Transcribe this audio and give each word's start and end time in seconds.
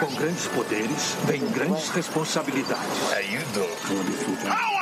Com 0.00 0.14
grandes 0.14 0.46
poderes, 0.48 1.16
vem 1.26 1.46
grandes 1.50 1.90
responsabilidades. 1.90 2.98
How 4.48 4.81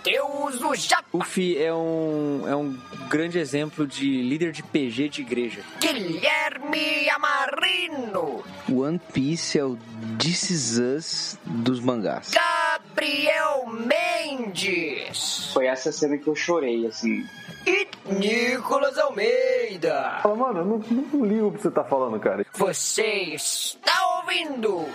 o 0.63 0.75
Japa. 0.75 1.05
O 1.11 1.23
Fi 1.23 1.57
é 1.57 1.73
um, 1.73 2.43
é 2.47 2.55
um 2.55 2.77
grande 3.09 3.37
exemplo 3.37 3.85
de 3.85 4.21
líder 4.23 4.51
de 4.51 4.63
PG 4.63 5.09
de 5.09 5.21
igreja. 5.21 5.61
Guilherme 5.79 7.09
Amarino, 7.09 8.43
One 8.71 8.99
Piece 9.13 9.59
é 9.59 9.63
o 9.63 9.77
This 10.17 10.49
Is 10.49 10.77
Us 10.79 11.37
dos 11.45 11.79
mangás. 11.79 12.31
Gabriel 12.31 13.65
Mendes 13.67 15.51
Foi 15.53 15.67
essa 15.67 15.91
cena 15.91 16.17
que 16.17 16.27
eu 16.27 16.35
chorei, 16.35 16.87
assim. 16.87 17.25
e 17.65 17.87
Nicolas 18.13 18.97
Almeida. 18.97 20.19
Fala, 20.23 20.35
mano, 20.35 20.59
eu 20.59 20.65
não, 20.65 20.77
não 21.13 21.25
ligo 21.25 21.47
o 21.47 21.51
que 21.51 21.61
você 21.61 21.71
tá 21.71 21.83
falando, 21.83 22.19
cara. 22.19 22.45
Você 22.53 23.03
está 23.35 23.93
ouvindo 24.17 24.85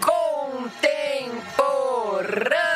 Contemporama. 0.00 2.69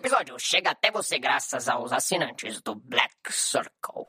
Episódio 0.00 0.34
chega 0.38 0.70
até 0.70 0.90
você 0.90 1.18
graças 1.18 1.68
aos 1.68 1.92
assinantes 1.92 2.62
do 2.62 2.74
Black 2.74 3.14
Circle. 3.28 4.06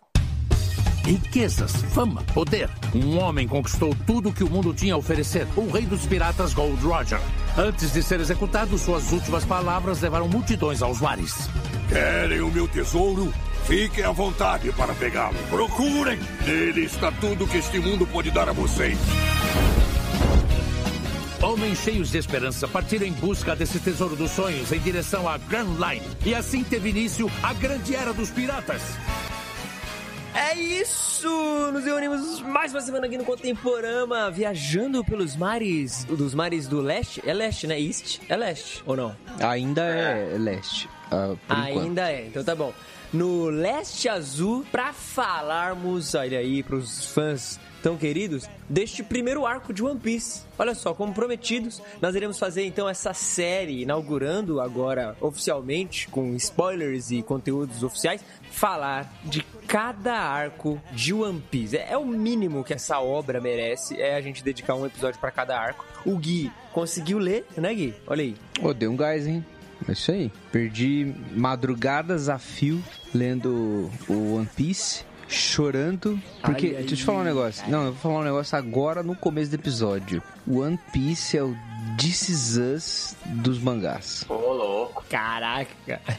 Riquezas, 1.04 1.74
fama, 1.94 2.24
poder. 2.34 2.70
Um 2.96 3.20
homem 3.20 3.46
conquistou 3.46 3.94
tudo 4.08 4.30
o 4.30 4.34
que 4.34 4.44
o 4.44 4.50
mundo 4.50 4.74
tinha 4.74 4.94
a 4.94 4.98
oferecer. 4.98 5.46
O 5.58 5.70
rei 5.70 5.86
dos 5.86 6.06
piratas 6.06 6.54
Gold 6.54 6.82
Roger. 6.82 7.20
Antes 7.58 7.92
de 7.92 8.02
ser 8.02 8.22
executado, 8.22 8.78
suas 8.78 9.12
últimas 9.12 9.44
palavras 9.44 10.00
levaram 10.02 10.30
multidões 10.30 10.82
aos 10.82 11.02
mares. 11.02 11.50
Querem 11.90 12.40
o 12.40 12.50
meu 12.50 12.70
tesouro? 12.70 13.34
Fiquem 13.66 14.06
à 14.06 14.12
vontade 14.12 14.72
para 14.72 14.94
pegá-lo. 14.94 15.38
Procurem! 15.50 16.18
Nele 16.46 16.86
está 16.86 17.12
tudo 17.12 17.48
que 17.48 17.58
este 17.58 17.80
mundo 17.80 18.08
pode 18.08 18.32
dar 18.32 18.48
a 18.48 18.54
vocês. 18.54 18.98
Homens 21.44 21.80
cheios 21.80 22.12
de 22.12 22.20
esperança 22.20 22.68
partiram 22.68 23.06
em 23.08 23.14
busca 23.14 23.56
desse 23.56 23.80
tesouro 23.80 24.16
dos 24.16 24.30
sonhos 24.30 24.72
em 24.72 24.80
direção 24.80 25.28
à 25.28 25.40
Grand 25.40 25.66
Line. 25.80 26.06
E 26.24 26.36
assim 26.36 26.64
teve 26.64 26.90
início 26.90 27.28
a 27.42 27.52
grande 27.54 27.96
era 27.96 28.14
dos 28.14 28.30
piratas. 28.30 28.82
É 30.36 30.56
isso! 30.56 31.28
Nos 31.74 31.84
reunimos 31.84 32.42
mais 32.42 32.72
uma 32.72 32.80
semana 32.82 33.08
aqui 33.08 33.18
no 33.18 33.26
Contemporama, 33.26 34.30
viajando 34.30 35.04
pelos 35.04 35.36
mares, 35.36 36.04
dos 36.06 36.36
mares 36.36 36.68
do 36.68 36.80
leste. 36.80 37.24
É 37.26 37.34
leste, 37.34 37.66
né? 37.66 37.80
East? 37.80 38.20
É 38.30 38.38
leste, 38.38 38.84
ou 38.86 38.96
não? 38.96 39.16
Ainda 39.40 39.82
é 39.82 40.38
leste. 40.38 40.88
ah, 41.10 41.34
por 41.48 41.58
enquanto. 41.58 41.80
Ainda 41.80 42.12
é, 42.12 42.28
então 42.28 42.44
tá 42.44 42.56
bom. 42.56 42.72
No 43.12 43.50
Leste 43.50 44.08
Azul, 44.08 44.64
pra 44.72 44.94
falarmos, 44.94 46.14
olha 46.16 46.38
aí, 46.38 46.64
pros 46.64 47.08
fãs 47.08 47.60
tão 47.82 47.98
queridos, 47.98 48.48
deste 48.70 49.04
primeiro 49.04 49.46
arco 49.46 49.74
de 49.74 49.84
One 49.84 50.00
Piece. 50.00 50.44
Olha 50.58 50.76
só, 50.76 50.94
como 50.94 51.14
prometidos, 51.14 51.82
nós 52.02 52.16
iremos 52.16 52.38
fazer 52.38 52.66
então 52.66 52.88
essa 52.88 53.14
série, 53.14 53.82
inaugurando 53.82 54.62
agora 54.62 55.16
oficialmente, 55.20 56.08
com 56.08 56.36
spoilers 56.36 57.12
e 57.12 57.22
conteúdos 57.22 57.84
oficiais, 57.84 58.24
falar 58.52 59.12
de 59.24 59.44
cada 59.68 60.14
arco 60.14 60.82
de 60.92 61.14
One 61.14 61.42
Piece. 61.50 61.78
É, 61.78 61.94
é 61.94 61.98
o 61.98 62.06
mínimo 62.06 62.64
que 62.64 62.74
essa 62.74 63.00
obra 63.00 63.42
merece, 63.42 64.00
é 64.00 64.16
a 64.16 64.22
gente 64.22 64.44
dedicar 64.44 64.76
um 64.76 64.86
episódio 64.86 65.20
pra 65.20 65.32
cada 65.32 65.60
arco. 65.60 65.86
O 66.06 66.18
Gui 66.18 66.52
conseguiu 66.72 67.18
ler, 67.18 67.46
né 67.58 67.74
Gui? 67.74 67.94
Olha 68.08 68.24
aí. 68.24 68.36
Ô, 68.62 68.74
deu 68.74 68.92
um 68.92 68.96
gás, 68.96 69.26
hein? 69.28 69.44
É 69.88 69.94
isso 69.94 70.12
aí. 70.12 70.32
Perdi 70.52 71.14
madrugadas 71.32 72.30
a 72.30 72.38
fio 72.38 72.82
lendo 73.14 73.90
o 74.08 74.36
One 74.36 74.50
Piece. 74.56 75.04
Chorando, 75.32 76.22
porque. 76.44 76.68
Ai, 76.68 76.76
ai, 76.76 76.80
deixa 76.80 76.94
eu 76.94 76.98
te 76.98 77.04
falar 77.04 77.22
um 77.22 77.24
negócio. 77.24 77.64
Não, 77.70 77.86
eu 77.86 77.94
vou 77.94 78.02
falar 78.02 78.20
um 78.20 78.24
negócio 78.24 78.58
agora 78.58 79.02
no 79.02 79.16
começo 79.16 79.50
do 79.50 79.56
episódio. 79.56 80.22
One 80.50 80.78
Piece 80.92 81.38
é 81.38 81.44
o 81.44 81.56
This 81.98 82.30
Is 82.30 82.58
Us 82.58 83.16
dos 83.26 83.60
mangás. 83.60 84.26
Ô, 84.28 84.34
louco. 84.34 85.04
Caraca! 85.10 85.72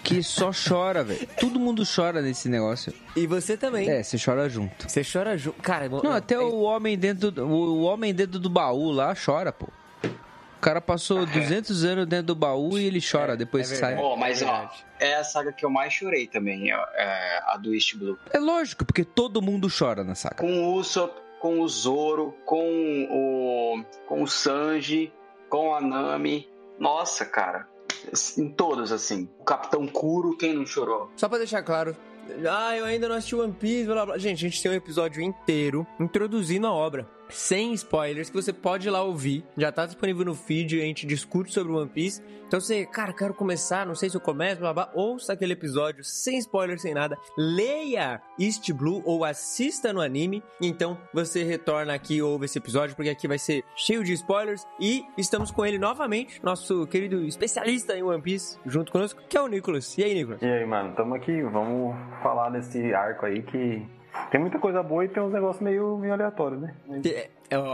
Que 0.03 0.23
só 0.23 0.51
chora, 0.53 1.05
velho. 1.05 1.27
Todo 1.39 1.61
mundo 1.61 1.83
chora 1.85 2.21
nesse 2.23 2.49
negócio. 2.49 2.93
E 3.15 3.27
você 3.27 3.57
também. 3.57 3.89
É, 3.89 4.03
você 4.03 4.17
chora 4.23 4.49
junto. 4.49 4.89
Você 4.91 5.03
chora 5.05 5.37
junto. 5.37 5.61
Cara, 5.63 5.89
Não, 5.89 6.13
até 6.13 6.39
o 6.39 6.61
homem 6.63 6.97
dentro 6.97 7.31
do, 7.31 7.47
o 7.47 7.83
homem 7.83 8.15
dentro 8.15 8.39
do 8.39 8.49
baú 8.49 8.91
lá 8.91 9.15
chora, 9.15 9.53
pô. 9.53 9.69
O 10.63 10.65
cara 10.65 10.81
passou 10.81 11.27
200 11.27 11.85
anos 11.85 12.07
dentro 12.07 12.27
do 12.27 12.35
baú 12.37 12.79
e 12.79 12.85
ele 12.85 13.01
chora 13.01 13.37
depois 13.37 13.69
é 13.69 13.75
que 13.75 13.81
sai. 13.81 13.97
Ó, 13.97 14.15
mas 14.15 14.43
ó, 14.43 14.71
é 15.01 15.17
a 15.17 15.25
saga 15.25 15.53
que 15.53 15.65
eu 15.65 15.71
mais 15.71 15.93
chorei 15.93 16.29
também, 16.29 16.71
é, 16.71 16.77
é 16.95 17.43
a 17.49 17.57
do 17.57 17.75
East 17.75 17.97
Blue. 17.97 18.17
É 18.33 18.39
lógico, 18.39 18.85
porque 18.85 19.05
todo 19.05 19.43
mundo 19.43 19.67
chora 19.77 20.05
na 20.05 20.15
saga. 20.15 20.37
Com 20.37 20.69
o 20.69 20.75
Usopp, 20.75 21.21
com 21.41 21.59
o 21.59 21.69
Zoro, 21.69 22.33
com 22.47 23.09
o 23.11 23.85
com 24.07 24.23
o 24.23 24.29
Sanji, 24.29 25.13
com 25.49 25.75
a 25.75 25.81
Nami. 25.81 26.49
Nossa, 26.79 27.27
cara. 27.27 27.67
Em 28.39 28.49
todos, 28.49 28.93
assim. 28.93 29.29
O 29.41 29.45
Capitão 29.45 29.85
Kuro, 29.89 30.37
quem 30.37 30.55
não 30.55 30.65
chorou? 30.65 31.11
Só 31.17 31.29
pra 31.29 31.39
deixar 31.39 31.65
claro. 31.65 31.97
Ah, 32.49 32.77
eu 32.77 32.85
ainda 32.85 33.09
não 33.09 33.17
assisti 33.17 33.35
One 33.35 33.53
Piece, 33.53 33.87
blá 33.87 34.07
blá. 34.07 34.17
Gente, 34.17 34.47
a 34.47 34.49
gente 34.49 34.63
tem 34.63 34.71
um 34.71 34.75
episódio 34.75 35.21
inteiro 35.21 35.85
introduzindo 35.99 36.69
a 36.69 36.73
obra. 36.73 37.05
Sem 37.33 37.73
spoilers, 37.73 38.31
que 38.31 38.37
você 38.37 38.53
pode 38.53 38.87
ir 38.87 38.91
lá 38.91 39.03
ouvir. 39.03 39.45
Já 39.57 39.73
tá 39.73 39.87
disponível 39.87 40.25
no 40.25 40.35
feed, 40.35 40.81
a 40.81 40.85
gente 40.85 41.07
discute 41.07 41.53
sobre 41.53 41.73
One 41.73 41.89
Piece. 41.89 42.23
Então 42.47 42.61
você, 42.61 42.85
cara, 42.85 43.13
quero 43.15 43.33
começar, 43.33 43.87
não 43.87 43.95
sei 43.95 44.11
se 44.11 44.17
eu 44.17 44.21
começo, 44.21 44.61
blá. 44.61 44.91
Ouça 44.95 45.33
aquele 45.33 45.55
episódio 45.55 46.05
sem 46.05 46.37
spoilers, 46.39 46.83
sem 46.83 46.93
nada. 46.93 47.17
Leia 47.37 48.21
East 48.39 48.71
Blue 48.73 49.03
ou 49.07 49.25
assista 49.25 49.93
no 49.93 50.03
anime. 50.03 50.43
Então 50.61 50.99
você 51.15 51.43
retorna 51.43 51.95
aqui 51.95 52.17
e 52.17 52.23
ouve 52.23 52.45
esse 52.45 52.59
episódio, 52.59 52.95
porque 52.95 53.11
aqui 53.11 53.27
vai 53.27 53.39
ser 53.39 53.65
cheio 53.75 54.05
de 54.05 54.13
spoilers. 54.13 54.67
E 54.79 55.03
estamos 55.17 55.51
com 55.51 55.65
ele 55.65 55.79
novamente, 55.79 56.43
nosso 56.43 56.87
querido 56.87 57.25
especialista 57.25 57.97
em 57.97 58.03
One 58.03 58.21
Piece, 58.21 58.59
junto 58.67 58.93
conosco, 58.93 59.23
que 59.29 59.37
é 59.37 59.41
o 59.41 59.47
Nicolas. 59.47 59.97
E 59.97 60.05
aí, 60.05 60.15
Nicolas? 60.15 60.43
E 60.43 60.47
aí, 60.47 60.67
mano, 60.67 60.95
tamo 60.95 61.15
aqui, 61.15 61.41
vamos 61.43 61.97
falar 62.23 62.51
desse 62.51 62.93
arco 62.93 63.25
aí 63.25 63.43
que 63.43 63.83
tem 64.31 64.41
muita 64.41 64.59
coisa 64.59 64.83
boa 64.83 65.05
e 65.05 65.09
tem 65.09 65.23
uns 65.23 65.33
negócios 65.33 65.63
meio, 65.63 65.97
meio 65.99 66.13
aleatórios, 66.13 66.61
né? 66.61 66.75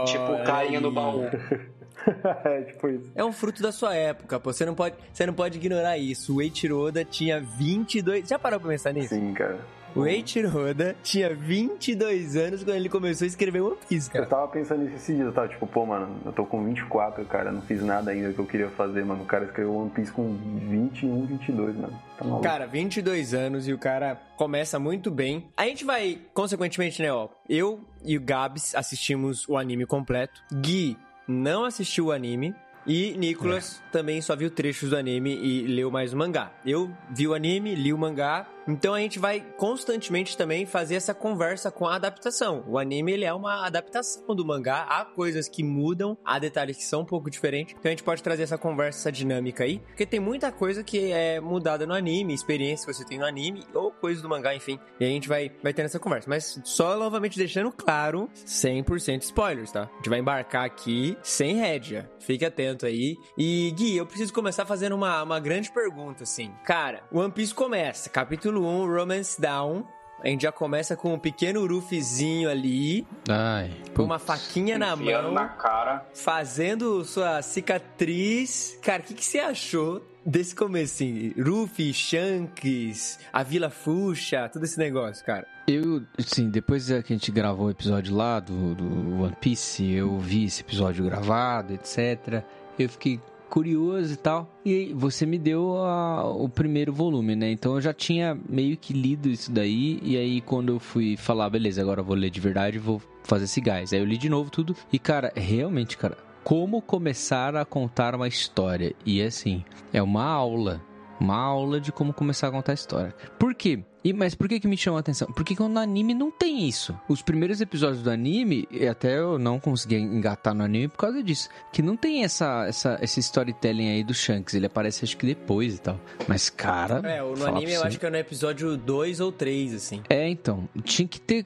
Tipo 0.05 0.33
o 0.33 0.43
carinha 0.43 0.81
no 0.81 0.91
baú. 0.91 1.23
é, 2.45 2.61
tipo 2.63 2.87
isso. 2.89 3.11
É 3.15 3.23
um 3.23 3.31
fruto 3.31 3.61
da 3.61 3.71
sua 3.71 3.95
época, 3.95 4.39
pô. 4.39 4.51
Você 4.51 4.65
não 4.65 4.75
pode, 4.75 4.95
você 5.11 5.25
não 5.25 5.33
pode 5.33 5.57
ignorar 5.57 5.97
isso. 5.97 6.35
O 6.35 6.41
Eiichiro 6.41 6.79
Oda 6.79 7.03
tinha 7.05 7.39
22... 7.39 8.27
Já 8.27 8.37
parou 8.37 8.59
pra 8.59 8.69
pensar 8.69 8.93
nisso? 8.93 9.15
Sim, 9.15 9.33
cara. 9.33 9.59
O 9.95 10.05
Eiichiro 10.05 10.55
Oda 10.55 10.95
tinha 11.03 11.33
22 11.33 12.35
anos 12.35 12.63
quando 12.63 12.75
ele 12.75 12.89
começou 12.89 13.25
a 13.25 13.27
escrever 13.27 13.61
One 13.61 13.75
Piece, 13.87 14.07
Eu 14.09 14.13
cara. 14.13 14.25
tava 14.27 14.47
pensando 14.47 14.83
nisso 14.83 14.95
esses 14.95 15.15
dias, 15.15 15.27
eu 15.27 15.33
tava 15.33 15.47
tipo, 15.47 15.65
pô, 15.65 15.85
mano, 15.85 16.15
eu 16.25 16.31
tô 16.31 16.45
com 16.45 16.63
24, 16.63 17.25
cara, 17.25 17.51
não 17.51 17.61
fiz 17.63 17.81
nada 17.83 18.11
ainda 18.11 18.31
que 18.31 18.39
eu 18.39 18.45
queria 18.45 18.69
fazer, 18.69 19.03
mano. 19.03 19.23
O 19.23 19.25
cara 19.25 19.45
escreveu 19.45 19.73
One 19.75 19.89
Piece 19.89 20.11
com 20.11 20.35
21, 20.35 21.25
22, 21.25 21.75
mano. 21.75 21.99
Tá 22.17 22.23
maluco. 22.25 22.43
Cara, 22.43 22.67
22 22.67 23.33
anos 23.33 23.67
e 23.67 23.73
o 23.73 23.77
cara 23.77 24.15
começa 24.37 24.77
muito 24.79 25.09
bem. 25.09 25.49
A 25.57 25.65
gente 25.65 25.83
vai, 25.83 26.19
consequentemente, 26.33 27.01
né, 27.01 27.11
ó. 27.11 27.27
Eu 27.47 27.79
e 28.05 28.17
o 28.17 28.21
Gabs 28.21 28.75
assistimos 28.75 29.47
o 29.47 29.57
anime 29.57 29.85
completo. 29.85 30.41
Gui 30.53 30.97
não 31.27 31.65
assistiu 31.65 32.05
o 32.07 32.11
anime. 32.11 32.53
E 32.87 33.15
Nicolas 33.17 33.83
também 33.91 34.19
só 34.21 34.35
viu 34.35 34.49
trechos 34.49 34.89
do 34.89 34.97
anime 34.97 35.35
e 35.35 35.67
leu 35.67 35.91
mais 35.91 36.13
o 36.13 36.17
mangá. 36.17 36.51
Eu 36.65 36.89
vi 37.11 37.27
o 37.27 37.33
anime, 37.35 37.75
li 37.75 37.93
o 37.93 37.97
mangá, 37.97 38.47
Então 38.69 38.93
a 38.93 38.99
gente 38.99 39.17
vai 39.19 39.41
constantemente 39.57 40.37
também 40.37 40.65
fazer 40.65 40.95
essa 40.95 41.13
conversa 41.13 41.71
com 41.71 41.87
a 41.87 41.95
adaptação. 41.95 42.63
O 42.67 42.77
anime 42.77 43.13
ele 43.13 43.25
é 43.25 43.33
uma 43.33 43.65
adaptação 43.65 44.35
do 44.35 44.45
mangá, 44.45 44.85
há 44.89 45.03
coisas 45.03 45.49
que 45.49 45.63
mudam, 45.63 46.17
há 46.23 46.37
detalhes 46.37 46.77
que 46.77 46.83
são 46.83 47.01
um 47.01 47.05
pouco 47.05 47.29
diferentes. 47.29 47.75
Então 47.77 47.89
a 47.89 47.91
gente 47.91 48.03
pode 48.03 48.21
trazer 48.21 48.43
essa 48.43 48.57
conversa, 48.57 48.99
essa 48.99 49.11
dinâmica 49.11 49.63
aí, 49.63 49.79
porque 49.79 50.05
tem 50.05 50.19
muita 50.19 50.51
coisa 50.51 50.83
que 50.83 51.11
é 51.11 51.39
mudada 51.39 51.85
no 51.85 51.93
anime, 51.93 52.33
experiência 52.33 52.85
que 52.85 52.93
você 52.93 53.05
tem 53.05 53.17
no 53.17 53.25
anime 53.25 53.63
ou 53.73 53.91
coisas 53.91 54.21
do 54.21 54.29
mangá, 54.29 54.53
enfim. 54.55 54.79
E 54.99 55.05
a 55.05 55.07
gente 55.07 55.27
vai 55.27 55.51
vai 55.63 55.73
tendo 55.73 55.85
essa 55.85 55.99
conversa, 55.99 56.29
mas 56.29 56.59
só 56.63 56.97
novamente 56.97 57.37
deixando 57.37 57.71
claro, 57.71 58.29
100% 58.45 59.23
spoilers, 59.23 59.71
tá? 59.71 59.89
A 59.91 59.95
gente 59.97 60.09
vai 60.09 60.19
embarcar 60.19 60.65
aqui 60.65 61.17
sem 61.23 61.55
rédea. 61.55 62.09
Fique 62.19 62.45
atento 62.45 62.85
aí. 62.85 63.17
E 63.37 63.71
Gui, 63.75 63.97
eu 63.97 64.05
preciso 64.05 64.33
começar 64.33 64.65
fazendo 64.65 64.95
uma, 64.95 65.23
uma 65.23 65.39
grande 65.39 65.71
pergunta 65.71 66.23
assim. 66.23 66.51
Cara, 66.63 67.03
One 67.11 67.31
Piece 67.31 67.53
começa, 67.53 68.09
capítulo 68.09 68.58
1, 68.63 68.87
Romance 68.87 69.39
Down. 69.39 69.85
A 70.21 70.27
gente 70.27 70.41
já 70.41 70.51
começa 70.51 70.97
com 70.97 71.13
um 71.13 71.19
pequeno 71.19 71.65
Ruffyzinho 71.65 72.49
ali, 72.49 73.07
Ai. 73.29 73.71
com 73.95 74.03
uma 74.03 74.19
faquinha 74.19 74.77
na 74.77 74.93
mão, 74.93 75.31
na 75.31 75.47
cara. 75.47 76.05
fazendo 76.13 77.05
sua 77.05 77.41
cicatriz. 77.41 78.77
Cara, 78.81 79.01
o 79.01 79.05
que, 79.05 79.13
que 79.13 79.23
você 79.23 79.39
achou 79.39 80.05
desse 80.25 80.53
comecinho? 80.53 81.33
Ruffy, 81.41 81.93
Shanks, 81.93 83.17
a 83.31 83.43
Vila 83.43 83.69
Fuxa, 83.69 84.49
todo 84.49 84.65
esse 84.65 84.77
negócio, 84.77 85.25
cara. 85.25 85.47
Eu, 85.65 86.03
assim, 86.17 86.49
depois 86.49 86.87
que 86.87 86.93
a 86.93 87.01
gente 87.01 87.31
gravou 87.31 87.67
o 87.67 87.71
episódio 87.71 88.13
lá 88.13 88.41
do, 88.41 88.75
do 88.75 89.21
One 89.23 89.37
Piece, 89.39 89.89
eu 89.89 90.17
vi 90.19 90.45
esse 90.45 90.61
episódio 90.61 91.05
gravado, 91.05 91.73
etc. 91.73 92.43
Eu 92.77 92.89
fiquei 92.89 93.21
curioso 93.49 94.13
e 94.13 94.17
tal. 94.17 94.49
E 94.65 94.93
você 94.95 95.25
me 95.25 95.37
deu 95.37 95.77
a- 95.83 96.25
o 96.29 96.47
primeiro 96.47 96.93
volume, 96.93 97.35
né? 97.35 97.51
Então 97.51 97.75
eu 97.75 97.81
já 97.81 97.93
tinha 97.93 98.37
meio 98.47 98.77
que 98.77 98.93
lido 98.93 99.27
isso 99.29 99.51
daí. 99.51 99.99
E 100.03 100.15
aí, 100.15 100.39
quando 100.41 100.73
eu 100.73 100.79
fui 100.79 101.17
falar, 101.17 101.49
beleza, 101.49 101.81
agora 101.81 102.01
eu 102.01 102.05
vou 102.05 102.15
ler 102.15 102.29
de 102.29 102.39
verdade, 102.39 102.77
vou 102.79 103.01
fazer 103.23 103.45
esse 103.45 103.59
gás. 103.59 103.91
Aí 103.91 103.99
eu 103.99 104.05
li 104.05 104.17
de 104.17 104.29
novo 104.29 104.49
tudo. 104.49 104.75
E, 104.93 104.97
cara, 104.99 105.31
realmente, 105.35 105.97
cara, 105.97 106.17
como 106.43 106.81
começar 106.81 107.55
a 107.55 107.65
contar 107.65 108.15
uma 108.15 108.27
história? 108.27 108.93
E 109.05 109.21
assim, 109.21 109.63
é 109.91 110.01
uma 110.01 110.23
aula. 110.23 110.81
Uma 111.19 111.35
aula 111.37 111.81
de 111.81 111.91
como 111.91 112.13
começar 112.13 112.47
a 112.47 112.51
contar 112.51 112.71
a 112.71 112.75
história. 112.75 113.13
Por 113.37 113.53
quê? 113.53 113.83
E, 114.03 114.13
mas 114.13 114.33
por 114.33 114.47
que 114.47 114.59
que 114.59 114.67
me 114.67 114.77
chamou 114.77 114.97
a 114.97 115.01
atenção? 115.01 115.27
Porque 115.33 115.55
no 115.59 115.79
anime 115.79 116.13
não 116.13 116.31
tem 116.31 116.67
isso. 116.67 116.99
Os 117.07 117.21
primeiros 117.21 117.59
episódios 117.59 118.01
do 118.01 118.09
anime, 118.09 118.67
e 118.71 118.87
até 118.87 119.17
eu 119.17 119.37
não 119.37 119.59
consegui 119.59 119.95
engatar 119.97 120.53
no 120.53 120.63
anime 120.63 120.87
por 120.87 120.97
causa 120.97 121.21
disso. 121.21 121.49
Que 121.71 121.81
não 121.81 121.97
tem 121.97 122.23
essa, 122.23 122.65
essa, 122.67 122.97
esse 123.01 123.19
storytelling 123.19 123.89
aí 123.89 124.03
do 124.03 124.13
Shanks. 124.13 124.53
Ele 124.53 124.67
aparece 124.67 125.03
acho 125.03 125.17
que 125.17 125.25
depois 125.25 125.75
e 125.75 125.81
tal. 125.81 125.99
Mas, 126.27 126.49
cara. 126.49 127.01
É, 127.09 127.21
no 127.21 127.45
anime 127.45 127.65
pra 127.65 127.73
eu 127.73 127.83
acho 127.83 127.99
que 127.99 128.05
é 128.05 128.09
no 128.09 128.17
episódio 128.17 128.77
2 128.77 129.19
ou 129.19 129.31
3, 129.31 129.73
assim. 129.73 130.01
É, 130.09 130.27
então. 130.27 130.67
Tinha 130.83 131.07
que 131.07 131.19
ter. 131.19 131.45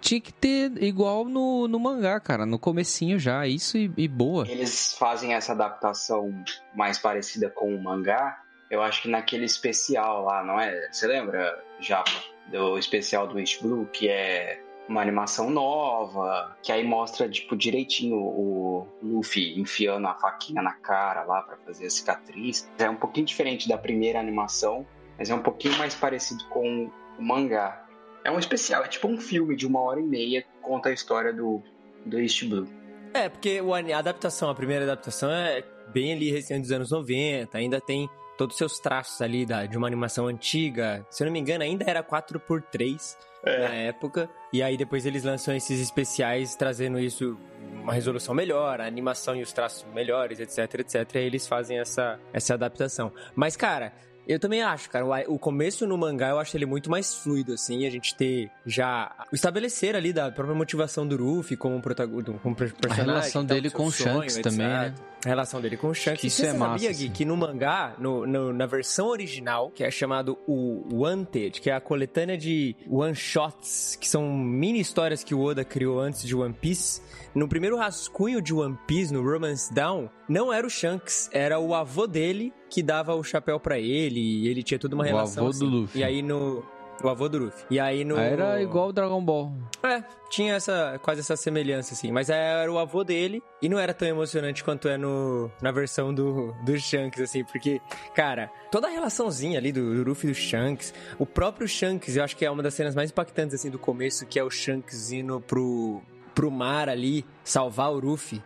Tinha 0.00 0.20
que 0.20 0.32
ter 0.32 0.82
igual 0.82 1.24
no, 1.26 1.68
no 1.68 1.78
mangá, 1.78 2.18
cara. 2.18 2.44
No 2.44 2.58
comecinho 2.58 3.18
já. 3.18 3.46
Isso 3.46 3.76
e, 3.76 3.92
e 3.96 4.08
boa. 4.08 4.48
Eles 4.48 4.94
fazem 4.98 5.34
essa 5.34 5.52
adaptação 5.52 6.32
mais 6.74 6.98
parecida 6.98 7.48
com 7.50 7.72
o 7.72 7.80
mangá, 7.80 8.42
eu 8.72 8.80
acho 8.80 9.02
que 9.02 9.08
naquele 9.08 9.44
especial 9.44 10.24
lá, 10.24 10.42
não 10.42 10.58
é? 10.58 10.88
Você 10.90 11.06
lembra, 11.06 11.62
Japa, 11.82 12.10
do 12.50 12.78
especial 12.78 13.26
do 13.26 13.38
East 13.38 13.60
Blue, 13.62 13.86
que 13.92 14.08
é 14.08 14.60
uma 14.88 15.00
animação 15.00 15.50
nova, 15.50 16.56
que 16.62 16.72
aí 16.72 16.84
mostra, 16.84 17.28
tipo, 17.28 17.56
direitinho 17.56 18.16
o 18.16 18.86
Luffy 19.02 19.58
enfiando 19.58 20.06
a 20.06 20.14
faquinha 20.14 20.62
na 20.62 20.72
cara 20.72 21.22
lá 21.24 21.42
pra 21.42 21.56
fazer 21.58 21.86
a 21.86 21.90
cicatriz. 21.90 22.70
É 22.78 22.90
um 22.90 22.96
pouquinho 22.96 23.26
diferente 23.26 23.68
da 23.68 23.78
primeira 23.78 24.20
animação, 24.20 24.86
mas 25.18 25.30
é 25.30 25.34
um 25.34 25.42
pouquinho 25.42 25.76
mais 25.78 25.94
parecido 25.94 26.44
com 26.48 26.90
o 27.18 27.22
mangá. 27.22 27.86
É 28.24 28.30
um 28.30 28.38
especial, 28.38 28.84
é 28.84 28.88
tipo 28.88 29.08
um 29.08 29.20
filme 29.20 29.56
de 29.56 29.66
uma 29.66 29.80
hora 29.80 30.00
e 30.00 30.04
meia 30.04 30.42
que 30.42 30.48
conta 30.60 30.90
a 30.90 30.92
história 30.92 31.32
do, 31.32 31.62
do 32.04 32.20
East 32.20 32.44
Blue. 32.44 32.68
É, 33.14 33.28
porque 33.28 33.60
a 33.92 33.98
adaptação, 33.98 34.48
a 34.48 34.54
primeira 34.54 34.84
adaptação 34.84 35.30
é 35.30 35.62
bem 35.92 36.12
ali 36.12 36.30
recente 36.30 36.62
dos 36.62 36.72
anos 36.72 36.90
90, 36.90 37.56
ainda 37.56 37.80
tem 37.80 38.08
todos 38.42 38.54
os 38.54 38.58
seus 38.58 38.78
traços 38.80 39.20
ali 39.22 39.46
da, 39.46 39.66
de 39.66 39.76
uma 39.78 39.86
animação 39.86 40.26
antiga. 40.26 41.06
Se 41.10 41.22
eu 41.22 41.26
não 41.26 41.32
me 41.32 41.38
engano, 41.38 41.62
ainda 41.62 41.84
era 41.88 42.02
4x3 42.02 43.16
É. 43.44 43.68
na 43.68 43.74
época. 43.74 44.28
E 44.52 44.62
aí 44.62 44.76
depois 44.76 45.06
eles 45.06 45.22
lançam 45.24 45.54
esses 45.54 45.80
especiais 45.80 46.54
trazendo 46.56 46.98
isso 46.98 47.38
uma 47.82 47.92
resolução 47.92 48.34
melhor, 48.34 48.80
a 48.80 48.86
animação 48.86 49.34
e 49.36 49.42
os 49.42 49.52
traços 49.52 49.84
melhores, 49.92 50.38
etc, 50.40 50.80
etc. 50.80 51.14
E 51.14 51.18
aí 51.18 51.24
eles 51.24 51.46
fazem 51.46 51.78
essa, 51.78 52.18
essa 52.32 52.54
adaptação. 52.54 53.12
Mas, 53.34 53.56
cara, 53.56 53.92
eu 54.26 54.38
também 54.38 54.62
acho, 54.62 54.88
cara, 54.90 55.04
o 55.28 55.38
começo 55.38 55.86
no 55.86 55.96
mangá 55.98 56.28
eu 56.30 56.38
acho 56.38 56.56
ele 56.56 56.66
muito 56.66 56.90
mais 56.90 57.14
fluido, 57.14 57.52
assim, 57.54 57.86
a 57.86 57.90
gente 57.90 58.14
ter 58.14 58.50
já 58.64 59.10
o 59.32 59.34
estabelecer 59.34 59.94
ali 59.96 60.12
da 60.12 60.30
própria 60.30 60.54
motivação 60.56 61.06
do 61.06 61.16
Luffy 61.16 61.56
como 61.56 61.80
protagonista, 61.80 62.32
como 62.42 62.54
per- 62.54 62.72
personagem. 62.74 63.04
relação 63.06 63.44
tal, 63.46 63.54
dele 63.56 63.70
com 63.70 63.86
o 63.86 63.90
sonho, 63.92 64.14
Shanks 64.22 64.36
etc. 64.36 64.50
também, 64.52 64.66
né? 64.68 64.94
A 65.24 65.28
relação 65.28 65.60
dele 65.60 65.76
com 65.76 65.88
o 65.88 65.94
Shanks. 65.94 66.20
que 66.20 66.26
isso 66.26 66.38
você 66.42 66.48
é 66.48 66.52
massa, 66.52 66.72
sabia, 66.72 66.88
Gui, 66.90 67.04
assim. 67.04 67.12
que 67.12 67.24
no 67.24 67.36
mangá, 67.36 67.94
no, 67.98 68.26
no- 68.26 68.52
na 68.52 68.66
versão 68.66 69.06
original, 69.08 69.70
que 69.70 69.84
é 69.84 69.90
chamado 69.90 70.36
o 70.48 70.84
Wanted, 70.92 71.60
que 71.60 71.70
é 71.70 71.74
a 71.74 71.80
coletânea 71.80 72.36
de 72.36 72.74
one-shots, 72.88 73.96
que 74.00 74.08
são 74.08 74.32
mini 74.36 74.80
histórias 74.80 75.22
que 75.22 75.34
o 75.34 75.40
Oda 75.40 75.64
criou 75.64 76.00
antes 76.00 76.22
de 76.22 76.34
One 76.34 76.52
Piece, 76.54 77.00
no 77.34 77.48
primeiro 77.48 77.76
rascunho 77.76 78.42
de 78.42 78.52
One 78.52 78.76
Piece, 78.86 79.12
no 79.12 79.22
Romance 79.22 79.72
Down, 79.72 80.10
não 80.28 80.52
era 80.52 80.66
o 80.66 80.70
Shanks, 80.70 81.30
era 81.32 81.58
o 81.58 81.74
avô 81.74 82.06
dele 82.06 82.52
que 82.72 82.82
dava 82.82 83.14
o 83.14 83.22
chapéu 83.22 83.60
pra 83.60 83.78
ele, 83.78 84.18
e 84.18 84.48
ele 84.48 84.62
tinha 84.62 84.78
toda 84.78 84.94
uma 84.94 85.04
O 85.04 85.06
relação 85.06 85.44
avô 85.44 85.52
do 85.52 85.56
assim. 85.56 85.66
Luffy. 85.66 86.00
E 86.00 86.04
aí 86.04 86.22
no... 86.22 86.64
O 87.04 87.08
avô 87.08 87.28
do 87.28 87.36
Luffy. 87.36 87.66
E 87.68 87.78
aí 87.78 88.02
no... 88.02 88.16
Era 88.16 88.62
igual 88.62 88.88
o 88.88 88.92
Dragon 88.94 89.22
Ball. 89.22 89.52
É, 89.82 90.02
tinha 90.30 90.54
essa, 90.54 90.98
quase 91.02 91.20
essa 91.20 91.36
semelhança, 91.36 91.92
assim. 91.92 92.10
Mas 92.10 92.30
era 92.30 92.72
o 92.72 92.78
avô 92.78 93.04
dele 93.04 93.42
e 93.60 93.68
não 93.68 93.78
era 93.78 93.92
tão 93.92 94.08
emocionante 94.08 94.64
quanto 94.64 94.88
é 94.88 94.96
no, 94.96 95.50
na 95.60 95.70
versão 95.70 96.14
do, 96.14 96.54
do 96.64 96.78
Shanks, 96.78 97.20
assim. 97.20 97.44
Porque, 97.44 97.78
cara, 98.14 98.50
toda 98.70 98.86
a 98.86 98.90
relaçãozinha 98.90 99.58
ali 99.58 99.70
do, 99.70 99.94
do 99.94 100.08
Luffy 100.08 100.30
e 100.30 100.32
do 100.32 100.34
Shanks, 100.34 100.94
o 101.18 101.26
próprio 101.26 101.68
Shanks, 101.68 102.16
eu 102.16 102.24
acho 102.24 102.34
que 102.34 102.44
é 102.46 102.50
uma 102.50 102.62
das 102.62 102.72
cenas 102.72 102.94
mais 102.94 103.10
impactantes, 103.10 103.54
assim, 103.54 103.68
do 103.68 103.78
começo, 103.78 104.24
que 104.24 104.38
é 104.38 104.44
o 104.44 104.50
Shanks 104.50 105.12
indo 105.12 105.40
pro, 105.42 106.00
pro 106.34 106.50
mar 106.50 106.88
ali, 106.88 107.22
salvar 107.44 107.90
o 107.90 108.00
Luffy. 108.00 108.42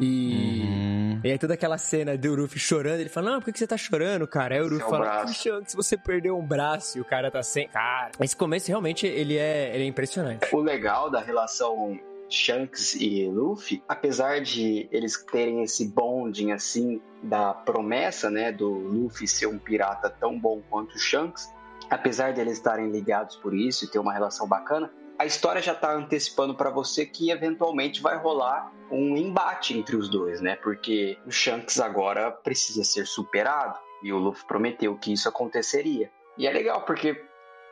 E... 0.00 0.62
Uhum. 0.64 1.20
E 1.22 1.30
aí 1.30 1.38
toda 1.38 1.52
aquela 1.52 1.76
cena 1.76 2.16
do 2.16 2.34
Luffy 2.34 2.58
chorando, 2.58 3.00
ele 3.00 3.10
fala, 3.10 3.32
não, 3.32 3.40
por 3.40 3.52
que 3.52 3.58
você 3.58 3.66
tá 3.66 3.76
chorando, 3.76 4.26
cara? 4.26 4.54
Aí 4.54 4.60
o 4.60 4.64
Luffy 4.64 4.78
Seu 4.78 4.88
fala. 4.88 5.24
"Que 5.26 5.34
Shanks, 5.34 5.74
você 5.74 5.96
perdeu 5.96 6.38
um 6.38 6.46
braço 6.46 6.96
e 6.96 7.00
o 7.00 7.04
cara 7.04 7.30
tá 7.30 7.42
sem... 7.42 7.68
Cara, 7.68 8.10
esse 8.20 8.34
começo 8.34 8.68
realmente, 8.68 9.06
ele 9.06 9.36
é, 9.36 9.74
ele 9.74 9.84
é 9.84 9.86
impressionante. 9.86 10.46
O 10.50 10.60
legal 10.60 11.10
da 11.10 11.20
relação 11.20 12.00
Shanks 12.30 12.94
e 12.94 13.26
Luffy, 13.26 13.82
apesar 13.86 14.40
de 14.40 14.88
eles 14.90 15.22
terem 15.24 15.62
esse 15.62 15.86
bonding 15.88 16.52
assim 16.52 17.02
da 17.22 17.52
promessa, 17.52 18.30
né, 18.30 18.50
do 18.50 18.70
Luffy 18.70 19.28
ser 19.28 19.46
um 19.46 19.58
pirata 19.58 20.08
tão 20.08 20.38
bom 20.38 20.62
quanto 20.70 20.94
o 20.94 20.98
Shanks, 20.98 21.52
apesar 21.90 22.32
de 22.32 22.40
eles 22.40 22.54
estarem 22.54 22.90
ligados 22.90 23.36
por 23.36 23.52
isso 23.52 23.84
e 23.84 23.88
ter 23.88 23.98
uma 23.98 24.12
relação 24.12 24.48
bacana, 24.48 24.90
a 25.20 25.26
história 25.26 25.60
já 25.60 25.74
tá 25.74 25.92
antecipando 25.92 26.54
pra 26.54 26.70
você 26.70 27.04
que 27.04 27.30
eventualmente 27.30 28.00
vai 28.00 28.16
rolar 28.16 28.72
um 28.90 29.14
embate 29.18 29.76
entre 29.76 29.94
os 29.94 30.08
dois, 30.08 30.40
né? 30.40 30.56
Porque 30.56 31.18
o 31.26 31.30
Shanks 31.30 31.78
agora 31.78 32.30
precisa 32.30 32.82
ser 32.84 33.06
superado 33.06 33.78
e 34.02 34.14
o 34.14 34.16
Luffy 34.16 34.46
prometeu 34.46 34.96
que 34.96 35.12
isso 35.12 35.28
aconteceria. 35.28 36.10
E 36.38 36.46
é 36.46 36.50
legal 36.50 36.86
porque 36.86 37.22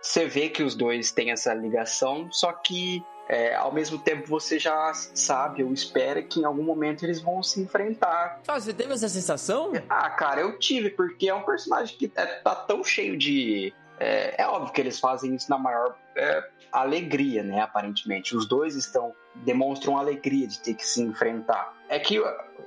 você 0.03 0.27
vê 0.27 0.51
que 0.51 0.63
os 0.63 0.75
dois 0.75 1.11
têm 1.11 1.31
essa 1.31 1.55
ligação, 1.55 2.31
só 2.31 2.53
que 2.53 3.03
é, 3.31 3.55
ao 3.55 3.73
mesmo 3.73 3.99
tempo 3.99 4.29
você 4.29 4.59
já 4.59 4.93
sabe 4.93 5.65
ou 5.65 5.73
espera 5.73 6.23
que 6.23 6.41
em 6.41 6.45
algum 6.45 6.63
momento 6.63 7.03
eles 7.03 7.23
vão 7.23 7.43
se 7.43 7.63
enfrentar. 7.63 8.43
Ah, 8.47 8.61
você 8.61 8.75
teve 8.75 8.93
essa 8.93 9.09
sensação? 9.09 9.73
Ah, 9.89 10.11
cara, 10.11 10.43
eu 10.43 10.59
tive, 10.59 10.91
porque 10.91 11.31
é 11.31 11.35
um 11.35 11.45
personagem 11.45 11.97
que 11.97 12.13
é- 12.15 12.27
tá 12.27 12.55
tão 12.55 12.85
cheio 12.85 13.17
de. 13.17 13.73
É, 13.99 14.43
é 14.43 14.47
óbvio 14.47 14.73
que 14.73 14.81
eles 14.81 14.99
fazem 14.99 15.35
isso 15.35 15.51
na 15.51 15.59
maior 15.59 15.97
é, 16.17 16.43
alegria, 16.73 17.43
né? 17.43 17.61
Aparentemente. 17.61 18.37
Os 18.37 18.47
dois 18.47 18.75
estão. 18.77 19.13
demonstram 19.37 19.97
alegria 19.97 20.47
de 20.47 20.59
ter 20.61 20.75
que 20.75 20.87
se 20.87 21.03
enfrentar. 21.03 21.77
É 21.89 21.99
que 21.99 22.21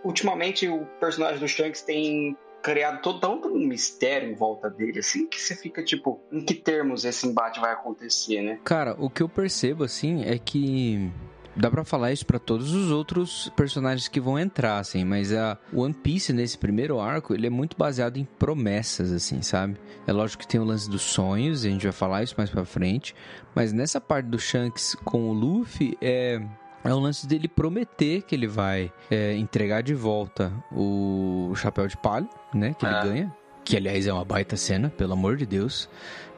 ultimamente 0.03 0.67
o 0.67 0.85
personagem 0.99 1.39
do 1.39 1.47
Shanks 1.47 1.81
tem 1.81 2.37
criado 2.61 3.01
todo 3.01 3.19
tanto 3.19 3.47
um 3.47 3.67
mistério 3.67 4.29
em 4.29 4.35
volta 4.35 4.69
dele, 4.69 4.99
assim, 4.99 5.27
que 5.27 5.41
você 5.41 5.55
fica 5.55 5.83
tipo, 5.83 6.19
em 6.31 6.41
que 6.41 6.53
termos 6.53 7.03
esse 7.05 7.27
embate 7.27 7.59
vai 7.59 7.73
acontecer, 7.73 8.41
né? 8.41 8.59
Cara, 8.63 8.95
o 8.99 9.09
que 9.09 9.23
eu 9.23 9.29
percebo 9.29 9.83
assim 9.83 10.23
é 10.25 10.37
que 10.37 11.11
dá 11.55 11.69
pra 11.69 11.83
falar 11.83 12.11
isso 12.11 12.25
pra 12.25 12.39
todos 12.39 12.73
os 12.73 12.91
outros 12.91 13.51
personagens 13.55 14.07
que 14.07 14.19
vão 14.19 14.37
entrar, 14.39 14.79
assim, 14.79 15.03
mas 15.03 15.33
a 15.33 15.57
One 15.73 15.93
Piece 15.93 16.31
nesse 16.33 16.57
primeiro 16.57 16.99
arco, 16.99 17.33
ele 17.33 17.47
é 17.47 17.49
muito 17.49 17.75
baseado 17.77 18.17
em 18.17 18.25
promessas, 18.25 19.11
assim, 19.11 19.41
sabe? 19.41 19.77
É 20.07 20.11
lógico 20.13 20.41
que 20.43 20.47
tem 20.47 20.59
o 20.59 20.63
lance 20.65 20.89
dos 20.89 21.01
sonhos, 21.01 21.63
e 21.63 21.67
a 21.67 21.71
gente 21.71 21.83
vai 21.83 21.91
falar 21.91 22.23
isso 22.23 22.35
mais 22.37 22.49
pra 22.49 22.65
frente, 22.65 23.13
mas 23.55 23.71
nessa 23.73 23.99
parte 24.01 24.25
do 24.27 24.39
Shanks 24.39 24.95
com 25.03 25.29
o 25.29 25.33
Luffy, 25.33 25.97
é... 26.01 26.41
É 26.83 26.91
o 26.91 26.97
lance 26.99 27.27
dele 27.27 27.47
prometer 27.47 28.23
que 28.23 28.33
ele 28.33 28.47
vai 28.47 28.91
é, 29.11 29.35
entregar 29.35 29.83
de 29.83 29.93
volta 29.93 30.51
o 30.71 31.53
chapéu 31.55 31.85
de 31.87 31.95
palha, 31.95 32.27
né? 32.55 32.73
Que 32.73 32.87
ele 32.87 32.95
É. 32.95 33.03
ganha. 33.03 33.35
Que, 33.63 33.77
aliás, 33.77 34.07
é 34.07 34.11
uma 34.11 34.25
baita 34.25 34.57
cena, 34.57 34.89
pelo 34.89 35.13
amor 35.13 35.37
de 35.37 35.45
Deus. 35.45 35.87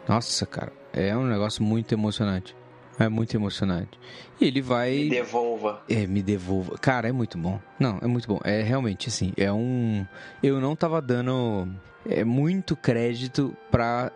Nossa, 0.05 0.45
cara, 0.45 0.73
é 0.91 1.15
um 1.15 1.25
negócio 1.25 1.63
muito 1.63 1.93
emocionante. 1.93 2.53
É 2.99 3.09
muito 3.09 3.35
emocionante. 3.35 3.99
E 4.39 4.45
ele 4.45 4.61
vai. 4.61 4.91
Me 4.91 5.09
devolva. 5.09 5.81
É, 5.89 6.05
me 6.05 6.21
devolva. 6.21 6.77
Cara, 6.77 7.07
é 7.07 7.11
muito 7.11 7.37
bom. 7.37 7.59
Não, 7.79 7.97
é 8.01 8.07
muito 8.07 8.27
bom. 8.27 8.39
É 8.43 8.61
realmente 8.61 9.09
assim, 9.09 9.33
é 9.35 9.51
um. 9.51 10.05
Eu 10.41 10.59
não 10.61 10.75
tava 10.75 11.01
dando 11.01 11.67
é, 12.07 12.23
muito 12.23 12.75
crédito 12.75 13.55
pra 13.71 14.11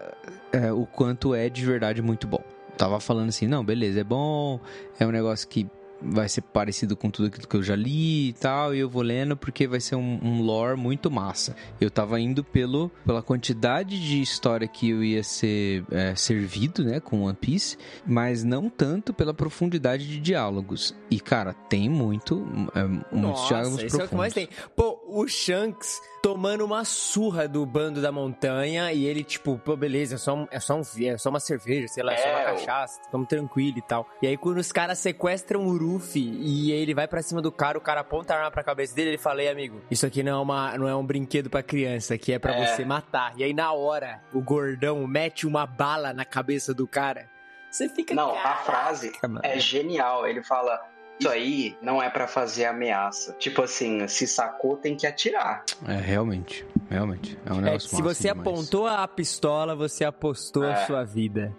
é, 0.51 0.71
o 0.71 0.85
quanto 0.85 1.33
é 1.33 1.49
de 1.49 1.65
verdade 1.65 2.01
muito 2.01 2.27
bom. 2.27 2.43
Tava 2.77 2.99
falando 2.99 3.29
assim, 3.29 3.47
não, 3.47 3.65
beleza, 3.65 4.01
é 4.01 4.03
bom, 4.03 4.59
é 4.99 5.05
um 5.05 5.11
negócio 5.11 5.47
que 5.47 5.67
vai 6.01 6.29
ser 6.29 6.41
parecido 6.41 6.95
com 6.95 7.09
tudo 7.09 7.27
aquilo 7.27 7.47
que 7.47 7.55
eu 7.55 7.63
já 7.63 7.75
li 7.75 8.29
e 8.29 8.33
tal, 8.33 8.73
e 8.73 8.79
eu 8.79 8.89
vou 8.89 9.01
lendo 9.01 9.35
porque 9.35 9.67
vai 9.67 9.79
ser 9.79 9.95
um, 9.95 10.19
um 10.21 10.41
lore 10.41 10.77
muito 10.77 11.09
massa. 11.09 11.55
Eu 11.79 11.89
tava 11.89 12.19
indo 12.19 12.43
pelo, 12.43 12.89
pela 13.05 13.21
quantidade 13.21 13.99
de 13.99 14.21
história 14.21 14.67
que 14.67 14.89
eu 14.89 15.03
ia 15.03 15.23
ser 15.23 15.83
é, 15.91 16.15
servido, 16.15 16.83
né, 16.83 16.99
com 16.99 17.21
One 17.21 17.37
Piece, 17.39 17.77
mas 18.05 18.43
não 18.43 18.69
tanto 18.69 19.13
pela 19.13 19.33
profundidade 19.33 20.07
de 20.07 20.19
diálogos. 20.19 20.95
E, 21.09 21.19
cara, 21.19 21.53
tem 21.53 21.89
muito, 21.89 22.45
é, 22.75 22.83
muitos 22.83 23.11
Nossa, 23.11 23.47
diálogos 23.47 23.79
esse 23.79 23.97
profundos. 23.97 23.99
é 23.99 24.05
o 24.05 24.09
que 24.09 24.15
mais 24.15 24.33
tem. 24.33 24.49
Pô, 24.75 24.99
o 25.07 25.27
Shanks 25.27 25.99
tomando 26.21 26.65
uma 26.65 26.83
surra 26.83 27.47
do 27.47 27.65
bando 27.65 28.01
da 28.01 28.11
montanha 28.11 28.91
e 28.91 29.05
ele, 29.05 29.23
tipo, 29.23 29.57
pô, 29.63 29.77
beleza, 29.77 30.15
é 30.15 30.17
só, 30.17 30.35
um, 30.35 30.47
é 30.51 30.59
só, 30.59 30.75
um, 30.75 30.81
é 31.01 31.17
só 31.17 31.29
uma 31.29 31.39
cerveja, 31.39 31.87
sei 31.87 32.03
lá, 32.03 32.13
é, 32.13 32.17
só 32.17 32.29
uma 32.29 32.41
É, 32.41 32.43
cachaça, 32.45 32.99
estamos 33.01 33.27
tranquilo 33.27 33.77
e 33.77 33.81
tal. 33.81 34.05
E 34.21 34.27
aí 34.27 34.35
quando 34.35 34.57
os 34.57 34.71
caras 34.71 34.99
sequestram 34.99 35.65
o 35.65 35.77
Ruffy 35.93 36.21
e 36.41 36.71
ele 36.71 36.93
vai 36.93 37.07
pra 37.07 37.21
cima 37.21 37.41
do 37.41 37.51
cara, 37.51 37.77
o 37.77 37.81
cara 37.81 38.01
aponta 38.01 38.33
a 38.33 38.37
arma 38.37 38.51
pra 38.51 38.63
cabeça 38.63 38.95
dele, 38.95 39.11
ele 39.11 39.17
fala, 39.17 39.41
ei, 39.41 39.49
amigo, 39.49 39.81
isso 39.89 40.05
aqui 40.05 40.21
não 40.23 40.39
é, 40.39 40.41
uma, 40.41 40.77
não 40.77 40.87
é 40.87 40.95
um 40.95 41.05
brinquedo 41.05 41.49
pra 41.49 41.63
criança, 41.63 42.13
aqui 42.15 42.33
é 42.33 42.39
pra 42.39 42.55
É. 42.55 42.65
você 42.75 42.83
matar. 42.85 43.33
E 43.37 43.43
aí 43.43 43.53
na 43.53 43.71
hora, 43.73 44.21
o 44.33 44.41
gordão 44.41 45.05
mete 45.07 45.45
uma 45.47 45.65
bala 45.65 46.13
na 46.13 46.25
cabeça 46.25 46.73
do 46.73 46.87
cara. 46.87 47.29
Você 47.69 47.89
fica... 47.89 48.13
Não, 48.15 48.31
a 48.31 48.41
"Caraca, 48.41 48.63
frase 48.63 49.11
mano." 49.23 49.41
é 49.43 49.59
genial. 49.59 50.25
Ele 50.27 50.41
fala: 50.43 50.79
Isso 51.19 51.29
aí 51.29 51.75
não 51.81 52.01
é 52.01 52.09
pra 52.09 52.27
fazer 52.27 52.65
ameaça. 52.65 53.33
Tipo 53.33 53.63
assim, 53.63 54.07
se 54.07 54.25
sacou, 54.27 54.77
tem 54.77 54.95
que 54.95 55.05
atirar. 55.07 55.63
É, 55.87 55.95
realmente, 55.95 56.65
realmente. 56.89 57.37
É 57.45 57.51
um 57.53 57.57
É, 57.57 57.61
negócio 57.61 57.89
se 57.89 57.95
massa 58.01 58.13
você 58.13 58.27
demais. 58.29 58.47
apontou 58.47 58.87
a 58.87 59.07
pistola, 59.07 59.75
você 59.75 60.05
apostou 60.05 60.63
a 60.63 60.71
É. 60.73 60.85
sua 60.85 61.03
vida. 61.03 61.53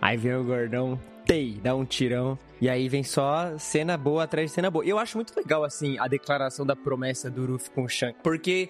Aí 0.00 0.16
vem 0.16 0.34
o 0.36 0.44
gordão, 0.44 0.98
tei, 1.26 1.58
dá 1.62 1.74
um 1.74 1.84
tirão. 1.84 2.38
E 2.60 2.68
aí 2.68 2.88
vem 2.88 3.02
só 3.02 3.56
cena 3.58 3.96
boa 3.96 4.24
atrás 4.24 4.50
de 4.50 4.54
cena 4.54 4.70
boa. 4.70 4.84
E 4.84 4.90
eu 4.90 4.98
acho 4.98 5.16
muito 5.16 5.32
legal, 5.36 5.64
assim, 5.64 5.98
a 5.98 6.06
declaração 6.06 6.66
da 6.66 6.76
promessa 6.76 7.30
do 7.30 7.46
Ruffy 7.46 7.70
com 7.70 7.84
o 7.84 7.88
Shanks. 7.88 8.20
Porque 8.22 8.68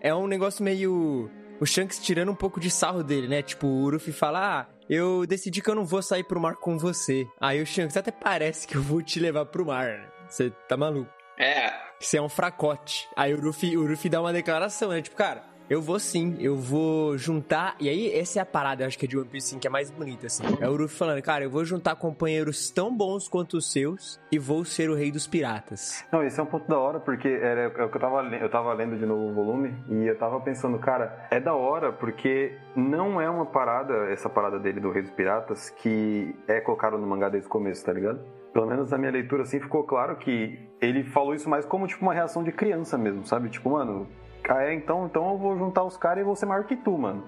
é 0.00 0.14
um 0.14 0.26
negócio 0.26 0.62
meio... 0.62 1.30
O 1.60 1.66
Shanks 1.66 1.98
tirando 1.98 2.30
um 2.30 2.34
pouco 2.34 2.58
de 2.58 2.70
sarro 2.70 3.02
dele, 3.02 3.28
né? 3.28 3.42
Tipo, 3.42 3.66
o 3.66 3.90
Ruffy 3.90 4.12
fala, 4.12 4.60
ah, 4.60 4.66
eu 4.88 5.26
decidi 5.26 5.60
que 5.60 5.68
eu 5.68 5.74
não 5.74 5.84
vou 5.84 6.02
sair 6.02 6.24
pro 6.24 6.40
mar 6.40 6.56
com 6.56 6.78
você. 6.78 7.26
Aí 7.40 7.60
o 7.60 7.66
Shanks, 7.66 7.96
até 7.96 8.10
parece 8.10 8.66
que 8.66 8.76
eu 8.76 8.82
vou 8.82 9.02
te 9.02 9.20
levar 9.20 9.44
pro 9.46 9.66
mar, 9.66 9.86
né? 9.86 10.08
Você 10.28 10.50
tá 10.68 10.76
maluco. 10.76 11.10
É, 11.38 11.72
Você 11.98 12.16
é 12.16 12.22
um 12.22 12.28
fracote. 12.30 13.06
Aí 13.14 13.34
o 13.34 13.40
Ruffy, 13.40 13.76
o 13.76 13.86
Ruffy 13.86 14.08
dá 14.08 14.20
uma 14.20 14.32
declaração, 14.32 14.88
né? 14.90 15.02
Tipo, 15.02 15.16
cara, 15.16 15.42
eu 15.70 15.80
vou 15.80 16.00
sim, 16.00 16.36
eu 16.40 16.56
vou 16.56 17.16
juntar. 17.16 17.76
E 17.78 17.88
aí, 17.88 18.12
essa 18.12 18.40
é 18.40 18.42
a 18.42 18.46
parada, 18.46 18.84
acho 18.84 18.98
que 18.98 19.06
é 19.06 19.08
de 19.08 19.16
One 19.16 19.28
Piece, 19.28 19.50
sim, 19.50 19.58
que 19.60 19.68
é 19.68 19.70
mais 19.70 19.88
bonita, 19.88 20.26
assim. 20.26 20.42
É 20.60 20.68
o 20.68 20.76
Ruffy 20.76 20.98
falando, 20.98 21.22
cara, 21.22 21.44
eu 21.44 21.50
vou 21.50 21.64
juntar 21.64 21.94
companheiros 21.94 22.70
tão 22.70 22.92
bons 22.92 23.28
quanto 23.28 23.56
os 23.56 23.70
seus 23.70 24.20
e 24.32 24.38
vou 24.38 24.64
ser 24.64 24.90
o 24.90 24.96
rei 24.96 25.12
dos 25.12 25.28
piratas. 25.28 26.04
Não, 26.10 26.24
esse 26.24 26.40
é 26.40 26.42
um 26.42 26.46
ponto 26.46 26.68
da 26.68 26.76
hora, 26.76 26.98
porque 26.98 27.28
era, 27.28 27.60
é 27.60 27.84
o 27.84 27.88
que 27.88 27.96
eu 27.96 28.00
tava, 28.00 28.22
eu 28.34 28.50
tava 28.50 28.72
lendo 28.72 28.98
de 28.98 29.06
novo 29.06 29.28
o 29.28 29.32
volume 29.32 29.72
e 29.88 30.08
eu 30.08 30.18
tava 30.18 30.40
pensando, 30.40 30.76
cara, 30.80 31.28
é 31.30 31.38
da 31.38 31.54
hora 31.54 31.92
porque 31.92 32.58
não 32.74 33.20
é 33.20 33.30
uma 33.30 33.46
parada, 33.46 33.94
essa 34.10 34.28
parada 34.28 34.58
dele 34.58 34.80
do 34.80 34.90
Rei 34.90 35.02
dos 35.02 35.12
Piratas, 35.12 35.70
que 35.70 36.34
é 36.48 36.60
colocado 36.60 36.98
no 36.98 37.06
mangá 37.06 37.28
desde 37.28 37.46
o 37.46 37.50
começo, 37.50 37.84
tá 37.84 37.92
ligado? 37.92 38.18
Pelo 38.52 38.66
menos 38.66 38.90
na 38.90 38.98
minha 38.98 39.12
leitura, 39.12 39.44
assim, 39.44 39.60
ficou 39.60 39.84
claro 39.84 40.16
que 40.16 40.58
ele 40.80 41.04
falou 41.04 41.32
isso 41.32 41.48
mais 41.48 41.64
como, 41.64 41.86
tipo, 41.86 42.02
uma 42.02 42.12
reação 42.12 42.42
de 42.42 42.50
criança 42.50 42.98
mesmo, 42.98 43.24
sabe? 43.24 43.48
Tipo, 43.48 43.70
mano, 43.70 44.08
ah, 44.48 44.64
é, 44.64 44.74
então, 44.74 45.06
então 45.06 45.30
eu 45.30 45.38
vou 45.38 45.56
juntar 45.56 45.84
os 45.84 45.96
caras 45.96 46.22
e 46.22 46.24
vou 46.24 46.36
ser 46.36 46.46
maior 46.46 46.64
que 46.64 46.76
tu, 46.76 46.96
mano. 46.96 47.24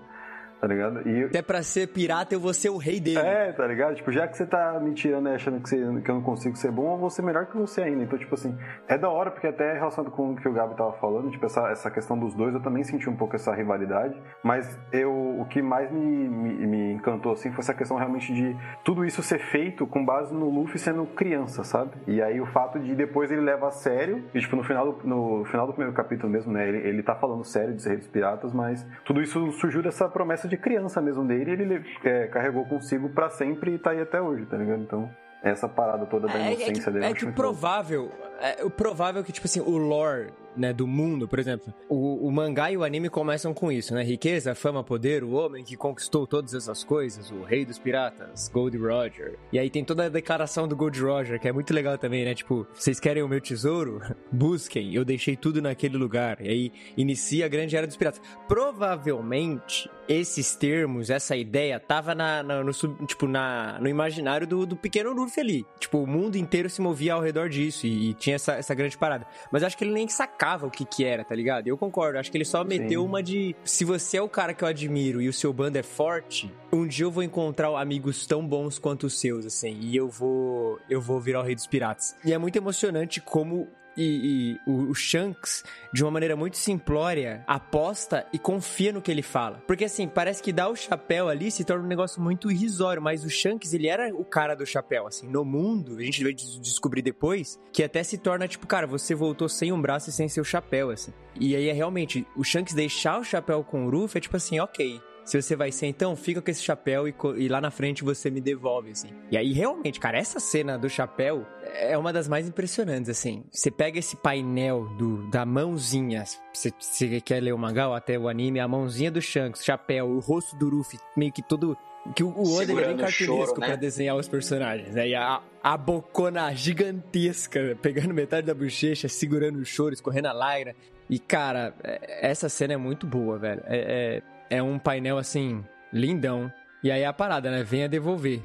Tá 0.62 0.68
ligado? 0.68 1.08
E, 1.08 1.24
Até 1.24 1.42
pra 1.42 1.60
ser 1.60 1.88
pirata, 1.88 2.32
eu 2.36 2.38
vou 2.38 2.54
ser 2.54 2.70
o 2.70 2.76
rei 2.76 3.00
dele. 3.00 3.18
é, 3.18 3.50
tá 3.50 3.66
ligado? 3.66 3.96
Tipo, 3.96 4.12
já 4.12 4.28
que 4.28 4.36
você 4.36 4.46
tá 4.46 4.78
me 4.80 4.94
tirando 4.94 5.28
e 5.28 5.34
achando 5.34 5.60
que, 5.60 5.68
você- 5.68 6.00
que 6.02 6.08
eu 6.08 6.14
não 6.14 6.22
consigo 6.22 6.56
ser 6.56 6.70
bom, 6.70 6.92
eu 6.94 6.98
vou 6.98 7.10
ser 7.10 7.22
melhor 7.22 7.46
que 7.46 7.56
você 7.56 7.82
ainda. 7.82 8.04
Então, 8.04 8.16
tipo 8.16 8.32
assim, 8.36 8.56
é 8.86 8.96
da 8.96 9.08
hora, 9.10 9.32
porque 9.32 9.48
até 9.48 9.72
relacionado 9.72 10.12
com 10.12 10.30
o 10.30 10.36
que 10.36 10.48
o 10.48 10.52
Gabi 10.52 10.76
tava 10.76 10.92
falando, 10.92 11.32
tipo, 11.32 11.44
essa, 11.44 11.68
essa 11.70 11.90
questão 11.90 12.16
dos 12.16 12.32
dois, 12.36 12.54
eu 12.54 12.60
também 12.62 12.84
senti 12.84 13.10
um 13.10 13.16
pouco 13.16 13.34
essa 13.34 13.52
rivalidade. 13.52 14.16
Mas 14.40 14.78
eu, 14.92 15.12
o 15.12 15.44
que 15.46 15.60
mais 15.60 15.90
me, 15.90 16.28
me, 16.28 16.66
me 16.68 16.92
encantou, 16.92 17.32
assim, 17.32 17.50
foi 17.50 17.58
essa 17.58 17.74
questão 17.74 17.96
realmente 17.96 18.32
de 18.32 18.56
tudo 18.84 19.04
isso 19.04 19.20
ser 19.20 19.40
feito 19.40 19.84
com 19.84 20.04
base 20.04 20.32
no 20.32 20.48
Luffy 20.48 20.78
sendo 20.78 21.04
criança, 21.06 21.64
sabe? 21.64 21.90
E 22.06 22.22
aí 22.22 22.40
o 22.40 22.46
fato 22.46 22.78
de 22.78 22.94
depois 22.94 23.32
ele 23.32 23.40
leva 23.40 23.66
a 23.66 23.72
sério, 23.72 24.22
e 24.32 24.38
tipo, 24.38 24.54
no 24.54 24.62
final 24.62 24.92
do, 24.92 25.08
no 25.08 25.44
final 25.46 25.66
do 25.66 25.72
primeiro 25.72 25.92
capítulo 25.92 26.30
mesmo, 26.30 26.52
né, 26.52 26.68
ele, 26.68 26.78
ele 26.86 27.02
tá 27.02 27.16
falando 27.16 27.42
sério 27.42 27.74
de 27.74 27.82
ser 27.82 27.96
dos 27.96 28.06
piratas, 28.06 28.52
mas 28.52 28.86
tudo 29.04 29.20
isso 29.20 29.50
surgiu 29.54 29.82
dessa 29.82 30.08
promessa 30.08 30.51
de 30.56 30.62
criança 30.62 31.00
mesmo 31.00 31.26
dele, 31.26 31.50
ele 31.52 31.84
é, 32.04 32.26
carregou 32.28 32.64
consigo 32.66 33.08
pra 33.08 33.28
sempre 33.30 33.74
e 33.74 33.78
tá 33.78 33.90
aí 33.90 34.00
até 34.00 34.20
hoje, 34.20 34.44
tá 34.46 34.56
ligado? 34.56 34.82
Então, 34.82 35.10
essa 35.42 35.68
parada 35.68 36.06
toda 36.06 36.28
da 36.28 36.34
É, 36.38 36.42
é 36.42 36.52
inocência 36.52 36.84
que, 36.84 36.90
dele. 36.90 37.04
é 37.04 37.12
que 37.14 37.24
louco. 37.24 37.36
provável, 37.36 38.10
é, 38.40 38.64
o 38.64 38.70
provável 38.70 39.24
que, 39.24 39.32
tipo 39.32 39.46
assim, 39.46 39.60
o 39.60 39.76
lore, 39.76 40.32
né, 40.54 40.70
do 40.72 40.86
mundo, 40.86 41.26
por 41.26 41.38
exemplo, 41.38 41.72
o, 41.88 42.28
o 42.28 42.30
mangá 42.30 42.70
e 42.70 42.76
o 42.76 42.84
anime 42.84 43.08
começam 43.08 43.54
com 43.54 43.72
isso, 43.72 43.94
né? 43.94 44.02
Riqueza, 44.04 44.54
fama, 44.54 44.84
poder, 44.84 45.24
o 45.24 45.30
homem 45.32 45.64
que 45.64 45.76
conquistou 45.76 46.26
todas 46.26 46.52
essas 46.54 46.84
coisas, 46.84 47.30
o 47.30 47.42
rei 47.42 47.64
dos 47.64 47.78
piratas, 47.78 48.50
Gold 48.52 48.76
Roger. 48.76 49.38
E 49.50 49.58
aí 49.58 49.70
tem 49.70 49.82
toda 49.82 50.04
a 50.04 50.08
declaração 50.10 50.68
do 50.68 50.76
Gold 50.76 51.00
Roger, 51.00 51.40
que 51.40 51.48
é 51.48 51.52
muito 51.52 51.72
legal 51.72 51.96
também, 51.96 52.24
né? 52.24 52.34
Tipo, 52.34 52.66
vocês 52.74 53.00
querem 53.00 53.22
o 53.22 53.28
meu 53.28 53.40
tesouro? 53.40 54.00
Busquem, 54.30 54.94
eu 54.94 55.04
deixei 55.06 55.36
tudo 55.36 55.60
naquele 55.62 55.96
lugar. 55.96 56.40
E 56.42 56.48
aí 56.48 56.72
inicia 56.98 57.46
a 57.46 57.48
grande 57.48 57.74
era 57.74 57.86
dos 57.86 57.96
piratas. 57.96 58.20
Provavelmente, 58.46 59.90
esses 60.12 60.54
termos, 60.54 61.10
essa 61.10 61.36
ideia, 61.36 61.78
tava 61.80 62.14
na, 62.14 62.42
na- 62.42 62.62
no, 62.62 62.72
tipo, 63.06 63.26
na, 63.26 63.78
no 63.80 63.88
imaginário 63.88 64.46
do, 64.46 64.66
do 64.66 64.76
pequeno 64.76 65.12
Luffy 65.12 65.40
ali. 65.40 65.66
Tipo, 65.78 65.98
o 65.98 66.06
mundo 66.06 66.36
inteiro 66.36 66.68
se 66.70 66.80
movia 66.80 67.14
ao 67.14 67.20
redor 67.20 67.48
disso 67.48 67.86
e, 67.86 68.10
e 68.10 68.14
tinha 68.14 68.36
essa, 68.36 68.54
essa 68.54 68.74
grande 68.74 68.96
parada. 68.98 69.26
Mas 69.50 69.62
acho 69.62 69.76
que 69.76 69.84
ele 69.84 69.92
nem 69.92 70.08
sacava 70.08 70.66
o 70.66 70.70
que 70.70 70.84
que 70.84 71.04
era, 71.04 71.24
tá 71.24 71.34
ligado? 71.34 71.66
Eu 71.68 71.76
concordo, 71.78 72.18
acho 72.18 72.30
que 72.30 72.36
ele 72.36 72.44
só 72.44 72.62
meteu 72.64 73.04
uma 73.04 73.22
de... 73.22 73.54
Se 73.64 73.84
você 73.84 74.16
é 74.18 74.22
o 74.22 74.28
cara 74.28 74.54
que 74.54 74.62
eu 74.64 74.68
admiro 74.68 75.20
e 75.22 75.28
o 75.28 75.32
seu 75.32 75.52
bando 75.52 75.78
é 75.78 75.82
forte, 75.82 76.52
um 76.72 76.86
dia 76.86 77.04
eu 77.04 77.10
vou 77.10 77.22
encontrar 77.22 77.68
amigos 77.80 78.26
tão 78.26 78.46
bons 78.46 78.78
quanto 78.78 79.04
os 79.06 79.18
seus, 79.18 79.46
assim, 79.46 79.78
e 79.80 79.96
eu 79.96 80.08
vou, 80.08 80.78
eu 80.88 81.00
vou 81.00 81.20
virar 81.20 81.40
o 81.40 81.42
rei 81.42 81.54
dos 81.54 81.66
piratas. 81.66 82.14
E 82.24 82.32
é 82.32 82.38
muito 82.38 82.56
emocionante 82.56 83.20
como 83.20 83.68
e, 83.96 84.58
e 84.66 84.70
o, 84.70 84.90
o 84.90 84.94
Shanks, 84.94 85.64
de 85.92 86.02
uma 86.02 86.10
maneira 86.10 86.36
muito 86.36 86.56
simplória, 86.56 87.44
aposta 87.46 88.26
e 88.32 88.38
confia 88.38 88.92
no 88.92 89.02
que 89.02 89.10
ele 89.10 89.22
fala. 89.22 89.62
Porque 89.66 89.84
assim, 89.84 90.08
parece 90.08 90.42
que 90.42 90.52
dar 90.52 90.68
o 90.68 90.76
chapéu 90.76 91.28
ali 91.28 91.50
se 91.50 91.64
torna 91.64 91.84
um 91.84 91.88
negócio 91.88 92.20
muito 92.20 92.50
irrisório, 92.50 93.02
mas 93.02 93.24
o 93.24 93.30
Shanks, 93.30 93.72
ele 93.72 93.88
era 93.88 94.14
o 94.14 94.24
cara 94.24 94.54
do 94.54 94.66
chapéu, 94.66 95.06
assim, 95.06 95.28
no 95.28 95.44
mundo, 95.44 95.96
a 95.98 96.02
gente 96.02 96.22
vai 96.22 96.32
des- 96.32 96.60
descobrir 96.60 97.02
depois, 97.02 97.58
que 97.72 97.82
até 97.82 98.02
se 98.02 98.18
torna 98.18 98.48
tipo, 98.48 98.66
cara, 98.66 98.86
você 98.86 99.14
voltou 99.14 99.48
sem 99.48 99.72
um 99.72 99.80
braço 99.80 100.10
e 100.10 100.12
sem 100.12 100.28
seu 100.28 100.44
chapéu, 100.44 100.90
assim. 100.90 101.12
E 101.38 101.56
aí 101.56 101.68
é 101.68 101.72
realmente, 101.72 102.26
o 102.36 102.44
Shanks 102.44 102.74
deixar 102.74 103.18
o 103.18 103.24
chapéu 103.24 103.64
com 103.64 103.86
o 103.86 103.90
Ruff 103.90 104.16
é 104.16 104.20
tipo 104.20 104.36
assim, 104.36 104.60
ok, 104.60 105.00
se 105.24 105.40
você 105.40 105.54
vai 105.54 105.70
ser, 105.70 105.86
então, 105.86 106.16
fica 106.16 106.42
com 106.42 106.50
esse 106.50 106.62
chapéu 106.62 107.06
e, 107.06 107.14
e 107.36 107.48
lá 107.48 107.60
na 107.60 107.70
frente 107.70 108.02
você 108.02 108.30
me 108.30 108.40
devolve, 108.40 108.90
assim. 108.90 109.08
E 109.30 109.36
aí, 109.36 109.52
realmente, 109.52 110.00
cara, 110.00 110.18
essa 110.18 110.40
cena 110.40 110.76
do 110.76 110.88
chapéu 110.88 111.46
é 111.74 111.96
uma 111.96 112.12
das 112.12 112.28
mais 112.28 112.48
impressionantes, 112.48 113.08
assim. 113.08 113.44
Você 113.50 113.70
pega 113.70 113.98
esse 113.98 114.16
painel 114.16 114.88
do, 114.98 115.30
da 115.30 115.46
mãozinha, 115.46 116.24
você, 116.52 116.72
você 116.78 117.20
quer 117.20 117.40
ler 117.40 117.52
o 117.52 117.58
mangá 117.58 117.88
ou 117.88 117.94
até 117.94 118.18
o 118.18 118.28
anime, 118.28 118.58
a 118.60 118.66
mãozinha 118.66 119.10
do 119.10 119.22
Shanks, 119.22 119.64
chapéu, 119.64 120.08
o 120.08 120.18
rosto 120.18 120.56
do 120.56 120.68
Ruffy, 120.68 120.98
meio 121.16 121.32
que 121.32 121.42
todo... 121.42 121.76
Que 122.16 122.24
o, 122.24 122.30
o 122.30 122.56
Oda 122.56 122.72
é 122.72 122.74
bem 122.74 122.96
cartunesco 122.96 123.60
né? 123.60 123.66
pra 123.68 123.76
desenhar 123.76 124.16
os 124.16 124.26
personagens, 124.26 124.92
né? 124.92 125.06
E 125.08 125.14
a, 125.14 125.40
a 125.62 125.76
bocona 125.76 126.52
gigantesca, 126.52 127.78
pegando 127.80 128.12
metade 128.12 128.44
da 128.44 128.54
bochecha, 128.54 129.08
segurando 129.08 129.60
o 129.60 129.64
choro, 129.64 129.94
escorrendo 129.94 130.26
a 130.26 130.32
lágrima. 130.32 130.74
E, 131.08 131.18
cara, 131.18 131.74
é- 131.84 132.28
essa 132.28 132.48
cena 132.48 132.72
é 132.72 132.76
muito 132.76 133.06
boa, 133.06 133.38
velho. 133.38 133.62
É, 133.66 133.76
é, 134.16 134.22
é 134.56 134.62
um 134.62 134.78
painel, 134.78 135.16
assim, 135.18 135.64
lindão. 135.92 136.52
E 136.84 136.90
aí 136.90 137.04
a 137.04 137.12
parada, 137.12 137.50
né? 137.50 137.62
Venha 137.62 137.88
devolver. 137.88 138.42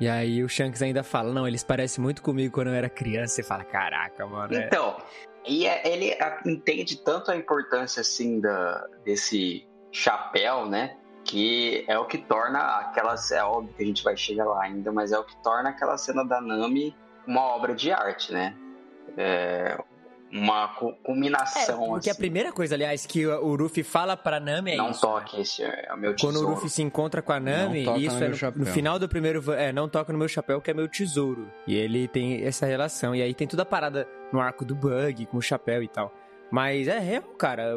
E 0.00 0.08
aí 0.08 0.44
o 0.44 0.48
Shanks 0.48 0.80
ainda 0.80 1.02
fala, 1.02 1.32
não, 1.32 1.48
eles 1.48 1.64
parecem 1.64 2.02
muito 2.02 2.22
comigo 2.22 2.54
quando 2.54 2.68
eu 2.68 2.74
era 2.74 2.88
criança. 2.88 3.34
Você 3.34 3.42
fala, 3.42 3.64
caraca, 3.64 4.24
mano. 4.26 4.54
é- 4.54 4.66
Então, 4.66 4.96
e 5.44 5.66
é- 5.66 5.82
ele 5.92 6.16
entende 6.46 7.02
tanto 7.02 7.30
a 7.32 7.36
importância 7.36 8.00
assim 8.00 8.40
da, 8.40 8.86
desse 9.04 9.66
chapéu, 9.90 10.66
né? 10.66 10.96
Que 11.24 11.84
é 11.88 11.98
o 11.98 12.06
que 12.06 12.18
torna 12.18 12.60
aquelas. 12.78 13.32
É 13.32 13.42
óbvio 13.42 13.74
que 13.74 13.82
a 13.82 13.86
gente 13.86 14.04
vai 14.04 14.16
chegar 14.16 14.44
lá 14.44 14.62
ainda, 14.62 14.92
mas 14.92 15.10
é 15.12 15.18
o 15.18 15.24
que 15.24 15.36
torna 15.42 15.70
aquela 15.70 15.96
cena 15.98 16.24
da 16.24 16.40
Nami 16.40 16.94
uma 17.26 17.42
obra 17.42 17.74
de 17.74 17.90
arte, 17.90 18.32
né? 18.32 18.54
É, 19.16 19.76
uma 20.32 20.68
culminação. 21.02 21.84
É, 21.84 21.88
porque 21.88 22.10
assim. 22.10 22.18
a 22.18 22.20
primeira 22.20 22.52
coisa, 22.52 22.74
aliás, 22.74 23.06
que 23.06 23.26
o 23.26 23.56
Ruffy 23.56 23.82
fala 23.82 24.16
pra 24.16 24.38
Nami 24.38 24.72
é 24.72 24.76
não 24.76 24.90
isso. 24.90 25.00
toque, 25.00 25.40
esse 25.40 25.62
é 25.62 25.90
o 25.92 25.96
meu 25.96 26.14
tesouro. 26.14 26.36
Quando 26.36 26.46
o 26.46 26.54
Ruffy 26.54 26.70
se 26.70 26.82
encontra 26.82 27.22
com 27.22 27.32
a 27.32 27.40
Nami, 27.40 27.82
isso 27.82 28.16
no 28.16 28.16
é 28.16 28.20
meu 28.20 28.30
no, 28.30 28.36
chapéu. 28.36 28.64
no 28.64 28.66
final 28.66 28.98
do 28.98 29.08
primeiro. 29.08 29.52
É, 29.52 29.72
não 29.72 29.88
toca 29.88 30.12
no 30.12 30.18
meu 30.18 30.28
chapéu, 30.28 30.60
que 30.60 30.70
é 30.70 30.74
meu 30.74 30.88
tesouro. 30.88 31.50
E 31.66 31.74
ele 31.74 32.08
tem 32.08 32.44
essa 32.44 32.66
relação. 32.66 33.14
E 33.14 33.22
aí 33.22 33.34
tem 33.34 33.46
toda 33.46 33.62
a 33.62 33.66
parada 33.66 34.06
no 34.32 34.40
arco 34.40 34.64
do 34.64 34.74
Bug, 34.74 35.26
com 35.26 35.38
o 35.38 35.42
chapéu 35.42 35.82
e 35.82 35.88
tal. 35.88 36.12
Mas 36.50 36.88
é 36.88 36.98
real, 36.98 37.22
cara. 37.36 37.74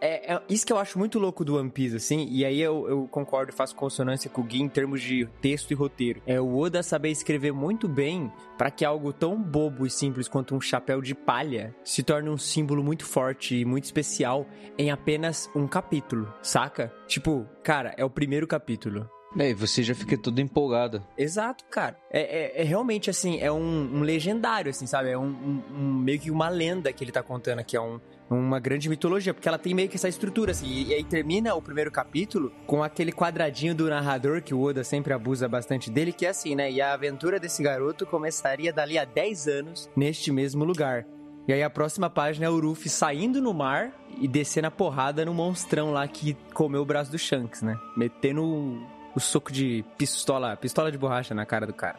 É, 0.00 0.34
é 0.34 0.42
isso 0.48 0.66
que 0.66 0.72
eu 0.72 0.78
acho 0.78 0.98
muito 0.98 1.18
louco 1.18 1.44
do 1.44 1.56
One 1.56 1.70
Piece, 1.70 1.96
assim. 1.96 2.28
E 2.30 2.44
aí 2.44 2.60
eu, 2.60 2.88
eu 2.88 3.08
concordo 3.08 3.52
faço 3.52 3.74
consonância 3.74 4.30
com 4.30 4.42
o 4.42 4.44
Gui 4.44 4.62
em 4.62 4.68
termos 4.68 5.02
de 5.02 5.26
texto 5.40 5.70
e 5.70 5.74
roteiro. 5.74 6.22
É 6.26 6.40
o 6.40 6.56
Oda 6.56 6.82
saber 6.82 7.10
escrever 7.10 7.52
muito 7.52 7.88
bem 7.88 8.30
pra 8.56 8.70
que 8.70 8.84
algo 8.84 9.12
tão 9.12 9.40
bobo 9.40 9.86
e 9.86 9.90
simples 9.90 10.28
quanto 10.28 10.54
um 10.54 10.60
chapéu 10.60 11.00
de 11.00 11.14
palha 11.14 11.74
se 11.82 12.02
torne 12.02 12.28
um 12.28 12.38
símbolo 12.38 12.82
muito 12.82 13.04
forte 13.04 13.56
e 13.56 13.64
muito 13.64 13.84
especial 13.84 14.46
em 14.76 14.90
apenas 14.90 15.50
um 15.54 15.66
capítulo, 15.66 16.32
saca? 16.42 16.92
Tipo, 17.06 17.46
cara, 17.62 17.94
é 17.96 18.04
o 18.04 18.10
primeiro 18.10 18.46
capítulo. 18.46 19.08
É, 19.36 19.50
e 19.50 19.54
você 19.54 19.82
já 19.82 19.94
fica 19.94 20.16
todo 20.16 20.40
empolgado. 20.40 21.02
Exato, 21.16 21.64
cara. 21.70 21.96
É, 22.10 22.20
é- 22.56 22.62
é 22.62 22.64
realmente 22.64 23.10
assim, 23.10 23.38
é 23.40 23.52
um, 23.52 23.96
um 23.96 24.00
legendário, 24.00 24.70
assim, 24.70 24.86
sabe? 24.86 25.10
É 25.10 25.18
um, 25.18 25.26
um- 25.26 25.62
um- 25.74 25.92
meio 25.98 26.18
que 26.18 26.30
uma 26.30 26.48
lenda 26.48 26.92
que 26.92 27.04
ele 27.04 27.12
tá 27.12 27.22
contando 27.22 27.58
aqui, 27.58 27.76
é 27.76 27.80
um, 27.80 28.00
uma 28.30 28.58
grande 28.58 28.88
mitologia, 28.88 29.34
porque 29.34 29.46
ela 29.48 29.58
tem 29.58 29.74
meio 29.74 29.88
que 29.88 29.96
essa 29.96 30.08
estrutura, 30.08 30.52
assim, 30.52 30.66
e, 30.66 30.88
e 30.88 30.94
aí 30.94 31.04
termina 31.04 31.54
o 31.54 31.60
primeiro 31.62 31.90
capítulo 31.90 32.52
com 32.66 32.82
aquele 32.82 33.12
quadradinho 33.12 33.74
do 33.74 33.88
narrador, 33.88 34.42
que 34.42 34.54
o 34.54 34.60
Oda 34.62 34.82
sempre 34.82 35.12
abusa 35.12 35.46
bastante 35.48 35.90
dele, 35.90 36.12
que 36.12 36.24
é 36.24 36.30
assim, 36.30 36.54
né? 36.54 36.70
E 36.70 36.80
a 36.80 36.94
aventura 36.94 37.38
desse 37.38 37.62
garoto 37.62 38.06
começaria 38.06 38.72
dali 38.72 38.98
a 38.98 39.04
10 39.04 39.46
anos 39.46 39.90
neste 39.94 40.32
mesmo 40.32 40.64
lugar. 40.64 41.04
E 41.46 41.52
aí 41.52 41.62
a 41.62 41.70
próxima 41.70 42.10
página 42.10 42.44
é 42.46 42.50
o 42.50 42.60
Ruffy 42.60 42.90
saindo 42.90 43.40
no 43.40 43.54
mar 43.54 43.92
e 44.20 44.28
descendo 44.28 44.66
a 44.66 44.70
porrada 44.70 45.24
no 45.24 45.32
monstrão 45.32 45.90
lá 45.92 46.06
que 46.06 46.36
comeu 46.52 46.82
o 46.82 46.84
braço 46.84 47.10
do 47.10 47.18
Shanks, 47.18 47.62
né? 47.62 47.74
Metendo 47.96 48.78
o, 49.14 49.20
soco 49.20 49.52
de 49.52 49.84
pistola, 49.96 50.56
pistola 50.56 50.90
de 50.92 50.98
borracha 50.98 51.34
na 51.34 51.44
cara 51.44 51.66
do 51.66 51.72
cara. 51.72 51.98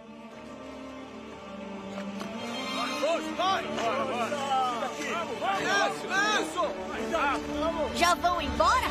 Já 7.95 8.15
vão 8.15 8.41
embora? 8.41 8.87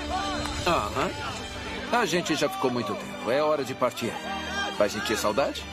Aham. 0.66 1.10
A 1.90 2.04
gente 2.04 2.34
já 2.34 2.48
ficou 2.48 2.70
muito 2.70 2.94
tempo. 2.94 3.30
É 3.30 3.42
hora 3.42 3.64
de 3.64 3.75
partir. 3.75 4.12
Vai 4.76 4.88
sentir 4.90 5.16
saudade? 5.16 5.64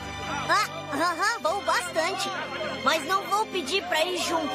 Ah, 0.48 0.66
aham, 0.94 1.40
vou 1.42 1.62
bastante. 1.62 2.30
Mas 2.82 3.04
não 3.06 3.22
vou 3.24 3.44
pedir 3.46 3.82
pra 3.84 4.04
ir 4.04 4.18
junto. 4.18 4.54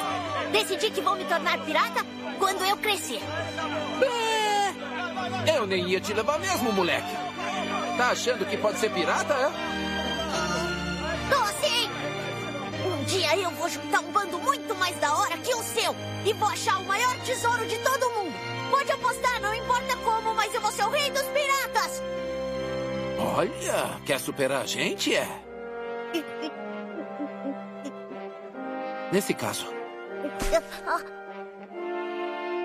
Decidi 0.50 0.90
que 0.90 1.00
vou 1.00 1.14
me 1.16 1.24
tornar 1.24 1.58
pirata 1.64 2.04
quando 2.38 2.64
eu 2.64 2.76
crescer. 2.78 3.20
Eu 5.54 5.66
nem 5.66 5.88
ia 5.88 6.00
te 6.00 6.12
levar 6.12 6.38
mesmo, 6.40 6.72
moleque. 6.72 7.31
Tá 7.96 8.10
achando 8.10 8.46
que 8.46 8.56
pode 8.56 8.78
ser 8.78 8.90
pirata, 8.90 9.34
é? 9.34 9.50
Tô 11.30 11.66
sim! 11.66 11.90
Um 12.84 13.04
dia 13.04 13.36
eu 13.36 13.50
vou 13.50 13.68
juntar 13.68 14.00
um 14.00 14.10
bando 14.10 14.38
muito 14.38 14.74
mais 14.74 14.96
da 14.96 15.14
hora 15.14 15.36
que 15.38 15.54
o 15.54 15.62
seu. 15.62 15.94
E 16.24 16.32
vou 16.32 16.48
achar 16.48 16.78
o 16.78 16.84
maior 16.84 17.14
tesouro 17.20 17.66
de 17.66 17.78
todo 17.78 18.10
mundo. 18.10 18.34
Pode 18.70 18.90
apostar, 18.90 19.40
não 19.40 19.54
importa 19.54 19.96
como, 19.98 20.34
mas 20.34 20.52
eu 20.54 20.60
vou 20.60 20.72
ser 20.72 20.84
o 20.84 20.90
rei 20.90 21.10
dos 21.10 21.22
piratas. 21.22 22.02
Olha, 23.18 24.00
quer 24.04 24.18
superar 24.18 24.62
a 24.62 24.66
gente, 24.66 25.14
é? 25.14 25.28
Nesse 29.12 29.34
caso, 29.34 29.66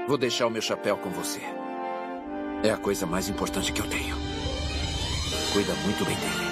vou 0.07 0.17
deixar 0.17 0.47
o 0.47 0.49
meu 0.49 0.61
chapéu 0.61 0.97
com 0.97 1.09
você. 1.09 1.41
É 2.63 2.71
a 2.71 2.77
coisa 2.77 3.05
mais 3.05 3.27
importante 3.27 3.71
que 3.73 3.81
eu 3.81 3.89
tenho. 3.89 4.26
Cuida 5.53 5.73
muito 5.75 6.05
bem 6.05 6.15
dele. 6.15 6.47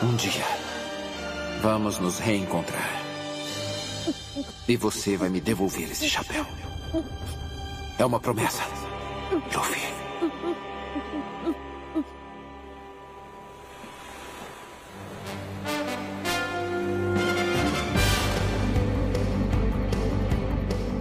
Um 0.00 0.14
dia, 0.14 0.30
vamos 1.60 1.98
nos 1.98 2.18
reencontrar. 2.18 2.88
E 4.68 4.76
você 4.76 5.16
vai 5.16 5.28
me 5.28 5.40
devolver 5.40 5.90
esse 5.90 6.08
chapéu. 6.08 6.46
É 7.98 8.04
uma 8.04 8.20
promessa. 8.20 8.62
Luffy. 9.52 9.88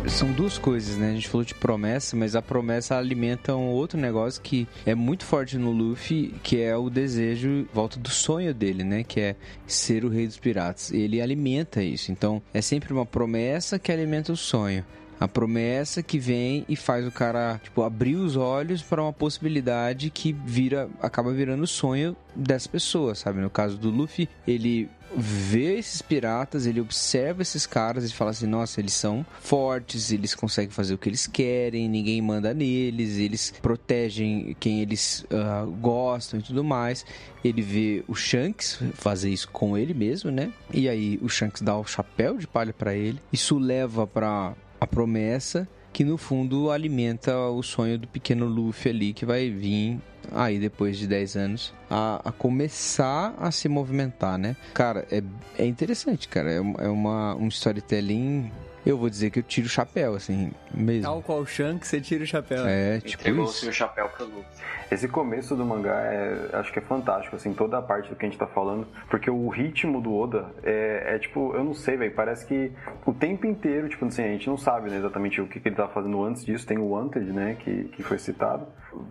São 0.07 0.31
duas 0.31 0.57
coisas, 0.57 0.97
né? 0.97 1.11
A 1.11 1.13
gente 1.13 1.29
falou 1.29 1.45
de 1.45 1.53
promessa, 1.53 2.15
mas 2.15 2.35
a 2.35 2.41
promessa 2.41 2.97
alimenta 2.97 3.55
um 3.55 3.67
outro 3.67 3.99
negócio 3.99 4.41
que 4.41 4.67
é 4.83 4.95
muito 4.95 5.23
forte 5.23 5.55
no 5.59 5.69
Luffy, 5.69 6.33
que 6.41 6.59
é 6.59 6.75
o 6.75 6.89
desejo, 6.89 7.67
volta 7.71 7.99
do 7.99 8.09
sonho 8.09 8.51
dele, 8.55 8.83
né? 8.83 9.03
Que 9.03 9.19
é 9.19 9.35
ser 9.67 10.03
o 10.03 10.09
rei 10.09 10.25
dos 10.25 10.39
piratas. 10.39 10.91
Ele 10.91 11.21
alimenta 11.21 11.83
isso. 11.83 12.11
Então, 12.11 12.41
é 12.51 12.59
sempre 12.59 12.91
uma 12.91 13.05
promessa 13.05 13.77
que 13.77 13.91
alimenta 13.91 14.31
o 14.31 14.37
sonho. 14.37 14.83
A 15.19 15.27
promessa 15.27 16.03
que 16.03 16.19
vem 16.19 16.65
e 16.69 16.75
faz 16.75 17.05
o 17.05 17.11
cara, 17.11 17.59
tipo, 17.63 17.81
abrir 17.81 18.15
os 18.15 18.35
olhos 18.35 18.81
para 18.81 19.01
uma 19.01 19.13
possibilidade 19.13 20.09
que 20.09 20.31
vira, 20.31 20.89
acaba 21.01 21.33
virando 21.33 21.65
sonho 21.65 22.15
dessa 22.35 22.69
pessoa, 22.69 23.15
sabe? 23.15 23.39
No 23.39 23.49
caso 23.49 23.77
do 23.77 23.89
Luffy, 23.89 24.29
ele 24.47 24.89
vê 25.15 25.77
esses 25.77 26.01
piratas, 26.01 26.65
ele 26.65 26.81
observa 26.81 27.41
esses 27.41 27.65
caras 27.65 28.09
e 28.09 28.13
fala 28.13 28.31
assim: 28.31 28.45
nossa, 28.45 28.79
eles 28.79 28.93
são 28.93 29.25
fortes, 29.39 30.11
eles 30.11 30.35
conseguem 30.35 30.71
fazer 30.71 30.93
o 30.93 30.97
que 30.97 31.09
eles 31.09 31.27
querem, 31.27 31.87
ninguém 31.89 32.21
manda 32.21 32.53
neles, 32.53 33.17
eles 33.17 33.53
protegem 33.61 34.55
quem 34.59 34.81
eles 34.81 35.25
ah, 35.31 35.65
gostam 35.79 36.39
e 36.39 36.43
tudo 36.43 36.63
mais. 36.63 37.05
Ele 37.43 37.61
vê 37.61 38.03
o 38.07 38.15
Shanks 38.15 38.79
fazer 38.93 39.29
isso 39.29 39.49
com 39.49 39.77
ele 39.77 39.93
mesmo, 39.93 40.29
né? 40.29 40.51
E 40.73 40.89
aí 40.89 41.19
o 41.21 41.29
Shanks 41.29 41.61
dá 41.61 41.77
o 41.77 41.85
chapéu 41.85 42.37
de 42.37 42.47
palha 42.47 42.73
para 42.73 42.93
ele. 42.93 43.19
Isso 43.31 43.57
leva 43.57 44.05
para 44.05 44.53
a 44.79 44.85
promessa 44.87 45.67
que 45.93 46.03
no 46.03 46.17
fundo 46.17 46.69
alimenta 46.69 47.35
o 47.37 47.63
sonho 47.63 47.97
do 47.97 48.07
pequeno 48.07 48.45
Luffy 48.45 48.91
ali 48.91 49.13
que 49.13 49.25
vai 49.25 49.49
vir 49.49 49.99
aí 50.31 50.59
depois 50.59 50.97
de 50.97 51.07
10 51.07 51.35
anos 51.37 51.73
a, 51.89 52.21
a 52.23 52.31
começar 52.31 53.33
a 53.39 53.49
se 53.49 53.67
movimentar, 53.67 54.37
né? 54.37 54.55
Cara, 54.73 55.07
é, 55.11 55.23
é 55.57 55.65
interessante, 55.65 56.27
cara. 56.27 56.51
É, 56.51 56.59
uma- 56.59 56.81
é 56.83 56.87
uma, 56.89 57.35
um 57.35 57.47
storytelling. 57.47 58.51
Eu 58.85 58.97
vou 58.97 59.09
dizer 59.09 59.31
que 59.31 59.39
eu 59.39 59.43
tiro 59.43 59.67
o 59.67 59.69
chapéu, 59.69 60.15
assim, 60.15 60.51
mesmo. 60.73 61.03
Tal 61.03 61.21
qual 61.21 61.39
o 61.39 61.45
Shanks, 61.45 61.89
você 61.89 61.99
tira 61.99 62.23
o 62.23 62.27
chapéu. 62.27 62.65
É, 62.67 62.99
tipo 63.01 63.21
Entregou 63.21 63.45
o 63.45 63.49
isso. 63.49 63.59
seu 63.61 63.73
chapéu 63.73 64.07
pro 64.09 64.25
Luffy. 64.25 64.43
Esse 64.91 65.07
começo 65.07 65.55
do 65.55 65.65
mangá 65.65 65.95
é, 65.95 66.49
acho 66.53 66.71
que 66.71 66.79
é 66.79 66.81
fantástico, 66.81 67.35
assim, 67.35 67.53
toda 67.53 67.77
a 67.77 67.81
parte 67.81 68.09
do 68.09 68.15
que 68.15 68.25
a 68.25 68.29
gente 68.29 68.37
tá 68.37 68.47
falando, 68.47 68.87
porque 69.09 69.29
o 69.29 69.47
ritmo 69.49 70.01
do 70.01 70.15
Oda 70.15 70.45
é, 70.63 71.15
é 71.15 71.19
tipo, 71.19 71.53
eu 71.53 71.63
não 71.63 71.73
sei, 71.73 71.97
velho, 71.97 72.13
parece 72.13 72.45
que 72.45 72.71
o 73.05 73.13
tempo 73.13 73.45
inteiro, 73.45 73.89
tipo 73.89 74.05
assim, 74.05 74.23
a 74.23 74.27
gente 74.27 74.47
não 74.47 74.57
sabe 74.57 74.89
né, 74.89 74.97
exatamente 74.97 75.41
o 75.41 75.47
que, 75.47 75.59
que 75.59 75.69
ele 75.69 75.75
tá 75.75 75.87
fazendo 75.87 76.23
antes 76.23 76.45
disso, 76.45 76.65
tem 76.65 76.77
o 76.77 76.89
Wanted, 76.89 77.31
né, 77.31 77.57
que, 77.59 77.85
que 77.85 78.03
foi 78.03 78.17
citado, 78.17 78.67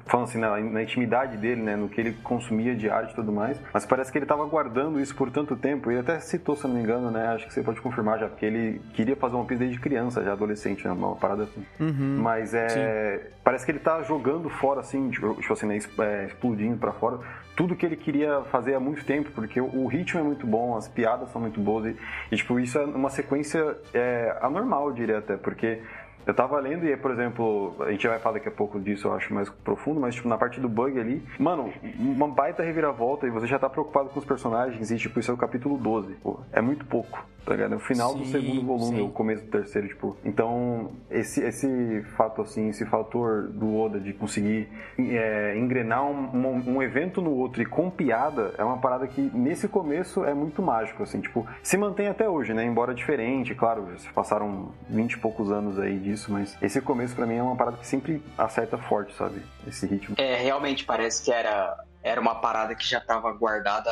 falando 0.06 0.28
assim, 0.28 0.38
na, 0.38 0.58
na 0.58 0.82
intimidade 0.82 1.36
dele, 1.36 1.62
né, 1.62 1.76
no 1.76 1.88
que 1.88 2.00
ele 2.00 2.12
consumia 2.22 2.74
de 2.74 2.88
arte 2.88 3.12
e 3.12 3.14
tudo 3.14 3.32
mais, 3.32 3.60
mas 3.72 3.84
parece 3.84 4.10
que 4.10 4.18
ele 4.18 4.26
tava 4.26 4.44
guardando 4.46 5.00
isso 5.00 5.14
por 5.14 5.30
tanto 5.30 5.56
tempo, 5.56 5.90
ele 5.90 6.00
até 6.00 6.18
citou, 6.20 6.56
se 6.56 6.66
não 6.66 6.74
me 6.74 6.80
engano, 6.80 7.10
né, 7.10 7.28
acho 7.28 7.46
que 7.46 7.52
você 7.52 7.62
pode 7.62 7.80
confirmar 7.80 8.18
já, 8.18 8.28
porque 8.28 8.46
ele 8.46 8.80
queria 8.94 9.16
fazer 9.16 9.36
One 9.36 9.46
Piece 9.46 9.58
desde 9.58 9.80
criança, 9.80 10.22
já 10.22 10.32
adolescente, 10.32 10.86
né, 10.86 10.92
uma 10.92 11.16
parada 11.16 11.44
assim. 11.44 11.64
Uhum. 11.80 12.18
Mas 12.20 12.54
é. 12.54 13.30
Parece 13.44 13.64
que 13.64 13.70
ele 13.70 13.78
tá 13.78 14.02
jogando 14.02 14.48
fora, 14.50 14.80
assim, 14.80 15.08
tipo, 15.08 15.34
tipo 15.34 15.52
assim, 15.52 15.65
né, 15.66 15.78
é, 15.98 16.24
explodindo 16.26 16.76
pra 16.76 16.92
fora, 16.92 17.18
tudo 17.56 17.74
que 17.74 17.84
ele 17.86 17.96
queria 17.96 18.42
fazer 18.50 18.74
há 18.74 18.80
muito 18.80 19.04
tempo, 19.04 19.30
porque 19.32 19.60
o 19.60 19.86
ritmo 19.86 20.20
é 20.20 20.22
muito 20.22 20.46
bom, 20.46 20.76
as 20.76 20.88
piadas 20.88 21.30
são 21.30 21.40
muito 21.40 21.58
boas, 21.60 21.86
e, 21.86 21.96
e, 22.30 22.36
tipo, 22.36 22.60
isso 22.60 22.78
é 22.78 22.84
uma 22.84 23.10
sequência 23.10 23.76
é, 23.94 24.36
anormal, 24.42 24.88
eu 24.88 24.94
diria 24.94 25.18
até, 25.18 25.36
porque 25.36 25.80
Eu 26.26 26.34
tava 26.34 26.58
lendo 26.58 26.84
e, 26.84 26.96
por 26.96 27.12
exemplo, 27.12 27.76
a 27.80 27.92
gente 27.92 28.06
vai 28.08 28.18
falar 28.18 28.34
daqui 28.34 28.48
a 28.48 28.52
pouco 28.52 28.80
disso, 28.80 29.06
eu 29.06 29.12
acho 29.14 29.32
mais 29.32 29.48
profundo, 29.48 30.00
mas 30.00 30.16
tipo, 30.16 30.28
na 30.28 30.36
parte 30.36 30.60
do 30.60 30.68
bug 30.68 30.98
ali, 30.98 31.22
mano, 31.38 31.72
uma 31.96 32.26
baita 32.26 32.64
reviravolta 32.64 33.28
e 33.28 33.30
você 33.30 33.46
já 33.46 33.60
tá 33.60 33.70
preocupado 33.70 34.08
com 34.08 34.18
os 34.18 34.24
personagens 34.24 34.90
e, 34.90 34.96
tipo, 34.96 35.20
isso 35.20 35.30
é 35.30 35.34
o 35.34 35.36
capítulo 35.36 35.78
12, 35.78 36.14
pô. 36.14 36.40
É 36.52 36.60
muito 36.60 36.84
pouco, 36.84 37.24
tá 37.44 37.52
ligado? 37.54 37.74
É 37.74 37.76
o 37.76 37.80
final 37.80 38.12
Sim, 38.14 38.18
do 38.18 38.24
segundo 38.26 38.66
volume, 38.66 38.96
sim. 38.96 39.02
o 39.02 39.10
começo 39.10 39.44
do 39.44 39.50
terceiro, 39.52 39.86
tipo. 39.86 40.16
Então, 40.24 40.90
esse, 41.08 41.40
esse 41.44 42.02
fato, 42.16 42.42
assim, 42.42 42.70
esse 42.70 42.84
fator 42.84 43.48
do 43.48 43.76
Oda 43.76 44.00
de 44.00 44.12
conseguir 44.12 44.68
é, 44.98 45.56
engrenar 45.56 46.04
um, 46.04 46.36
um, 46.36 46.76
um 46.76 46.82
evento 46.82 47.22
no 47.22 47.30
outro 47.30 47.62
e 47.62 47.66
com 47.66 47.88
piada 47.88 48.52
é 48.58 48.64
uma 48.64 48.78
parada 48.78 49.06
que, 49.06 49.30
nesse 49.32 49.68
começo, 49.68 50.24
é 50.24 50.34
muito 50.34 50.60
mágico, 50.60 51.04
assim, 51.04 51.20
tipo, 51.20 51.46
se 51.62 51.76
mantém 51.76 52.08
até 52.08 52.28
hoje, 52.28 52.52
né? 52.52 52.64
Embora 52.64 52.92
diferente, 52.92 53.54
claro, 53.54 53.86
passaram 54.12 54.72
20 54.88 55.12
e 55.12 55.18
poucos 55.18 55.52
anos 55.52 55.78
aí 55.78 55.96
disso, 55.98 56.15
mas 56.28 56.56
esse 56.62 56.80
começo 56.80 57.14
pra 57.14 57.26
mim 57.26 57.36
é 57.36 57.42
uma 57.42 57.56
parada 57.56 57.76
que 57.76 57.86
sempre 57.86 58.22
acerta 58.36 58.78
forte, 58.78 59.14
sabe? 59.14 59.42
Esse 59.66 59.86
ritmo. 59.86 60.14
É, 60.18 60.36
realmente 60.36 60.84
parece 60.84 61.22
que 61.22 61.30
era, 61.30 61.76
era 62.02 62.20
uma 62.20 62.36
parada 62.36 62.74
que 62.74 62.86
já 62.86 62.98
estava 62.98 63.32
guardada. 63.32 63.90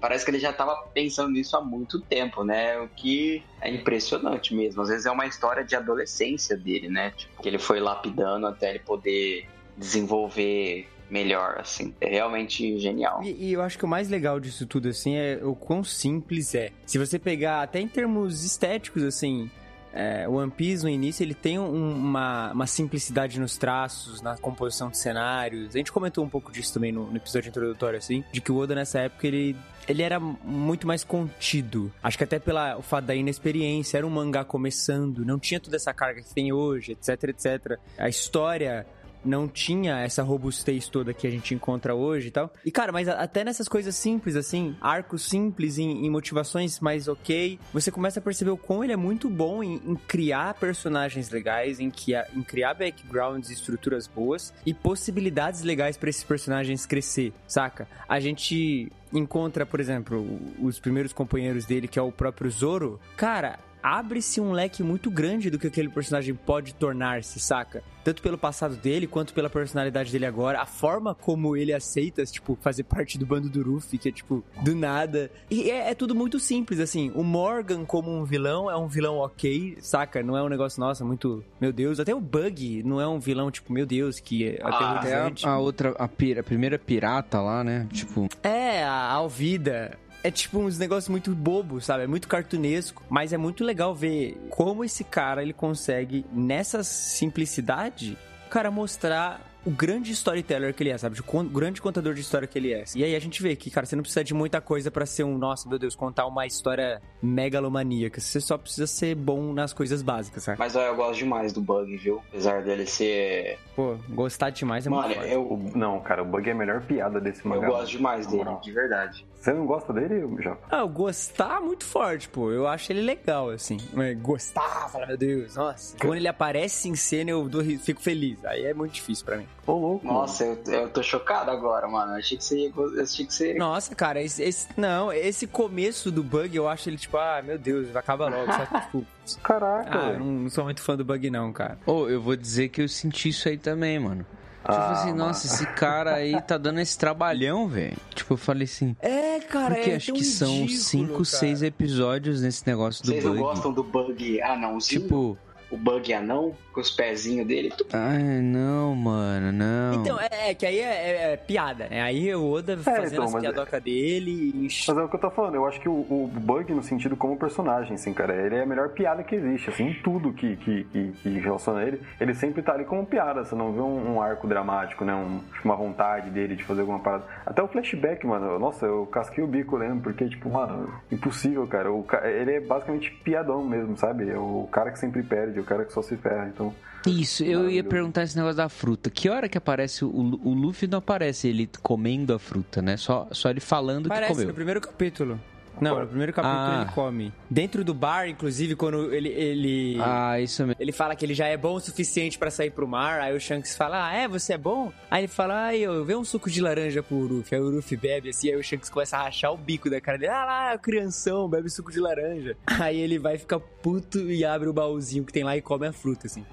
Parece 0.00 0.24
que 0.24 0.30
ele 0.30 0.38
já 0.38 0.50
estava 0.50 0.76
pensando 0.94 1.30
nisso 1.32 1.56
há 1.56 1.60
muito 1.60 2.00
tempo, 2.00 2.44
né? 2.44 2.78
O 2.78 2.88
que 2.88 3.42
é 3.60 3.68
impressionante 3.68 4.54
mesmo. 4.54 4.82
Às 4.82 4.88
vezes 4.88 5.06
é 5.06 5.10
uma 5.10 5.26
história 5.26 5.64
de 5.64 5.74
adolescência 5.74 6.56
dele, 6.56 6.88
né? 6.88 7.10
Tipo, 7.10 7.42
que 7.42 7.48
ele 7.48 7.58
foi 7.58 7.80
lapidando 7.80 8.46
até 8.46 8.70
ele 8.70 8.78
poder 8.78 9.48
desenvolver 9.76 10.88
melhor, 11.10 11.56
assim. 11.58 11.94
É 12.00 12.08
realmente 12.08 12.78
genial. 12.78 13.22
E, 13.22 13.48
e 13.48 13.52
eu 13.52 13.62
acho 13.62 13.78
que 13.78 13.84
o 13.84 13.88
mais 13.88 14.08
legal 14.08 14.38
disso 14.38 14.66
tudo, 14.66 14.88
assim, 14.88 15.16
é 15.16 15.40
o 15.42 15.54
quão 15.54 15.82
simples 15.82 16.54
é. 16.54 16.70
Se 16.86 16.98
você 16.98 17.18
pegar 17.18 17.62
até 17.62 17.80
em 17.80 17.88
termos 17.88 18.44
estéticos, 18.44 19.02
assim, 19.02 19.50
é, 19.92 20.28
One 20.28 20.50
Piece 20.50 20.82
no 20.84 20.88
início 20.90 21.22
ele 21.22 21.34
tem 21.34 21.58
um- 21.58 21.92
uma, 21.92 22.52
uma 22.52 22.66
simplicidade 22.66 23.38
nos 23.40 23.56
traços, 23.56 24.20
na 24.22 24.36
composição 24.36 24.90
de 24.90 24.98
cenários. 24.98 25.74
A 25.74 25.78
gente 25.78 25.90
comentou 25.92 26.24
um 26.24 26.28
pouco 26.28 26.52
disso 26.52 26.74
também 26.74 26.92
no, 26.92 27.10
no 27.10 27.16
episódio 27.16 27.48
introdutório, 27.48 27.98
assim, 27.98 28.22
de 28.32 28.40
que 28.40 28.52
o 28.52 28.56
Oda 28.56 28.74
nessa 28.74 29.00
época 29.00 29.26
ele. 29.26 29.56
Ele 29.88 30.02
era 30.02 30.20
muito 30.20 30.86
mais 30.86 31.02
contido. 31.02 31.90
Acho 32.02 32.18
que 32.18 32.24
até 32.24 32.38
pelo 32.38 32.82
fato 32.82 33.06
da 33.06 33.14
inexperiência, 33.14 33.96
era 33.96 34.06
um 34.06 34.10
mangá 34.10 34.44
começando, 34.44 35.24
não 35.24 35.38
tinha 35.38 35.58
toda 35.58 35.76
essa 35.76 35.94
carga 35.94 36.20
que 36.20 36.34
tem 36.34 36.52
hoje, 36.52 36.92
etc, 36.92 37.24
etc. 37.30 37.78
A 37.96 38.06
história 38.06 38.86
não 39.24 39.48
tinha 39.48 40.00
essa 40.00 40.22
robustez 40.22 40.88
toda 40.88 41.14
que 41.14 41.26
a 41.26 41.30
gente 41.30 41.54
encontra 41.54 41.94
hoje 41.94 42.28
e 42.28 42.30
tal. 42.30 42.52
E, 42.64 42.70
cara, 42.70 42.92
mas 42.92 43.08
até 43.08 43.44
nessas 43.44 43.68
coisas 43.68 43.94
simples, 43.94 44.36
assim, 44.36 44.76
arcos 44.80 45.22
simples 45.28 45.78
em, 45.78 46.06
em 46.06 46.10
motivações 46.10 46.80
mais 46.80 47.08
ok, 47.08 47.58
você 47.72 47.90
começa 47.90 48.20
a 48.20 48.22
perceber 48.22 48.50
o 48.50 48.56
quão 48.56 48.82
ele 48.82 48.92
é 48.92 48.96
muito 48.96 49.28
bom 49.28 49.62
em, 49.62 49.74
em 49.84 49.94
criar 49.94 50.54
personagens 50.54 51.30
legais, 51.30 51.80
em, 51.80 51.90
que, 51.90 52.14
em 52.34 52.42
criar 52.42 52.74
backgrounds 52.74 53.50
e 53.50 53.54
estruturas 53.54 54.06
boas 54.06 54.52
e 54.64 54.72
possibilidades 54.72 55.62
legais 55.62 55.96
pra 55.96 56.10
esses 56.10 56.24
personagens 56.24 56.86
crescer, 56.86 57.32
saca? 57.46 57.88
A 58.08 58.20
gente 58.20 58.90
encontra, 59.12 59.64
por 59.64 59.80
exemplo, 59.80 60.40
os 60.60 60.78
primeiros 60.78 61.12
companheiros 61.12 61.64
dele, 61.64 61.88
que 61.88 61.98
é 61.98 62.02
o 62.02 62.12
próprio 62.12 62.50
Zoro. 62.50 63.00
Cara, 63.16 63.58
abre-se 63.82 64.40
um 64.40 64.52
leque 64.52 64.82
muito 64.82 65.10
grande 65.10 65.50
do 65.50 65.58
que 65.58 65.66
aquele 65.66 65.88
personagem 65.88 66.34
pode 66.34 66.74
tornar-se, 66.74 67.38
saca? 67.40 67.82
Tanto 68.04 68.22
pelo 68.22 68.38
passado 68.38 68.74
dele, 68.76 69.06
quanto 69.06 69.34
pela 69.34 69.50
personalidade 69.50 70.10
dele 70.10 70.24
agora, 70.24 70.60
a 70.62 70.66
forma 70.66 71.14
como 71.14 71.54
ele 71.56 71.74
aceita, 71.74 72.24
tipo, 72.24 72.56
fazer 72.60 72.84
parte 72.84 73.18
do 73.18 73.26
bando 73.26 73.50
do 73.50 73.62
Ruffy, 73.62 73.98
que 73.98 74.08
é, 74.08 74.12
tipo, 74.12 74.42
do 74.62 74.74
nada. 74.74 75.30
E 75.50 75.70
é, 75.70 75.90
é 75.90 75.94
tudo 75.94 76.14
muito 76.14 76.40
simples, 76.40 76.80
assim. 76.80 77.12
O 77.14 77.22
Morgan 77.22 77.84
como 77.84 78.10
um 78.10 78.24
vilão 78.24 78.70
é 78.70 78.76
um 78.76 78.88
vilão 78.88 79.18
ok, 79.18 79.76
saca? 79.80 80.22
Não 80.22 80.36
é 80.36 80.42
um 80.42 80.48
negócio, 80.48 80.80
nossa, 80.80 81.04
muito... 81.04 81.44
Meu 81.60 81.72
Deus, 81.72 82.00
até 82.00 82.14
o 82.14 82.20
Bug 82.20 82.82
não 82.82 82.98
é 83.00 83.06
um 83.06 83.18
vilão, 83.18 83.50
tipo, 83.50 83.72
meu 83.72 83.84
Deus, 83.84 84.20
que 84.20 84.46
é 84.46 84.58
Até 84.62 85.14
a, 85.44 85.50
a 85.50 85.58
outra, 85.58 85.90
a, 85.98 86.08
pira- 86.08 86.40
a 86.40 86.44
primeira 86.44 86.78
pirata 86.78 87.40
lá, 87.42 87.62
né? 87.62 87.86
Tipo, 87.92 88.26
É, 88.42 88.82
a 88.84 89.12
Alvida. 89.12 89.98
É 90.22 90.30
tipo 90.30 90.58
uns 90.58 90.78
negócios 90.78 91.08
muito 91.08 91.32
bobos, 91.34 91.84
sabe? 91.84 92.04
É 92.04 92.06
muito 92.06 92.26
cartunesco, 92.28 93.02
mas 93.08 93.32
é 93.32 93.36
muito 93.36 93.62
legal 93.64 93.94
ver 93.94 94.36
como 94.50 94.84
esse 94.84 95.04
cara 95.04 95.42
ele 95.42 95.52
consegue, 95.52 96.26
nessa 96.32 96.82
simplicidade, 96.82 98.16
o 98.46 98.50
cara 98.50 98.70
mostrar 98.70 99.46
o 99.66 99.70
grande 99.70 100.12
storyteller 100.12 100.72
que 100.72 100.82
ele 100.82 100.90
é, 100.90 100.96
sabe? 100.96 101.18
O 101.20 101.42
grande 101.44 101.82
contador 101.82 102.14
de 102.14 102.20
história 102.22 102.48
que 102.48 102.56
ele 102.58 102.72
é. 102.72 102.84
E 102.94 103.04
aí 103.04 103.14
a 103.14 103.18
gente 103.18 103.42
vê 103.42 103.54
que, 103.54 103.70
cara, 103.70 103.84
você 103.84 103.94
não 103.94 104.02
precisa 104.02 104.24
de 104.24 104.32
muita 104.32 104.60
coisa 104.62 104.90
pra 104.90 105.04
ser 105.04 105.24
um, 105.24 105.36
nossa, 105.36 105.68
meu 105.68 105.78
Deus, 105.78 105.94
contar 105.94 106.24
uma 106.26 106.46
história 106.46 107.02
megalomaníaca. 107.20 108.18
Você 108.20 108.40
só 108.40 108.56
precisa 108.56 108.86
ser 108.86 109.14
bom 109.14 109.52
nas 109.52 109.72
coisas 109.74 110.00
básicas, 110.00 110.44
sabe? 110.44 110.58
Mas 110.58 110.74
ó, 110.74 110.80
eu 110.82 110.96
gosto 110.96 111.18
demais 111.18 111.52
do 111.52 111.60
Bug, 111.60 111.94
viu? 111.98 112.22
Apesar 112.28 112.62
dele 112.62 112.86
ser. 112.86 113.58
Pô, 113.76 113.96
gostar 114.08 114.50
demais 114.50 114.86
é 114.86 114.90
Mano, 114.90 115.02
muito 115.06 115.16
forte. 115.18 115.32
eu, 115.32 115.42
O- 115.42 115.72
não, 115.76 116.00
cara, 116.00 116.22
o 116.22 116.26
Bug 116.26 116.48
é 116.48 116.52
a 116.52 116.56
melhor 116.56 116.80
piada 116.82 117.20
desse 117.20 117.44
eu 117.44 117.50
mangá. 117.50 117.66
gosto 117.68 117.90
demais 117.90 118.26
dele, 118.26 118.48
de 118.62 118.72
verdade. 118.72 119.26
Você 119.40 119.52
não 119.52 119.66
gosta 119.66 119.92
dele, 119.92 120.26
já? 120.42 120.56
Ah, 120.68 120.78
eu 120.80 120.88
gostar 120.88 121.60
muito 121.60 121.84
forte, 121.84 122.28
pô. 122.28 122.50
Eu 122.50 122.66
acho 122.66 122.90
ele 122.90 123.02
legal, 123.02 123.50
assim. 123.50 123.76
Mas 123.92 124.18
gostar, 124.20 124.88
fala, 124.90 125.06
meu 125.06 125.16
Deus, 125.16 125.54
nossa. 125.54 125.96
Quando 125.96 126.16
ele 126.16 126.26
aparece 126.26 126.88
em 126.88 126.96
cena, 126.96 127.30
eu 127.30 127.48
dou 127.48 127.62
fico 127.62 128.02
feliz. 128.02 128.44
Aí 128.44 128.64
é 128.66 128.74
muito 128.74 128.92
difícil 128.94 129.24
pra 129.24 129.36
mim. 129.36 129.46
Ô, 129.64 129.72
louco. 129.72 130.06
Nossa, 130.06 130.44
eu, 130.44 130.58
eu 130.66 130.88
tô 130.90 131.02
chocado 131.02 131.50
agora, 131.52 131.86
mano. 131.86 132.12
Eu 132.12 132.18
achei 132.18 132.36
que 132.36 132.44
você 132.44 132.58
ia. 132.58 132.72
achei 133.02 133.26
que 133.26 133.32
você. 133.32 133.54
Nossa, 133.54 133.94
cara, 133.94 134.20
esse, 134.20 134.42
esse- 134.42 134.68
não, 134.76 135.12
esse 135.12 135.46
começo 135.46 136.10
do 136.10 136.22
Bug, 136.24 136.56
eu 136.56 136.68
acho 136.68 136.88
ele 136.88 136.96
tipo, 136.96 137.16
ah, 137.16 137.40
meu 137.44 137.58
Deus, 137.58 137.88
vai 137.90 138.00
acabar 138.00 138.28
logo. 138.30 138.52
Sabe? 138.52 138.80
tipo, 138.86 139.06
Caraca, 139.42 139.90
ah, 140.06 140.10
eu 140.14 140.18
não, 140.18 140.26
não 140.26 140.50
sou 140.50 140.64
muito 140.64 140.82
fã 140.82 140.96
do 140.96 141.04
Bug, 141.04 141.30
não, 141.30 141.52
cara. 141.52 141.78
Ô, 141.86 142.08
eu 142.08 142.20
vou 142.20 142.34
dizer 142.34 142.70
que 142.70 142.82
eu 142.82 142.88
senti 142.88 143.28
isso 143.28 143.48
aí 143.48 143.56
também, 143.58 143.98
mano. 143.98 144.26
Tipo 144.60 144.72
Ah, 144.72 144.92
assim, 144.92 145.10
mano. 145.12 145.18
nossa, 145.26 145.46
esse 145.46 145.66
cara 145.66 146.14
aí 146.14 146.40
tá 146.42 146.58
dando 146.58 146.80
esse 146.80 146.98
trabalhão, 146.98 147.68
velho. 147.68 147.96
Tipo, 148.14 148.34
eu 148.34 148.36
falei 148.36 148.64
assim. 148.64 148.94
É, 149.00 149.40
cara, 149.40 149.76
Porque 149.76 149.90
é 149.90 149.96
acho 149.96 150.12
que 150.12 150.24
são 150.24 150.48
ridículo, 150.52 150.78
cinco, 150.78 151.12
cara. 151.14 151.24
seis 151.24 151.62
episódios 151.62 152.42
nesse 152.42 152.66
negócio 152.66 153.02
do 153.04 153.12
Vocês 153.12 153.24
não 153.24 153.30
bug. 153.32 153.42
gostam 153.42 153.72
do 153.72 153.82
Bug 153.84 154.42
anãozinho? 154.42 155.00
Tipo, 155.02 155.38
o 155.70 155.76
Bug 155.76 156.12
anão, 156.12 156.54
com 156.72 156.80
os 156.80 156.90
pezinhos 156.90 157.46
dele. 157.46 157.72
ai, 157.92 158.22
não, 158.22 158.94
mano, 158.94 159.52
não. 159.52 159.94
Então, 160.00 160.18
é, 160.20 160.50
é 160.50 160.54
que 160.54 160.64
aí 160.64 160.78
é, 160.78 160.82
é- 160.84 161.32
é 161.32 161.36
piada, 161.36 161.88
né? 161.88 162.00
Aí 162.02 162.34
o 162.34 162.50
Oda 162.50 162.76
fazendo 162.78 163.12
então, 163.12 163.24
as 163.24 163.34
é- 163.34 163.40
piadocas 163.40 163.82
dele 163.82 164.30
e... 164.54 164.68
Mas 164.86 164.96
é 164.96 165.02
o 165.02 165.08
que 165.08 165.16
eu 165.16 165.20
tô 165.20 165.30
falando, 165.30 165.54
eu 165.56 165.66
acho 165.66 165.80
que 165.80 165.88
o, 165.88 165.92
o 165.92 166.30
Bug, 166.32 166.72
no 166.72 166.82
sentido 166.82 167.16
como 167.16 167.36
personagem, 167.36 167.94
assim, 167.94 168.12
cara, 168.14 168.34
ele 168.34 168.54
é 168.56 168.62
a 168.62 168.66
melhor 168.66 168.90
piada 168.90 169.22
que 169.22 169.34
existe, 169.34 169.70
assim, 169.70 169.88
em 169.88 169.94
tudo 170.02 170.32
que, 170.32 170.56
que, 170.56 170.84
que, 170.84 171.12
que 171.22 171.28
relaciona 171.38 171.80
a 171.80 171.84
ele, 171.84 172.00
ele 172.20 172.34
sempre 172.34 172.62
tá 172.62 172.72
ali 172.72 172.84
como 172.84 173.04
piada, 173.04 173.44
você 173.44 173.54
não 173.54 173.72
vê 173.72 173.80
um, 173.80 174.14
um 174.14 174.22
arco 174.22 174.46
dramático, 174.46 175.04
né, 175.04 175.14
um, 175.14 175.40
uma 175.64 175.76
vontade 175.76 176.30
dele 176.30 176.56
de 176.56 176.64
fazer 176.64 176.80
alguma 176.80 177.00
parada. 177.00 177.24
Até 177.44 177.62
o 177.62 177.68
flashback, 177.68 178.26
mano, 178.26 178.58
nossa, 178.58 178.86
eu 178.86 179.06
casquei 179.06 179.42
o 179.42 179.46
bico 179.46 179.76
lendo, 179.76 180.00
porque, 180.02 180.28
tipo, 180.28 180.48
mano, 180.50 180.92
impossível, 181.10 181.66
cara, 181.66 181.92
o, 181.92 182.06
ele 182.24 182.52
é 182.54 182.60
basicamente 182.60 183.10
piadão 183.22 183.64
mesmo, 183.64 183.96
sabe? 183.96 184.30
É 184.30 184.38
o 184.38 184.68
cara 184.70 184.90
que 184.90 184.98
sempre 184.98 185.22
perde, 185.22 185.57
o 185.60 185.64
cara 185.64 185.84
que 185.84 185.92
só 185.92 186.02
se 186.02 186.16
ferra, 186.16 186.48
então... 186.52 186.74
Isso, 187.06 187.44
eu 187.44 187.70
ia 187.70 187.82
perguntar 187.84 188.24
esse 188.24 188.36
negócio 188.36 188.56
da 188.56 188.68
fruta. 188.68 189.08
Que 189.08 189.28
hora 189.30 189.48
que 189.48 189.56
aparece 189.56 190.04
o, 190.04 190.08
o 190.10 190.52
Luffy 190.52 190.88
não 190.88 190.98
aparece 190.98 191.48
ele 191.48 191.70
comendo 191.80 192.34
a 192.34 192.38
fruta, 192.38 192.82
né? 192.82 192.96
Só, 192.96 193.28
só 193.30 193.48
ele 193.48 193.60
falando 193.60 194.08
Parece 194.08 194.32
que 194.32 194.38
no 194.38 194.42
comeu. 194.42 194.54
primeiro 194.54 194.80
capítulo. 194.80 195.40
Não, 195.80 196.00
no 196.00 196.06
primeiro 196.06 196.32
capítulo 196.32 196.58
Ah. 196.60 196.82
ele 196.82 196.92
come. 196.92 197.32
Dentro 197.50 197.84
do 197.84 197.94
bar, 197.94 198.28
inclusive, 198.28 198.74
quando 198.76 199.12
ele... 199.14 199.28
ele... 199.28 199.98
Ah, 200.00 200.40
isso 200.40 200.64
mesmo. 200.66 200.80
Ele 200.80 200.92
fala 200.92 201.14
que 201.16 201.24
ele 201.24 201.34
já 201.34 201.46
é 201.46 201.56
bom 201.56 201.74
o 201.74 201.80
suficiente 201.80 202.38
pra 202.38 202.50
sair 202.50 202.70
pro 202.70 202.86
mar. 202.86 203.20
Aí 203.20 203.36
o 203.36 203.40
Shanks 203.40 203.76
fala: 203.76 204.08
Ah, 204.08 204.14
é? 204.14 204.28
Você 204.28 204.54
é 204.54 204.58
bom? 204.58 204.92
Aí 205.10 205.20
ele 205.22 205.28
fala: 205.28 205.66
Ah, 205.66 205.76
eu 205.76 206.04
vê 206.04 206.14
um 206.14 206.24
suco 206.24 206.50
de 206.50 206.60
laranja 206.60 207.02
pro 207.02 207.16
Uruf. 207.16 207.54
Aí 207.54 207.60
o 207.60 207.66
Uruf 207.66 207.96
bebe 207.96 208.30
assim. 208.30 208.50
Aí 208.50 208.56
o 208.56 208.62
Shanks 208.62 208.88
começa 208.90 209.16
a 209.16 209.22
rachar 209.24 209.52
o 209.52 209.56
bico 209.56 209.88
da 209.90 210.00
cara 210.00 210.18
dele: 210.18 210.32
Ah 210.32 210.44
lá, 210.44 210.78
crianção, 210.78 211.48
bebe 211.48 211.68
suco 211.70 211.90
de 211.92 212.00
laranja. 212.00 212.56
Aí 212.66 212.98
ele 212.98 213.18
vai 213.18 213.38
ficar 213.38 213.58
puto 213.60 214.18
e 214.30 214.44
abre 214.44 214.68
o 214.68 214.72
baúzinho 214.72 215.24
que 215.24 215.32
tem 215.32 215.44
lá 215.44 215.56
e 215.56 215.62
come 215.62 215.86
a 215.86 215.92
fruta, 215.92 216.26
assim. 216.26 216.44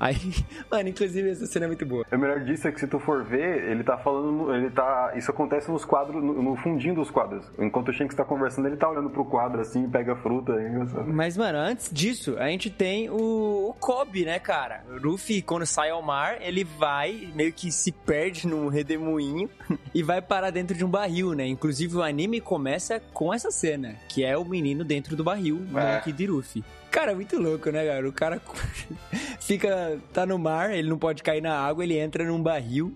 Aí, 0.00 0.16
mano, 0.70 0.88
inclusive 0.88 1.28
essa 1.30 1.44
cena 1.46 1.66
é 1.66 1.68
muito 1.68 1.84
boa. 1.84 2.06
O 2.10 2.16
melhor 2.18 2.40
disso 2.40 2.66
é 2.66 2.72
que 2.72 2.80
se 2.80 2.86
tu 2.86 2.98
for 2.98 3.22
ver, 3.22 3.70
ele 3.70 3.84
tá 3.84 3.98
falando, 3.98 4.32
no- 4.32 4.54
ele 4.54 4.70
tá, 4.70 5.12
isso 5.14 5.30
acontece 5.30 5.70
nos 5.70 5.84
quadros, 5.84 6.22
no, 6.24 6.42
no 6.42 6.56
fundinho 6.56 6.94
dos 6.94 7.10
quadros. 7.10 7.44
Enquanto 7.58 7.90
o 7.90 7.92
Shanks 7.92 8.16
tá 8.16 8.24
conversando, 8.24 8.66
ele 8.68 8.78
tá 8.78 8.88
olhando 8.88 9.10
pro 9.10 9.26
quadro 9.26 9.60
assim, 9.60 9.88
pega 9.90 10.14
a 10.14 10.16
fruta, 10.16 10.52
é 10.54 10.68
engraçado. 10.70 11.06
Mas, 11.12 11.36
mano, 11.36 11.58
antes 11.58 11.90
disso, 11.92 12.34
a 12.38 12.48
gente 12.48 12.70
tem 12.70 13.10
o, 13.10 13.68
o 13.68 13.74
Kobe, 13.78 14.24
né, 14.24 14.38
cara? 14.38 14.82
O 14.88 14.96
Luffy, 14.96 15.42
quando 15.42 15.66
sai 15.66 15.90
ao 15.90 16.00
mar, 16.00 16.38
ele 16.40 16.64
vai, 16.64 17.28
meio 17.34 17.52
que 17.52 17.70
se 17.70 17.92
perde 17.92 18.46
num 18.46 18.68
redemoinho 18.68 19.50
e 19.94 20.02
vai 20.02 20.22
parar 20.22 20.48
dentro 20.50 20.74
de 20.74 20.82
um 20.84 20.88
barril, 20.88 21.34
né? 21.34 21.46
Inclusive, 21.46 21.96
o 21.96 22.02
anime 22.02 22.40
começa 22.40 23.02
com 23.12 23.34
essa 23.34 23.50
cena, 23.50 23.96
que 24.08 24.24
é 24.24 24.34
o 24.36 24.46
menino 24.46 24.82
dentro 24.82 25.14
do 25.14 25.22
barril, 25.22 25.60
É. 25.74 26.08
é. 26.08 26.12
de 26.12 26.26
Luffy. 26.26 26.64
Cara, 26.90 27.14
muito 27.14 27.38
louco, 27.38 27.70
né, 27.70 27.86
cara? 27.86 28.08
O 28.08 28.12
cara 28.12 28.42
fica, 29.40 29.98
tá 30.12 30.26
no 30.26 30.38
mar, 30.38 30.72
ele 30.72 30.88
não 30.88 30.98
pode 30.98 31.22
cair 31.22 31.40
na 31.40 31.58
água, 31.58 31.84
ele 31.84 31.98
entra 31.98 32.24
num 32.24 32.42
barril 32.42 32.94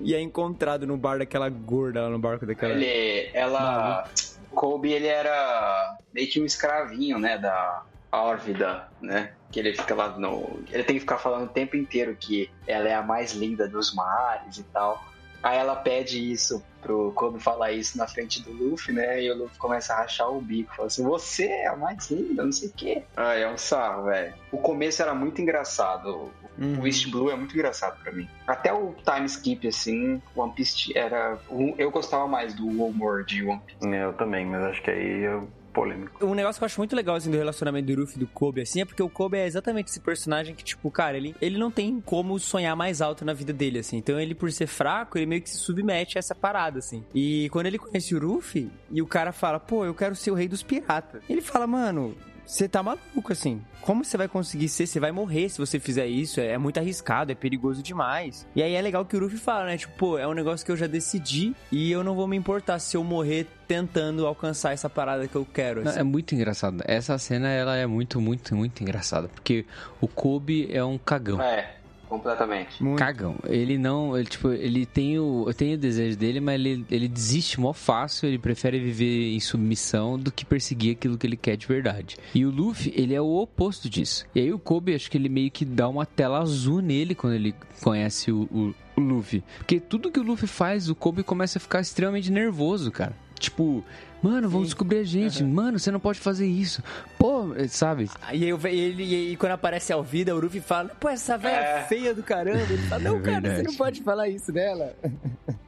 e 0.00 0.14
é 0.14 0.20
encontrado 0.20 0.86
no 0.86 0.96
bar 0.96 1.18
daquela 1.18 1.48
gorda 1.48 2.02
lá 2.02 2.08
no 2.08 2.18
barco 2.18 2.46
daquela... 2.46 2.72
Ele. 2.72 3.30
Ela. 3.32 4.08
Kobe, 4.54 4.92
ele 4.92 5.06
era 5.06 5.96
meio 6.12 6.28
que 6.28 6.40
um 6.40 6.44
escravinho, 6.44 7.18
né? 7.18 7.38
Da, 7.38 7.84
Árvida, 8.12 8.88
né? 9.00 9.32
Que 9.50 9.58
ele 9.58 9.74
fica 9.74 9.94
lá 9.94 10.10
no. 10.18 10.62
Ele 10.70 10.84
tem 10.84 10.96
que 10.96 11.00
ficar 11.00 11.16
falando 11.16 11.46
o 11.46 11.52
tempo 11.52 11.76
inteiro 11.76 12.14
que 12.14 12.50
ela 12.66 12.86
é 12.86 12.94
a 12.94 13.02
mais 13.02 13.32
linda 13.32 13.66
dos 13.66 13.94
mares 13.94 14.58
e 14.58 14.62
tal. 14.64 15.02
Aí 15.42 15.58
ela 15.58 15.76
pede 15.76 16.18
isso 16.18 16.62
pro 16.80 17.12
Kobe 17.12 17.40
falar 17.40 17.72
isso 17.72 17.96
na 17.96 18.06
frente 18.06 18.42
do 18.42 18.52
Luffy, 18.52 18.92
né? 18.92 19.22
E 19.22 19.30
o 19.30 19.36
Luffy 19.36 19.58
começa 19.58 19.92
a 19.92 19.98
rachar 19.98 20.30
o 20.30 20.40
bico. 20.40 20.74
Fala 20.74 20.86
assim, 20.86 21.02
você 21.04 21.44
é 21.46 21.68
a 21.68 21.76
mais 21.76 22.10
linda, 22.10 22.44
não 22.44 22.52
sei 22.52 22.68
o 22.68 22.72
quê. 22.72 23.02
Ah, 23.16 23.34
é 23.34 23.48
um 23.48 23.56
sarro, 23.56 24.04
velho. 24.04 24.34
O 24.50 24.58
começo 24.58 25.02
era 25.02 25.14
muito 25.14 25.40
engraçado. 25.40 26.30
Uhum. 26.58 26.80
O 26.80 26.86
East 26.86 27.08
Blue 27.10 27.30
é 27.30 27.36
muito 27.36 27.54
engraçado 27.54 28.00
pra 28.02 28.12
mim. 28.12 28.28
Até 28.46 28.72
o 28.72 28.94
time 29.04 29.26
skip, 29.26 29.66
assim, 29.66 30.20
One 30.36 30.52
Piece 30.52 30.96
era... 30.96 31.38
Eu 31.78 31.90
gostava 31.90 32.26
mais 32.26 32.54
do 32.54 32.66
humor 32.66 33.24
de 33.24 33.42
One 33.44 33.60
Piece. 33.66 33.94
Eu 33.94 34.12
também, 34.12 34.44
mas 34.44 34.62
acho 34.64 34.82
que 34.82 34.90
aí 34.90 35.22
eu 35.22 35.48
polêmico. 35.72 36.24
Um 36.24 36.34
negócio 36.34 36.58
que 36.60 36.64
eu 36.64 36.66
acho 36.66 36.80
muito 36.80 36.94
legal 36.94 37.16
assim, 37.16 37.30
do 37.30 37.36
relacionamento 37.36 37.86
do 37.92 38.00
Luffy 38.00 38.16
e 38.16 38.20
do 38.20 38.26
Kobe, 38.26 38.60
assim, 38.60 38.80
é 38.80 38.84
porque 38.84 39.02
o 39.02 39.08
Kobe 39.08 39.38
é 39.38 39.46
exatamente 39.46 39.88
esse 39.88 40.00
personagem 40.00 40.54
que, 40.54 40.62
tipo, 40.62 40.90
cara, 40.90 41.16
ele, 41.16 41.34
ele 41.40 41.58
não 41.58 41.70
tem 41.70 42.00
como 42.00 42.38
sonhar 42.38 42.76
mais 42.76 43.00
alto 43.00 43.24
na 43.24 43.32
vida 43.32 43.52
dele, 43.52 43.78
assim. 43.78 43.96
Então 43.96 44.20
ele, 44.20 44.34
por 44.34 44.50
ser 44.52 44.66
fraco, 44.66 45.18
ele 45.18 45.26
meio 45.26 45.42
que 45.42 45.50
se 45.50 45.56
submete 45.58 46.18
a 46.18 46.20
essa 46.20 46.34
parada, 46.34 46.78
assim. 46.78 47.04
E 47.14 47.48
quando 47.50 47.66
ele 47.66 47.78
conhece 47.78 48.14
o 48.14 48.18
Luffy, 48.18 48.70
e 48.90 49.00
o 49.00 49.06
cara 49.06 49.32
fala, 49.32 49.58
pô, 49.58 49.84
eu 49.84 49.94
quero 49.94 50.14
ser 50.14 50.30
o 50.30 50.34
rei 50.34 50.48
dos 50.48 50.62
piratas. 50.62 51.22
Ele 51.28 51.40
fala, 51.40 51.66
mano, 51.66 52.14
você 52.46 52.68
tá 52.68 52.82
maluco, 52.82 53.32
assim. 53.32 53.62
Como 53.80 54.04
você 54.04 54.16
vai 54.16 54.28
conseguir 54.28 54.68
ser? 54.68 54.86
Você 54.86 55.00
vai 55.00 55.10
morrer 55.10 55.48
se 55.48 55.58
você 55.58 55.80
fizer 55.80 56.06
isso. 56.06 56.40
É, 56.40 56.48
é 56.48 56.58
muito 56.58 56.78
arriscado, 56.78 57.32
é 57.32 57.34
perigoso 57.34 57.82
demais. 57.82 58.46
E 58.54 58.62
aí 58.62 58.74
é 58.74 58.80
legal 58.80 59.04
que 59.04 59.16
o 59.16 59.20
Ruffy 59.20 59.38
fala, 59.38 59.66
né? 59.66 59.76
Tipo, 59.76 59.94
pô, 59.96 60.18
é 60.18 60.26
um 60.26 60.34
negócio 60.34 60.64
que 60.64 60.70
eu 60.70 60.76
já 60.76 60.86
decidi 60.86 61.54
e 61.70 61.90
eu 61.90 62.04
não 62.04 62.14
vou 62.14 62.26
me 62.26 62.36
importar 62.36 62.78
se 62.78 62.96
eu 62.96 63.02
morrer 63.02 63.46
tentando 63.66 64.26
alcançar 64.26 64.72
essa 64.72 64.88
parada 64.88 65.26
que 65.26 65.34
eu 65.34 65.44
quero. 65.44 65.82
Não, 65.82 65.90
assim. 65.90 66.00
é 66.00 66.02
muito 66.02 66.34
engraçado. 66.34 66.82
Essa 66.86 67.16
cena, 67.18 67.48
ela 67.48 67.76
é 67.76 67.86
muito, 67.86 68.20
muito, 68.20 68.54
muito 68.54 68.82
engraçada. 68.82 69.28
Porque 69.28 69.64
o 70.00 70.06
Kobe 70.06 70.68
é 70.70 70.84
um 70.84 70.98
cagão. 70.98 71.40
É, 71.40 71.76
completamente. 72.12 72.84
Muito. 72.84 72.98
Cagão. 72.98 73.36
Ele 73.48 73.78
não, 73.78 74.14
ele, 74.14 74.26
tipo, 74.26 74.50
ele 74.50 74.84
tem 74.84 75.18
o, 75.18 75.50
tem 75.56 75.72
o 75.72 75.78
desejo 75.78 76.14
dele, 76.14 76.40
mas 76.40 76.56
ele, 76.56 76.84
ele 76.90 77.08
desiste 77.08 77.58
mó 77.58 77.72
fácil, 77.72 78.28
ele 78.28 78.38
prefere 78.38 78.78
viver 78.78 79.34
em 79.34 79.40
submissão 79.40 80.18
do 80.18 80.30
que 80.30 80.44
perseguir 80.44 80.92
aquilo 80.92 81.16
que 81.16 81.26
ele 81.26 81.38
quer 81.38 81.56
de 81.56 81.66
verdade. 81.66 82.18
E 82.34 82.44
o 82.44 82.50
Luffy, 82.50 82.92
ele 82.94 83.14
é 83.14 83.20
o 83.20 83.34
oposto 83.36 83.88
disso. 83.88 84.26
E 84.34 84.40
aí 84.40 84.52
o 84.52 84.58
Kobe, 84.58 84.94
acho 84.94 85.10
que 85.10 85.16
ele 85.16 85.30
meio 85.30 85.50
que 85.50 85.64
dá 85.64 85.88
uma 85.88 86.04
tela 86.04 86.40
azul 86.40 86.82
nele 86.82 87.14
quando 87.14 87.32
ele 87.32 87.54
conhece 87.82 88.30
o, 88.30 88.42
o, 88.42 88.74
o 88.94 89.00
Luffy. 89.00 89.42
Porque 89.56 89.80
tudo 89.80 90.10
que 90.10 90.20
o 90.20 90.22
Luffy 90.22 90.46
faz, 90.46 90.90
o 90.90 90.94
Kobe 90.94 91.22
começa 91.22 91.56
a 91.56 91.60
ficar 91.60 91.80
extremamente 91.80 92.30
nervoso, 92.30 92.90
cara. 92.90 93.16
Tipo, 93.42 93.84
mano, 94.22 94.48
vamos 94.48 94.68
descobrir 94.68 94.98
a 94.98 95.04
gente. 95.04 95.42
Mano, 95.44 95.78
você 95.78 95.90
não 95.90 96.00
pode 96.00 96.18
fazer 96.20 96.46
isso. 96.46 96.82
Pô, 97.18 97.46
sabe? 97.68 98.08
E, 98.32 98.48
eu, 98.48 98.58
ele, 98.66 99.02
e, 99.02 99.32
e 99.32 99.36
quando 99.36 99.52
aparece 99.52 99.92
a 99.92 99.96
Alvida, 99.96 100.34
o 100.34 100.40
Luffy 100.40 100.60
fala, 100.60 100.90
pô, 101.00 101.08
essa 101.08 101.36
velha 101.36 101.56
É. 101.56 101.82
feia 101.84 102.14
do 102.14 102.22
caramba. 102.22 102.60
Ele 102.60 102.78
fala, 102.88 103.02
não, 103.04 103.16
É 103.18 103.20
cara, 103.20 103.56
você 103.56 103.62
não 103.62 103.74
pode 103.74 104.02
falar 104.02 104.28
isso 104.28 104.50
dela. 104.52 104.94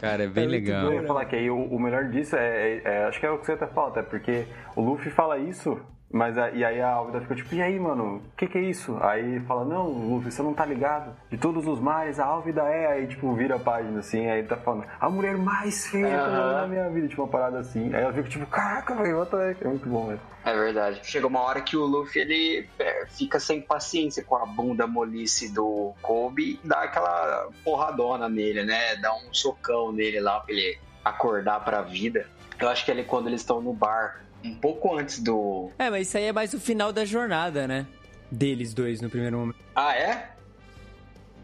Cara, 0.00 0.22
é 0.22 0.26
bem 0.28 0.44
É 0.44 0.46
legal. 0.46 0.84
Eu 0.84 0.90
bom. 0.90 1.00
ia 1.00 1.06
falar 1.06 1.24
que 1.24 1.34
aí 1.34 1.50
o, 1.50 1.56
o 1.56 1.80
melhor 1.80 2.04
disso 2.08 2.36
é, 2.36 2.76
é- 2.76 2.82
é- 2.84 3.04
Acho 3.06 3.18
que 3.18 3.26
é 3.26 3.30
o 3.30 3.38
que 3.38 3.46
você 3.46 3.52
até 3.52 3.66
fala, 3.66 3.88
até 3.88 4.02
porque 4.02 4.44
o 4.76 4.80
Luffy 4.80 5.10
fala 5.10 5.36
isso, 5.38 5.80
mas 6.14 6.36
e 6.36 6.64
aí 6.64 6.80
a 6.80 6.90
Alvida 6.90 7.20
fica 7.22 7.34
tipo, 7.34 7.52
e 7.56 7.60
aí, 7.60 7.76
mano, 7.76 8.18
o 8.18 8.36
que, 8.36 8.46
que 8.46 8.56
é 8.56 8.60
isso? 8.60 8.96
Aí 9.00 9.40
fala, 9.40 9.64
não, 9.64 9.88
Luffy, 9.88 10.30
você 10.30 10.42
não 10.44 10.54
tá 10.54 10.64
ligado? 10.64 11.12
De 11.28 11.36
todos 11.36 11.66
os 11.66 11.80
mares, 11.80 12.20
a 12.20 12.24
Alvida 12.24 12.62
é. 12.62 12.86
Aí, 12.86 13.08
tipo, 13.08 13.34
vira 13.34 13.56
a 13.56 13.58
página 13.58 13.98
assim, 13.98 14.28
aí 14.28 14.38
ele 14.38 14.46
tá 14.46 14.56
falando, 14.56 14.86
a 15.00 15.10
mulher 15.10 15.36
mais 15.36 15.88
feia 15.88 16.06
que 16.06 16.14
eu 16.14 16.52
na 16.52 16.68
minha 16.68 16.88
vida, 16.88 17.08
tipo, 17.08 17.22
uma 17.22 17.28
parada 17.28 17.58
assim. 17.58 17.92
Aí 17.92 18.00
ela 18.00 18.12
fica 18.12 18.28
tipo, 18.28 18.46
caraca, 18.46 18.94
velho, 18.94 19.18
what 19.18 19.30
the 19.32 19.50
heck? 19.50 19.64
É 19.64 19.68
muito 19.68 19.88
bom, 19.88 20.06
velho. 20.06 20.20
É 20.44 20.54
verdade. 20.54 21.00
Chega 21.02 21.26
uma 21.26 21.40
hora 21.40 21.60
que 21.60 21.76
o 21.76 21.84
Luffy 21.84 22.20
ele 22.20 22.68
é, 22.78 23.06
fica 23.06 23.40
sem 23.40 23.60
paciência 23.60 24.22
com 24.22 24.36
a 24.36 24.46
bunda 24.46 24.86
molice 24.86 25.52
do 25.52 25.94
Kobe 26.00 26.60
e 26.62 26.68
dá 26.68 26.82
aquela 26.82 27.48
porradona 27.64 28.28
nele, 28.28 28.62
né? 28.62 28.94
Dá 28.96 29.12
um 29.12 29.34
socão 29.34 29.90
nele 29.90 30.20
lá 30.20 30.38
pra 30.38 30.54
ele 30.54 30.78
acordar 31.04 31.58
pra 31.64 31.82
vida. 31.82 32.24
Eu 32.60 32.68
acho 32.68 32.84
que 32.84 32.90
ele 32.90 33.02
quando 33.02 33.26
eles 33.26 33.40
estão 33.40 33.60
no 33.60 33.72
bar, 33.72 34.23
um 34.44 34.54
pouco 34.54 34.96
antes 34.96 35.20
do. 35.20 35.70
É, 35.78 35.90
mas 35.90 36.08
isso 36.08 36.16
aí 36.18 36.24
é 36.24 36.32
mais 36.32 36.52
o 36.54 36.60
final 36.60 36.92
da 36.92 37.04
jornada, 37.04 37.66
né? 37.66 37.86
Deles 38.30 38.74
dois 38.74 39.00
no 39.00 39.08
primeiro 39.08 39.38
momento. 39.38 39.58
Ah, 39.74 39.94
é? 39.96 40.30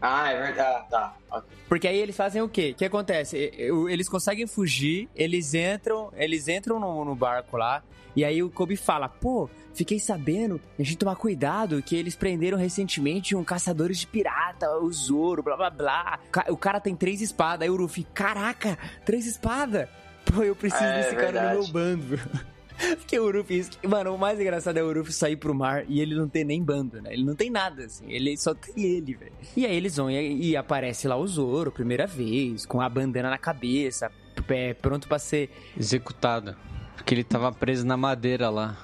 Ah, 0.01 0.31
é 0.31 0.41
verdade. 0.41 0.59
Ah, 0.59 0.85
tá. 0.89 1.15
Ok. 1.31 1.49
Porque 1.69 1.87
aí 1.87 1.97
eles 1.97 2.15
fazem 2.15 2.41
o 2.41 2.49
quê? 2.49 2.71
O 2.73 2.75
que 2.75 2.85
acontece? 2.85 3.37
Eles 3.37 4.09
conseguem 4.09 4.47
fugir, 4.47 5.07
eles 5.15 5.53
entram, 5.53 6.11
eles 6.15 6.47
entram 6.47 6.79
no, 6.79 7.05
no 7.05 7.15
barco 7.15 7.55
lá, 7.55 7.83
e 8.15 8.25
aí 8.25 8.43
o 8.43 8.49
Kobe 8.49 8.75
fala, 8.75 9.07
pô, 9.07 9.49
fiquei 9.73 9.99
sabendo, 9.99 10.59
a 10.77 10.83
gente 10.83 10.97
tomar 10.97 11.15
cuidado, 11.15 11.81
que 11.81 11.95
eles 11.95 12.15
prenderam 12.15 12.57
recentemente 12.57 13.35
um 13.35 13.43
caçadores 13.43 13.99
de 13.99 14.07
pirata, 14.07 14.69
o 14.79 14.91
Zoro, 14.91 15.41
blá 15.43 15.55
blá 15.55 15.69
blá. 15.69 16.19
O 16.49 16.57
cara 16.57 16.79
tem 16.81 16.95
três 16.95 17.21
espadas, 17.21 17.61
aí 17.61 17.69
o 17.69 17.75
Luffy, 17.75 18.03
caraca, 18.13 18.77
três 19.05 19.25
espadas! 19.25 19.87
Pô, 20.25 20.43
eu 20.43 20.55
preciso 20.55 20.83
É, 20.83 21.03
desse 21.03 21.15
cara 21.15 21.53
no 21.53 21.59
meu 21.61 21.67
bando. 21.67 22.19
Porque 22.97 23.19
o 23.19 23.31
Ruffy, 23.31 23.67
mano, 23.87 24.15
o 24.15 24.17
mais 24.17 24.39
engraçado 24.39 24.77
é 24.77 24.83
o 24.83 24.93
Ruffy 24.93 25.13
sair 25.13 25.35
pro 25.35 25.53
mar 25.53 25.85
e 25.87 26.01
ele 26.01 26.15
não 26.15 26.27
ter 26.27 26.43
nem 26.43 26.63
bando, 26.63 27.01
né? 27.01 27.13
Ele 27.13 27.23
não 27.23 27.35
tem 27.35 27.49
nada, 27.49 27.85
assim. 27.85 28.11
Ele 28.11 28.35
só 28.37 28.53
tem 28.53 28.83
ele, 28.83 29.13
velho. 29.13 29.33
E 29.55 29.65
aí 29.65 29.75
eles 29.75 29.95
vão 29.95 30.09
e, 30.09 30.49
e 30.49 30.57
aparece 30.57 31.07
lá 31.07 31.15
o 31.15 31.27
Zoro, 31.27 31.71
primeira 31.71 32.07
vez, 32.07 32.65
com 32.65 32.81
a 32.81 32.89
bandana 32.89 33.29
na 33.29 33.37
cabeça, 33.37 34.11
pé, 34.47 34.73
pronto 34.73 35.07
pra 35.07 35.19
ser. 35.19 35.49
Executado. 35.77 36.55
Porque 36.95 37.13
ele 37.13 37.23
tava 37.23 37.51
preso 37.51 37.85
na 37.85 37.97
madeira 37.97 38.49
lá. 38.49 38.77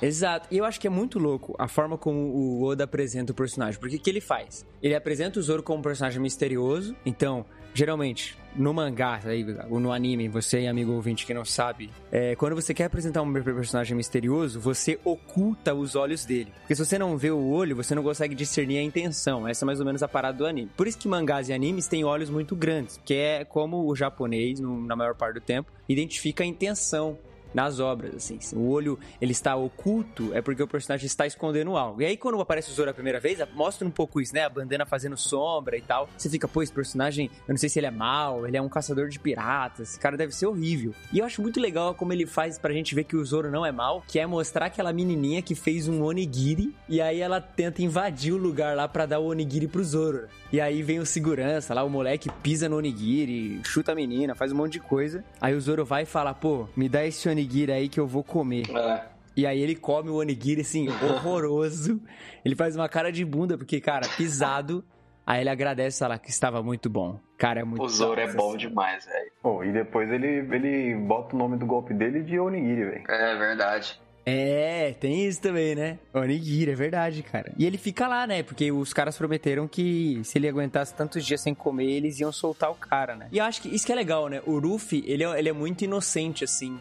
Exato. 0.00 0.48
E 0.50 0.58
eu 0.58 0.64
acho 0.64 0.80
que 0.80 0.86
é 0.86 0.90
muito 0.90 1.18
louco 1.18 1.54
a 1.58 1.66
forma 1.66 1.96
como 1.96 2.18
o 2.18 2.62
Oda 2.64 2.84
apresenta 2.84 3.32
o 3.32 3.34
personagem. 3.34 3.80
Porque 3.80 3.96
o 3.96 4.00
que 4.00 4.10
ele 4.10 4.20
faz? 4.20 4.66
Ele 4.82 4.94
apresenta 4.94 5.38
o 5.38 5.42
Zoro 5.42 5.62
como 5.62 5.78
um 5.78 5.82
personagem 5.82 6.20
misterioso. 6.20 6.94
Então, 7.06 7.46
geralmente, 7.74 8.38
no 8.56 8.72
mangá, 8.72 9.20
aí, 9.24 9.44
ou 9.68 9.80
no 9.80 9.92
anime, 9.92 10.28
você, 10.28 10.66
amigo 10.68 10.92
ouvinte 10.92 11.26
que 11.26 11.34
não 11.34 11.44
sabe, 11.44 11.90
é, 12.10 12.36
quando 12.36 12.54
você 12.54 12.72
quer 12.72 12.84
apresentar 12.84 13.20
um 13.20 13.32
personagem 13.32 13.96
misterioso, 13.96 14.60
você 14.60 14.98
oculta 15.04 15.74
os 15.74 15.96
olhos 15.96 16.24
dele. 16.24 16.52
Porque 16.60 16.74
se 16.76 16.84
você 16.84 16.96
não 16.96 17.16
vê 17.18 17.30
o 17.32 17.44
olho, 17.50 17.74
você 17.74 17.94
não 17.94 18.02
consegue 18.04 18.34
discernir 18.34 18.78
a 18.78 18.82
intenção. 18.82 19.46
Essa 19.48 19.64
é 19.64 19.66
mais 19.66 19.80
ou 19.80 19.86
menos 19.86 20.02
a 20.04 20.08
parada 20.08 20.38
do 20.38 20.46
anime. 20.46 20.70
Por 20.76 20.86
isso 20.86 20.96
que 20.96 21.08
mangás 21.08 21.48
e 21.48 21.52
animes 21.52 21.88
têm 21.88 22.04
olhos 22.04 22.30
muito 22.30 22.54
grandes, 22.54 23.00
que 23.04 23.14
é 23.14 23.44
como 23.44 23.86
o 23.90 23.96
japonês, 23.96 24.60
no- 24.60 24.86
na 24.86 24.94
maior 24.94 25.14
parte 25.16 25.34
do 25.34 25.40
tempo, 25.40 25.70
identifica 25.88 26.44
a 26.44 26.46
intenção 26.46 27.18
nas 27.54 27.80
obras, 27.80 28.14
assim. 28.16 28.40
Se 28.40 28.54
o 28.54 28.68
olho 28.68 28.98
ele 29.20 29.32
está 29.32 29.56
oculto, 29.56 30.34
é 30.34 30.42
porque 30.42 30.62
o 30.62 30.68
personagem 30.68 31.06
está 31.06 31.26
escondendo 31.26 31.76
algo. 31.76 32.02
E 32.02 32.04
aí, 32.04 32.16
quando 32.16 32.40
aparece 32.40 32.70
o 32.70 32.74
Zoro 32.74 32.90
a 32.90 32.94
primeira 32.94 33.20
vez, 33.20 33.38
mostra 33.54 33.86
um 33.86 33.90
pouco 33.90 34.20
isso, 34.20 34.34
né? 34.34 34.44
A 34.44 34.48
bandana 34.48 34.84
fazendo 34.84 35.16
sombra 35.16 35.76
e 35.76 35.82
tal. 35.82 36.08
Você 36.16 36.28
fica, 36.28 36.48
pô, 36.48 36.62
esse 36.62 36.72
personagem, 36.72 37.30
eu 37.46 37.52
não 37.52 37.56
sei 37.56 37.68
se 37.68 37.78
ele 37.78 37.86
é 37.86 37.90
mau, 37.90 38.46
ele 38.46 38.56
é 38.56 38.62
um 38.62 38.68
caçador 38.68 39.08
de 39.08 39.18
piratas, 39.18 39.90
esse 39.90 40.00
cara 40.00 40.16
deve 40.16 40.34
ser 40.34 40.46
horrível. 40.46 40.92
E 41.12 41.20
eu 41.20 41.24
acho 41.24 41.40
muito 41.40 41.60
legal 41.60 41.94
como 41.94 42.12
ele 42.12 42.26
faz 42.26 42.58
pra 42.58 42.72
gente 42.72 42.94
ver 42.94 43.04
que 43.04 43.16
o 43.16 43.24
Zoro 43.24 43.50
não 43.50 43.64
é 43.64 43.70
mau, 43.70 44.02
que 44.06 44.18
é 44.18 44.26
mostrar 44.26 44.66
aquela 44.66 44.92
menininha 44.92 45.40
que 45.42 45.54
fez 45.54 45.88
um 45.88 46.02
onigiri, 46.02 46.74
e 46.88 47.00
aí 47.00 47.20
ela 47.20 47.40
tenta 47.40 47.82
invadir 47.82 48.32
o 48.32 48.36
lugar 48.36 48.76
lá 48.76 48.88
pra 48.88 49.06
dar 49.06 49.20
o 49.20 49.26
onigiri 49.26 49.68
pro 49.68 49.84
Zoro. 49.84 50.28
E 50.54 50.60
aí 50.60 50.84
vem 50.84 51.00
o 51.00 51.04
segurança 51.04 51.74
lá, 51.74 51.82
o 51.82 51.90
moleque 51.90 52.30
pisa 52.30 52.68
no 52.68 52.76
onigiri, 52.76 53.60
chuta 53.64 53.90
a 53.90 53.94
menina, 53.96 54.36
faz 54.36 54.52
um 54.52 54.54
monte 54.54 54.74
de 54.74 54.78
coisa. 54.78 55.24
Aí 55.40 55.52
o 55.52 55.60
Zoro 55.60 55.84
vai 55.84 56.04
e 56.04 56.06
fala, 56.06 56.32
pô, 56.32 56.68
me 56.76 56.88
dá 56.88 57.04
esse 57.04 57.28
onigiri 57.28 57.72
aí 57.72 57.88
que 57.88 57.98
eu 57.98 58.06
vou 58.06 58.22
comer. 58.22 58.62
É. 58.70 59.02
E 59.36 59.48
aí 59.48 59.60
ele 59.60 59.74
come 59.74 60.10
o 60.10 60.14
onigiri, 60.14 60.60
assim, 60.60 60.86
horroroso. 61.02 62.00
ele 62.44 62.54
faz 62.54 62.76
uma 62.76 62.88
cara 62.88 63.10
de 63.10 63.24
bunda, 63.24 63.58
porque, 63.58 63.80
cara, 63.80 64.06
pisado. 64.16 64.84
Aí 65.26 65.40
ele 65.40 65.50
agradece, 65.50 65.98
fala 65.98 66.20
que 66.20 66.30
estava 66.30 66.62
muito 66.62 66.88
bom. 66.88 67.18
Cara, 67.36 67.62
é 67.62 67.64
muito 67.64 67.82
O 67.82 67.88
Zoro 67.88 68.20
é 68.20 68.32
bom 68.32 68.50
assim. 68.50 68.58
demais, 68.58 69.06
velho. 69.06 69.32
Pô, 69.42 69.64
e 69.64 69.72
depois 69.72 70.08
ele, 70.08 70.46
ele 70.54 70.94
bota 70.94 71.34
o 71.34 71.38
nome 71.38 71.56
do 71.56 71.66
golpe 71.66 71.92
dele 71.92 72.22
de 72.22 72.38
Onigiri, 72.38 72.84
velho. 72.84 73.04
É 73.08 73.36
verdade. 73.36 74.00
É, 74.26 74.94
tem 74.98 75.26
isso 75.26 75.40
também, 75.40 75.74
né? 75.74 75.98
Onigiri, 76.12 76.70
é 76.70 76.74
verdade, 76.74 77.22
cara. 77.22 77.52
E 77.58 77.66
ele 77.66 77.76
fica 77.76 78.08
lá, 78.08 78.26
né? 78.26 78.42
Porque 78.42 78.72
os 78.72 78.92
caras 78.92 79.18
prometeram 79.18 79.68
que 79.68 80.20
se 80.24 80.38
ele 80.38 80.48
aguentasse 80.48 80.94
tantos 80.94 81.24
dias 81.24 81.42
sem 81.42 81.54
comer, 81.54 81.90
eles 81.90 82.18
iam 82.20 82.32
soltar 82.32 82.70
o 82.70 82.74
cara, 82.74 83.14
né? 83.14 83.28
E 83.30 83.38
eu 83.38 83.44
acho 83.44 83.60
que 83.60 83.68
isso 83.68 83.84
que 83.84 83.92
é 83.92 83.94
legal, 83.94 84.28
né? 84.28 84.40
O 84.46 84.58
Ruffy, 84.58 85.04
ele 85.06 85.24
é, 85.24 85.38
ele 85.38 85.48
é 85.48 85.52
muito 85.52 85.84
inocente, 85.84 86.42
assim. 86.42 86.80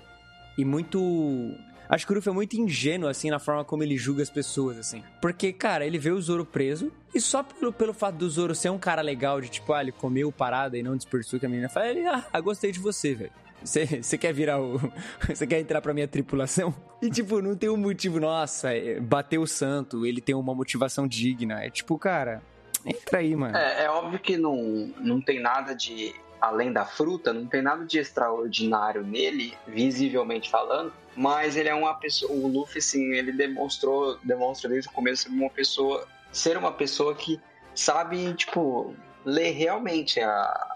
E 0.58 0.63
muito. 0.63 1.53
Acho 1.89 2.08
que 2.08 2.13
o 2.13 2.15
Ruffy 2.15 2.29
é 2.29 2.34
muito 2.34 2.56
ingênuo, 2.56 3.10
assim, 3.10 3.29
na 3.29 3.39
forma 3.39 3.65
como 3.65 3.84
ele 3.84 3.97
julga 3.97 4.23
as 4.23 4.29
pessoas, 4.29 4.77
assim. 4.77 5.03
Porque, 5.21 5.51
cara, 5.51 5.86
ele 5.86 5.97
vê 5.97 6.12
o 6.12 6.21
Zoro 6.21 6.45
preso. 6.45 6.91
E 7.13 7.19
só 7.19 7.43
pelo, 7.43 7.73
pelo 7.73 7.93
fato 7.93 8.15
do 8.15 8.29
Zoro 8.29 8.56
ser 8.56 8.69
um 8.69 8.79
cara 8.79 9.01
legal, 9.01 9.41
de 9.41 9.49
tipo, 9.49 9.73
ah, 9.73 9.82
ele 9.82 9.91
comeu 9.91 10.32
parada 10.32 10.77
e 10.77 10.82
não 10.82 10.95
dispersou 10.95 11.39
que 11.39 11.45
a 11.45 11.49
menina 11.49 11.69
fala, 11.69 11.88
ele, 11.88 12.08
ah, 12.08 12.39
gostei 12.39 12.71
de 12.71 12.79
você, 12.79 13.13
velho. 13.13 13.32
Você 13.63 14.17
quer 14.17 14.34
virar 14.34 14.62
o. 14.62 14.80
Você 15.28 15.47
quer 15.47 15.60
entrar 15.60 15.82
pra 15.82 15.93
minha 15.93 16.08
tripulação? 16.08 16.73
E, 17.02 17.10
tipo, 17.10 17.41
não 17.41 17.56
tem 17.56 17.69
um 17.69 17.78
motivo, 17.78 18.19
nossa, 18.19 18.73
é, 18.73 18.99
bateu 18.99 19.41
o 19.41 19.47
santo, 19.47 20.06
ele 20.06 20.21
tem 20.21 20.36
uma 20.36 20.54
motivação 20.54 21.08
digna. 21.08 21.63
É 21.63 21.69
tipo, 21.69 21.97
cara, 21.97 22.41
entra 22.86 23.19
aí, 23.19 23.36
mano. 23.36 23.56
É, 23.56 23.86
é 23.86 23.89
óbvio 23.89 24.19
que 24.19 24.38
não, 24.38 24.56
não 24.99 25.21
tem 25.21 25.39
nada 25.39 25.73
de 25.73 26.13
além 26.43 26.73
da 26.73 26.86
fruta, 26.86 27.32
não 27.32 27.45
tem 27.45 27.62
nada 27.62 27.86
de 27.86 27.97
extraordinário 27.97 29.02
nele, 29.02 29.58
visivelmente 29.65 30.49
falando, 30.49 30.91
mas 31.15 31.56
ele 31.56 31.69
é 31.69 31.73
uma 31.73 31.93
pessoa, 31.93 32.34
o 32.34 32.47
Luffy 32.47 32.82
sim, 32.82 33.13
ele 33.13 33.32
demonstrou, 33.32 34.19
demonstra 34.21 34.69
desde 34.69 34.89
o 34.89 34.91
começo 34.91 35.30
uma 35.30 35.49
pessoa, 35.49 36.06
ser 36.34 36.58
uma 36.58 36.73
pessoa 36.73 37.15
que 37.15 37.39
sabe, 37.73 38.34
tipo, 38.34 38.93
ler 39.23 39.52
realmente 39.52 40.19
a, 40.19 40.73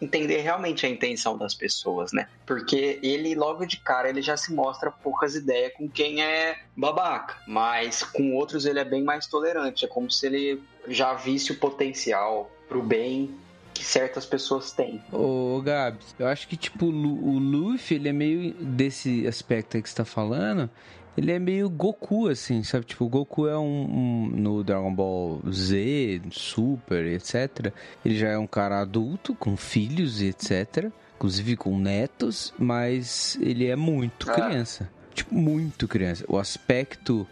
entender 0.00 0.38
realmente 0.38 0.86
a 0.86 0.88
intenção 0.88 1.36
das 1.36 1.54
pessoas, 1.54 2.12
né? 2.12 2.28
Porque 2.46 2.98
ele 3.02 3.34
logo 3.34 3.64
de 3.66 3.78
cara 3.78 4.08
ele 4.08 4.22
já 4.22 4.36
se 4.36 4.52
mostra 4.52 4.90
poucas 4.90 5.34
ideias 5.34 5.72
com 5.74 5.88
quem 5.88 6.22
é 6.22 6.58
babaca, 6.76 7.36
mas 7.46 8.02
com 8.02 8.34
outros 8.34 8.64
ele 8.64 8.78
é 8.78 8.84
bem 8.84 9.02
mais 9.02 9.26
tolerante, 9.26 9.84
é 9.84 9.88
como 9.88 10.10
se 10.10 10.26
ele 10.26 10.62
já 10.86 11.14
visse 11.14 11.52
o 11.52 11.56
potencial 11.56 12.50
pro 12.68 12.82
bem 12.82 13.34
que 13.78 13.84
certas 13.84 14.26
pessoas 14.26 14.72
têm. 14.72 15.00
Ô, 15.12 15.60
Gabs, 15.62 16.14
eu 16.18 16.26
acho 16.26 16.48
que, 16.48 16.56
tipo, 16.56 16.86
o 16.86 17.38
Luffy, 17.38 17.96
ele 17.96 18.08
é 18.08 18.12
meio 18.12 18.52
desse 18.54 19.24
aspecto 19.26 19.76
aí 19.76 19.82
que 19.82 19.88
você 19.88 19.94
tá 19.94 20.04
falando, 20.04 20.68
ele 21.16 21.32
é 21.32 21.38
meio 21.38 21.68
Goku, 21.68 22.28
assim, 22.28 22.62
sabe? 22.62 22.86
Tipo, 22.86 23.04
o 23.04 23.08
Goku 23.08 23.46
é 23.46 23.58
um, 23.58 23.64
um, 23.64 24.30
No 24.32 24.62
Dragon 24.62 24.94
Ball 24.94 25.40
Z, 25.50 26.22
Super, 26.30 27.06
etc. 27.06 27.72
Ele 28.04 28.16
já 28.16 28.28
é 28.28 28.38
um 28.38 28.46
cara 28.46 28.80
adulto, 28.80 29.34
com 29.34 29.56
filhos 29.56 30.20
e 30.20 30.26
etc. 30.26 30.90
Inclusive 31.16 31.56
com 31.56 31.78
netos, 31.78 32.54
mas 32.58 33.36
ele 33.40 33.66
é 33.66 33.74
muito 33.74 34.30
ah. 34.30 34.34
criança. 34.34 34.88
Tipo, 35.14 35.34
muito 35.34 35.88
criança. 35.88 36.24
O 36.28 36.38
aspecto 36.38 37.26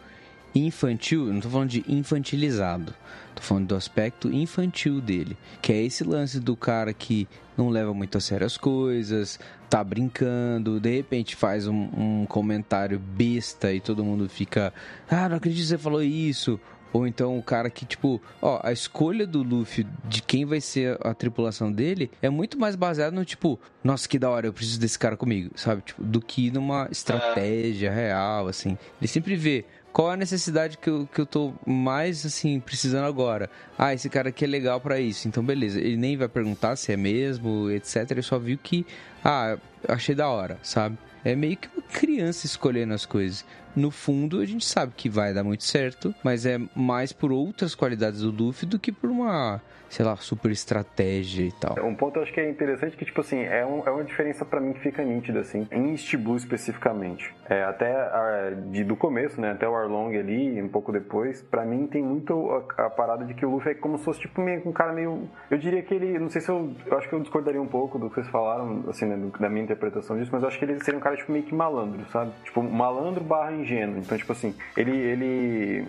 infantil, 0.58 1.26
não 1.26 1.40
tô 1.40 1.48
falando 1.48 1.70
de 1.70 1.84
infantilizado. 1.88 2.94
Tô 3.34 3.42
falando 3.42 3.68
do 3.68 3.74
aspecto 3.76 4.32
infantil 4.32 5.00
dele, 5.00 5.36
que 5.60 5.70
é 5.72 5.82
esse 5.82 6.02
lance 6.02 6.40
do 6.40 6.56
cara 6.56 6.94
que 6.94 7.28
não 7.56 7.68
leva 7.68 7.92
muito 7.92 8.16
a 8.16 8.20
sério 8.20 8.46
as 8.46 8.56
coisas, 8.56 9.38
tá 9.68 9.84
brincando, 9.84 10.80
de 10.80 10.96
repente 10.96 11.36
faz 11.36 11.66
um, 11.66 11.88
um 11.96 12.26
comentário 12.26 12.98
besta 12.98 13.72
e 13.72 13.80
todo 13.80 14.04
mundo 14.04 14.28
fica, 14.28 14.72
ah, 15.10 15.28
não 15.28 15.36
acredito 15.36 15.62
que 15.62 15.68
você 15.68 15.78
falou 15.78 16.02
isso. 16.02 16.58
Ou 16.92 17.06
então 17.06 17.36
o 17.36 17.42
cara 17.42 17.68
que, 17.68 17.84
tipo, 17.84 18.22
ó, 18.40 18.58
a 18.62 18.72
escolha 18.72 19.26
do 19.26 19.42
Luffy 19.42 19.86
de 20.04 20.22
quem 20.22 20.46
vai 20.46 20.62
ser 20.62 20.96
a 21.02 21.12
tripulação 21.12 21.70
dele 21.70 22.10
é 22.22 22.30
muito 22.30 22.58
mais 22.58 22.74
baseada 22.74 23.14
no 23.14 23.22
tipo, 23.22 23.60
nossa, 23.84 24.08
que 24.08 24.18
da 24.18 24.30
hora, 24.30 24.46
eu 24.46 24.52
preciso 24.52 24.80
desse 24.80 24.98
cara 24.98 25.14
comigo, 25.14 25.50
sabe? 25.56 25.82
Tipo, 25.82 26.02
do 26.02 26.22
que 26.22 26.50
numa 26.50 26.88
estratégia 26.90 27.92
real, 27.92 28.48
assim. 28.48 28.78
Ele 28.98 29.08
sempre 29.08 29.36
vê, 29.36 29.66
qual 29.96 30.10
a 30.10 30.16
necessidade 30.16 30.76
que 30.76 30.90
eu, 30.90 31.08
que 31.10 31.18
eu 31.18 31.24
tô 31.24 31.54
mais, 31.64 32.26
assim, 32.26 32.60
precisando 32.60 33.06
agora? 33.06 33.48
Ah, 33.78 33.94
esse 33.94 34.10
cara 34.10 34.28
aqui 34.28 34.44
é 34.44 34.46
legal 34.46 34.78
para 34.78 35.00
isso. 35.00 35.26
Então, 35.26 35.42
beleza. 35.42 35.80
Ele 35.80 35.96
nem 35.96 36.18
vai 36.18 36.28
perguntar 36.28 36.76
se 36.76 36.92
é 36.92 36.98
mesmo, 36.98 37.70
etc. 37.70 38.10
Ele 38.10 38.20
só 38.20 38.38
viu 38.38 38.58
que, 38.62 38.84
ah, 39.24 39.56
achei 39.88 40.14
da 40.14 40.28
hora, 40.28 40.58
sabe? 40.62 40.98
É 41.24 41.34
meio 41.34 41.56
que 41.56 41.70
uma 41.74 41.82
criança 41.82 42.44
escolhendo 42.44 42.92
as 42.92 43.06
coisas. 43.06 43.42
No 43.76 43.90
fundo, 43.90 44.40
a 44.40 44.46
gente 44.46 44.64
sabe 44.64 44.94
que 44.96 45.08
vai 45.08 45.34
dar 45.34 45.44
muito 45.44 45.62
certo, 45.62 46.14
mas 46.24 46.46
é 46.46 46.58
mais 46.74 47.12
por 47.12 47.30
outras 47.30 47.74
qualidades 47.74 48.22
do 48.22 48.30
Luffy 48.30 48.66
do 48.66 48.78
que 48.78 48.90
por 48.90 49.10
uma 49.10 49.60
sei 49.88 50.04
lá, 50.04 50.16
super 50.16 50.50
estratégia 50.50 51.44
e 51.44 51.52
tal. 51.52 51.76
Um 51.84 51.94
ponto 51.94 52.18
eu 52.18 52.22
acho 52.22 52.32
que 52.32 52.40
é 52.40 52.48
interessante 52.48 52.96
que, 52.96 53.04
tipo 53.04 53.20
assim, 53.20 53.42
é, 53.42 53.64
um, 53.64 53.82
é 53.86 53.90
uma 53.90 54.04
diferença 54.04 54.44
para 54.44 54.60
mim 54.60 54.72
que 54.72 54.80
fica 54.80 55.02
nítida, 55.04 55.40
assim, 55.40 55.66
em 55.70 55.92
East 55.92 56.14
Blue 56.16 56.36
especificamente. 56.36 57.34
É, 57.48 57.62
até 57.64 57.94
a, 57.94 58.50
de, 58.70 58.84
do 58.84 58.96
começo, 58.96 59.40
né, 59.40 59.52
até 59.52 59.68
o 59.68 59.74
Arlong 59.74 60.16
ali, 60.16 60.60
um 60.60 60.68
pouco 60.68 60.92
depois, 60.92 61.42
para 61.42 61.64
mim 61.64 61.86
tem 61.86 62.02
muito 62.02 62.50
a, 62.50 62.86
a, 62.86 62.90
parada 62.90 63.24
de 63.24 63.34
que 63.34 63.46
o 63.46 63.50
Luffy 63.50 63.72
é 63.72 63.74
como 63.74 63.98
se 63.98 64.04
fosse, 64.04 64.20
tipo, 64.20 64.40
meio, 64.40 64.62
um 64.66 64.72
cara 64.72 64.92
meio... 64.92 65.28
Eu 65.50 65.58
diria 65.58 65.82
que 65.82 65.94
ele, 65.94 66.18
não 66.18 66.28
sei 66.28 66.40
se 66.40 66.48
eu... 66.48 66.74
Eu 66.84 66.98
acho 66.98 67.08
que 67.08 67.14
eu 67.14 67.20
discordaria 67.20 67.60
um 67.60 67.66
pouco 67.66 67.98
do 67.98 68.08
que 68.08 68.16
vocês 68.16 68.28
falaram, 68.28 68.84
assim, 68.88 69.06
né, 69.06 69.16
do, 69.16 69.28
da 69.38 69.48
minha 69.48 69.64
interpretação 69.64 70.18
disso, 70.18 70.30
mas 70.32 70.42
eu 70.42 70.48
acho 70.48 70.58
que 70.58 70.64
ele 70.64 70.82
seria 70.82 70.98
um 70.98 71.02
cara, 71.02 71.16
tipo, 71.16 71.32
meio 71.32 71.44
que 71.44 71.54
malandro, 71.54 72.04
sabe? 72.10 72.32
Tipo, 72.44 72.62
malandro 72.62 73.22
barra 73.22 73.52
ingênuo. 73.66 73.98
Então, 73.98 74.16
tipo 74.16 74.32
assim, 74.32 74.54
ele... 74.76 74.96
ele 74.96 75.86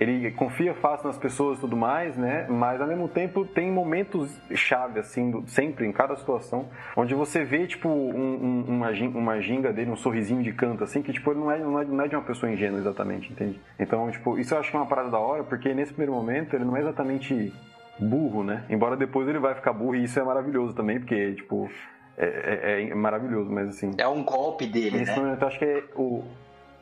ele 0.00 0.30
confia 0.30 0.74
fácil 0.74 1.08
nas 1.08 1.18
pessoas 1.18 1.58
e 1.58 1.60
tudo 1.60 1.76
mais, 1.76 2.16
né? 2.16 2.46
Mas 2.48 2.80
ao 2.80 2.86
mesmo 2.86 3.08
tempo 3.08 3.44
tem 3.44 3.70
momentos 3.70 4.30
chave, 4.54 5.00
assim, 5.00 5.30
do, 5.30 5.48
sempre, 5.48 5.86
em 5.86 5.92
cada 5.92 6.14
situação, 6.14 6.68
onde 6.96 7.14
você 7.14 7.44
vê, 7.44 7.66
tipo, 7.66 7.88
um, 7.88 8.14
um, 8.14 8.64
uma, 8.68 8.90
uma 8.92 9.40
ginga 9.40 9.72
dele, 9.72 9.90
um 9.90 9.96
sorrisinho 9.96 10.42
de 10.42 10.52
canto, 10.52 10.84
assim, 10.84 11.02
que, 11.02 11.12
tipo, 11.12 11.32
ele 11.32 11.40
não 11.40 11.50
é, 11.50 11.58
não 11.58 11.80
é, 11.80 11.84
não 11.84 12.04
é 12.04 12.08
de 12.08 12.14
uma 12.14 12.22
pessoa 12.22 12.50
ingênua 12.50 12.78
exatamente, 12.78 13.32
entende? 13.32 13.60
Então, 13.76 14.08
tipo, 14.10 14.38
isso 14.38 14.54
eu 14.54 14.60
acho 14.60 14.70
que 14.70 14.76
é 14.76 14.80
uma 14.80 14.86
parada 14.86 15.10
da 15.10 15.18
hora, 15.18 15.42
porque 15.42 15.74
nesse 15.74 15.92
primeiro 15.92 16.12
momento 16.12 16.54
ele 16.54 16.64
não 16.64 16.76
é 16.76 16.80
exatamente 16.80 17.52
burro, 17.98 18.44
né? 18.44 18.64
Embora 18.70 18.96
depois 18.96 19.26
ele 19.26 19.40
vai 19.40 19.56
ficar 19.56 19.72
burro 19.72 19.96
e 19.96 20.04
isso 20.04 20.20
é 20.20 20.22
maravilhoso 20.22 20.74
também, 20.74 21.00
porque, 21.00 21.32
tipo, 21.34 21.68
é, 22.16 22.84
é, 22.84 22.88
é 22.88 22.94
maravilhoso, 22.94 23.50
mas 23.50 23.68
assim... 23.70 23.90
É 23.98 24.06
um 24.06 24.22
golpe 24.22 24.64
dele, 24.64 24.98
nesse 24.98 25.10
né? 25.10 25.18
momento 25.18 25.42
eu 25.42 25.48
acho 25.48 25.58
que 25.58 25.64
é 25.64 25.82
o 25.96 26.22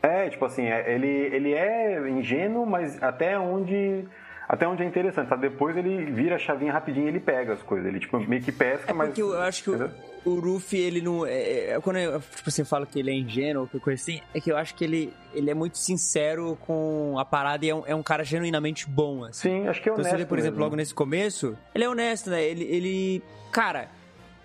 é, 0.06 0.30
tipo 0.30 0.44
assim, 0.44 0.66
é, 0.66 0.94
ele, 0.94 1.08
ele 1.08 1.52
é 1.52 2.08
ingênuo, 2.08 2.64
mas 2.64 3.02
até 3.02 3.38
onde 3.38 4.06
até 4.48 4.66
onde 4.66 4.82
é 4.82 4.86
interessante, 4.86 5.28
sabe? 5.28 5.48
Depois 5.48 5.76
ele 5.76 6.04
vira 6.12 6.36
a 6.36 6.38
chavinha 6.38 6.72
rapidinho 6.72 7.06
e 7.06 7.08
ele 7.08 7.18
pega 7.18 7.52
as 7.52 7.62
coisas. 7.62 7.86
Ele, 7.88 7.98
tipo, 7.98 8.18
meio 8.20 8.40
que 8.40 8.52
pesca, 8.52 8.90
é 8.90 8.94
mas... 8.94 9.08
porque 9.08 9.20
eu 9.20 9.36
acho 9.40 9.64
que 9.64 9.70
o, 9.70 9.90
o 10.24 10.38
Ruffy, 10.38 10.78
ele 10.78 11.02
não... 11.02 11.26
É, 11.26 11.70
é, 11.70 11.80
quando 11.80 11.96
eu, 11.96 12.20
tipo 12.20 12.48
assim, 12.48 12.64
falo 12.64 12.86
que 12.86 13.00
ele 13.00 13.10
é 13.10 13.14
ingênuo 13.14 13.62
ou 13.62 13.66
qualquer 13.66 13.84
coisa 13.84 14.00
assim, 14.00 14.20
é 14.32 14.40
que 14.40 14.52
eu 14.52 14.56
acho 14.56 14.74
que 14.76 14.84
ele, 14.84 15.12
ele 15.34 15.50
é 15.50 15.54
muito 15.54 15.78
sincero 15.78 16.56
com 16.64 17.16
a 17.18 17.24
parada 17.24 17.66
e 17.66 17.70
é 17.70 17.74
um, 17.74 17.82
é 17.86 17.94
um 17.94 18.04
cara 18.04 18.22
genuinamente 18.22 18.88
bom, 18.88 19.24
assim. 19.24 19.48
Sim, 19.48 19.68
acho 19.68 19.82
que 19.82 19.88
é 19.88 19.92
honesto 19.92 20.06
Então, 20.06 20.18
você 20.18 20.24
vê, 20.24 20.28
por 20.28 20.38
exemplo, 20.38 20.58
mesmo. 20.58 20.64
logo 20.64 20.76
nesse 20.76 20.94
começo, 20.94 21.58
ele 21.74 21.82
é 21.82 21.88
honesto, 21.88 22.30
né? 22.30 22.44
Ele... 22.44 22.64
ele 22.64 23.22
cara 23.52 23.88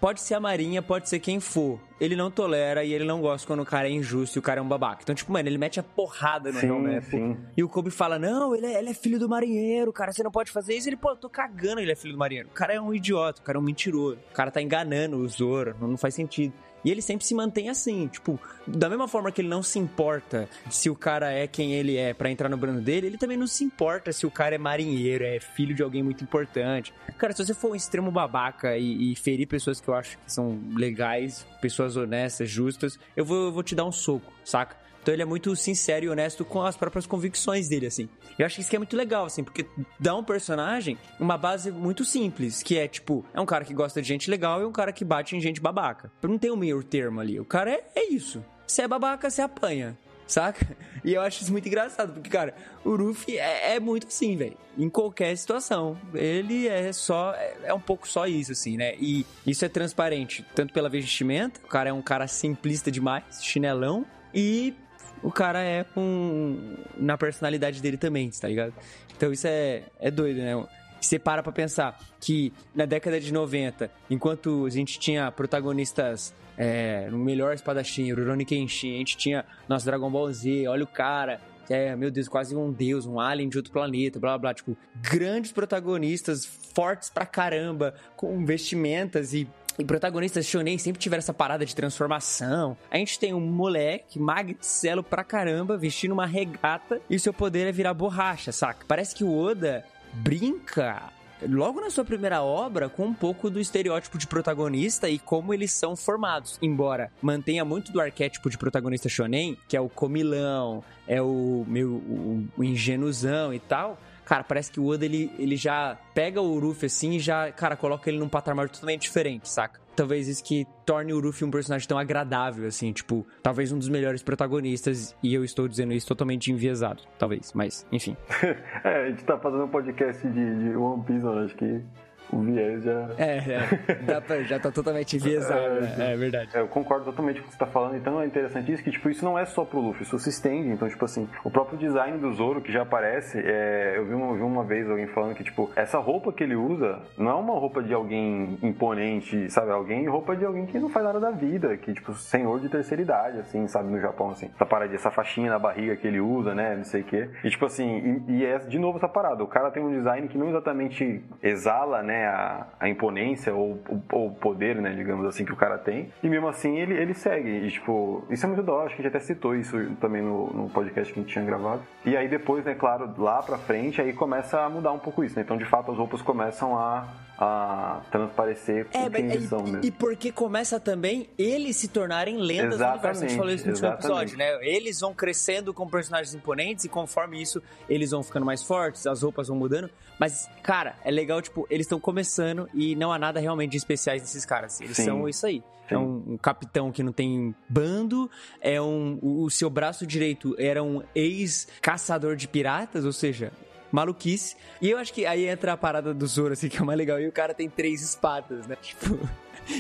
Pode 0.01 0.19
ser 0.19 0.33
a 0.33 0.39
Marinha, 0.39 0.81
pode 0.81 1.07
ser 1.07 1.19
quem 1.19 1.39
for. 1.39 1.79
Ele 1.99 2.15
não 2.15 2.31
tolera 2.31 2.83
e 2.83 2.91
ele 2.91 3.05
não 3.05 3.21
gosta 3.21 3.45
quando 3.45 3.59
o 3.59 3.65
cara 3.65 3.87
é 3.87 3.91
injusto 3.91 4.35
e 4.35 4.39
o 4.39 4.41
cara 4.41 4.59
é 4.59 4.63
um 4.63 4.67
babaca. 4.67 5.03
Então, 5.03 5.13
tipo, 5.13 5.31
mano, 5.31 5.47
ele 5.47 5.59
mete 5.59 5.79
a 5.79 5.83
porrada 5.83 6.51
no 6.51 6.59
sim. 6.59 7.37
E 7.55 7.63
o 7.63 7.69
Kobe 7.69 7.91
fala: 7.91 8.17
Não, 8.17 8.55
ele 8.55 8.65
é, 8.65 8.79
ele 8.79 8.89
é, 8.89 8.93
filho 8.95 9.19
do 9.19 9.29
marinheiro, 9.29 9.93
cara, 9.93 10.11
você 10.11 10.23
não 10.23 10.31
pode 10.31 10.51
fazer 10.51 10.73
isso. 10.73 10.89
Ele, 10.89 10.97
pô, 10.97 11.11
eu 11.11 11.17
tô 11.17 11.29
cagando, 11.29 11.79
ele 11.79 11.91
é 11.91 11.95
filho 11.95 12.13
do 12.13 12.17
marinheiro. 12.17 12.49
O 12.49 12.51
cara 12.51 12.73
é 12.73 12.81
um 12.81 12.91
idiota, 12.91 13.41
o 13.41 13.43
cara 13.43 13.59
é 13.59 13.61
um 13.61 13.63
mentiroso. 13.63 14.17
O 14.31 14.33
cara 14.33 14.49
tá 14.49 14.59
enganando 14.59 15.17
o 15.17 15.29
Zoro, 15.29 15.75
não 15.79 15.97
faz 15.97 16.15
sentido. 16.15 16.51
E 16.83 16.91
ele 16.91 17.01
sempre 17.01 17.25
se 17.25 17.33
mantém 17.33 17.69
assim, 17.69 18.07
tipo, 18.07 18.39
da 18.67 18.89
mesma 18.89 19.07
forma 19.07 19.31
que 19.31 19.41
ele 19.41 19.47
não 19.47 19.61
se 19.61 19.79
importa 19.79 20.49
se 20.69 20.89
o 20.89 20.95
cara 20.95 21.31
é 21.31 21.47
quem 21.47 21.73
ele 21.73 21.97
é 21.97 22.13
para 22.13 22.29
entrar 22.29 22.49
no 22.49 22.57
brando 22.57 22.81
dele, 22.81 23.07
ele 23.07 23.17
também 23.17 23.37
não 23.37 23.47
se 23.47 23.63
importa 23.63 24.11
se 24.11 24.25
o 24.25 24.31
cara 24.31 24.55
é 24.55 24.57
marinheiro, 24.57 25.23
é 25.23 25.39
filho 25.39 25.75
de 25.75 25.83
alguém 25.83 26.01
muito 26.01 26.23
importante. 26.23 26.93
Cara, 27.17 27.33
se 27.33 27.45
você 27.45 27.53
for 27.53 27.71
um 27.71 27.75
extremo 27.75 28.11
babaca 28.11 28.77
e, 28.77 29.11
e 29.11 29.15
ferir 29.15 29.47
pessoas 29.47 29.79
que 29.79 29.87
eu 29.87 29.93
acho 29.93 30.17
que 30.17 30.31
são 30.31 30.59
legais, 30.75 31.45
pessoas 31.61 31.95
honestas, 31.95 32.49
justas, 32.49 32.99
eu 33.15 33.25
vou, 33.25 33.45
eu 33.45 33.51
vou 33.51 33.63
te 33.63 33.75
dar 33.75 33.85
um 33.85 33.91
soco, 33.91 34.31
saca? 34.43 34.75
Então 35.01 35.13
ele 35.13 35.21
é 35.23 35.25
muito 35.25 35.55
sincero 35.55 36.05
e 36.05 36.09
honesto 36.09 36.45
com 36.45 36.61
as 36.61 36.77
próprias 36.77 37.05
convicções 37.05 37.67
dele, 37.67 37.87
assim. 37.87 38.07
Eu 38.37 38.45
acho 38.45 38.55
que 38.55 38.61
isso 38.61 38.69
que 38.69 38.75
é 38.75 38.79
muito 38.79 38.95
legal, 38.95 39.25
assim, 39.25 39.43
porque 39.43 39.65
dá 39.99 40.15
um 40.15 40.23
personagem 40.23 40.97
uma 41.19 41.37
base 41.37 41.71
muito 41.71 42.05
simples, 42.05 42.61
que 42.61 42.77
é 42.77 42.87
tipo, 42.87 43.25
é 43.33 43.41
um 43.41 43.45
cara 43.45 43.65
que 43.65 43.73
gosta 43.73 44.01
de 44.01 44.07
gente 44.07 44.29
legal 44.29 44.61
e 44.61 44.65
um 44.65 44.71
cara 44.71 44.93
que 44.93 45.03
bate 45.03 45.35
em 45.35 45.41
gente 45.41 45.59
babaca. 45.59 46.11
Não 46.21 46.37
tem 46.37 46.51
um 46.51 46.55
meio 46.55 46.83
termo 46.83 47.19
ali. 47.19 47.39
O 47.39 47.45
cara 47.45 47.71
é, 47.71 47.83
é 47.95 48.13
isso. 48.13 48.43
Se 48.67 48.81
é 48.81 48.87
babaca, 48.87 49.29
você 49.29 49.41
apanha. 49.41 49.97
Saca? 50.27 50.65
E 51.03 51.15
eu 51.15 51.21
acho 51.21 51.41
isso 51.41 51.51
muito 51.51 51.67
engraçado, 51.67 52.13
porque, 52.13 52.29
cara, 52.29 52.53
o 52.85 52.95
Ruffy 52.95 53.35
é, 53.35 53.73
é 53.73 53.79
muito 53.79 54.05
assim, 54.05 54.37
velho. 54.37 54.55
Em 54.77 54.87
qualquer 54.87 55.35
situação. 55.35 55.97
Ele 56.13 56.67
é 56.67 56.93
só. 56.93 57.33
É, 57.33 57.57
é, 57.63 57.73
um 57.73 57.79
pouco 57.79 58.07
só 58.07 58.27
isso, 58.27 58.51
assim, 58.51 58.77
né? 58.77 58.93
E 58.99 59.25
isso 59.47 59.65
é 59.65 59.67
transparente, 59.67 60.45
tanto 60.53 60.71
pela 60.71 60.89
vestimenta, 60.89 61.59
o 61.63 61.67
cara 61.67 61.89
é 61.89 61.93
um 61.93 62.03
cara 62.03 62.27
simplista 62.27 62.91
demais, 62.91 63.43
chinelão, 63.43 64.05
e 64.31 64.75
o 65.23 65.31
cara 65.31 65.61
é 65.61 65.83
com. 65.83 66.75
na 66.97 67.17
personalidade 67.17 67.81
dele 67.81 67.97
também, 67.97 68.29
tá 68.29 68.47
ligado? 68.47 68.73
Então 69.15 69.31
isso 69.31 69.47
é, 69.47 69.83
é 69.99 70.09
doido, 70.09 70.37
né? 70.37 70.65
Você 70.99 71.17
para 71.17 71.41
pra 71.41 71.51
pensar 71.51 71.99
que 72.19 72.53
na 72.75 72.85
década 72.85 73.19
de 73.19 73.33
90, 73.33 73.89
enquanto 74.09 74.65
a 74.65 74.69
gente 74.69 74.99
tinha 74.99 75.31
protagonistas 75.31 76.33
é, 76.57 77.09
no 77.09 77.17
melhor 77.17 77.55
espadachim, 77.55 78.11
Rurouni 78.11 78.45
Kenshin, 78.45 78.95
a 78.95 78.97
gente 78.99 79.17
tinha 79.17 79.45
nosso 79.67 79.85
Dragon 79.85 80.11
Ball 80.11 80.31
Z, 80.31 80.67
olha 80.67 80.83
o 80.83 80.87
cara, 80.87 81.41
é, 81.69 81.95
meu 81.95 82.11
Deus, 82.11 82.27
quase 82.27 82.55
um 82.55 82.71
deus, 82.71 83.05
um 83.05 83.19
alien 83.19 83.49
de 83.49 83.57
outro 83.57 83.71
planeta, 83.71 84.19
blá 84.19 84.31
blá 84.31 84.37
blá. 84.37 84.53
Tipo, 84.53 84.77
grandes 84.95 85.51
protagonistas, 85.51 86.45
fortes 86.45 87.09
pra 87.09 87.25
caramba, 87.25 87.95
com 88.15 88.45
vestimentas 88.45 89.33
e 89.33 89.47
e 89.81 89.85
protagonistas 89.85 90.45
shonen 90.45 90.77
sempre 90.77 91.01
tiveram 91.01 91.19
essa 91.19 91.33
parada 91.33 91.65
de 91.65 91.75
transformação. 91.75 92.77
A 92.89 92.97
gente 92.97 93.17
tem 93.17 93.33
um 93.33 93.39
moleque 93.39 94.19
magricelo 94.19 95.03
pra 95.03 95.23
caramba, 95.23 95.77
vestindo 95.77 96.11
uma 96.11 96.25
regata, 96.25 97.01
e 97.09 97.19
seu 97.19 97.33
poder 97.33 97.67
é 97.67 97.71
virar 97.71 97.93
borracha, 97.93 98.51
saca? 98.51 98.85
Parece 98.87 99.15
que 99.15 99.23
o 99.23 99.35
Oda 99.35 99.83
brinca 100.13 101.11
logo 101.49 101.81
na 101.81 101.89
sua 101.89 102.05
primeira 102.05 102.43
obra 102.43 102.87
com 102.87 103.05
um 103.05 103.13
pouco 103.13 103.49
do 103.49 103.59
estereótipo 103.59 104.17
de 104.17 104.27
protagonista 104.27 105.09
e 105.09 105.17
como 105.17 105.53
eles 105.53 105.71
são 105.71 105.95
formados. 105.95 106.59
Embora 106.61 107.11
mantenha 107.21 107.65
muito 107.65 107.91
do 107.91 107.99
arquétipo 107.99 108.49
de 108.49 108.57
protagonista 108.57 109.09
shonen, 109.09 109.57
que 109.67 109.75
é 109.75 109.81
o 109.81 109.89
comilão, 109.89 110.83
é 111.07 111.21
o 111.21 111.65
meu 111.67 111.89
o, 111.93 112.47
o 112.57 112.63
ingenuzão 112.63 113.51
e 113.51 113.59
tal, 113.59 113.99
cara, 114.31 114.45
parece 114.45 114.71
que 114.71 114.79
o 114.79 114.85
Oda 114.85 115.03
ele, 115.03 115.29
ele 115.37 115.57
já 115.57 115.97
pega 116.13 116.39
o 116.39 116.57
Ruffy 116.57 116.85
assim 116.85 117.11
e 117.15 117.19
já, 117.19 117.51
cara, 117.51 117.75
coloca 117.75 118.09
ele 118.09 118.17
num 118.17 118.29
patamar 118.29 118.69
totalmente 118.69 119.01
diferente, 119.01 119.49
saca? 119.49 119.81
Talvez 119.93 120.29
isso 120.29 120.41
que 120.41 120.65
torne 120.85 121.11
o 121.11 121.19
Ruffy 121.19 121.45
um 121.45 121.51
personagem 121.51 121.85
tão 121.85 121.97
agradável, 121.97 122.65
assim, 122.65 122.93
tipo, 122.93 123.27
talvez 123.43 123.73
um 123.73 123.77
dos 123.77 123.89
melhores 123.89 124.23
protagonistas, 124.23 125.13
e 125.21 125.33
eu 125.33 125.43
estou 125.43 125.67
dizendo 125.67 125.91
isso 125.91 126.07
totalmente 126.07 126.49
enviesado, 126.49 127.03
talvez, 127.19 127.51
mas, 127.53 127.85
enfim. 127.91 128.15
é, 128.85 129.07
a 129.07 129.09
gente 129.09 129.25
tá 129.25 129.37
fazendo 129.37 129.65
um 129.65 129.67
podcast 129.67 130.25
de, 130.25 130.63
de 130.63 130.77
One 130.77 131.03
Piece, 131.03 131.25
eu 131.25 131.39
acho 131.39 131.55
que 131.57 131.83
o 132.31 132.39
viés 132.41 132.83
já. 132.83 133.09
É, 133.17 133.37
é. 133.37 134.21
Pra, 134.21 134.41
já 134.43 134.59
tá 134.59 134.71
totalmente 134.71 135.15
enviesado, 135.15 135.59
é, 135.59 135.81
né? 135.81 136.13
é 136.13 136.17
verdade. 136.17 136.55
É, 136.55 136.61
eu 136.61 136.67
concordo 136.67 137.05
totalmente 137.05 137.41
com 137.41 137.47
o 137.47 137.49
que 137.49 137.53
você 137.53 137.59
tá 137.59 137.65
falando, 137.65 137.95
então 137.95 138.21
é 138.21 138.25
interessante 138.25 138.71
isso 138.71 138.83
que, 138.83 138.91
tipo, 138.91 139.09
isso 139.09 139.23
não 139.25 139.37
é 139.37 139.45
só 139.45 139.65
pro 139.65 139.79
Luffy, 139.79 140.03
isso 140.03 140.17
se 140.19 140.29
estende. 140.29 140.69
Então, 140.69 140.87
tipo 140.87 141.03
assim, 141.03 141.27
o 141.43 141.49
próprio 141.49 141.77
design 141.77 142.17
do 142.17 142.31
Zoro 142.33 142.61
que 142.61 142.71
já 142.71 142.83
aparece, 142.83 143.39
é, 143.39 143.95
eu 143.97 144.05
vi 144.05 144.13
uma, 144.13 144.35
vi 144.35 144.41
uma 144.41 144.63
vez 144.63 144.89
alguém 144.89 145.07
falando 145.07 145.35
que, 145.35 145.43
tipo, 145.43 145.71
essa 145.75 145.97
roupa 145.97 146.31
que 146.31 146.43
ele 146.43 146.55
usa 146.55 146.99
não 147.17 147.31
é 147.31 147.33
uma 147.33 147.53
roupa 147.53 147.81
de 147.81 147.93
alguém 147.93 148.57
imponente, 148.61 149.49
sabe? 149.49 149.71
Alguém, 149.71 150.07
roupa 150.07 150.35
de 150.35 150.45
alguém 150.45 150.65
que 150.65 150.79
não 150.79 150.89
faz 150.89 151.05
nada 151.05 151.19
da 151.19 151.31
vida, 151.31 151.75
que, 151.77 151.93
tipo, 151.93 152.13
senhor 152.13 152.59
de 152.59 152.69
terceira 152.69 153.01
idade, 153.01 153.39
assim, 153.39 153.67
sabe? 153.67 153.91
No 153.91 153.99
Japão, 153.99 154.31
assim. 154.31 154.49
Essa 154.55 154.65
parada, 154.65 154.93
essa 154.93 155.11
faixinha 155.11 155.49
na 155.49 155.59
barriga 155.59 155.95
que 155.95 156.07
ele 156.07 156.19
usa, 156.19 156.53
né? 156.53 156.75
Não 156.75 156.83
sei 156.83 157.01
o 157.01 157.05
quê. 157.05 157.29
E, 157.43 157.49
tipo 157.49 157.65
assim, 157.65 158.21
e, 158.27 158.39
e 158.39 158.45
é 158.45 158.59
de 158.59 158.79
novo 158.79 158.97
essa 158.97 159.09
parada. 159.09 159.43
O 159.43 159.47
cara 159.47 159.71
tem 159.71 159.83
um 159.83 159.91
design 159.91 160.27
que 160.27 160.37
não 160.37 160.49
exatamente 160.49 161.23
exala, 161.41 162.03
né? 162.03 162.10
A, 162.25 162.67
a 162.79 162.89
imponência 162.89 163.53
ou 163.53 163.81
o 164.11 164.31
poder, 164.31 164.75
né, 164.75 164.93
digamos 164.93 165.25
assim, 165.25 165.45
que 165.45 165.53
o 165.53 165.55
cara 165.55 165.77
tem. 165.77 166.11
E 166.21 166.29
mesmo 166.29 166.47
assim 166.47 166.77
ele, 166.77 166.93
ele 166.93 167.13
segue. 167.13 167.49
E, 167.49 167.71
tipo, 167.71 168.23
isso 168.29 168.45
é 168.45 168.49
muito 168.49 168.69
hora, 168.71 168.85
acho 168.85 168.95
que 168.95 169.01
a 169.01 169.05
gente 169.05 169.15
até 169.15 169.25
citou 169.25 169.55
isso 169.55 169.77
também 169.99 170.21
no, 170.21 170.47
no 170.47 170.69
podcast 170.69 171.13
que 171.13 171.19
a 171.19 171.23
gente 171.23 171.31
tinha 171.31 171.45
gravado. 171.45 171.81
E 172.05 172.15
aí 172.15 172.27
depois, 172.27 172.65
né, 172.65 172.75
claro, 172.75 173.13
lá 173.17 173.41
pra 173.41 173.57
frente, 173.57 174.01
aí 174.01 174.13
começa 174.13 174.61
a 174.61 174.69
mudar 174.69 174.91
um 174.91 174.99
pouco 174.99 175.23
isso, 175.23 175.35
né? 175.35 175.43
Então, 175.43 175.57
de 175.57 175.65
fato, 175.65 175.91
as 175.91 175.97
roupas 175.97 176.21
começam 176.21 176.77
a 176.77 177.07
a 177.43 178.03
transparecer 178.11 178.85
é, 178.93 179.09
quem 179.09 179.31
eles 179.31 179.49
são 179.49 179.63
mesmo. 179.63 179.83
E 179.83 179.89
porque 179.89 180.31
começa 180.31 180.79
também 180.79 181.27
eles 181.39 181.75
se 181.75 181.87
tornarem 181.87 182.37
lendas 182.37 182.75
exatamente, 182.75 183.01
do 183.01 183.07
universo. 183.07 183.23
A 183.23 183.27
gente 183.27 183.37
falou 183.37 183.51
isso 183.51 183.65
no 183.65 183.71
último 183.71 183.87
episódio, 183.89 184.37
né? 184.37 184.59
Eles 184.61 184.99
vão 184.99 185.11
crescendo 185.11 185.73
como 185.73 185.89
personagens 185.89 186.35
imponentes 186.35 186.85
e 186.85 186.89
conforme 186.89 187.41
isso 187.41 187.59
eles 187.89 188.11
vão 188.11 188.21
ficando 188.21 188.45
mais 188.45 188.61
fortes, 188.61 189.07
as 189.07 189.23
roupas 189.23 189.47
vão 189.47 189.57
mudando. 189.57 189.89
Mas, 190.19 190.47
cara, 190.61 190.95
é 191.03 191.09
legal, 191.09 191.41
tipo, 191.41 191.65
eles 191.67 191.87
estão 191.87 191.99
começando 191.99 192.69
e 192.75 192.95
não 192.95 193.11
há 193.11 193.17
nada 193.17 193.39
realmente 193.39 193.71
de 193.71 193.77
especiais 193.77 194.21
nesses 194.21 194.45
caras. 194.45 194.79
Eles 194.79 194.97
Sim. 194.97 195.05
são 195.05 195.27
isso 195.27 195.43
aí. 195.47 195.63
É 195.89 195.97
um, 195.97 196.23
um, 196.33 196.37
capitão 196.37 196.91
que 196.91 197.01
não 197.01 197.11
tem 197.11 197.55
bando, 197.67 198.29
é 198.61 198.79
um. 198.79 199.17
O, 199.19 199.43
o 199.45 199.49
seu 199.49 199.69
braço 199.69 200.05
direito 200.05 200.55
era 200.59 200.81
um 200.81 201.01
ex-caçador 201.13 202.35
de 202.35 202.47
piratas, 202.47 203.03
ou 203.03 203.11
seja, 203.11 203.51
maluquice. 203.91 204.55
E 204.81 204.89
eu 204.89 204.97
acho 204.97 205.13
que 205.13 205.25
aí 205.25 205.45
entra 205.45 205.73
a 205.73 205.77
parada 205.77 206.13
do 206.13 206.27
Zoro, 206.27 206.53
assim, 206.53 206.69
que 206.69 206.77
é 206.77 206.81
o 206.81 206.85
mais 206.85 206.97
legal. 206.97 207.19
E 207.19 207.27
o 207.27 207.31
cara 207.31 207.53
tem 207.53 207.69
três 207.69 208.01
espadas, 208.01 208.67
né? 208.67 208.75
Tipo, 208.81 209.17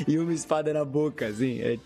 e 0.07 0.17
uma 0.17 0.33
espada 0.33 0.71
na 0.73 0.85
boca, 0.85 1.27
assim. 1.27 1.59
É 1.61 1.77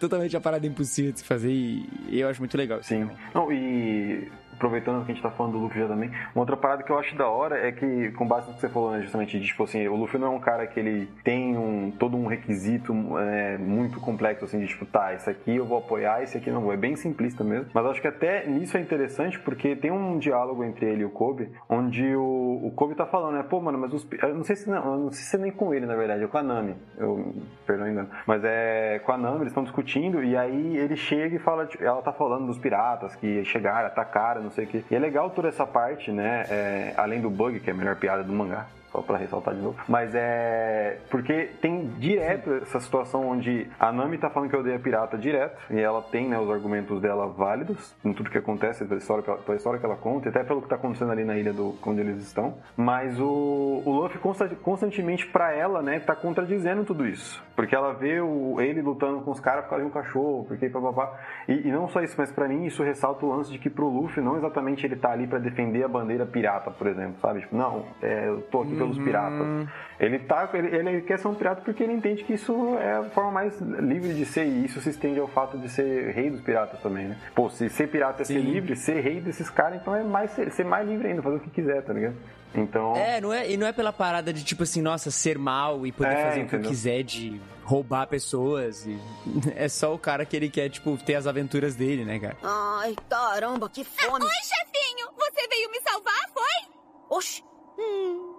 totalmente 0.00 0.36
a 0.36 0.40
parada 0.40 0.66
impossível 0.66 1.12
de 1.12 1.20
se 1.20 1.24
fazer 1.24 1.50
e 1.50 1.88
eu 2.10 2.28
acho 2.28 2.40
muito 2.40 2.56
legal. 2.56 2.82
Sim. 2.82 3.08
Não, 3.34 3.50
e 3.52 4.30
aproveitando 4.58 5.04
que 5.04 5.12
a 5.12 5.14
gente 5.14 5.22
tá 5.22 5.30
falando 5.30 5.52
do 5.52 5.58
Luffy 5.58 5.80
já 5.80 5.88
também, 5.88 6.10
uma 6.34 6.42
outra 6.42 6.56
parada 6.56 6.82
que 6.82 6.90
eu 6.90 6.98
acho 6.98 7.16
da 7.16 7.28
hora 7.28 7.66
é 7.66 7.72
que, 7.72 8.10
com 8.12 8.26
base 8.26 8.48
no 8.48 8.54
que 8.54 8.60
você 8.60 8.68
falou, 8.68 8.90
né, 8.90 9.00
justamente, 9.00 9.38
de, 9.38 9.46
tipo 9.46 9.62
assim, 9.62 9.86
o 9.86 9.96
Luffy 9.96 10.18
não 10.18 10.28
é 10.28 10.30
um 10.30 10.40
cara 10.40 10.66
que 10.66 10.78
ele 10.78 11.06
tem 11.24 11.56
um, 11.56 11.90
todo 11.90 12.16
um 12.16 12.26
requisito 12.26 12.92
é, 13.18 13.56
muito 13.56 14.00
complexo, 14.00 14.44
assim, 14.44 14.58
de 14.60 14.66
tipo, 14.66 14.84
tá, 14.84 15.14
esse 15.14 15.30
aqui 15.30 15.56
eu 15.56 15.64
vou 15.64 15.78
apoiar, 15.78 16.22
esse 16.22 16.36
aqui 16.36 16.50
não 16.50 16.60
vou. 16.60 16.72
É 16.72 16.76
bem 16.76 16.96
simplista 16.96 17.44
mesmo. 17.44 17.70
Mas 17.72 17.86
acho 17.86 18.00
que 18.00 18.08
até 18.08 18.46
nisso 18.46 18.76
é 18.76 18.80
interessante, 18.80 19.38
porque 19.38 19.76
tem 19.76 19.90
um 19.90 20.18
diálogo 20.18 20.64
entre 20.64 20.86
ele 20.86 21.02
e 21.02 21.04
o 21.04 21.10
Kobe, 21.10 21.50
onde 21.68 22.14
o, 22.16 22.60
o 22.64 22.72
Kobe 22.74 22.94
tá 22.94 23.06
falando, 23.06 23.36
né, 23.36 23.44
pô, 23.48 23.60
mano, 23.60 23.78
mas 23.78 23.92
os, 23.92 24.06
eu 24.20 24.34
não 24.34 24.44
sei 24.44 24.56
se 24.56 24.68
não, 24.68 24.98
não 24.98 25.12
sei 25.12 25.24
se 25.24 25.36
é 25.36 25.38
nem 25.38 25.52
com 25.52 25.72
ele, 25.72 25.86
na 25.86 25.94
verdade, 25.94 26.24
é 26.24 26.26
com 26.26 26.38
a 26.38 26.42
Nami. 26.42 26.74
Eu, 26.96 27.34
perdão 27.66 27.88
engano. 27.88 28.08
Mas 28.26 28.42
é 28.44 29.00
com 29.04 29.12
a 29.12 29.18
Nami, 29.18 29.40
eles 29.40 29.48
estão 29.48 29.62
discutindo, 29.62 30.22
e 30.22 30.36
aí 30.36 30.76
ele 30.76 30.96
chega 30.96 31.36
e 31.36 31.38
fala, 31.38 31.66
tipo, 31.66 31.82
ela 31.82 32.02
tá 32.02 32.12
falando 32.12 32.46
dos 32.46 32.58
piratas 32.58 33.14
que 33.16 33.44
chegaram, 33.44 33.86
atacaram, 33.86 34.47
não 34.48 34.54
sei 34.54 34.64
o 34.64 34.68
que. 34.68 34.84
E 34.90 34.94
é 34.94 34.98
legal 34.98 35.30
toda 35.30 35.48
essa 35.48 35.66
parte, 35.66 36.10
né? 36.10 36.44
É, 36.48 36.94
além 36.96 37.20
do 37.20 37.30
bug, 37.30 37.60
que 37.60 37.70
é 37.70 37.72
a 37.72 37.76
melhor 37.76 37.96
piada 37.96 38.24
do 38.24 38.32
mangá, 38.32 38.66
só 38.90 39.02
para 39.02 39.18
ressaltar 39.18 39.54
de 39.54 39.60
novo. 39.60 39.78
Mas 39.88 40.14
é. 40.14 40.98
Porque 41.10 41.50
tem 41.60 41.86
direto 41.98 42.52
essa 42.54 42.80
situação 42.80 43.28
onde 43.28 43.66
a 43.78 43.92
Nami 43.92 44.18
tá 44.18 44.30
falando 44.30 44.50
que 44.50 44.56
odeia 44.56 44.78
pirata 44.78 45.16
direto, 45.16 45.58
e 45.70 45.78
ela 45.78 46.02
tem 46.02 46.28
né, 46.28 46.38
os 46.38 46.50
argumentos 46.50 47.00
dela 47.00 47.26
válidos 47.26 47.94
em 48.04 48.12
tudo 48.12 48.30
que 48.30 48.38
acontece, 48.38 48.84
pela 48.84 48.98
história, 48.98 49.22
pela 49.22 49.56
história 49.56 49.78
que 49.78 49.86
ela 49.86 49.96
conta, 49.96 50.28
e 50.28 50.30
até 50.30 50.42
pelo 50.44 50.62
que 50.62 50.68
tá 50.68 50.76
acontecendo 50.76 51.12
ali 51.12 51.24
na 51.24 51.36
ilha 51.36 51.52
do, 51.52 51.76
onde 51.86 52.00
eles 52.00 52.22
estão. 52.22 52.54
Mas 52.76 53.18
o, 53.20 53.82
o 53.84 53.90
Luffy 53.90 54.18
constantemente 54.62 55.26
para 55.26 55.52
ela, 55.52 55.82
né, 55.82 56.00
tá 56.00 56.14
contradizendo 56.14 56.84
tudo 56.84 57.06
isso. 57.06 57.42
Porque 57.54 57.74
ela 57.74 57.92
vê 57.92 58.20
o, 58.20 58.60
ele 58.60 58.80
lutando 58.80 59.20
com 59.20 59.30
os 59.30 59.40
caras 59.40 59.64
por 59.64 59.70
causa 59.70 59.84
de 59.84 59.90
um 59.90 59.92
cachorro, 59.92 60.44
porque 60.46 60.68
papapá. 60.68 61.18
E, 61.48 61.68
e 61.68 61.72
não 61.72 61.88
só 61.88 62.00
isso, 62.00 62.14
mas 62.16 62.30
para 62.30 62.48
mim 62.48 62.64
isso 62.64 62.82
ressalta 62.82 63.26
o 63.26 63.28
lance 63.28 63.50
de 63.50 63.58
que 63.58 63.68
pro 63.68 63.88
Luffy 63.88 64.22
não 64.22 64.36
exatamente 64.36 64.86
ele 64.86 64.96
tá 64.96 65.10
ali 65.10 65.26
para 65.26 65.38
defender 65.38 65.82
a 65.82 65.88
bandeira 65.88 66.24
pirata, 66.24 66.70
por 66.70 66.86
exemplo, 66.86 67.16
sabe? 67.20 67.40
Tipo, 67.40 67.56
não, 67.56 67.84
é, 68.00 68.28
eu 68.28 68.42
tô 68.42 68.62
aqui 68.62 68.77
pelos 68.78 68.96
uhum. 68.96 69.04
piratas. 69.04 69.68
Ele, 69.98 70.18
tá, 70.20 70.48
ele, 70.54 70.76
ele 70.76 71.00
quer 71.02 71.18
ser 71.18 71.28
um 71.28 71.34
pirata 71.34 71.60
porque 71.60 71.82
ele 71.82 71.92
entende 71.92 72.22
que 72.22 72.34
isso 72.34 72.76
é 72.78 72.96
a 72.96 73.04
forma 73.10 73.32
mais 73.32 73.60
livre 73.60 74.14
de 74.14 74.24
ser, 74.24 74.46
e 74.46 74.64
isso 74.64 74.80
se 74.80 74.90
estende 74.90 75.18
ao 75.18 75.26
fato 75.26 75.58
de 75.58 75.68
ser 75.68 76.12
rei 76.12 76.30
dos 76.30 76.40
piratas 76.40 76.80
também, 76.80 77.08
né? 77.08 77.16
Pô, 77.34 77.50
se 77.50 77.68
ser 77.68 77.88
pirata 77.88 78.22
é 78.22 78.24
Sim. 78.24 78.34
ser 78.34 78.40
livre, 78.40 78.76
ser 78.76 79.00
rei 79.00 79.20
desses 79.20 79.50
caras, 79.50 79.80
então 79.80 79.94
é 79.94 80.04
mais 80.04 80.30
ser, 80.30 80.50
ser 80.52 80.64
mais 80.64 80.88
livre 80.88 81.08
ainda, 81.08 81.20
fazer 81.20 81.36
o 81.36 81.40
que 81.40 81.50
quiser, 81.50 81.82
tá 81.82 81.92
ligado? 81.92 82.16
Então. 82.54 82.96
É, 82.96 83.20
não 83.20 83.32
é, 83.32 83.50
e 83.50 83.56
não 83.56 83.66
é 83.66 83.72
pela 83.72 83.92
parada 83.92 84.32
de 84.32 84.44
tipo 84.44 84.62
assim, 84.62 84.80
nossa, 84.80 85.10
ser 85.10 85.38
mal 85.38 85.86
e 85.86 85.92
poder 85.92 86.12
é, 86.12 86.24
fazer 86.24 86.40
entendeu? 86.40 86.60
o 86.60 86.62
que 86.62 86.68
quiser 86.68 87.02
de 87.02 87.40
roubar 87.64 88.06
pessoas. 88.06 88.86
E... 88.86 88.98
É 89.54 89.68
só 89.68 89.92
o 89.92 89.98
cara 89.98 90.24
que 90.24 90.36
ele 90.36 90.48
quer, 90.48 90.68
tipo, 90.68 90.96
ter 90.98 91.16
as 91.16 91.26
aventuras 91.26 91.74
dele, 91.74 92.04
né, 92.04 92.18
cara? 92.18 92.36
Ai, 92.42 92.94
caramba, 93.08 93.68
que 93.68 93.84
fome. 93.84 94.24
Oi, 94.24 94.30
chefinho! 94.42 95.08
Você 95.16 95.48
veio 95.48 95.70
me 95.70 95.80
salvar, 95.80 96.30
foi? 96.32 96.72
Oxi. 97.10 97.42
Hum. 97.78 98.37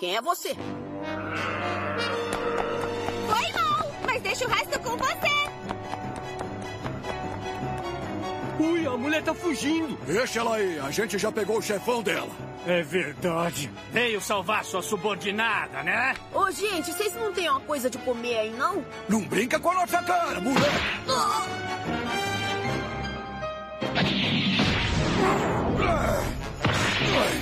Quem 0.00 0.16
é 0.16 0.22
você? 0.22 0.56
Foi 3.28 3.52
mal, 3.52 3.92
mas 4.06 4.22
deixa 4.22 4.46
o 4.46 4.48
resto 4.48 4.80
com 4.80 4.96
você. 4.96 5.28
Ui, 8.58 8.86
a 8.86 8.96
mulher 8.96 9.22
tá 9.22 9.34
fugindo. 9.34 9.98
Deixa 10.06 10.40
ela 10.40 10.56
aí, 10.56 10.78
a 10.78 10.90
gente 10.90 11.18
já 11.18 11.30
pegou 11.30 11.58
o 11.58 11.62
chefão 11.62 12.02
dela. 12.02 12.30
É 12.66 12.82
verdade. 12.82 13.70
Veio 13.92 14.22
salvar 14.22 14.64
sua 14.64 14.80
subordinada, 14.80 15.82
né? 15.82 16.14
Ô, 16.32 16.50
gente, 16.50 16.94
vocês 16.94 17.14
não 17.14 17.30
têm 17.34 17.50
uma 17.50 17.60
coisa 17.60 17.90
de 17.90 17.98
comer 17.98 18.38
aí, 18.38 18.50
não? 18.52 18.82
Não 19.06 19.20
brinca 19.20 19.60
com 19.60 19.70
a 19.70 19.74
nossa 19.74 20.02
cara, 20.02 20.40
mulher! 20.40 20.70
Ah! 21.10 21.46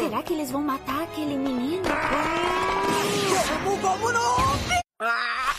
Será 0.00 0.22
que 0.22 0.32
eles 0.32 0.50
vão 0.50 0.62
matar 0.62 1.02
aquele 1.02 1.36
menino? 1.36 1.84
Vamos, 3.64 3.80
vamos, 3.80 4.12
não! 4.12 4.36
Ah! 5.00 5.54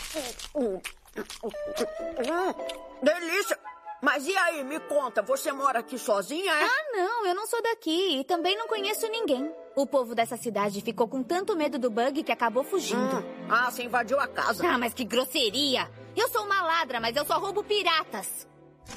Delícia! 3.02 3.58
Mas 4.00 4.26
e 4.26 4.36
aí, 4.36 4.64
me 4.64 4.80
conta, 4.80 5.22
você 5.22 5.52
mora 5.52 5.78
aqui 5.78 5.96
sozinha, 5.96 6.52
é? 6.52 6.64
Ah, 6.64 6.84
não, 6.92 7.26
eu 7.26 7.34
não 7.36 7.46
sou 7.46 7.62
daqui 7.62 8.18
e 8.18 8.24
também 8.24 8.56
não 8.56 8.66
conheço 8.66 9.06
ninguém. 9.08 9.54
O 9.76 9.86
povo 9.86 10.12
dessa 10.12 10.36
cidade 10.36 10.80
ficou 10.80 11.06
com 11.06 11.22
tanto 11.22 11.56
medo 11.56 11.78
do 11.78 11.88
bug 11.88 12.24
que 12.24 12.32
acabou 12.32 12.64
fugindo. 12.64 13.18
Hum. 13.18 13.46
Ah, 13.48 13.70
você 13.70 13.84
invadiu 13.84 14.18
a 14.18 14.26
casa. 14.26 14.66
Ah, 14.66 14.76
mas 14.76 14.92
que 14.92 15.04
grosseria! 15.04 15.88
Eu 16.16 16.28
sou 16.30 16.44
uma 16.44 16.62
ladra, 16.62 17.00
mas 17.00 17.14
eu 17.14 17.24
só 17.24 17.38
roubo 17.38 17.62
piratas. 17.62 18.46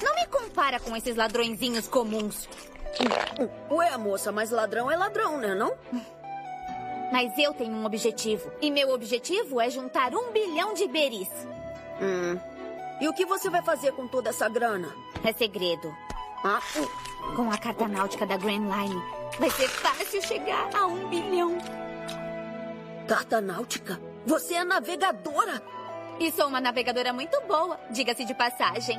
Não 0.02 0.14
me 0.14 0.26
compara 0.26 0.78
com 0.80 0.96
esses 0.96 1.16
ladrõezinhos 1.16 1.88
comuns. 1.88 2.48
Ué, 3.70 3.96
moça, 3.96 4.32
mas 4.32 4.50
ladrão 4.50 4.90
é 4.90 4.96
ladrão, 4.96 5.38
né, 5.38 5.54
não? 5.54 5.74
Mas 7.12 7.36
eu 7.38 7.52
tenho 7.54 7.72
um 7.72 7.84
objetivo. 7.84 8.50
E 8.60 8.70
meu 8.70 8.90
objetivo 8.90 9.60
é 9.60 9.70
juntar 9.70 10.14
um 10.14 10.32
bilhão 10.32 10.74
de 10.74 10.88
beris. 10.88 11.30
Hum. 12.00 12.38
E 13.00 13.08
o 13.08 13.12
que 13.12 13.26
você 13.26 13.50
vai 13.50 13.62
fazer 13.62 13.92
com 13.92 14.08
toda 14.08 14.30
essa 14.30 14.48
grana? 14.48 14.88
É 15.22 15.32
segredo. 15.32 15.94
Ah, 16.44 16.60
com 17.34 17.50
a 17.50 17.58
carta 17.58 17.88
náutica 17.88 18.26
da 18.26 18.36
Grand 18.36 18.68
Line, 18.68 19.02
vai 19.38 19.50
ser 19.50 19.68
fácil 19.68 20.22
chegar 20.22 20.70
a 20.74 20.86
um 20.86 21.08
bilhão. 21.08 21.58
Carta 23.06 23.40
náutica? 23.40 24.00
Você 24.24 24.54
é 24.54 24.64
navegadora? 24.64 25.62
E 26.18 26.30
sou 26.32 26.46
uma 26.48 26.60
navegadora 26.60 27.12
muito 27.12 27.38
boa, 27.42 27.78
diga-se 27.90 28.24
de 28.24 28.34
passagem. 28.34 28.98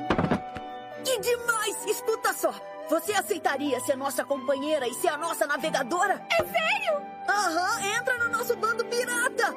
Que 1.04 1.18
demais! 1.18 1.84
Escuta 1.86 2.32
só! 2.32 2.54
Você 2.88 3.12
aceitaria 3.12 3.78
ser 3.80 3.96
nossa 3.96 4.24
companheira 4.24 4.88
e 4.88 4.94
ser 4.94 5.08
a 5.08 5.18
nossa 5.18 5.46
navegadora? 5.46 6.26
É 6.32 6.36
sério? 6.36 7.02
Aham, 7.28 7.80
entra 7.98 8.18
no 8.18 8.30
nosso 8.30 8.56
bando 8.56 8.84
pirata! 8.86 9.54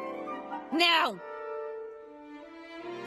Não! 0.71 1.13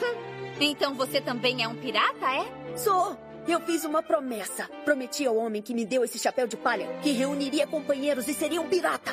Hum. 0.02 0.54
Então 0.60 0.94
você 0.94 1.20
também 1.20 1.62
é 1.62 1.68
um 1.68 1.76
pirata, 1.76 2.26
é? 2.30 2.76
Sou. 2.76 3.16
Eu 3.46 3.60
fiz 3.60 3.84
uma 3.84 4.02
promessa. 4.02 4.66
Prometi 4.84 5.26
ao 5.26 5.36
homem 5.36 5.60
que 5.60 5.74
me 5.74 5.84
deu 5.84 6.02
esse 6.02 6.18
chapéu 6.18 6.46
de 6.46 6.56
palha 6.56 6.88
que 7.02 7.12
reuniria 7.12 7.66
companheiros 7.66 8.26
e 8.26 8.32
seria 8.32 8.60
um 8.60 8.68
pirata. 8.68 9.12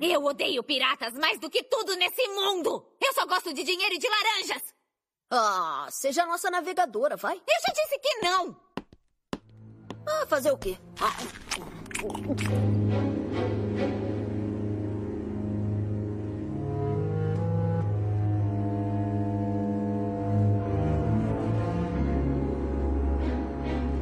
Eu 0.00 0.24
odeio 0.24 0.62
piratas 0.62 1.12
mais 1.14 1.38
do 1.38 1.50
que 1.50 1.62
tudo 1.62 1.94
nesse 1.96 2.26
mundo! 2.28 2.86
Eu 2.98 3.12
só 3.12 3.26
gosto 3.26 3.52
de 3.52 3.62
dinheiro 3.62 3.94
e 3.94 3.98
de 3.98 4.08
laranjas! 4.08 4.79
Ah, 5.30 5.86
seja 5.90 6.26
nossa 6.26 6.50
navegadora, 6.50 7.16
vai. 7.16 7.36
Eu 7.36 7.60
já 7.66 7.72
disse 7.72 7.98
que 8.00 8.14
não! 8.20 8.56
Ah, 10.06 10.26
fazer 10.26 10.50
o 10.50 10.58
quê? 10.58 10.76
Ah. 11.00 12.69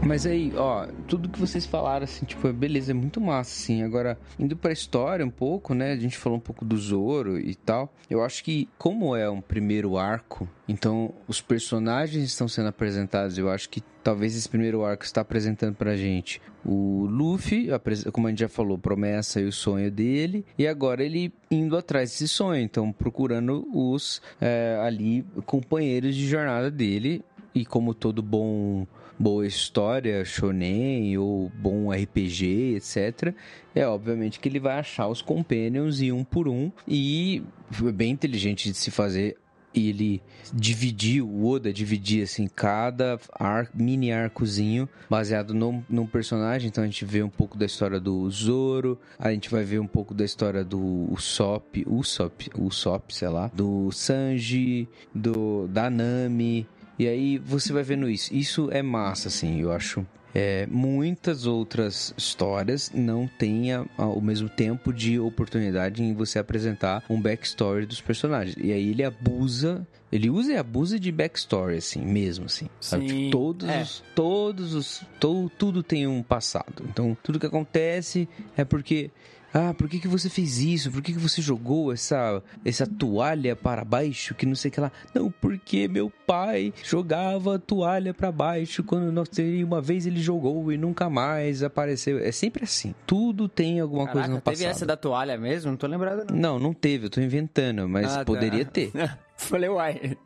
Mas 0.08 0.24
aí, 0.24 0.50
ó, 0.56 0.86
tudo 1.06 1.28
que 1.28 1.38
vocês 1.38 1.66
falaram, 1.66 2.04
assim, 2.04 2.24
tipo, 2.24 2.50
beleza, 2.50 2.92
é 2.92 2.94
muito 2.94 3.20
massa, 3.20 3.50
assim. 3.50 3.82
Agora, 3.82 4.18
indo 4.38 4.56
pra 4.56 4.72
história 4.72 5.22
um 5.22 5.30
pouco, 5.30 5.74
né? 5.74 5.92
A 5.92 5.96
gente 5.96 6.16
falou 6.16 6.38
um 6.38 6.40
pouco 6.40 6.64
do 6.64 6.78
Zoro 6.78 7.38
e 7.38 7.54
tal. 7.54 7.92
Eu 8.08 8.24
acho 8.24 8.42
que, 8.42 8.66
como 8.78 9.14
é 9.14 9.28
um 9.28 9.42
primeiro 9.42 9.98
arco, 9.98 10.48
então 10.66 11.12
os 11.28 11.42
personagens 11.42 12.24
estão 12.24 12.48
sendo 12.48 12.68
apresentados. 12.70 13.36
Eu 13.36 13.50
acho 13.50 13.68
que 13.68 13.82
talvez 14.02 14.34
esse 14.34 14.48
primeiro 14.48 14.82
arco 14.82 15.04
está 15.04 15.20
apresentando 15.20 15.74
pra 15.74 15.94
gente 15.94 16.40
o 16.64 17.04
Luffy, 17.04 17.68
como 18.10 18.28
a 18.28 18.30
gente 18.30 18.40
já 18.40 18.48
falou, 18.48 18.78
promessa 18.78 19.42
e 19.42 19.44
o 19.44 19.52
sonho 19.52 19.90
dele, 19.90 20.44
e 20.56 20.66
agora 20.66 21.04
ele 21.04 21.34
indo 21.50 21.76
atrás 21.76 22.12
desse 22.12 22.28
sonho, 22.28 22.62
então 22.62 22.92
procurando 22.92 23.68
os 23.74 24.22
é, 24.40 24.80
ali 24.82 25.22
companheiros 25.44 26.14
de 26.16 26.26
jornada 26.26 26.70
dele. 26.70 27.22
E 27.54 27.64
como 27.64 27.92
todo 27.92 28.22
bom 28.22 28.86
boa 29.18 29.46
história 29.46 30.24
shonen 30.24 31.18
ou 31.18 31.50
bom 31.54 31.90
RPG, 31.90 32.76
etc. 32.76 33.34
É 33.74 33.86
obviamente 33.86 34.38
que 34.38 34.48
ele 34.48 34.60
vai 34.60 34.78
achar 34.78 35.08
os 35.08 35.22
companions 35.22 36.00
e 36.00 36.12
um 36.12 36.24
por 36.24 36.48
um 36.48 36.70
e 36.86 37.42
foi 37.70 37.92
bem 37.92 38.12
inteligente 38.12 38.70
de 38.70 38.76
se 38.76 38.90
fazer 38.90 39.36
e 39.74 39.88
ele 39.90 40.22
dividiu, 40.52 41.28
o 41.28 41.46
Oda 41.46 41.72
dividia 41.72 42.24
assim, 42.24 42.46
cada 42.46 43.18
ar, 43.32 43.68
mini 43.74 44.10
arcozinho 44.12 44.88
baseado 45.08 45.52
num, 45.52 45.82
num, 45.88 46.06
personagem. 46.06 46.68
Então 46.68 46.82
a 46.82 46.86
gente 46.86 47.04
vê 47.04 47.22
um 47.22 47.28
pouco 47.28 47.56
da 47.56 47.66
história 47.66 48.00
do 48.00 48.28
Zoro, 48.30 48.98
a 49.18 49.30
gente 49.30 49.50
vai 49.50 49.64
ver 49.64 49.78
um 49.78 49.86
pouco 49.86 50.14
da 50.14 50.24
história 50.24 50.64
do 50.64 51.08
Usopp, 51.12 51.84
Usopp, 51.86 52.50
Usopp, 52.58 53.14
sei 53.14 53.28
lá, 53.28 53.50
do 53.54 53.90
Sanji, 53.92 54.88
do 55.14 55.68
da 55.68 55.90
Nami, 55.90 56.66
e 56.98 57.06
aí 57.06 57.38
você 57.38 57.72
vai 57.72 57.82
vendo 57.82 58.08
isso. 58.08 58.34
Isso 58.34 58.68
é 58.70 58.82
massa, 58.82 59.28
assim, 59.28 59.60
eu 59.60 59.72
acho. 59.72 60.04
É, 60.34 60.66
muitas 60.66 61.46
outras 61.46 62.12
histórias 62.16 62.90
não 62.94 63.26
têm 63.26 63.68
o 63.96 64.20
mesmo 64.20 64.48
tempo 64.48 64.92
de 64.92 65.18
oportunidade 65.18 66.02
em 66.02 66.12
você 66.12 66.38
apresentar 66.38 67.02
um 67.08 67.20
backstory 67.20 67.86
dos 67.86 68.00
personagens. 68.00 68.56
E 68.60 68.72
aí 68.72 68.90
ele 68.90 69.02
abusa, 69.02 69.86
ele 70.12 70.28
usa 70.28 70.52
e 70.52 70.56
abusa 70.56 71.00
de 71.00 71.10
backstory, 71.10 71.76
assim, 71.76 72.04
mesmo, 72.04 72.44
assim. 72.46 72.68
Sabe? 72.80 73.06
Tipo, 73.06 73.30
todos, 73.30 73.68
é. 73.68 73.82
os, 73.82 74.04
todos 74.14 74.74
os. 74.74 75.02
To, 75.18 75.50
tudo 75.56 75.82
tem 75.82 76.06
um 76.06 76.22
passado. 76.22 76.84
Então, 76.88 77.16
tudo 77.22 77.40
que 77.40 77.46
acontece 77.46 78.28
é 78.56 78.64
porque 78.64 79.10
ah, 79.52 79.72
por 79.72 79.88
que, 79.88 79.98
que 79.98 80.08
você 80.08 80.28
fez 80.28 80.58
isso? 80.58 80.90
Por 80.90 81.02
que, 81.02 81.12
que 81.12 81.18
você 81.18 81.40
jogou 81.40 81.92
essa, 81.92 82.42
essa 82.64 82.86
toalha 82.86 83.56
para 83.56 83.84
baixo? 83.84 84.34
Que 84.34 84.44
não 84.44 84.54
sei 84.54 84.70
o 84.70 84.72
que 84.72 84.80
lá. 84.80 84.92
Não, 85.14 85.30
porque 85.30 85.88
meu 85.88 86.12
pai 86.26 86.72
jogava 86.82 87.58
toalha 87.58 88.12
para 88.12 88.30
baixo 88.30 88.82
quando 88.82 89.10
nós 89.10 89.28
uma 89.64 89.80
vez 89.80 90.06
ele 90.06 90.20
jogou 90.20 90.70
e 90.72 90.76
nunca 90.76 91.08
mais 91.08 91.62
apareceu. 91.62 92.18
É 92.18 92.32
sempre 92.32 92.64
assim. 92.64 92.94
Tudo 93.06 93.48
tem 93.48 93.80
alguma 93.80 94.06
Caraca, 94.06 94.18
coisa 94.18 94.34
no 94.34 94.40
passado. 94.40 94.58
Teve 94.58 94.70
essa 94.70 94.86
da 94.86 94.96
toalha 94.96 95.38
mesmo? 95.38 95.70
Não 95.70 95.78
tô 95.78 95.86
lembrado. 95.86 96.32
Não, 96.32 96.38
não, 96.38 96.58
não 96.58 96.74
teve. 96.74 97.06
Eu 97.06 97.10
tô 97.10 97.20
inventando, 97.20 97.88
mas 97.88 98.06
ah, 98.06 98.18
tá. 98.18 98.24
poderia 98.24 98.64
tá. 98.64 98.70
ter. 98.70 98.92
Falei, 99.38 99.68
uai. 99.68 100.18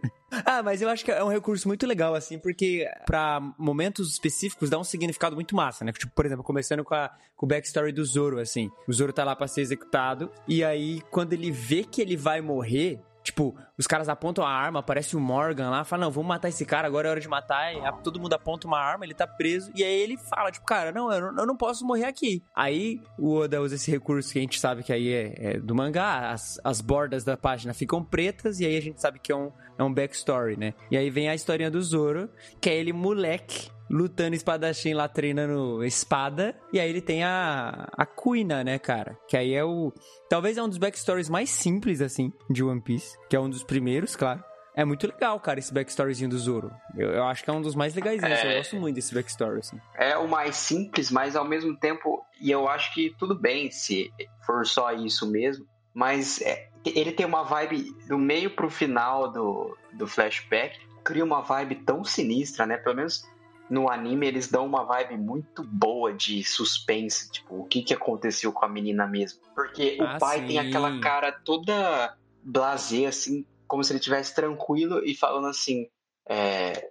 Ah, 0.46 0.62
mas 0.62 0.80
eu 0.80 0.88
acho 0.88 1.04
que 1.04 1.10
é 1.10 1.22
um 1.22 1.28
recurso 1.28 1.68
muito 1.68 1.86
legal, 1.86 2.14
assim, 2.14 2.38
porque 2.38 2.88
para 3.04 3.38
momentos 3.58 4.10
específicos 4.10 4.70
dá 4.70 4.78
um 4.78 4.84
significado 4.84 5.36
muito 5.36 5.54
massa, 5.54 5.84
né? 5.84 5.92
Tipo, 5.92 6.12
por 6.14 6.24
exemplo, 6.24 6.42
começando 6.42 6.82
com, 6.82 6.94
a, 6.94 7.10
com 7.36 7.44
o 7.44 7.48
backstory 7.48 7.92
do 7.92 8.02
Zoro, 8.02 8.40
assim. 8.40 8.70
O 8.88 8.92
Zoro 8.92 9.12
tá 9.12 9.22
lá 9.24 9.36
pra 9.36 9.46
ser 9.46 9.60
executado, 9.60 10.32
e 10.48 10.64
aí, 10.64 11.02
quando 11.10 11.34
ele 11.34 11.50
vê 11.50 11.84
que 11.84 12.00
ele 12.00 12.16
vai 12.16 12.40
morrer, 12.40 12.98
Tipo, 13.22 13.56
os 13.78 13.86
caras 13.86 14.08
apontam 14.08 14.44
a 14.44 14.50
arma, 14.50 14.80
aparece 14.80 15.16
o 15.16 15.20
Morgan 15.20 15.70
lá, 15.70 15.84
fala, 15.84 16.04
não, 16.04 16.10
vamos 16.10 16.28
matar 16.28 16.48
esse 16.48 16.64
cara, 16.66 16.86
agora 16.86 17.08
é 17.08 17.10
hora 17.10 17.20
de 17.20 17.28
matar. 17.28 17.74
E 17.74 17.80
todo 18.02 18.20
mundo 18.20 18.34
aponta 18.34 18.66
uma 18.66 18.78
arma, 18.78 19.04
ele 19.04 19.14
tá 19.14 19.26
preso. 19.26 19.70
E 19.74 19.84
aí 19.84 20.00
ele 20.00 20.16
fala, 20.16 20.50
tipo, 20.50 20.66
cara, 20.66 20.92
não, 20.92 21.12
eu 21.12 21.32
não, 21.32 21.42
eu 21.42 21.46
não 21.46 21.56
posso 21.56 21.86
morrer 21.86 22.04
aqui. 22.04 22.42
Aí 22.54 23.00
o 23.18 23.36
Oda 23.36 23.60
usa 23.60 23.76
esse 23.76 23.90
recurso 23.90 24.32
que 24.32 24.38
a 24.38 24.42
gente 24.42 24.58
sabe 24.58 24.82
que 24.82 24.92
aí 24.92 25.12
é, 25.12 25.34
é 25.38 25.60
do 25.60 25.74
mangá, 25.74 26.30
as, 26.30 26.60
as 26.64 26.80
bordas 26.80 27.24
da 27.24 27.36
página 27.36 27.72
ficam 27.72 28.02
pretas, 28.02 28.60
e 28.60 28.66
aí 28.66 28.76
a 28.76 28.82
gente 28.82 29.00
sabe 29.00 29.18
que 29.18 29.30
é 29.30 29.36
um, 29.36 29.52
é 29.78 29.82
um 29.82 29.92
backstory, 29.92 30.56
né? 30.56 30.74
E 30.90 30.96
aí 30.96 31.10
vem 31.10 31.28
a 31.28 31.34
historinha 31.34 31.70
do 31.70 31.80
Zoro, 31.82 32.28
que 32.60 32.68
é 32.68 32.76
ele 32.76 32.92
moleque 32.92 33.70
lutando 33.92 34.34
espadachim 34.34 34.94
lá, 34.94 35.06
treinando 35.06 35.84
espada. 35.84 36.56
E 36.72 36.80
aí 36.80 36.88
ele 36.88 37.02
tem 37.02 37.22
a, 37.22 37.88
a 37.92 38.06
Kuina, 38.06 38.64
né, 38.64 38.78
cara? 38.78 39.18
Que 39.28 39.36
aí 39.36 39.52
é 39.52 39.62
o. 39.62 39.92
Talvez 40.28 40.56
é 40.56 40.62
um 40.62 40.68
dos 40.68 40.78
backstories 40.78 41.28
mais 41.28 41.50
simples, 41.50 42.00
assim, 42.00 42.32
de 42.48 42.64
One 42.64 42.80
Piece. 42.80 43.16
Que 43.28 43.36
é 43.36 43.40
um 43.40 43.50
dos 43.50 43.62
primeiros, 43.62 44.16
claro. 44.16 44.42
É 44.74 44.86
muito 44.86 45.06
legal, 45.06 45.38
cara, 45.38 45.58
esse 45.58 45.72
backstoryzinho 45.72 46.30
do 46.30 46.38
Zoro. 46.38 46.72
Eu, 46.96 47.10
eu 47.10 47.24
acho 47.24 47.44
que 47.44 47.50
é 47.50 47.52
um 47.52 47.60
dos 47.60 47.74
mais 47.74 47.94
legais. 47.94 48.22
É... 48.22 48.54
Eu 48.54 48.56
gosto 48.56 48.76
muito 48.76 48.94
desse 48.94 49.14
backstory, 49.14 49.58
assim. 49.58 49.78
É 49.94 50.16
o 50.16 50.26
mais 50.26 50.56
simples, 50.56 51.10
mas 51.10 51.36
ao 51.36 51.44
mesmo 51.44 51.76
tempo. 51.76 52.24
E 52.40 52.50
eu 52.50 52.66
acho 52.66 52.94
que 52.94 53.14
tudo 53.18 53.38
bem 53.38 53.70
se 53.70 54.10
for 54.46 54.66
só 54.66 54.90
isso 54.92 55.30
mesmo. 55.30 55.66
Mas 55.94 56.40
é, 56.40 56.70
ele 56.86 57.12
tem 57.12 57.26
uma 57.26 57.42
vibe 57.42 57.94
do 58.08 58.16
meio 58.16 58.48
pro 58.48 58.70
final 58.70 59.30
do, 59.30 59.76
do 59.92 60.06
flashback. 60.06 60.80
Cria 61.04 61.22
uma 61.22 61.42
vibe 61.42 61.74
tão 61.84 62.02
sinistra, 62.02 62.64
né? 62.64 62.78
Pelo 62.78 62.96
menos 62.96 63.30
no 63.72 63.88
anime 63.90 64.26
eles 64.26 64.50
dão 64.50 64.66
uma 64.66 64.84
vibe 64.84 65.16
muito 65.16 65.64
boa 65.64 66.12
de 66.12 66.44
suspense, 66.44 67.32
tipo, 67.32 67.60
o 67.60 67.64
que, 67.64 67.82
que 67.82 67.94
aconteceu 67.94 68.52
com 68.52 68.66
a 68.66 68.68
menina 68.68 69.06
mesmo. 69.06 69.40
Porque 69.54 69.96
ah, 69.98 70.16
o 70.16 70.18
pai 70.18 70.40
sim. 70.40 70.46
tem 70.48 70.58
aquela 70.58 71.00
cara 71.00 71.32
toda 71.32 72.14
blasé, 72.42 73.06
assim, 73.06 73.46
como 73.66 73.82
se 73.82 73.92
ele 73.92 73.98
estivesse 73.98 74.34
tranquilo 74.34 75.02
e 75.02 75.14
falando 75.14 75.46
assim: 75.46 75.88
é, 76.28 76.90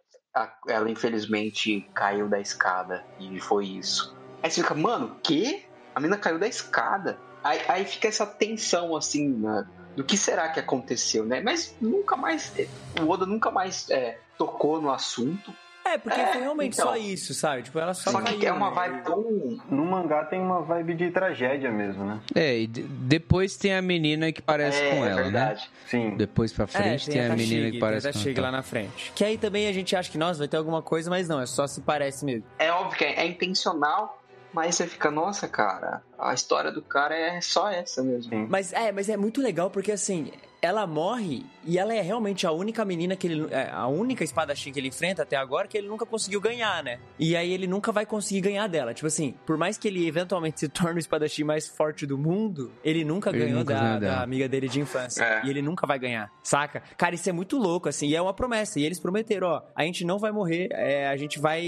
ela 0.67 0.89
infelizmente 0.89 1.87
caiu 1.93 2.27
da 2.27 2.39
escada 2.39 3.05
e 3.19 3.39
foi 3.39 3.67
isso. 3.67 4.17
Aí 4.41 4.49
você 4.49 4.63
fica, 4.63 4.73
mano, 4.73 5.19
que? 5.21 5.63
A 5.93 5.99
menina 5.99 6.17
caiu 6.17 6.39
da 6.39 6.47
escada. 6.47 7.19
Aí, 7.43 7.61
aí 7.67 7.85
fica 7.85 8.07
essa 8.07 8.25
tensão, 8.25 8.95
assim, 8.95 9.29
né? 9.29 9.67
do 9.95 10.03
que 10.03 10.17
será 10.17 10.49
que 10.49 10.59
aconteceu, 10.59 11.25
né? 11.25 11.41
Mas 11.41 11.75
nunca 11.81 12.15
mais, 12.15 12.53
o 12.99 13.09
Oda 13.09 13.25
nunca 13.25 13.51
mais 13.51 13.89
é, 13.89 14.19
tocou 14.37 14.81
no 14.81 14.89
assunto. 14.89 15.53
É, 15.91 15.97
porque 15.97 16.19
é, 16.19 16.27
foi 16.27 16.41
realmente 16.41 16.73
então, 16.73 16.87
só 16.87 16.95
isso, 16.95 17.33
sabe? 17.33 17.63
Tipo, 17.63 17.79
ela 17.79 17.93
só. 17.93 18.11
Só 18.11 18.21
que 18.21 18.45
é 18.45 18.53
uma 18.53 18.69
né? 18.69 18.75
vibe 18.75 19.03
tão. 19.03 19.21
No 19.69 19.85
mangá 19.85 20.23
tem 20.23 20.39
uma 20.39 20.61
vibe 20.61 20.93
de 20.95 21.11
tragédia 21.11 21.71
mesmo, 21.71 22.05
né? 22.05 22.19
É, 22.33 22.59
e 22.59 22.67
depois 22.67 23.57
tem 23.57 23.75
a 23.75 23.81
menina 23.81 24.31
que 24.31 24.41
parece 24.41 24.81
é, 24.81 24.89
com 24.91 25.05
ela, 25.05 25.19
é 25.19 25.23
verdade. 25.23 25.61
né? 25.61 25.67
Sim. 25.87 26.15
Depois 26.15 26.53
pra 26.53 26.65
frente 26.65 27.09
é, 27.09 27.13
tem, 27.13 27.21
tem, 27.21 27.31
a, 27.31 27.35
menina 27.35 27.71
que 27.71 27.79
parece 27.79 28.09
com 28.09 28.17
ela. 28.17 28.23
chega 28.23 28.41
lá 28.41 28.51
na 28.51 28.63
frente. 28.63 29.11
Que 29.13 29.23
aí 29.25 29.37
também 29.37 29.67
a 29.67 29.73
gente 29.73 29.95
acha 29.95 30.09
que, 30.09 30.17
nossa, 30.17 30.39
vai 30.39 30.47
ter 30.47 30.57
alguma 30.57 30.81
coisa, 30.81 31.09
mas 31.09 31.27
não, 31.27 31.41
é 31.41 31.45
só 31.45 31.67
se 31.67 31.81
parece 31.81 32.23
mesmo. 32.23 32.45
É 32.57 32.71
óbvio 32.71 32.97
que 32.97 33.03
é, 33.03 33.19
é 33.19 33.25
intencional, 33.25 34.21
mas 34.53 34.75
você 34.75 34.87
fica, 34.87 35.11
nossa, 35.11 35.47
cara, 35.47 36.01
a 36.21 36.33
história 36.33 36.71
do 36.71 36.81
cara 36.81 37.15
é 37.15 37.41
só 37.41 37.69
essa 37.69 38.03
mesmo. 38.03 38.29
Sim. 38.29 38.47
Mas 38.49 38.71
é, 38.71 38.91
mas 38.91 39.09
é 39.09 39.17
muito 39.17 39.41
legal 39.41 39.69
porque 39.69 39.91
assim, 39.91 40.31
ela 40.61 40.85
morre 40.85 41.43
e 41.65 41.77
ela 41.77 41.93
é 41.93 42.01
realmente 42.01 42.45
a 42.45 42.51
única 42.51 42.85
menina 42.85 43.15
que 43.15 43.27
ele. 43.27 43.47
É, 43.51 43.69
a 43.71 43.87
única 43.87 44.23
espadachim 44.23 44.71
que 44.71 44.79
ele 44.79 44.89
enfrenta 44.89 45.23
até 45.23 45.35
agora 45.35 45.67
que 45.67 45.77
ele 45.77 45.87
nunca 45.87 46.05
conseguiu 46.05 46.39
ganhar, 46.39 46.83
né? 46.83 46.99
E 47.17 47.35
aí 47.35 47.51
ele 47.51 47.65
nunca 47.65 47.91
vai 47.91 48.05
conseguir 48.05 48.41
ganhar 48.41 48.67
dela. 48.67 48.93
Tipo 48.93 49.07
assim, 49.07 49.33
por 49.45 49.57
mais 49.57 49.77
que 49.77 49.87
ele 49.87 50.07
eventualmente 50.07 50.59
se 50.59 50.69
torne 50.69 50.97
o 50.97 50.99
espadachim 50.99 51.43
mais 51.43 51.67
forte 51.67 52.05
do 52.05 52.17
mundo, 52.17 52.71
ele 52.83 53.03
nunca 53.03 53.31
ele 53.31 53.39
ganhou 53.39 53.59
nunca 53.59 53.73
da, 53.73 53.99
da, 53.99 54.21
amiga 54.21 54.47
dele 54.47 54.67
de 54.67 54.79
infância. 54.79 55.23
É. 55.23 55.45
E 55.45 55.49
ele 55.49 55.61
nunca 55.61 55.87
vai 55.87 55.97
ganhar, 55.97 56.31
saca? 56.43 56.83
Cara, 56.95 57.15
isso 57.15 57.27
é 57.27 57.33
muito 57.33 57.57
louco, 57.57 57.89
assim. 57.89 58.07
E 58.07 58.15
é 58.15 58.21
uma 58.21 58.33
promessa. 58.33 58.79
E 58.79 58.83
eles 58.83 58.99
prometeram: 58.99 59.47
ó, 59.47 59.63
a 59.75 59.83
gente 59.83 60.05
não 60.05 60.19
vai 60.19 60.31
morrer, 60.31 60.67
é, 60.71 61.07
a 61.07 61.17
gente 61.17 61.39
vai. 61.39 61.63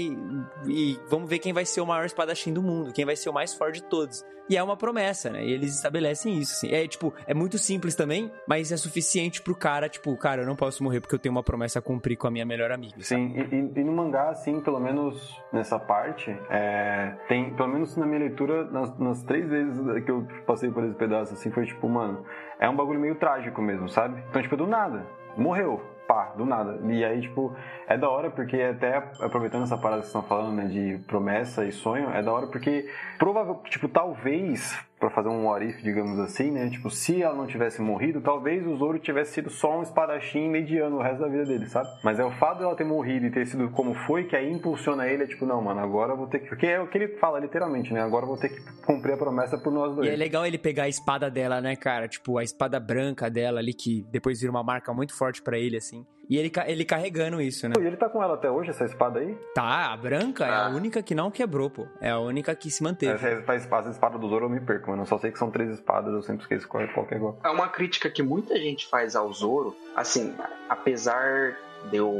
E 0.68 0.98
vamos 1.10 1.28
ver 1.28 1.40
quem 1.40 1.52
vai 1.52 1.64
ser 1.64 1.80
o 1.80 1.86
maior 1.86 2.06
espadachim 2.06 2.52
do 2.52 2.62
mundo, 2.62 2.92
quem 2.92 3.04
vai 3.04 3.16
ser 3.16 3.28
o 3.28 3.32
mais 3.32 3.52
forte 3.54 3.80
de 3.80 3.84
todos. 3.84 4.22
E 4.48 4.56
é 4.56 4.62
uma 4.62 4.76
promessa, 4.76 5.30
né? 5.30 5.44
E 5.44 5.52
eles 5.52 5.74
estabelecem 5.74 6.38
isso, 6.38 6.52
assim. 6.52 6.74
É, 6.74 6.86
tipo, 6.86 7.14
é 7.26 7.32
muito 7.32 7.56
simples 7.56 7.94
também, 7.94 8.30
mas 8.46 8.70
é 8.70 8.76
suficiente 8.76 9.40
pro 9.40 9.54
cara, 9.54 9.88
tipo, 9.88 10.14
cara, 10.16 10.42
eu 10.42 10.46
não 10.46 10.54
posso 10.56 10.82
morrer 10.84 11.00
porque 11.00 11.14
eu 11.14 11.18
tenho 11.18 11.34
uma 11.34 11.42
promessa 11.42 11.78
a 11.78 11.82
cumprir 11.82 12.16
com 12.16 12.26
a 12.26 12.30
minha 12.30 12.44
melhor 12.44 12.70
amiga. 12.70 12.94
Sim, 13.00 13.34
e, 13.36 13.80
e, 13.80 13.84
no 13.84 13.92
mangá, 13.92 14.28
assim, 14.30 14.60
pelo 14.60 14.78
menos 14.78 15.40
nessa 15.52 15.78
parte, 15.78 16.30
é, 16.50 17.14
tem, 17.26 17.54
pelo 17.54 17.68
menos 17.68 17.96
na 17.96 18.06
minha 18.06 18.20
leitura, 18.20 18.64
nas, 18.64 18.98
nas, 18.98 19.22
três 19.22 19.48
vezes 19.48 19.80
que 20.04 20.10
eu 20.10 20.26
passei 20.46 20.70
por 20.70 20.84
esse 20.84 20.94
pedaço, 20.94 21.32
assim, 21.32 21.50
foi 21.50 21.64
tipo, 21.64 21.88
mano, 21.88 22.24
é 22.58 22.68
um 22.68 22.76
bagulho 22.76 23.00
meio 23.00 23.14
trágico 23.14 23.62
mesmo, 23.62 23.88
sabe? 23.88 24.22
Então, 24.28 24.42
tipo, 24.42 24.56
do 24.56 24.66
nada, 24.66 25.06
morreu. 25.36 25.93
Pá, 26.06 26.32
do 26.36 26.44
nada. 26.44 26.78
E 26.84 27.04
aí, 27.04 27.20
tipo, 27.20 27.54
é 27.86 27.96
da 27.96 28.08
hora 28.08 28.30
porque 28.30 28.60
até 28.60 28.96
aproveitando 29.20 29.64
essa 29.64 29.76
parada 29.76 30.02
que 30.02 30.08
vocês 30.08 30.22
estão 30.22 30.22
falando, 30.22 30.56
né, 30.56 30.66
de 30.66 30.98
promessa 31.06 31.64
e 31.64 31.72
sonho, 31.72 32.10
é 32.10 32.22
da 32.22 32.32
hora 32.32 32.46
porque 32.46 32.88
provável, 33.18 33.60
tipo, 33.64 33.88
talvez 33.88 34.78
para 34.98 35.10
fazer 35.10 35.28
um 35.28 35.46
what 35.46 35.64
if, 35.64 35.82
digamos 35.82 36.18
assim, 36.18 36.50
né? 36.50 36.68
Tipo, 36.70 36.88
se 36.88 37.22
ela 37.22 37.34
não 37.34 37.46
tivesse 37.46 37.82
morrido, 37.82 38.20
talvez 38.20 38.66
o 38.66 38.76
Zoro 38.76 38.98
tivesse 38.98 39.32
sido 39.32 39.50
só 39.50 39.78
um 39.78 39.82
espadachim 39.82 40.48
mediano 40.48 40.96
o 40.96 41.02
resto 41.02 41.20
da 41.20 41.28
vida 41.28 41.44
dele, 41.44 41.66
sabe? 41.66 41.88
Mas 42.02 42.18
é 42.18 42.24
o 42.24 42.30
fato 42.30 42.60
dela 42.60 42.74
ter 42.74 42.84
morrido 42.84 43.26
e 43.26 43.30
ter 43.30 43.46
sido 43.46 43.68
como 43.70 43.94
foi 43.94 44.24
que 44.24 44.36
aí 44.36 44.50
impulsiona 44.50 45.06
ele, 45.06 45.24
é 45.24 45.26
tipo, 45.26 45.44
não, 45.44 45.60
mano, 45.60 45.80
agora 45.80 46.12
eu 46.12 46.16
vou 46.16 46.26
ter 46.26 46.38
que. 46.40 46.48
Porque 46.48 46.66
é 46.66 46.80
o 46.80 46.86
que 46.86 46.96
ele 46.96 47.08
fala 47.18 47.38
literalmente, 47.38 47.92
né? 47.92 48.00
Agora 48.00 48.24
eu 48.24 48.28
vou 48.28 48.38
ter 48.38 48.48
que 48.48 48.60
cumprir 48.84 49.12
a 49.12 49.16
promessa 49.16 49.58
por 49.58 49.72
nós 49.72 49.94
dois. 49.94 50.08
E 50.08 50.12
é 50.12 50.16
legal 50.16 50.46
ele 50.46 50.58
pegar 50.58 50.84
a 50.84 50.88
espada 50.88 51.30
dela, 51.30 51.60
né, 51.60 51.76
cara? 51.76 52.08
Tipo, 52.08 52.38
a 52.38 52.44
espada 52.44 52.78
branca 52.80 53.28
dela 53.28 53.60
ali, 53.60 53.74
que 53.74 54.06
depois 54.10 54.40
vira 54.40 54.50
uma 54.50 54.62
marca 54.62 54.92
muito 54.94 55.16
forte 55.16 55.42
para 55.42 55.58
ele, 55.58 55.76
assim. 55.76 56.06
E 56.28 56.36
ele, 56.36 56.50
ele 56.66 56.84
carregando 56.84 57.40
isso, 57.40 57.68
né? 57.68 57.74
E 57.78 57.86
ele 57.86 57.96
tá 57.96 58.08
com 58.08 58.22
ela 58.22 58.34
até 58.34 58.50
hoje, 58.50 58.70
essa 58.70 58.84
espada 58.84 59.20
aí? 59.20 59.34
Tá, 59.54 59.92
a 59.92 59.96
branca 59.96 60.44
ah. 60.44 60.48
é 60.48 60.52
a 60.52 60.68
única 60.68 61.02
que 61.02 61.14
não 61.14 61.30
quebrou, 61.30 61.70
pô. 61.70 61.86
É 62.00 62.10
a 62.10 62.18
única 62.18 62.54
que 62.54 62.70
se 62.70 62.82
manteve. 62.82 63.12
Essa 63.12 63.28
é 63.28 63.44
a 63.46 63.56
espada, 63.56 63.90
espada 63.90 64.18
do 64.18 64.28
Zoro 64.28 64.46
eu 64.46 64.50
me 64.50 64.60
perco, 64.60 64.90
mano. 64.90 65.02
Eu 65.02 65.06
só 65.06 65.18
sei 65.18 65.30
que 65.30 65.38
são 65.38 65.50
três 65.50 65.70
espadas, 65.70 66.12
eu 66.12 66.22
sempre 66.22 66.42
esqueço 66.42 66.68
qual 66.68 66.82
é 66.82 66.86
qual 66.86 67.06
que 67.06 67.14
é 67.14 67.16
igual. 67.16 67.38
É 67.44 67.50
uma 67.50 67.68
crítica 67.68 68.10
que 68.10 68.22
muita 68.22 68.56
gente 68.56 68.86
faz 68.86 69.14
ao 69.14 69.32
Zoro, 69.32 69.76
assim, 69.94 70.34
apesar 70.68 71.56
de 71.90 71.96
eu 71.96 72.12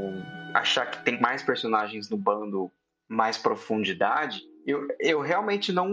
achar 0.52 0.90
que 0.90 1.02
tem 1.05 1.20
mais 1.20 1.42
personagens 1.42 2.11
no 2.11 2.16
bando, 2.16 2.70
mais 3.09 3.38
profundidade, 3.38 4.42
eu, 4.66 4.86
eu 5.00 5.20
realmente 5.20 5.72
não 5.72 5.92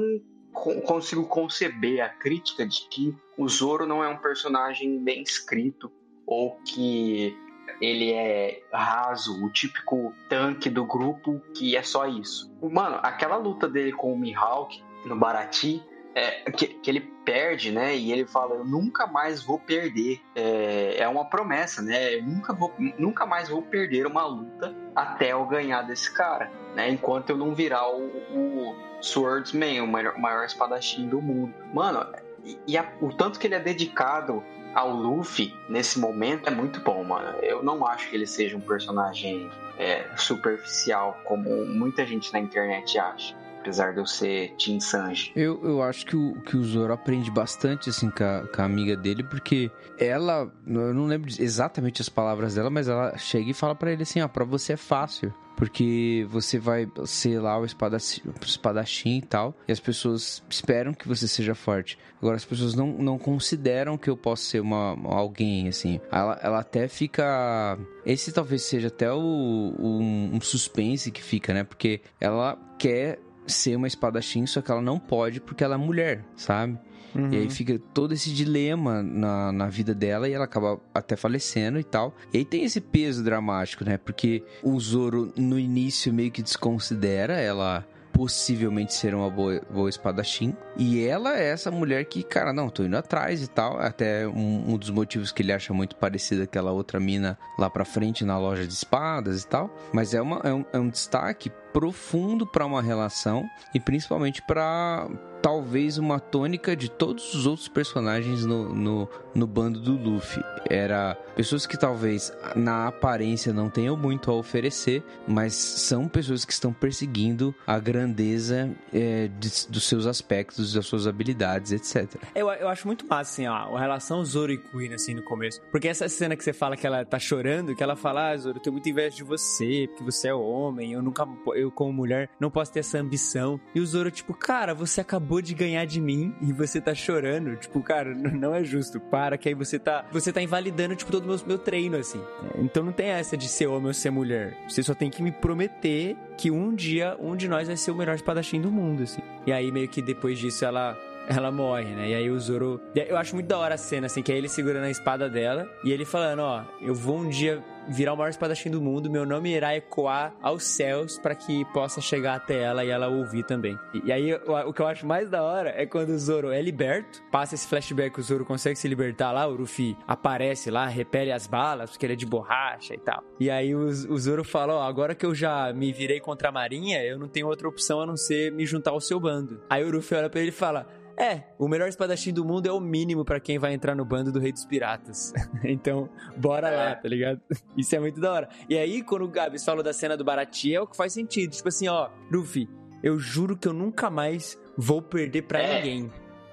consigo 0.52 1.26
conceber 1.26 2.02
a 2.02 2.10
crítica 2.10 2.66
de 2.66 2.88
que 2.90 3.16
o 3.38 3.48
Zoro 3.48 3.86
não 3.86 4.04
é 4.04 4.08
um 4.08 4.18
personagem 4.18 5.02
bem 5.02 5.22
escrito 5.22 5.92
ou 6.26 6.58
que 6.66 7.36
ele 7.82 8.14
é 8.14 8.62
raso, 8.72 9.44
o 9.44 9.50
típico 9.50 10.14
tanque 10.30 10.70
do 10.70 10.86
grupo 10.86 11.42
que 11.56 11.76
é 11.76 11.82
só 11.82 12.06
isso. 12.06 12.54
Mano, 12.62 13.00
aquela 13.02 13.36
luta 13.38 13.68
dele 13.68 13.92
com 13.92 14.14
o 14.14 14.18
Mihawk 14.18 14.82
no 15.06 15.18
Barati, 15.18 15.84
é, 16.14 16.52
que, 16.52 16.68
que, 16.68 16.92
ele 16.92 17.02
perde, 17.26 17.72
né? 17.72 17.96
E 17.96 18.12
ele 18.12 18.26
fala, 18.26 18.56
eu 18.56 18.66
nunca 18.66 19.08
mais 19.08 19.42
vou 19.42 19.58
perder. 19.58 20.22
É, 20.36 20.98
é 21.00 21.08
uma 21.08 21.26
promessa, 21.26 21.82
né? 21.82 22.16
Eu 22.16 22.24
nunca, 22.24 22.54
vou, 22.54 22.74
nunca 23.00 23.26
mais 23.26 23.50
vou 23.50 23.62
perder 23.62 24.06
uma 24.06 24.26
luta 24.26 24.76
até 24.96 25.32
eu 25.32 25.46
ganhar 25.46 25.82
desse 25.84 26.14
cara, 26.14 26.52
né? 26.76 26.90
Enquanto 26.90 27.32
eu 27.32 27.38
não 27.38 27.56
virar 27.56 27.90
o, 27.90 28.06
o 28.06 28.76
Swordsman, 29.02 29.82
o 29.82 29.88
maior, 29.88 30.18
maior 30.20 30.46
espadachim 30.46 31.08
do 31.08 31.22
mundo. 31.22 31.54
Mano, 31.74 32.06
e, 32.44 32.60
e 32.68 32.78
a, 32.78 32.92
o 33.02 33.10
tanto 33.10 33.40
que 33.40 33.48
ele 33.48 33.56
é 33.56 33.60
dedicado 33.60 34.44
ao 34.74 34.92
Luffy 34.92 35.54
nesse 35.68 36.00
momento 36.00 36.48
é 36.48 36.52
muito 36.52 36.80
bom, 36.82 37.04
mano. 37.04 37.38
Eu 37.42 37.64
não 37.64 37.86
acho 37.86 38.10
que 38.10 38.16
ele 38.16 38.28
seja 38.28 38.56
um 38.56 38.62
personagem 38.62 39.50
é, 39.78 40.08
superficial 40.16 41.20
como 41.24 41.66
muita 41.66 42.06
gente 42.06 42.32
na 42.32 42.40
internet 42.40 42.98
acha. 42.98 43.36
Apesar 43.62 43.94
de 43.94 44.00
eu 44.00 44.08
ser 44.08 44.56
Team 44.58 44.80
Sanji. 44.80 45.32
Eu, 45.36 45.64
eu 45.64 45.84
acho 45.84 46.04
que 46.06 46.16
o, 46.16 46.34
que 46.42 46.58
o 46.58 46.64
Zoro 46.64 46.92
aprende 46.92 47.30
bastante, 47.30 47.92
assim, 47.92 48.10
com 48.10 48.24
a, 48.24 48.48
com 48.48 48.62
a 48.62 48.66
amiga 48.66 48.98
dele, 48.98 49.24
porque 49.24 49.70
ela, 50.00 50.52
eu 50.66 50.94
não 50.94 51.06
lembro 51.06 51.30
exatamente 51.40 52.02
as 52.02 52.10
palavras 52.10 52.56
dela, 52.56 52.72
mas 52.72 52.88
ela 52.88 53.16
chega 53.20 53.52
e 53.52 53.54
fala 53.54 53.76
para 53.76 53.92
ele 53.92 54.02
assim, 54.02 54.20
ó, 54.20 54.28
pra 54.28 54.44
você 54.44 54.74
é 54.74 54.78
fácil. 54.78 55.32
Porque 55.56 56.26
você 56.28 56.58
vai 56.58 56.90
ser 57.06 57.40
lá 57.40 57.60
o 57.60 57.64
espadachim, 57.64 58.22
o 58.26 58.44
espadachim 58.44 59.18
e 59.18 59.22
tal. 59.22 59.56
E 59.68 59.72
as 59.72 59.80
pessoas 59.80 60.42
esperam 60.50 60.92
que 60.92 61.08
você 61.08 61.28
seja 61.28 61.54
forte. 61.54 62.00
Agora, 62.20 62.36
as 62.36 62.46
pessoas 62.46 62.74
não, 62.74 62.88
não 62.88 63.20
consideram 63.20 63.96
que 63.96 64.10
eu 64.10 64.18
possa 64.18 64.44
ser 64.44 64.60
uma, 64.60 64.98
alguém, 65.06 65.68
assim. 65.68 66.02
Ela, 66.12 66.40
ela 66.42 66.60
até 66.62 66.88
fica. 66.88 67.78
Esse 68.04 68.32
talvez 68.32 68.64
seja 68.64 68.88
até 68.88 69.14
o, 69.14 69.20
um, 69.20 70.32
um 70.34 70.42
suspense 70.42 71.12
que 71.12 71.22
fica, 71.22 71.54
né? 71.54 71.64
Porque 71.64 72.02
ela 72.20 72.58
quer 72.80 73.20
ser 73.52 73.76
uma 73.76 73.88
espadachim, 73.88 74.46
só 74.46 74.62
que 74.62 74.72
ela 74.72 74.82
não 74.82 75.00
pode 75.00 75.40
porque 75.40 75.64
ela 75.64 75.76
é 75.76 75.78
mulher, 75.78 76.26
sabe? 76.36 76.78
Uhum. 77.14 77.30
E 77.32 77.38
aí 77.38 77.50
fica 77.50 77.78
todo 77.94 78.14
esse 78.14 78.32
dilema 78.32 79.04
na, 79.04 79.52
na 79.52 79.68
vida 79.68 79.94
dela 79.94 80.30
e 80.30 80.34
ela 80.34 80.46
acaba 80.46 80.80
até 80.94 81.16
falecendo 81.16 81.80
e 81.80 81.84
tal. 81.84 82.16
E 82.34 82.38
aí 82.38 82.46
tem 82.46 82.64
esse 82.64 82.80
peso 82.80 83.24
dramático, 83.24 83.84
né? 83.84 83.98
Porque 83.98 84.44
o 84.64 84.80
Zoro 84.80 85.32
no 85.36 85.60
início 85.60 86.14
meio 86.14 86.32
que 86.32 86.42
desconsidera 86.42 87.34
ela 87.38 87.86
possivelmente 88.12 88.94
ser 88.94 89.14
uma 89.16 89.30
boa, 89.30 89.62
boa 89.70 89.90
espadachim. 89.90 90.56
E 90.78 91.04
ela 91.04 91.38
é 91.38 91.50
essa 91.50 91.72
mulher 91.72 92.06
que, 92.06 92.24
cara, 92.24 92.54
não, 92.54 92.70
tô 92.70 92.84
indo 92.84 92.98
atrás 92.98 93.42
e 93.42 93.48
tal. 93.48 93.80
Até 93.80 94.28
um, 94.28 94.74
um 94.74 94.78
dos 94.78 94.90
motivos 94.90 95.32
que 95.32 95.42
ele 95.42 95.54
acha 95.54 95.74
muito 95.74 95.96
parecido 95.96 96.44
aquela 96.44 96.72
outra 96.72 97.00
mina 97.00 97.38
lá 97.58 97.70
pra 97.70 97.86
frente 97.86 98.24
na 98.24 98.38
loja 98.38 98.66
de 98.66 98.74
espadas 98.74 99.44
e 99.44 99.48
tal. 99.48 99.74
Mas 99.94 100.14
é, 100.14 100.22
uma, 100.22 100.42
é, 100.44 100.54
um, 100.54 100.66
é 100.74 100.80
um 100.80 100.90
destaque 100.90 101.52
profundo 101.72 102.46
para 102.46 102.66
uma 102.66 102.82
relação 102.82 103.50
e 103.74 103.80
principalmente 103.80 104.42
para 104.42 105.08
talvez 105.42 105.98
uma 105.98 106.20
tônica 106.20 106.76
de 106.76 106.90
todos 106.90 107.34
os 107.34 107.48
outros 107.48 107.68
personagens 107.68 108.46
no, 108.46 108.74
no, 108.74 109.10
no, 109.34 109.48
bando 109.48 109.80
do 109.80 109.94
Luffy. 109.94 110.44
Era 110.70 111.18
pessoas 111.36 111.66
que 111.66 111.78
talvez 111.78 112.32
na 112.56 112.88
aparência 112.88 113.54
não 113.54 113.70
tenham 113.70 113.96
muito 113.96 114.30
a 114.32 114.34
oferecer, 114.34 115.04
mas 115.28 115.54
são 115.54 116.08
pessoas 116.08 116.46
que 116.46 116.54
estão 116.54 116.72
perseguindo 116.72 117.54
a 117.66 117.80
grandeza 117.80 118.70
é, 118.94 119.28
de, 119.28 119.50
dos 119.70 119.88
seus 119.88 120.06
aspectos, 120.06 120.74
das 120.74 120.86
suas 120.86 121.08
habilidades, 121.08 121.72
etc. 121.72 122.22
Eu, 122.36 122.50
eu 122.52 122.68
acho 122.68 122.88
muito 122.88 123.06
massa, 123.08 123.32
assim, 123.32 123.48
ó, 123.48 123.76
a 123.76 123.80
relação 123.80 124.24
Zoro 124.24 124.52
e 124.52 124.58
Queen, 124.58 124.94
assim, 124.94 125.14
no 125.14 125.24
começo. 125.24 125.62
Porque 125.72 125.88
essa 125.88 126.08
cena 126.10 126.36
que 126.36 126.44
você 126.44 126.54
fala 126.54 126.76
que 126.76 126.86
ela 126.86 127.06
tá 127.06 127.20
chorando, 127.20 127.76
que 127.76 127.84
ela 127.84 127.96
fala, 127.96 128.32
ah, 128.32 128.38
Zoro, 128.38 128.58
eu 128.58 128.62
tenho 128.62 128.74
muita 128.74 128.90
inveja 128.90 129.16
de 129.16 129.24
você, 129.24 129.88
porque 129.90 130.04
você 130.04 130.30
é 130.30 130.34
homem, 130.34 130.94
eu 130.94 131.02
nunca, 131.02 131.28
eu 131.56 131.72
como 131.72 131.94
mulher, 131.94 132.30
não 132.40 132.50
posso 132.52 132.72
ter 132.72 132.80
essa 132.80 133.00
ambição. 133.00 133.60
E 133.74 133.80
o 133.80 133.86
Zoro, 133.86 134.12
tipo, 134.12 134.34
cara, 134.34 134.74
você 134.74 135.02
acabou 135.02 135.42
de 135.42 135.54
ganhar 135.54 135.86
de 135.86 136.02
mim 136.02 136.36
e 136.42 136.52
você 136.52 136.82
tá 136.82 136.94
chorando. 136.94 137.56
Tipo, 137.56 137.82
cara, 137.82 138.14
não 138.16 138.54
é 138.54 138.64
justo. 138.64 139.00
Para, 139.22 139.38
que 139.38 139.50
aí 139.50 139.54
você 139.54 139.78
tá. 139.78 140.04
Você 140.12 140.34
tá 140.34 140.42
invalidando, 140.42 140.96
tipo, 140.96 141.12
todo 141.12 141.26
o 141.26 141.28
meu, 141.28 141.40
meu 141.46 141.60
treino, 141.60 141.96
assim. 141.96 142.20
Então 142.58 142.82
não 142.84 142.92
tem 142.92 143.10
essa 143.10 143.38
de 143.38 143.48
ser 143.48 143.68
homem 143.68 143.86
ou 143.86 143.94
ser 143.94 144.10
mulher. 144.10 144.58
Você 144.68 144.82
só 144.82 144.96
tem 144.96 145.12
que 145.12 145.22
me 145.22 145.32
prometer 145.32 146.18
que 146.36 146.50
um 146.50 146.74
dia 146.74 147.16
um 147.20 147.36
de 147.36 147.48
nós 147.48 147.68
vai 147.68 147.78
ser 147.78 147.92
o 147.92 147.96
melhor 147.96 148.16
espadachim 148.16 148.60
do 148.60 148.72
mundo, 148.72 149.04
assim. 149.04 149.22
E 149.46 149.52
aí, 149.52 149.72
meio 149.72 149.88
que 149.88 150.02
depois 150.02 150.40
disso, 150.40 150.66
ela 150.66 150.98
ela 151.28 151.52
morre, 151.52 151.94
né? 151.94 152.10
E 152.10 152.16
aí 152.16 152.32
o 152.32 152.40
Zoro. 152.40 152.82
Eu 152.96 153.16
acho 153.16 153.36
muito 153.36 153.46
da 153.46 153.60
hora 153.60 153.76
a 153.76 153.78
cena, 153.78 154.08
assim, 154.08 154.24
que 154.24 154.32
é 154.32 154.38
ele 154.38 154.50
segurando 154.50 154.86
a 154.86 154.90
espada 154.90 155.30
dela 155.30 155.70
e 155.84 155.92
ele 155.92 156.04
falando: 156.04 156.40
Ó, 156.40 156.64
eu 156.82 156.96
vou 156.96 157.20
um 157.20 157.30
dia 157.30 157.64
virar 157.88 158.14
o 158.14 158.18
maior 158.18 158.30
espadachim 158.30 158.70
do 158.70 158.82
mundo, 158.82 159.10
meu 159.10 159.26
nome 159.26 159.54
irá 159.54 159.76
ecoar 159.76 160.34
aos 160.42 160.64
céus 160.64 161.18
para 161.18 161.36
que 161.36 161.66
possa 161.66 162.02
chegar 162.02 162.36
até 162.36 162.62
ela 162.62 162.84
e 162.84 162.90
ela 162.90 163.08
ouvir 163.08 163.44
também. 163.44 163.78
E, 163.94 164.08
e 164.08 164.12
aí 164.12 164.34
o, 164.34 164.70
o, 164.70 164.74
que 164.74 164.82
eu 164.82 164.88
acho 164.88 165.06
mais 165.06 165.30
da 165.30 165.44
hora 165.44 165.74
é 165.76 165.86
quando 165.86 166.10
o 166.10 166.20
Zoro 166.20 166.52
é 166.52 166.62
liberto, 166.62 167.22
passa 167.32 167.56
esse 167.56 167.68
flashback, 167.68 168.20
o 168.20 168.24
Zoro 168.24 168.46
consegue 168.46 168.78
se 168.78 168.88
libertar 168.88 169.32
lá, 169.32 169.48
o 169.48 169.56
Ruffy 169.56 169.98
aparece 170.08 170.70
lá, 170.70 170.88
repele 170.88 171.32
as 171.32 171.48
balas, 171.48 171.92
porque 171.92 172.06
ele 172.06 172.14
é 172.14 172.16
de 172.16 172.26
borracha 172.26 172.94
e 172.94 173.00
tal. 173.00 173.24
E 173.40 173.50
aí 173.50 173.74
o, 173.76 173.86
o 173.86 174.18
Zoro 174.18 174.44
fala: 174.44 174.76
Ó, 174.76 174.84
agora 174.84 175.16
que 175.16 175.26
eu 175.26 175.34
já 175.34 175.74
me 175.74 175.92
virei 175.92 176.20
contra 176.20 176.50
a 176.50 176.52
Marinha, 176.52 177.04
eu 177.04 177.18
não 177.18 177.28
tenho 177.28 177.48
outra 177.48 177.68
opção 177.68 178.02
a 178.02 178.06
não 178.06 178.18
ser 178.18 178.52
me 178.52 178.66
juntar 178.66 178.92
ao 178.92 179.02
seu 179.02 179.20
bando. 179.20 179.62
Aí 179.70 179.84
o 179.84 179.92
Ruffy 179.92 180.18
olha 180.18 180.30
pra 180.30 180.40
ele 180.40 180.50
e 180.50 180.54
fala: 180.54 180.88
é, 181.18 181.44
o 181.58 181.68
melhor 181.68 181.88
espadachim 181.88 182.34
do 182.34 182.44
mundo 182.44 182.68
é 182.68 182.72
o 182.72 182.80
mínimo 182.80 183.24
para 183.24 183.40
quem 183.40 183.60
vai 183.60 183.74
entrar 183.74 183.96
no 183.96 184.06
bando 184.06 184.32
do 184.32 184.40
Rei 184.40 184.52
dos 184.52 184.66
Piratas. 184.66 185.34
então, 185.64 186.10
bora 186.38 186.70
é. 186.70 186.76
lá, 186.76 186.96
tá 186.96 187.08
ligado? 187.08 187.42
Isso 187.78 187.96
é 187.96 188.00
muito 188.00 188.20
da 188.20 188.32
hora. 188.32 188.50
E 188.70 188.78
aí, 188.78 189.04
quando 189.04 189.24
o 189.24 189.28
Gabs 189.28 189.64
falou 189.64 189.84
da 189.84 189.94
cena 189.94 190.16
do 190.18 190.24
Barati, 190.24 190.74
é 190.74 190.82
o 190.82 190.88
que 190.88 190.96
faz 190.96 191.14
sentido. 191.14 191.52
Tipo 191.52 191.70
assim, 191.70 191.88
ó, 191.88 192.10
Luffy, 192.32 192.70
eu 193.04 193.20
juro 193.20 193.58
que 193.58 193.68
eu 193.68 193.74
nunca 193.74 194.10
mais 194.10 194.58
vou 194.78 195.02
perder 195.02 195.44
para 195.44 195.60
é. 195.60 195.76
ninguém. 195.76 196.12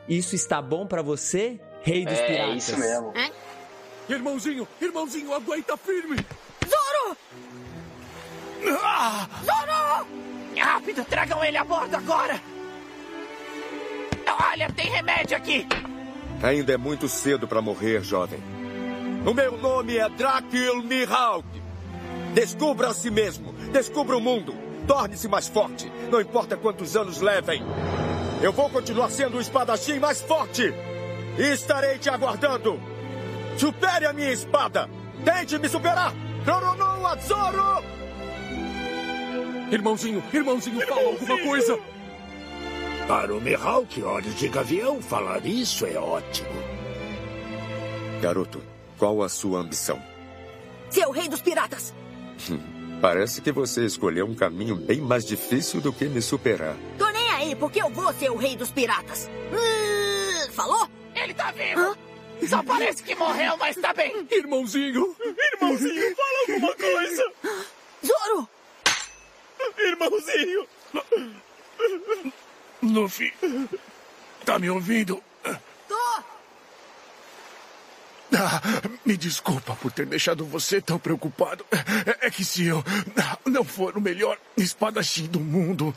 Isso 0.09 0.35
está 0.35 0.61
bom 0.61 0.87
para 0.87 1.03
você, 1.03 1.61
Rei 1.83 2.05
dos 2.05 2.19
é, 2.19 2.27
Piratas? 2.27 2.53
É 2.53 2.57
isso 2.57 2.79
mesmo. 2.79 3.13
É? 3.15 3.31
Irmãozinho, 4.13 4.67
irmãozinho, 4.81 5.35
aguenta 5.35 5.77
firme! 5.77 6.17
Zoro! 6.67 7.17
Ah! 8.83 9.29
Zoro! 9.45 10.09
Rápido, 10.59 11.05
tragam 11.05 11.45
ele 11.45 11.59
a 11.59 11.65
bordo 11.65 11.95
agora! 11.95 12.41
Olha, 14.31 14.71
tem 14.73 14.91
remédio 14.91 15.37
aqui! 15.37 15.67
Ainda 16.43 16.73
é 16.73 16.77
muito 16.77 17.09
cedo 17.09 17.49
para 17.49 17.61
morrer, 17.61 18.03
jovem. 18.03 18.39
O 19.27 19.35
meu 19.35 19.59
nome 19.59 19.97
é 19.97 20.09
Drakil 20.09 20.83
Mihawk. 20.83 21.47
Descubra 22.33 22.89
a 22.89 22.95
si 22.95 23.11
mesmo. 23.11 23.53
Descubra 23.73 24.17
o 24.17 24.21
mundo. 24.21 24.55
Torne-se 24.87 25.29
mais 25.29 25.49
forte. 25.49 25.91
Não 26.11 26.21
importa 26.21 26.57
quantos 26.57 26.97
anos 26.97 27.21
levem. 27.21 27.63
Eu 28.41 28.53
vou 28.53 28.71
continuar 28.71 29.11
sendo 29.11 29.37
o 29.37 29.41
espadachim 29.41 29.99
mais 29.99 30.23
forte. 30.23 30.73
E 31.37 31.43
estarei 31.53 31.99
te 31.99 32.09
aguardando. 32.09 32.81
Supere 33.57 34.07
a 34.07 34.13
minha 34.13 34.31
espada. 34.31 34.89
Tente 35.25 35.59
me 35.59 35.69
superar. 35.69 36.15
Roronoa 36.47 37.19
Zoro! 37.21 37.83
Irmãozinho, 39.71 40.23
irmãozinho, 40.33 40.81
fala 40.87 41.09
alguma 41.09 41.39
coisa. 41.41 41.79
Para 43.09 43.35
o 43.35 43.41
Mihawk 43.41 44.03
Olhos 44.03 44.37
de 44.37 44.49
Gavião, 44.49 45.01
falar 45.01 45.47
isso 45.47 45.87
é 45.87 45.99
ótimo. 45.99 46.51
Garoto, 48.21 48.63
qual 48.99 49.23
a 49.23 49.31
sua 49.31 49.61
ambição? 49.61 49.99
seu 50.91 51.11
rei 51.11 51.27
dos 51.27 51.41
piratas! 51.41 51.95
Parece 53.01 53.41
que 53.41 53.51
você 53.51 53.87
escolheu 53.87 54.27
um 54.27 54.35
caminho 54.35 54.77
bem 54.77 55.01
mais 55.01 55.25
difícil 55.25 55.81
do 55.81 55.91
que 55.91 56.05
me 56.05 56.21
superar. 56.21 56.77
Tô 56.99 57.09
nem 57.09 57.31
aí, 57.31 57.57
porque 57.57 57.81
eu 57.81 57.89
vou 57.89 58.13
ser 58.13 58.31
o 58.31 58.37
rei 58.37 58.57
dos 58.57 58.71
piratas. 58.71 59.31
Uh, 59.53 60.53
falou? 60.53 60.87
Ele 61.15 61.33
tá 61.33 61.51
vivo! 61.51 61.97
Só 62.47 62.63
parece 62.63 63.03
que 63.03 63.15
morreu, 63.15 63.57
mas 63.57 63.75
tá 63.77 63.95
bem! 63.95 64.27
Irmãozinho! 64.31 65.17
Irmãozinho, 65.55 66.15
fala 66.15 66.39
alguma 66.47 66.75
coisa! 66.75 67.33
Zoro! 68.05 68.49
Irmãozinho! 69.79 70.67
Luffy, 72.83 73.33
tá 74.45 74.59
me 74.59 74.71
ouvindo? 74.71 75.23
Tô! 75.89 76.23
Ah, 78.37 78.61
me 79.05 79.17
desculpa 79.17 79.75
por 79.77 79.91
ter 79.91 80.07
deixado 80.07 80.45
você 80.45 80.81
tão 80.81 80.99
preocupado. 80.99 81.67
É, 82.07 82.27
é 82.27 82.31
que 82.31 82.45
se 82.45 82.67
eu 82.67 82.85
não 83.45 83.65
for 83.65 83.97
o 83.97 84.01
melhor 84.01 84.39
espadachim 84.57 85.27
do 85.27 85.41
mundo, 85.41 85.95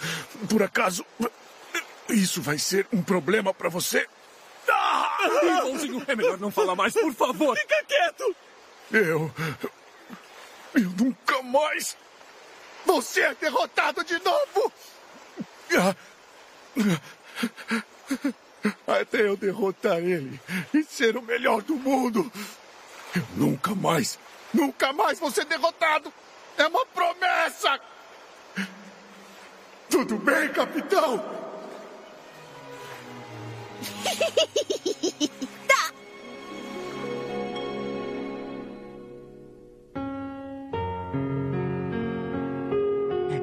por 0.50 0.64
acaso, 0.64 1.06
isso 2.10 2.42
vai 2.42 2.58
ser 2.58 2.88
um 2.92 3.02
problema 3.02 3.54
pra 3.54 3.70
você? 3.70 4.08
Ah! 4.70 5.18
Irmãozinho, 5.44 6.04
é 6.08 6.16
melhor 6.16 6.40
não 6.40 6.50
falar 6.50 6.76
mais, 6.76 6.94
por 6.94 7.14
favor. 7.14 7.58
Fica 7.58 7.84
quieto! 7.86 8.36
Eu. 8.92 9.32
Eu 10.74 10.90
nunca 10.98 11.42
mais. 11.44 11.96
Vou 12.86 13.02
ser 13.02 13.36
derrotado 13.36 14.04
de 14.04 14.18
novo! 14.20 14.72
Ah. 15.78 15.96
Até 18.88 19.28
eu 19.28 19.36
derrotar 19.36 19.98
ele 19.98 20.40
e 20.74 20.84
ser 20.84 21.18
o 21.18 21.22
melhor 21.22 21.62
do 21.62 21.76
mundo. 21.76 22.32
Eu 23.16 23.24
nunca 23.36 23.74
mais, 23.76 24.20
nunca 24.54 24.94
mais 24.94 25.20
vou 25.20 25.32
ser 25.32 25.46
derrotado. 25.46 26.14
É 26.58 26.68
uma 26.68 26.86
promessa! 26.86 27.80
Tudo 29.90 30.18
bem, 30.18 30.50
capitão? 30.50 31.42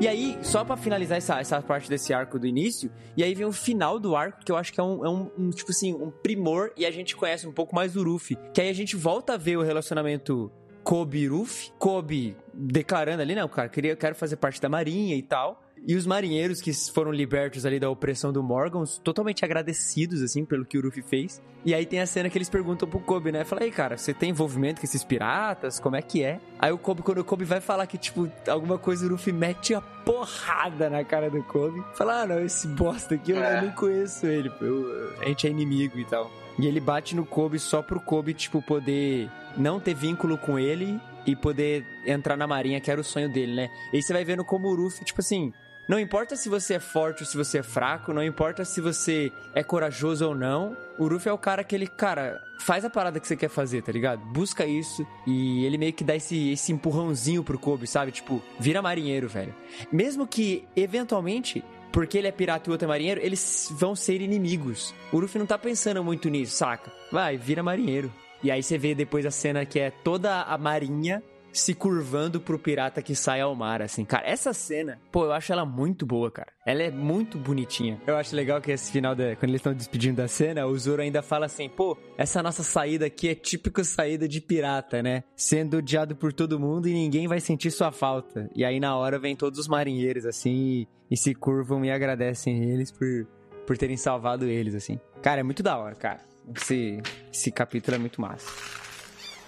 E 0.00 0.06
aí, 0.06 0.38
só 0.42 0.64
pra 0.64 0.76
finalizar 0.76 1.18
essa, 1.18 1.40
essa 1.40 1.60
parte 1.60 1.90
desse 1.90 2.14
arco 2.14 2.38
do 2.38 2.46
início, 2.46 2.88
e 3.16 3.24
aí 3.24 3.34
vem 3.34 3.44
o 3.44 3.52
final 3.52 3.98
do 3.98 4.14
arco, 4.14 4.44
que 4.44 4.52
eu 4.52 4.56
acho 4.56 4.72
que 4.72 4.78
é 4.78 4.82
um, 4.82 5.04
é 5.04 5.08
um, 5.08 5.30
um, 5.36 5.50
tipo 5.50 5.72
assim, 5.72 5.92
um 5.92 6.08
primor, 6.08 6.70
e 6.76 6.86
a 6.86 6.90
gente 6.92 7.16
conhece 7.16 7.48
um 7.48 7.52
pouco 7.52 7.74
mais 7.74 7.94
do 7.94 8.04
Ruffy. 8.04 8.38
Que 8.54 8.60
aí 8.60 8.68
a 8.68 8.72
gente 8.72 8.94
volta 8.94 9.34
a 9.34 9.36
ver 9.36 9.56
o 9.56 9.62
relacionamento 9.62 10.52
Kobe 10.84 11.18
e 11.18 11.26
Ruffy. 11.26 11.72
Kobe 11.80 12.36
declarando 12.54 13.22
ali, 13.22 13.34
não, 13.34 13.48
cara, 13.48 13.68
queria, 13.68 13.96
quero 13.96 14.14
fazer 14.14 14.36
parte 14.36 14.60
da 14.60 14.68
marinha 14.68 15.16
e 15.16 15.22
tal. 15.22 15.64
E 15.86 15.96
os 15.96 16.06
marinheiros 16.06 16.60
que 16.60 16.72
foram 16.92 17.10
libertos 17.12 17.64
ali 17.64 17.78
da 17.80 17.88
opressão 17.90 18.32
do 18.32 18.42
Morgan, 18.42 18.84
totalmente 19.02 19.44
agradecidos, 19.44 20.22
assim, 20.22 20.44
pelo 20.44 20.64
que 20.64 20.76
o 20.78 20.82
Ruffy 20.82 21.02
fez. 21.02 21.42
E 21.64 21.74
aí 21.74 21.84
tem 21.86 22.00
a 22.00 22.06
cena 22.06 22.28
que 22.28 22.36
eles 22.38 22.48
perguntam 22.48 22.88
pro 22.88 23.00
Kobe, 23.00 23.32
né? 23.32 23.44
Fala 23.44 23.62
aí, 23.62 23.70
cara, 23.70 23.96
você 23.96 24.12
tem 24.14 24.30
envolvimento 24.30 24.80
com 24.80 24.86
esses 24.86 25.02
piratas? 25.02 25.80
Como 25.80 25.96
é 25.96 26.02
que 26.02 26.22
é? 26.22 26.40
Aí 26.58 26.70
o 26.72 26.78
Kobe, 26.78 27.02
quando 27.02 27.18
o 27.18 27.24
Kobe 27.24 27.44
vai 27.44 27.60
falar 27.60 27.86
que, 27.86 27.96
tipo, 27.98 28.30
alguma 28.48 28.78
coisa, 28.78 29.06
o 29.06 29.10
Ruffy 29.10 29.32
mete 29.32 29.74
a 29.74 29.80
porrada 29.80 30.90
na 30.90 31.02
cara 31.04 31.30
do 31.30 31.42
Kobe. 31.42 31.82
Fala, 31.94 32.22
ah, 32.22 32.26
não, 32.26 32.40
esse 32.40 32.66
bosta 32.68 33.14
aqui, 33.14 33.32
eu, 33.32 33.42
É. 33.42 33.60
nem 33.62 33.70
conheço 33.72 34.26
ele, 34.26 34.50
eu- 34.60 35.14
a 35.20 35.24
gente 35.26 35.46
é 35.46 35.50
inimigo 35.50 35.98
e 35.98 36.04
tal. 36.04 36.30
E 36.58 36.66
ele 36.66 36.80
bate 36.80 37.14
no 37.14 37.24
Kobe 37.24 37.58
só 37.58 37.80
pro 37.82 38.00
Kobe, 38.00 38.34
tipo, 38.34 38.60
poder 38.60 39.30
não 39.56 39.78
ter 39.78 39.94
vínculo 39.94 40.36
com 40.36 40.58
ele 40.58 41.00
e 41.24 41.36
poder 41.36 41.84
entrar 42.06 42.36
na 42.36 42.46
marinha, 42.46 42.80
que 42.80 42.90
era 42.90 43.00
o 43.00 43.04
sonho 43.04 43.30
dele, 43.32 43.54
né? 43.54 43.70
E 43.92 43.96
aí 43.96 44.02
você 44.02 44.12
vai 44.12 44.24
vendo 44.24 44.44
como 44.44 44.68
o 44.68 44.74
Ruffy, 44.74 45.04
tipo 45.04 45.20
assim, 45.20 45.52
não 45.88 45.98
importa 45.98 46.36
se 46.36 46.50
você 46.50 46.74
é 46.74 46.78
forte 46.78 47.22
ou 47.22 47.26
se 47.26 47.34
você 47.34 47.58
é 47.58 47.62
fraco, 47.62 48.12
não 48.12 48.22
importa 48.22 48.62
se 48.62 48.78
você 48.78 49.32
é 49.54 49.62
corajoso 49.64 50.28
ou 50.28 50.34
não, 50.34 50.76
o 50.98 51.08
Ruffy 51.08 51.30
é 51.30 51.32
o 51.32 51.38
cara 51.38 51.64
que 51.64 51.74
ele, 51.74 51.86
cara, 51.86 52.42
faz 52.60 52.84
a 52.84 52.90
parada 52.90 53.18
que 53.18 53.26
você 53.26 53.34
quer 53.34 53.48
fazer, 53.48 53.82
tá 53.82 53.90
ligado? 53.90 54.20
Busca 54.26 54.66
isso 54.66 55.06
e 55.26 55.64
ele 55.64 55.78
meio 55.78 55.94
que 55.94 56.04
dá 56.04 56.14
esse, 56.14 56.50
esse 56.50 56.72
empurrãozinho 56.72 57.42
pro 57.42 57.58
Kobe, 57.58 57.86
sabe? 57.86 58.12
Tipo, 58.12 58.42
vira 58.60 58.82
marinheiro, 58.82 59.28
velho. 59.28 59.54
Mesmo 59.90 60.26
que, 60.26 60.68
eventualmente, 60.76 61.64
porque 61.90 62.18
ele 62.18 62.28
é 62.28 62.32
pirata 62.32 62.68
e 62.68 62.70
o 62.70 62.72
outro 62.72 62.84
é 62.84 62.88
marinheiro, 62.88 63.22
eles 63.22 63.72
vão 63.72 63.96
ser 63.96 64.20
inimigos. 64.20 64.94
O 65.10 65.18
Luffy 65.18 65.38
não 65.38 65.46
tá 65.46 65.56
pensando 65.56 66.04
muito 66.04 66.28
nisso, 66.28 66.54
saca? 66.54 66.92
Vai, 67.10 67.38
vira 67.38 67.62
marinheiro. 67.62 68.12
E 68.42 68.50
aí 68.50 68.62
você 68.62 68.76
vê 68.76 68.94
depois 68.94 69.24
a 69.24 69.30
cena 69.30 69.64
que 69.64 69.80
é 69.80 69.90
toda 69.90 70.42
a 70.42 70.58
marinha 70.58 71.22
se 71.58 71.74
curvando 71.74 72.40
pro 72.40 72.58
pirata 72.58 73.02
que 73.02 73.14
sai 73.14 73.40
ao 73.40 73.54
mar, 73.54 73.82
assim. 73.82 74.04
Cara, 74.04 74.26
essa 74.26 74.52
cena, 74.52 75.00
pô, 75.10 75.24
eu 75.24 75.32
acho 75.32 75.52
ela 75.52 75.64
muito 75.64 76.06
boa, 76.06 76.30
cara. 76.30 76.52
Ela 76.64 76.84
é 76.84 76.90
muito 76.90 77.38
bonitinha. 77.38 78.00
Eu 78.06 78.16
acho 78.16 78.34
legal 78.34 78.60
que 78.60 78.70
esse 78.70 78.92
final, 78.92 79.14
da, 79.14 79.34
quando 79.36 79.50
eles 79.50 79.60
estão 79.60 79.74
despedindo 79.74 80.16
da 80.16 80.28
cena, 80.28 80.66
o 80.66 80.78
Zoro 80.78 81.02
ainda 81.02 81.22
fala 81.22 81.46
assim, 81.46 81.68
pô, 81.68 81.96
essa 82.16 82.42
nossa 82.42 82.62
saída 82.62 83.06
aqui 83.06 83.28
é 83.28 83.34
típica 83.34 83.82
saída 83.84 84.28
de 84.28 84.40
pirata, 84.40 85.02
né? 85.02 85.24
Sendo 85.36 85.78
odiado 85.78 86.14
por 86.14 86.32
todo 86.32 86.60
mundo 86.60 86.88
e 86.88 86.92
ninguém 86.92 87.26
vai 87.26 87.40
sentir 87.40 87.70
sua 87.70 87.90
falta. 87.90 88.48
E 88.54 88.64
aí 88.64 88.78
na 88.78 88.96
hora 88.96 89.18
vem 89.18 89.34
todos 89.34 89.58
os 89.58 89.68
marinheiros, 89.68 90.24
assim, 90.26 90.50
e, 90.50 90.88
e 91.10 91.16
se 91.16 91.34
curvam 91.34 91.84
e 91.84 91.90
agradecem 91.90 92.70
eles 92.70 92.92
por, 92.92 93.26
por 93.66 93.76
terem 93.76 93.96
salvado 93.96 94.44
eles, 94.46 94.74
assim. 94.74 95.00
Cara, 95.22 95.40
é 95.40 95.44
muito 95.44 95.62
da 95.62 95.76
hora, 95.76 95.94
cara. 95.94 96.20
Esse, 96.56 97.00
esse 97.32 97.50
capítulo 97.50 97.96
é 97.96 97.98
muito 97.98 98.20
massa. 98.20 98.48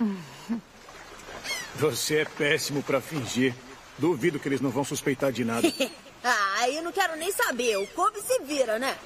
Você 1.76 2.18
é 2.18 2.24
péssimo 2.24 2.82
pra 2.82 3.00
fingir. 3.00 3.54
Duvido 3.98 4.38
que 4.38 4.48
eles 4.48 4.60
não 4.60 4.70
vão 4.70 4.84
suspeitar 4.84 5.30
de 5.32 5.44
nada. 5.44 5.72
ah, 6.24 6.68
eu 6.70 6.82
não 6.82 6.92
quero 6.92 7.16
nem 7.16 7.30
saber. 7.32 7.76
O 7.76 7.86
Kobe 7.88 8.20
se 8.20 8.40
vira, 8.42 8.78
né? 8.78 8.96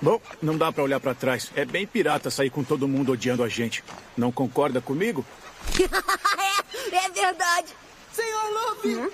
Bom, 0.00 0.20
não 0.42 0.56
dá 0.56 0.72
pra 0.72 0.82
olhar 0.82 1.00
pra 1.00 1.14
trás. 1.14 1.50
É 1.54 1.64
bem 1.64 1.86
pirata 1.86 2.30
sair 2.30 2.50
com 2.50 2.64
todo 2.64 2.88
mundo 2.88 3.12
odiando 3.12 3.42
a 3.42 3.48
gente. 3.48 3.82
Não 4.16 4.30
concorda 4.30 4.80
comigo? 4.80 5.24
é, 6.92 6.96
é 6.96 7.08
verdade. 7.10 7.68
Senhor 8.12 8.50
Luffy! 8.50 9.10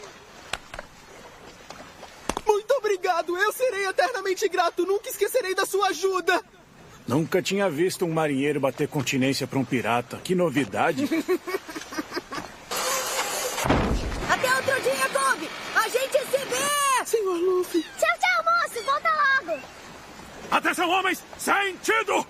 Muito 2.47 2.75
obrigado! 2.75 3.37
Eu 3.37 3.53
serei 3.53 3.87
eternamente 3.87 4.49
grato! 4.49 4.85
Nunca 4.85 5.09
esquecerei 5.09 5.55
da 5.55 5.65
sua 5.65 5.89
ajuda! 5.89 6.43
Nunca 7.07 7.41
tinha 7.41 7.71
visto 7.71 8.05
um 8.05 8.13
marinheiro 8.13 8.61
bater 8.61 8.89
continência 8.89 9.47
pra 9.47 9.59
um 9.59 9.65
pirata. 9.65 10.21
Que 10.23 10.35
novidade. 10.35 11.05
Até 14.29 14.55
outro 14.57 14.81
dia, 14.83 15.09
Kobe! 15.09 15.49
A 15.75 15.89
gente 15.89 16.19
se 16.19 16.45
vê! 16.47 17.00
Senhor 17.11 17.37
Luffy! 17.39 17.85
Tchau, 17.99 18.17
tchau, 18.21 18.45
moço! 18.45 18.85
Volta 18.85 19.09
logo! 19.11 19.61
Atenção, 20.49 20.89
homens! 20.89 21.25
Sentido! 21.37 22.25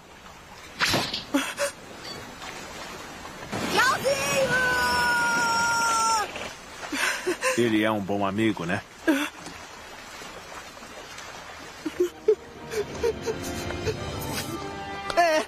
Tchauzinho! 3.75 4.51
Ele 7.59 7.85
é 7.85 7.91
um 7.91 8.01
bom 8.01 8.25
amigo, 8.25 8.65
né? 8.65 8.81
É. 15.15 15.45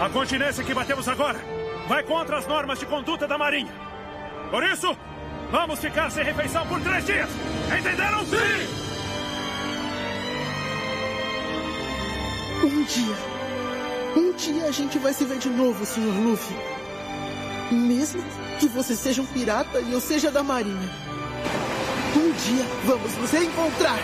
A 0.00 0.08
continência 0.10 0.64
que 0.64 0.74
batemos 0.74 1.06
agora 1.06 1.40
vai 1.86 2.02
contra 2.02 2.38
as 2.38 2.48
normas 2.48 2.80
de 2.80 2.86
conduta 2.86 3.28
da 3.28 3.38
Marinha. 3.38 3.72
Por 4.50 4.64
isso, 4.64 4.96
vamos 5.52 5.78
ficar 5.78 6.10
sem 6.10 6.24
refeição 6.24 6.66
por 6.66 6.80
três 6.80 7.04
dias. 7.04 7.28
Entenderam? 7.78 8.26
Sim! 8.26 8.82
Um 12.64 12.82
dia. 12.84 13.16
Um 14.16 14.32
dia 14.32 14.64
a 14.64 14.70
gente 14.72 14.98
vai 14.98 15.12
se 15.12 15.24
ver 15.24 15.38
de 15.38 15.50
novo, 15.50 15.84
Sr. 15.84 16.00
Luffy. 16.00 16.56
Mesmo 17.70 18.22
que 18.58 18.66
você 18.66 18.96
seja 18.96 19.22
um 19.22 19.26
pirata 19.26 19.80
e 19.80 19.92
eu 19.92 20.00
seja 20.00 20.30
da 20.30 20.42
Marinha. 20.42 20.90
Um 22.16 22.32
dia 22.32 22.64
vamos 22.84 23.16
nos 23.16 23.30
reencontrar. 23.30 23.98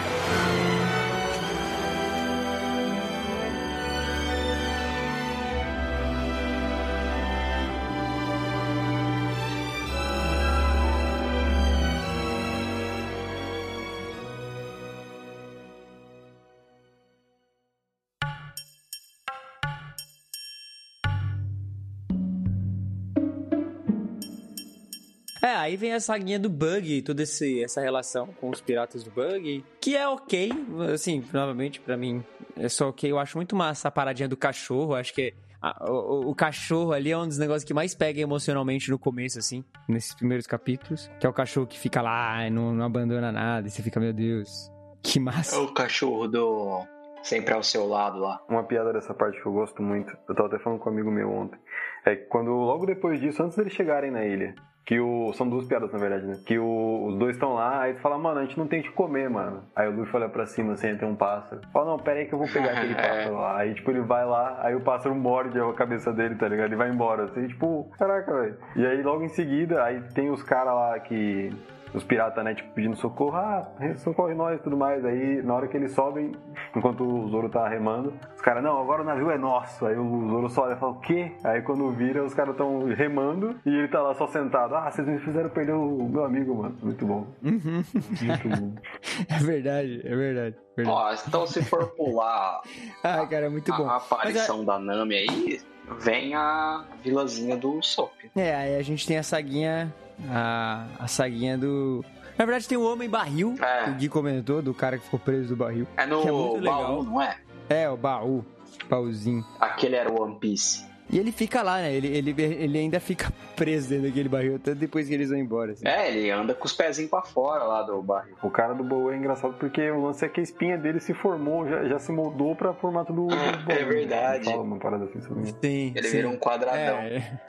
É, 25.49 25.57
aí 25.57 25.77
vem 25.77 25.95
a 25.95 26.01
saguinha 26.01 26.39
do 26.39 26.51
Bug, 26.51 27.01
toda 27.03 27.23
esse, 27.23 27.63
essa 27.63 27.81
relação 27.81 28.27
com 28.41 28.51
os 28.51 28.61
piratas 28.61 29.03
do 29.03 29.11
Bug, 29.11 29.65
que 29.81 29.97
é 29.97 30.07
ok, 30.07 30.51
assim, 30.93 31.25
novamente, 31.33 31.81
pra 31.81 31.97
mim, 31.97 32.23
É 32.57 32.69
só 32.69 32.91
que 32.93 33.09
eu 33.09 33.19
acho 33.19 33.39
muito 33.39 33.55
massa 33.57 33.89
a 33.89 33.91
paradinha 33.91 34.29
do 34.29 34.37
cachorro. 34.37 34.95
Acho 34.95 35.15
que 35.15 35.33
a- 35.63 35.91
o, 35.91 36.31
o 36.31 36.35
cachorro 36.35 36.93
ali 36.93 37.11
é 37.13 37.17
um 37.17 37.27
dos 37.27 37.39
negócios 37.39 37.65
que 37.65 37.73
mais 37.73 37.95
pega 37.95 38.21
emocionalmente 38.21 38.91
no 38.91 38.99
começo, 38.99 39.39
assim, 39.39 39.65
nesses 39.89 40.15
primeiros 40.15 40.47
capítulos. 40.47 41.09
Que 41.21 41.27
é 41.27 41.31
o 41.31 41.33
cachorro 41.33 41.67
que 41.67 41.79
fica 41.79 42.03
lá 42.03 42.47
e 42.47 42.51
não, 42.51 42.75
não 42.75 42.85
abandona 42.85 43.31
nada. 43.33 43.67
E 43.69 43.71
você 43.71 43.81
fica, 43.83 43.99
meu 44.01 44.13
Deus, 44.13 44.71
que 45.03 45.19
É 45.19 45.23
massa. 45.23 45.61
o 45.61 45.73
cachorro 45.73 46.27
do 46.29 46.85
sempre 47.23 47.55
ao 47.55 47.63
seu 47.63 47.87
lado 47.87 48.19
lá. 48.19 48.41
Uma 48.49 48.65
piada 48.65 48.93
dessa 48.93 49.15
parte 49.15 49.41
que 49.41 49.47
eu 49.47 49.53
gosto 49.53 49.81
muito, 49.83 50.13
eu 50.29 50.35
tava 50.35 50.49
até 50.49 50.59
falando 50.59 50.81
com 50.81 50.91
um 50.91 50.93
amigo 50.93 51.11
meu 51.11 51.31
ontem, 51.31 51.59
é 52.05 52.17
que 52.17 52.27
quando, 52.27 52.51
logo 52.51 52.85
depois 52.87 53.21
disso, 53.21 53.43
antes 53.43 53.57
deles 53.57 53.73
chegarem 53.73 54.11
na 54.11 54.25
ilha, 54.25 54.55
que 54.89 54.99
o. 54.99 55.35
São 55.35 55.47
duas 55.47 55.67
piadas, 55.67 55.93
na 55.93 55.99
verdade, 55.99 56.25
né? 56.27 56.39
Que 56.47 56.59
o- 56.59 57.09
os 57.09 57.19
dois 57.19 57.37
estão 57.37 57.53
lá, 57.53 57.83
aí 57.83 57.93
tu 57.93 58.01
fala, 58.01 58.17
mano, 58.17 58.41
a 58.41 58.45
gente 58.45 58.57
não 58.59 58.67
tem 58.67 58.81
o 58.81 58.83
que 58.83 58.91
comer, 58.93 59.29
mano. 59.29 59.63
Aí 59.77 59.87
o 59.87 59.93
Luffy 59.93 60.17
olha 60.17 60.31
pra 60.31 60.47
cima 60.47 60.73
assim, 60.73 60.97
tem 60.97 61.07
um 61.07 61.15
pássaro. 61.15 61.61
Fala, 61.75 61.91
não, 61.91 61.99
pera 61.99 62.21
aí 62.21 62.25
que 62.27 62.33
eu 62.33 62.39
vou 62.39 62.49
pegar 62.49 62.71
aquele 62.73 62.95
pássaro 62.97 63.35
lá. 63.35 63.59
Aí, 63.59 63.75
tipo, 63.75 63.91
ele 63.91 64.01
vai 64.01 64.25
lá, 64.25 64.59
aí 64.63 64.75
o 64.75 64.81
pássaro 64.81 65.15
morde 65.15 65.61
a 65.61 65.73
cabeça 65.75 66.11
dele, 66.11 66.37
tá 66.37 66.49
ligado? 66.49 66.67
Ele 66.69 66.77
vai 66.77 66.89
embora, 66.89 67.25
assim, 67.25 67.47
tipo, 67.49 67.91
caraca, 67.99 68.33
velho. 68.33 68.57
E 68.77 68.87
aí, 68.87 69.03
logo 69.03 69.23
em 69.23 69.29
seguida, 69.29 69.85
aí 69.85 70.01
tem 70.15 70.31
os 70.31 70.43
caras 70.43 70.73
lá 70.75 70.99
que. 71.01 71.51
Os 71.95 72.05
piratas, 72.05 72.45
né, 72.45 72.55
tipo, 72.55 72.71
pedindo 72.75 72.97
socorro, 72.97 73.37
ah, 73.37 73.67
socorre 73.97 74.35
nós 74.35 74.59
e 74.59 74.63
tudo 74.63 74.77
mais. 74.77 75.05
Aí, 75.05 75.43
na 75.43 75.55
hora 75.55 75.69
que 75.69 75.77
eles 75.77 75.93
sobem, 75.93 76.33
enquanto 76.77 77.03
o 77.05 77.29
Zoro 77.29 77.49
tá 77.49 77.67
remando, 77.69 78.13
os 78.35 78.41
caras, 78.41 78.63
não, 78.63 78.81
agora 78.81 79.03
o 79.03 79.05
navio 79.05 79.31
é 79.31 79.39
nosso. 79.39 79.87
Aí 79.87 79.97
o 79.97 80.29
Zoro 80.29 80.49
só 80.49 80.63
olha 80.65 80.75
e 80.75 80.77
fala, 80.79 80.93
o 80.93 81.01
quê? 81.01 81.33
Aí 81.45 81.63
quando 81.63 81.91
vira, 81.93 82.25
os 82.25 82.35
caras 82.35 82.57
tão 82.57 82.87
remando 82.87 83.59
e 83.65 83.71
ele 83.71 83.89
tá 83.89 84.01
lá 84.03 84.15
só 84.15 84.27
sentado. 84.27 84.75
Ah, 84.75 84.91
vocês 84.91 85.07
me 85.07 85.19
fizeram 85.19 85.49
perder 85.51 85.73
o 85.73 86.09
meu 86.09 86.25
amigo, 86.25 86.55
mano. 86.55 86.77
Muito 86.83 87.07
bom. 87.07 87.27
Uhum. 87.43 87.83
Muito 88.23 88.49
bom. 88.49 88.73
É 89.29 89.39
verdade, 89.43 90.01
é 90.05 90.15
verdade. 90.17 90.57
verdade. 90.77 90.97
Ó, 90.97 91.13
então 91.29 91.47
se 91.47 91.63
for 91.65 91.87
pular 91.89 92.61
Ah, 93.03 93.27
cara, 93.27 93.47
é 93.47 93.49
muito 93.49 93.75
bom. 93.75 93.89
a 93.89 93.97
aparição 93.97 94.65
da 94.65 94.79
Nami 94.79 95.15
aí, 95.17 95.61
vem 96.01 96.35
a 96.35 96.85
vilazinha 97.03 97.57
do 97.57 97.83
Sop. 97.83 98.13
É, 98.37 98.55
aí 98.55 98.77
a 98.77 98.83
gente 98.83 99.07
tem 99.07 99.19
a 99.19 99.23
saguinha. 99.23 99.93
A, 100.29 100.87
a 100.99 101.07
saguinha 101.09 101.57
do. 101.57 102.05
Na 102.37 102.45
verdade, 102.45 102.69
tem 102.69 102.79
o 102.79 102.83
Homem 102.91 103.09
Barril, 103.09 103.55
que 103.85 103.91
o 103.91 103.95
Gui 103.95 104.09
comentou, 104.09 104.63
do 104.63 104.73
cara 104.73 104.97
que 104.97 105.05
ficou 105.05 105.19
preso 105.19 105.49
do 105.49 105.57
barril. 105.57 105.87
É 105.97 106.07
no 106.07 106.23
que 106.23 106.29
é 106.29 106.33
muito 106.33 106.57
legal. 106.59 106.83
baú, 106.85 107.03
não 107.03 107.21
é? 107.23 107.37
É, 107.69 107.89
o 107.91 107.97
baú. 107.97 108.45
Baúzinho. 108.89 109.45
Aquele 109.61 109.97
era 109.97 110.11
o 110.11 110.23
One 110.23 110.37
Piece. 110.37 110.87
E 111.11 111.19
ele 111.19 111.33
fica 111.33 111.63
lá, 111.63 111.79
né? 111.79 111.93
Ele, 111.93 112.07
ele, 112.07 112.35
ele 112.39 112.79
ainda 112.79 113.01
fica 113.01 113.33
preso 113.57 113.89
dentro 113.89 114.07
daquele 114.09 114.29
barril, 114.29 114.57
até 114.57 114.75
depois 114.75 115.09
que 115.09 115.15
eles 115.15 115.31
vão 115.31 115.39
embora. 115.39 115.73
assim. 115.73 115.87
É, 115.87 116.11
ele 116.11 116.31
anda 116.31 116.55
com 116.55 116.65
os 116.67 116.73
pezinhos 116.73 117.11
pra 117.11 117.23
fora 117.23 117.65
lá 117.65 117.83
do 117.83 118.01
barril. 118.03 118.35
O 118.43 118.51
cara 118.51 118.75
do 118.75 118.85
Boa 118.85 119.15
é 119.15 119.17
engraçado 119.17 119.55
porque 119.55 119.91
o 119.91 120.03
lance 120.07 120.25
é 120.25 120.29
que 120.29 120.39
a 120.39 120.43
espinha 120.43 120.77
dele 120.79 121.01
se 121.01 121.13
formou, 121.15 121.67
já, 121.69 121.85
já 121.89 121.99
se 121.99 122.13
moldou 122.13 122.55
pra 122.55 122.73
formato 122.75 123.13
do. 123.13 123.27
do 123.27 123.35
É 123.73 123.85
verdade. 123.85 124.45
Fala 124.45 124.63
uma 124.63 124.79
parada 124.79 125.05
assim 125.07 125.21
sobre. 125.23 125.47
Sim, 125.47 125.93
Ele 125.97 126.03
sim. 126.09 126.17
vira 126.17 126.29
um 126.29 126.37
quadradão. 126.37 126.99
É. 126.99 127.41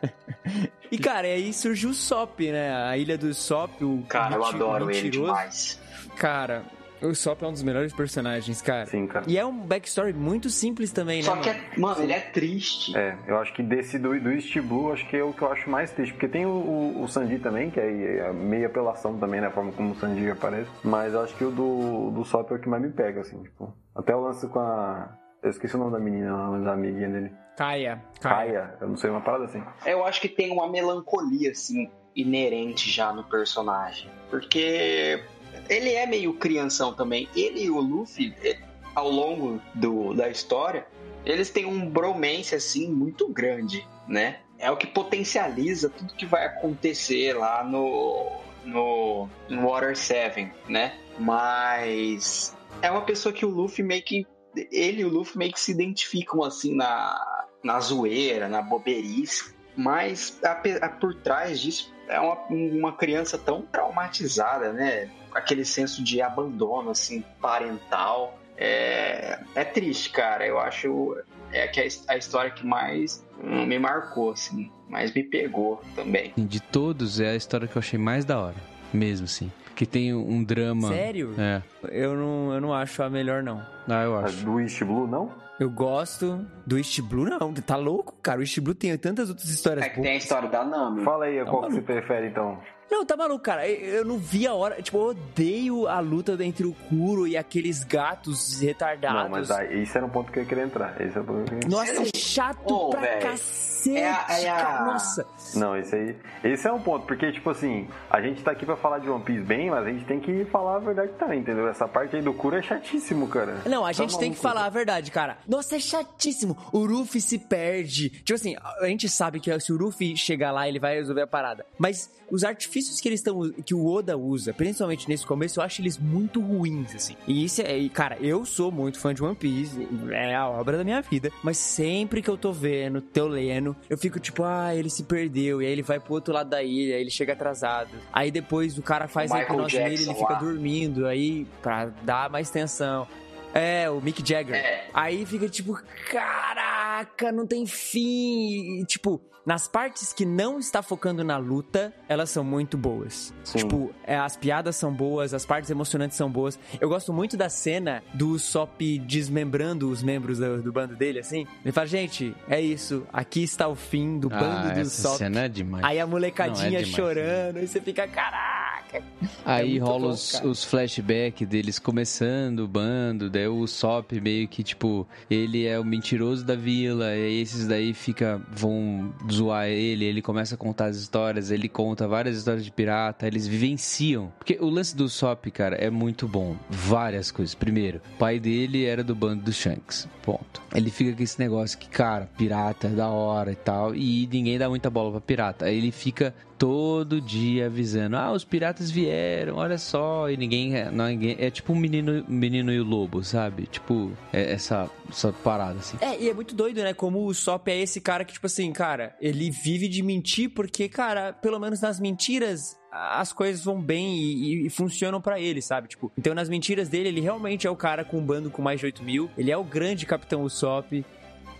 E, 0.91 0.97
cara, 0.97 1.27
aí 1.27 1.53
surgiu 1.53 1.91
o 1.91 1.93
Sop, 1.93 2.39
né? 2.39 2.73
A 2.73 2.97
ilha 2.97 3.17
do 3.17 3.33
Sop, 3.33 3.81
o 3.83 4.03
Cara, 4.07 4.35
eu 4.35 4.45
adoro 4.45 4.85
ele 4.89 5.01
mentiroso. 5.03 5.27
demais. 5.27 5.81
Cara, 6.17 6.63
o 7.01 7.13
Sop 7.13 7.43
é 7.43 7.47
um 7.47 7.51
dos 7.53 7.63
melhores 7.63 7.93
personagens, 7.93 8.61
cara. 8.61 8.85
Sim, 8.87 9.05
cara. 9.07 9.25
E 9.27 9.37
é 9.37 9.45
um 9.45 9.55
backstory 9.57 10.13
muito 10.13 10.49
simples 10.49 10.91
também, 10.91 11.21
Só 11.21 11.35
né? 11.35 11.41
que, 11.41 11.49
mano? 11.49 11.61
é, 11.61 11.79
mano, 11.79 12.03
ele 12.03 12.13
é 12.13 12.19
triste. 12.19 12.97
É, 12.97 13.15
eu 13.27 13.37
acho 13.37 13.53
que 13.53 13.61
desse 13.63 13.97
do, 13.99 14.19
do 14.19 14.31
East 14.31 14.57
Blue, 14.59 14.91
acho 14.91 15.07
que 15.07 15.15
é 15.15 15.23
o 15.23 15.31
que 15.31 15.41
eu 15.41 15.51
acho 15.51 15.69
mais 15.69 15.91
triste. 15.91 16.11
Porque 16.13 16.27
tem 16.27 16.45
o, 16.45 16.49
o, 16.49 17.03
o 17.03 17.07
Sanji 17.07 17.39
também, 17.39 17.69
que 17.69 17.79
é, 17.79 18.17
é 18.27 18.33
meio 18.33 18.65
apelação 18.65 19.17
também, 19.17 19.39
né? 19.39 19.47
A 19.47 19.51
forma 19.51 19.71
como 19.71 19.91
o 19.91 19.95
Sanji 19.95 20.29
aparece. 20.31 20.69
Mas 20.83 21.13
eu 21.13 21.21
acho 21.21 21.35
que 21.35 21.43
o 21.43 21.51
do, 21.51 22.11
do 22.11 22.25
Sop 22.25 22.51
é 22.51 22.55
o 22.55 22.59
que 22.59 22.67
mais 22.67 22.81
me 22.81 22.89
pega, 22.89 23.21
assim, 23.21 23.41
tipo. 23.43 23.73
Até 23.95 24.15
o 24.15 24.21
lance 24.21 24.47
com 24.47 24.59
a. 24.59 25.17
Eu 25.41 25.49
esqueci 25.49 25.75
o 25.75 25.79
nome 25.79 25.91
da 25.91 25.99
menina, 25.99 26.35
mas 26.49 26.67
a 26.67 26.73
amiguinha 26.73 27.09
dele. 27.09 27.31
Kaia. 27.57 28.01
Kaia, 28.21 28.77
eu 28.79 28.87
não 28.89 28.97
sei, 28.97 29.09
uma 29.09 29.21
parada 29.21 29.45
assim. 29.45 29.63
Eu 29.85 30.05
acho 30.05 30.21
que 30.21 30.29
tem 30.29 30.51
uma 30.51 30.69
melancolia, 30.69 31.51
assim, 31.51 31.89
inerente 32.15 32.89
já 32.89 33.11
no 33.13 33.23
personagem. 33.23 34.09
Porque 34.29 35.23
ele 35.69 35.93
é 35.93 36.05
meio 36.05 36.33
crianção 36.33 36.93
também. 36.93 37.27
Ele 37.35 37.63
e 37.63 37.69
o 37.69 37.79
Luffy, 37.79 38.33
eh, 38.43 38.57
ao 38.95 39.09
longo 39.09 39.61
do, 39.73 40.13
da 40.13 40.29
história, 40.29 40.85
eles 41.25 41.49
têm 41.49 41.65
um 41.65 41.89
bromance, 41.89 42.55
assim, 42.55 42.89
muito 42.89 43.27
grande, 43.27 43.85
né? 44.07 44.39
É 44.57 44.69
o 44.71 44.77
que 44.77 44.87
potencializa 44.87 45.89
tudo 45.89 46.13
que 46.13 46.25
vai 46.25 46.45
acontecer 46.45 47.33
lá 47.33 47.63
no, 47.63 48.41
no, 48.65 49.29
no 49.47 49.67
Water 49.67 49.95
7, 49.95 50.51
né? 50.67 50.97
Mas 51.17 52.55
é 52.81 52.89
uma 52.89 53.01
pessoa 53.01 53.31
que 53.31 53.45
o 53.45 53.49
Luffy 53.49 53.83
meio 53.83 54.03
que. 54.03 54.25
Ele 54.71 55.01
e 55.01 55.05
o 55.05 55.09
Luffy 55.09 55.37
meio 55.37 55.51
que 55.53 55.59
se 55.59 55.71
identificam 55.71 56.43
assim 56.43 56.75
na, 56.75 57.45
na 57.63 57.79
zoeira, 57.79 58.47
na 58.47 58.61
boberice. 58.61 59.53
Mas 59.75 60.37
a 60.43 60.51
a- 60.85 60.89
por 60.89 61.13
trás 61.15 61.59
disso 61.59 61.93
é 62.07 62.19
uma, 62.19 62.35
uma 62.49 62.93
criança 62.93 63.37
tão 63.37 63.61
traumatizada, 63.61 64.73
né? 64.73 65.09
Aquele 65.33 65.63
senso 65.63 66.03
de 66.03 66.21
abandono, 66.21 66.89
assim, 66.91 67.23
parental. 67.39 68.37
É, 68.57 69.39
é 69.55 69.63
triste, 69.63 70.09
cara. 70.09 70.45
Eu 70.45 70.59
acho 70.59 71.15
é 71.51 71.67
que 71.67 71.79
é 71.79 71.87
a 72.07 72.17
história 72.17 72.51
que 72.51 72.65
mais 72.65 73.23
hum, 73.41 73.65
me 73.65 73.79
marcou, 73.79 74.31
assim. 74.31 74.71
Mais 74.89 75.13
me 75.13 75.23
pegou 75.23 75.81
também. 75.95 76.33
De 76.35 76.59
todos, 76.59 77.19
é 77.19 77.29
a 77.29 77.35
história 77.35 77.67
que 77.67 77.75
eu 77.75 77.79
achei 77.79 77.97
mais 77.99 78.25
da 78.25 78.39
hora. 78.39 78.55
Mesmo, 78.91 79.25
assim. 79.25 79.51
Que 79.79 79.85
tem 79.85 80.13
um 80.13 80.43
drama. 80.43 80.89
Sério? 80.89 81.33
É. 81.37 81.61
Eu 81.89 82.13
não, 82.13 82.53
eu 82.53 82.59
não 82.59 82.73
acho 82.73 83.01
a 83.01 83.09
melhor, 83.09 83.41
não. 83.41 83.65
Ah, 83.87 84.03
eu 84.03 84.17
acho. 84.17 84.43
Do 84.43 84.59
East 84.59 84.83
Blue, 84.83 85.07
não? 85.07 85.31
Eu 85.57 85.69
gosto 85.69 86.45
do 86.67 86.77
East 86.77 86.99
Blue, 86.99 87.23
não. 87.23 87.53
Tá 87.53 87.77
louco, 87.77 88.13
cara? 88.21 88.41
O 88.41 88.43
East 88.43 88.59
Blue 88.59 88.75
tem 88.75 88.97
tantas 88.97 89.29
outras 89.29 89.47
histórias. 89.47 89.85
É 89.85 89.89
que 89.89 90.01
tem 90.01 90.11
a 90.11 90.15
história 90.17 90.49
da 90.49 90.65
Nami. 90.65 91.01
Fala 91.05 91.27
aí, 91.27 91.39
Tá 91.39 91.49
qual 91.49 91.63
que 91.63 91.75
você 91.75 91.81
prefere 91.81 92.27
então? 92.27 92.59
Não, 92.89 93.05
tá 93.05 93.15
maluco, 93.15 93.39
cara. 93.43 93.67
Eu, 93.67 94.03
não 94.03 94.17
vi 94.17 94.47
a 94.47 94.53
hora. 94.53 94.81
Tipo, 94.81 94.97
eu 94.97 95.03
odeio 95.09 95.87
a 95.87 95.99
luta 95.99 96.37
entre 96.43 96.65
o 96.65 96.73
Kuro 96.73 97.27
e 97.27 97.37
aqueles 97.37 97.83
gatos 97.83 98.59
retardados. 98.59 99.23
Não, 99.23 99.29
mas 99.29 99.51
aí, 99.51 99.81
esse 99.83 99.95
era 99.97 100.05
um 100.05 100.09
ponto 100.09 100.31
que 100.31 100.39
eu 100.39 100.45
queria 100.45 100.63
entrar. 100.63 100.99
Esse 101.01 101.17
é 101.17 101.21
o 101.21 101.23
ponto 101.23 101.43
que 101.55 101.65
eu 101.65 101.69
Nossa, 101.69 102.01
é 102.01 102.05
chato 102.17 102.71
Ô, 102.73 102.89
pra 102.89 103.01
velho. 103.01 103.21
cacete, 103.21 103.97
É 103.97 104.09
a- 104.11 104.25
é 104.41 104.49
a- 104.49 104.55
cara. 104.55 104.85
Nossa. 104.85 105.27
Não, 105.55 105.77
esse 105.77 105.95
aí. 105.95 106.15
Esse 106.43 106.67
é 106.67 106.71
um 106.73 106.81
ponto, 106.81 107.05
porque, 107.05 107.31
tipo 107.31 107.49
assim, 107.49 107.87
a 108.09 108.21
gente 108.21 108.43
tá 108.43 108.51
aqui 108.51 108.65
pra 108.65 108.75
falar 108.75 108.99
de 108.99 109.09
One 109.09 109.23
Piece 109.23 109.43
bem, 109.43 109.69
mas 109.69 109.85
a 109.85 109.89
gente 109.89 110.05
tem 110.05 110.19
que 110.19 110.43
falar 110.45 110.75
a 110.77 110.79
verdade 110.79 111.13
também, 111.17 111.39
entendeu? 111.39 111.67
Essa 111.67 111.87
parte 111.87 112.15
aí 112.15 112.21
do 112.21 112.33
Kuro 112.33 112.55
é 112.57 112.61
chatíssimo, 112.61 113.27
cara. 113.27 113.61
Não, 113.65 113.83
a 113.85 113.87
Tá 113.89 113.93
gente 113.93 114.17
tem 114.17 114.31
que 114.33 114.39
falar 114.39 114.65
a 114.65 114.69
verdade, 114.69 115.11
cara. 115.11 115.37
Nossa, 115.47 115.75
é 115.75 115.79
chatíssimo. 115.79 116.57
O 116.73 116.85
Ruffy 116.85 117.21
se 117.21 117.37
perde. 117.39 118.09
Tipo 118.09 118.33
assim, 118.33 118.55
a 118.81 118.85
gente 118.87 119.07
sabe 119.07 119.39
que 119.39 119.57
se 119.59 119.71
o 119.71 119.77
Ruffy 119.77 120.15
chegar 120.17 120.51
lá, 120.51 120.67
ele 120.67 120.79
vai 120.79 120.95
resolver 120.95 121.21
a 121.21 121.27
parada. 121.27 121.65
Mas 121.77 122.09
os 122.31 122.43
artifícios 122.43 122.99
que 122.99 123.07
eles 123.09 123.19
estão. 123.19 123.51
que 123.65 123.73
o 123.73 123.85
Oda 123.85 124.17
usa, 124.17 124.53
principalmente 124.53 125.07
nesse 125.07 125.25
começo, 125.25 125.59
eu 125.59 125.63
acho 125.63 125.81
eles 125.81 125.97
muito 125.97 126.39
ruins, 126.41 126.95
assim. 126.95 127.15
E 127.27 127.43
isso 127.43 127.61
é. 127.61 127.77
e, 127.77 127.89
Cara, 127.89 128.17
eu 128.21 128.45
sou 128.45 128.71
muito 128.71 128.99
fã 128.99 129.13
de 129.13 129.23
One 129.23 129.35
Piece. 129.35 129.87
É 130.11 130.35
a 130.35 130.47
obra 130.47 130.77
da 130.77 130.83
minha 130.83 131.01
vida. 131.01 131.31
Mas 131.43 131.57
sempre 131.57 132.21
que 132.21 132.29
eu 132.29 132.37
tô 132.37 132.51
vendo, 132.51 133.01
tô 133.01 133.27
lendo, 133.27 133.75
eu 133.89 133.97
fico 133.97 134.19
tipo, 134.19 134.43
ah, 134.43 134.75
ele 134.75 134.89
se 134.89 135.03
perdeu. 135.03 135.61
E 135.61 135.65
aí 135.65 135.71
ele 135.71 135.81
vai 135.81 135.99
pro 135.99 136.13
outro 136.13 136.33
lado 136.33 136.49
da 136.49 136.61
ilha, 136.63 136.95
aí 136.95 137.01
ele 137.01 137.09
chega 137.09 137.33
atrasado. 137.33 137.89
Aí 138.13 138.31
depois 138.31 138.77
o 138.77 138.81
cara 138.81 139.07
faz 139.07 139.31
O 139.31 139.33
a 139.33 139.41
hipnose 139.43 139.77
nele, 139.77 140.03
ele 140.03 140.13
fica 140.13 140.33
lá. 140.33 140.39
dormindo. 140.39 141.05
Aí, 141.07 141.45
pra 141.61 141.85
dar 142.03 142.29
mais 142.29 142.49
tensão. 142.49 143.07
É, 143.53 143.89
o 143.89 143.99
Mick 143.99 144.21
Jagger. 144.27 144.55
É. 144.55 144.85
Aí 144.93 145.25
fica 145.25 145.49
tipo, 145.49 145.73
caraca, 146.11 147.31
não 147.31 147.47
tem 147.47 147.65
fim. 147.65 148.81
E, 148.81 148.85
tipo, 148.85 149.19
nas 149.49 149.67
partes 149.67 150.13
que 150.13 150.25
não 150.25 150.59
está 150.59 150.83
focando 150.83 151.23
na 151.23 151.35
luta, 151.37 151.91
elas 152.07 152.29
são 152.29 152.43
muito 152.43 152.77
boas. 152.77 153.33
Sim. 153.43 153.57
Tipo, 153.57 153.91
é, 154.05 154.15
as 154.15 154.37
piadas 154.37 154.75
são 154.75 154.93
boas, 154.93 155.33
as 155.33 155.43
partes 155.43 155.71
emocionantes 155.71 156.15
são 156.15 156.29
boas. 156.29 156.59
Eu 156.79 156.87
gosto 156.87 157.11
muito 157.11 157.35
da 157.35 157.49
cena 157.49 158.03
do 158.13 158.37
Sop 158.37 158.79
desmembrando 159.07 159.89
os 159.89 160.03
membros 160.03 160.37
do, 160.37 160.61
do 160.61 160.71
bando 160.71 160.95
dele, 160.95 161.17
assim. 161.17 161.47
Ele 161.65 161.71
fala, 161.71 161.87
gente, 161.87 162.35
é 162.47 162.61
isso, 162.61 163.07
aqui 163.11 163.41
está 163.41 163.67
o 163.67 163.73
fim 163.73 164.19
do 164.19 164.29
bando 164.29 164.67
Ah, 164.69 164.73
do 164.75 164.81
essa 164.81 165.01
Sop. 165.07 165.17
cena 165.17 165.45
é 165.45 165.49
demais. 165.49 165.83
Aí 165.83 165.99
a 165.99 166.05
molecadinha 166.05 166.69
Não, 166.69 166.77
é 166.77 166.83
demais. 166.83 166.95
chorando, 166.95 167.57
e 167.57 167.67
você 167.67 167.81
fica, 167.81 168.07
caraca. 168.07 169.01
Aí 169.45 169.77
É 169.77 169.79
rola 169.81 169.99
bom, 170.07 170.09
os, 170.13 170.41
os 170.43 170.63
flashbacks 170.63 171.47
deles 171.47 171.79
começando 171.79 172.59
o 172.59 172.67
bando, 172.67 173.29
daí 173.31 173.47
o 173.47 173.65
Sop 173.65 174.11
meio 174.21 174.47
que, 174.47 174.63
tipo, 174.63 175.07
ele 175.29 175.65
é 175.65 175.79
o 175.79 175.83
mentiroso 175.85 176.45
da 176.45 176.55
vila, 176.55 177.15
e 177.15 177.21
aí 177.25 177.41
esses 177.41 177.67
daí 177.67 177.93
fica, 177.95 178.39
vão 178.51 179.11
zoar 179.39 179.67
ele, 179.67 180.05
ele 180.05 180.21
começa 180.21 180.55
a 180.55 180.57
contar 180.57 180.85
as 180.85 180.97
histórias, 180.97 181.49
ele 181.51 181.69
conta 181.69 182.07
várias 182.07 182.37
histórias 182.37 182.63
de 182.63 182.71
pirata, 182.71 183.25
eles 183.25 183.47
vivenciam. 183.47 184.31
Porque 184.37 184.57
o 184.59 184.69
lance 184.69 184.95
do 184.95 185.07
Sop, 185.07 185.45
cara, 185.51 185.75
é 185.75 185.89
muito 185.89 186.27
bom. 186.27 186.55
Várias 186.69 187.31
coisas. 187.31 187.55
Primeiro, 187.55 188.01
o 188.15 188.17
pai 188.17 188.39
dele 188.39 188.85
era 188.85 189.03
do 189.03 189.15
bando 189.15 189.43
do 189.43 189.53
Shanks. 189.53 190.07
Ponto. 190.21 190.61
Ele 190.75 190.91
fica 190.91 191.15
com 191.15 191.23
esse 191.23 191.39
negócio 191.39 191.77
que, 191.77 191.89
cara, 191.89 192.29
pirata 192.37 192.87
é 192.87 192.91
da 192.91 193.07
hora 193.07 193.51
e 193.51 193.55
tal, 193.55 193.95
e 193.95 194.27
ninguém 194.31 194.57
dá 194.57 194.69
muita 194.69 194.89
bola 194.89 195.11
pra 195.11 195.21
pirata. 195.21 195.65
Aí 195.65 195.77
ele 195.77 195.91
fica 195.91 196.33
todo 196.59 197.21
dia 197.21 197.67
avisando: 197.67 198.17
ah, 198.17 198.31
os 198.31 198.43
piratas 198.43 198.91
vieram, 198.91 199.55
olha 199.55 199.77
só. 199.77 200.29
E 200.29 200.35
ninguém. 200.35 200.73
Ninguém 200.91 201.37
é 201.39 201.49
tipo 201.49 201.71
um 201.71 201.75
menino, 201.75 202.23
menino 202.27 202.71
e 202.71 202.79
o 202.79 202.83
lobo, 202.83 203.23
sabe? 203.23 203.65
Tipo, 203.65 204.11
é 204.33 204.51
essa, 204.51 204.89
essa 205.09 205.31
parada 205.31 205.79
assim. 205.79 205.97
É, 206.01 206.21
e 206.21 206.29
é 206.29 206.33
muito 206.33 206.53
doido, 206.53 206.83
né? 206.83 206.93
Como 206.93 207.25
o 207.25 207.33
Sop 207.33 207.69
é 207.69 207.79
esse 207.79 208.01
cara 208.01 208.25
que, 208.25 208.33
tipo 208.33 208.45
assim, 208.45 208.71
cara, 208.73 209.15
ele 209.21 209.49
vive 209.49 209.87
de 209.87 210.03
mentir 210.03 210.49
porque, 210.49 210.89
cara, 210.89 211.31
pelo 211.31 211.57
menos 211.57 211.79
nas 211.79 211.99
mentiras 211.99 212.77
as 212.91 213.31
coisas 213.31 213.63
vão 213.63 213.79
bem 213.79 214.17
e, 214.17 214.65
e 214.65 214.69
funcionam 214.69 215.21
para 215.21 215.39
ele, 215.39 215.61
sabe? 215.61 215.87
Tipo, 215.87 216.11
então 216.17 216.33
nas 216.33 216.49
mentiras 216.49 216.89
dele, 216.89 217.09
ele 217.09 217.21
realmente 217.21 217.67
é 217.67 217.69
o 217.69 217.75
cara 217.75 218.03
com 218.03 218.17
um 218.17 218.25
bando 218.25 218.49
com 218.49 218.63
mais 218.63 218.79
de 218.79 218.87
8 218.87 219.03
mil, 219.03 219.29
ele 219.37 219.51
é 219.51 219.57
o 219.57 219.63
grande 219.63 220.07
Capitão 220.07 220.41
Usopp, 220.41 221.05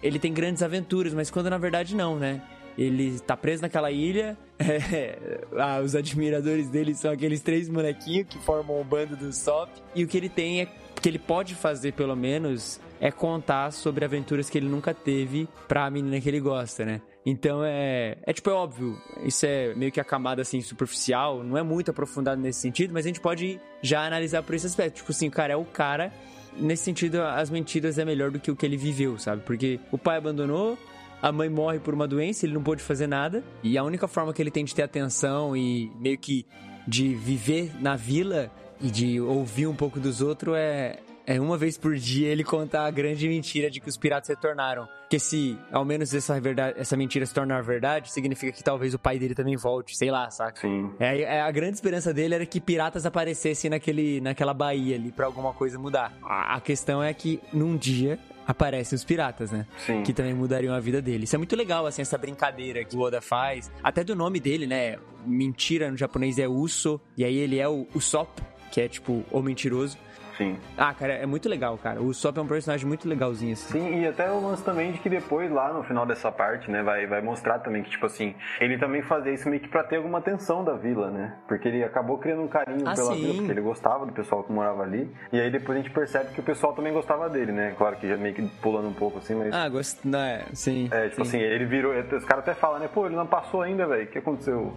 ele 0.02 0.18
tem 0.18 0.34
grandes 0.34 0.64
aventuras, 0.64 1.14
mas 1.14 1.30
quando 1.30 1.48
na 1.48 1.60
verdade 1.60 1.96
não, 1.96 2.18
né? 2.18 2.42
Ele 2.78 3.20
tá 3.20 3.36
preso 3.36 3.62
naquela 3.62 3.92
ilha. 3.92 4.38
É, 4.60 5.40
ah, 5.58 5.80
os 5.82 5.96
admiradores 5.96 6.68
dele 6.68 6.94
são 6.94 7.12
aqueles 7.12 7.40
três 7.42 7.70
molequinhos 7.70 8.28
que 8.28 8.38
formam 8.40 8.80
o 8.82 8.84
bando 8.84 9.16
do 9.16 9.32
Sop. 9.32 9.70
E 9.96 10.04
o 10.04 10.08
que 10.08 10.18
ele 10.18 10.28
tem 10.28 10.62
é 10.62 10.68
que 11.02 11.08
ele 11.08 11.20
pode 11.20 11.56
fazer, 11.56 11.94
pelo 11.94 12.16
menos, 12.16 12.80
é 13.00 13.10
contar 13.10 13.72
sobre 13.72 14.04
aventuras 14.04 14.50
que 14.50 14.58
ele 14.58 14.68
nunca 14.68 14.94
teve 14.94 15.48
pra 15.68 15.90
menina 15.90 16.20
que 16.20 16.28
ele 16.28 16.40
gosta, 16.40 16.86
né? 16.86 17.02
Então 17.26 17.64
é. 17.64 18.18
É 18.24 18.34
tipo, 18.34 18.50
é 18.50 18.54
óbvio. 18.54 18.98
Isso 19.24 19.46
é 19.46 19.74
meio 19.76 19.92
que 19.92 20.00
a 20.00 20.04
camada 20.04 20.42
assim, 20.42 20.62
superficial. 20.62 21.44
Não 21.44 21.58
é 21.58 21.64
muito 21.64 21.92
aprofundado 21.92 22.42
nesse 22.42 22.60
sentido, 22.60 22.94
mas 22.94 23.06
a 23.06 23.10
gente 23.10 23.22
pode 23.22 23.60
já 23.82 24.06
analisar 24.06 24.44
por 24.44 24.56
esse 24.56 24.68
aspecto. 24.68 24.98
Tipo 24.98 25.12
assim, 25.12 25.28
o 25.28 25.32
cara 25.32 25.54
é 25.54 25.58
o 25.58 25.66
cara. 25.66 26.12
Nesse 26.58 26.84
sentido, 26.84 27.22
as 27.22 27.50
mentiras 27.50 27.98
é 27.98 28.04
melhor 28.04 28.32
do 28.32 28.40
que 28.40 28.52
o 28.52 28.56
que 28.56 28.66
ele 28.66 28.76
viveu, 28.76 29.18
sabe? 29.18 29.44
Porque 29.44 29.80
o 29.92 29.98
pai 29.98 30.18
abandonou, 30.18 30.78
a 31.22 31.32
mãe 31.32 31.50
morre 31.50 31.80
por 31.80 31.94
uma 31.94 32.08
doença, 32.08 32.46
ele 32.46 32.54
não 32.54 32.64
pôde 32.64 32.82
fazer 32.82 33.08
nada. 33.08 33.44
E 33.64 33.78
a 33.78 33.84
única 33.84 34.08
forma 34.08 34.34
que 34.34 34.42
ele 34.42 34.52
tem 34.52 34.64
de 34.64 34.74
ter 34.74 34.84
atenção 34.84 35.56
e 35.56 35.92
meio 36.00 36.18
que 36.18 36.46
de 36.88 37.14
viver 37.16 37.72
na 37.80 37.96
vila 37.96 38.52
e 38.82 38.90
de 38.90 39.20
ouvir 39.20 39.68
um 39.68 39.76
pouco 39.76 40.00
dos 40.00 40.22
outros 40.22 40.56
é, 40.58 41.00
é 41.30 41.40
uma 41.40 41.58
vez 41.58 41.78
por 41.78 41.96
dia 41.96 42.30
ele 42.30 42.44
contar 42.44 42.86
a 42.86 42.92
grande 42.92 43.28
mentira 43.28 43.70
de 43.70 43.80
que 43.80 43.88
os 43.88 43.98
piratas 43.98 44.30
retornaram. 44.30 44.88
Porque 45.02 45.20
se 45.20 45.58
ao 45.72 45.86
menos 45.86 46.14
essa, 46.14 46.40
verdade, 46.40 46.80
essa 46.80 46.96
mentira 46.96 47.26
se 47.26 47.34
tornar 47.34 47.62
verdade, 47.62 48.12
significa 48.12 48.52
que 48.52 48.64
talvez 48.64 48.94
o 48.94 49.00
pai 49.00 49.20
dele 49.20 49.36
também 49.36 49.56
volte, 49.56 49.98
sei 49.98 50.10
lá, 50.10 50.30
saca? 50.32 50.62
Sim. 50.62 50.92
É, 51.00 51.22
é 51.22 51.42
a 51.42 51.52
grande 51.52 51.76
esperança 51.76 52.14
dele 52.14 52.36
era 52.36 52.46
que 52.46 52.60
piratas 52.60 53.06
aparecessem 53.06 53.70
naquele, 53.70 54.22
naquela 54.22 54.54
baía 54.54 54.96
ali 54.96 55.12
pra 55.12 55.26
alguma 55.26 55.54
coisa 55.54 55.78
mudar. 55.78 56.14
A, 56.24 56.56
a 56.56 56.62
questão 56.62 57.04
é 57.04 57.14
que 57.14 57.40
num 57.54 57.76
dia 57.76 58.18
aparecem 58.50 58.96
os 58.96 59.04
piratas, 59.04 59.52
né? 59.52 59.68
Sim. 59.86 60.02
Que 60.02 60.12
também 60.12 60.34
mudariam 60.34 60.74
a 60.74 60.80
vida 60.80 61.00
dele. 61.00 61.26
Isso 61.26 61.36
é 61.36 61.38
muito 61.38 61.56
legal, 61.56 61.86
assim, 61.86 62.02
essa 62.02 62.18
brincadeira 62.18 62.84
que 62.84 62.96
o 62.96 63.00
Oda 63.00 63.22
faz. 63.22 63.72
Até 63.84 64.04
do 64.04 64.16
nome 64.16 64.40
dele, 64.40 64.66
né? 64.66 64.98
Mentira 65.24 65.92
no 65.92 65.96
japonês 65.96 66.40
é 66.40 66.48
Uso, 66.48 67.00
e 67.16 67.24
aí 67.24 67.38
ele 67.38 67.60
é 67.60 67.70
o 67.70 67.86
Usopp, 67.94 68.42
que 68.72 68.82
é 68.82 68.88
tipo 68.88 69.24
o 69.30 69.42
mentiroso. 69.44 70.00
Sim. 70.40 70.58
Ah, 70.78 70.94
cara, 70.94 71.12
é 71.14 71.26
muito 71.26 71.50
legal, 71.50 71.78
cara. 71.78 72.02
O 72.02 72.14
Sop 72.14 72.38
é 72.38 72.42
um 72.42 72.48
personagem 72.48 72.88
muito 72.88 73.10
legalzinho, 73.10 73.52
assim. 73.52 73.74
Sim, 73.74 74.02
e 74.02 74.08
até 74.08 74.32
o 74.32 74.40
lance 74.40 74.64
também 74.64 74.94
de 74.94 75.00
que 75.00 75.10
depois, 75.10 75.52
lá 75.52 75.74
no 75.74 75.84
final 75.84 76.06
dessa 76.06 76.32
parte, 76.32 76.72
né, 76.72 76.82
vai, 76.82 77.06
vai 77.06 77.22
mostrar 77.22 77.60
também 77.60 77.84
que, 77.84 77.90
tipo 77.90 78.06
assim, 78.06 78.34
ele 78.62 78.78
também 78.78 79.02
fazia 79.02 79.34
isso 79.34 79.50
meio 79.50 79.62
que 79.62 79.68
pra 79.68 79.84
ter 79.84 79.98
alguma 79.98 80.20
atenção 80.20 80.64
da 80.64 80.76
vila, 80.76 81.12
né? 81.12 81.36
Porque 81.46 81.68
ele 81.68 81.84
acabou 81.84 82.18
criando 82.18 82.42
um 82.42 82.48
carinho 82.48 82.88
Ah, 82.88 82.94
pela 82.94 83.14
sim. 83.14 83.22
vila, 83.22 83.34
porque 83.36 83.52
ele 83.52 83.60
gostava 83.62 84.06
do 84.06 84.14
pessoal 84.14 84.42
que 84.44 84.52
morava 84.54 84.82
ali. 84.84 85.14
E 85.34 85.42
aí 85.42 85.52
depois 85.52 85.78
a 85.78 85.82
gente 85.82 85.94
percebe 85.94 86.34
que 86.34 86.40
o 86.40 86.44
pessoal 86.44 86.72
também 86.72 86.94
gostava 86.94 87.30
dele, 87.30 87.52
né? 87.52 87.76
Claro 87.78 87.98
que 87.98 88.08
já 88.08 88.16
meio 88.16 88.34
que 88.34 88.48
pulando 88.62 88.88
um 88.88 88.94
pouco 88.94 89.18
assim, 89.18 89.36
mas. 89.36 89.54
Ah, 89.54 89.68
gosto. 89.68 90.08
Não, 90.08 90.20
é, 90.20 90.46
sim. 90.54 90.88
É, 90.90 91.10
tipo 91.10 91.26
sim. 91.26 91.38
assim, 91.38 91.40
ele 91.40 91.66
virou. 91.66 91.92
Os 91.94 92.24
caras 92.24 92.44
até 92.44 92.54
falam, 92.54 92.80
né? 92.80 92.88
Pô, 92.88 93.06
ele 93.06 93.16
não 93.16 93.28
passou 93.28 93.62
ainda, 93.62 93.86
velho. 93.86 94.06
O 94.06 94.08
que 94.08 94.20
aconteceu? 94.20 94.74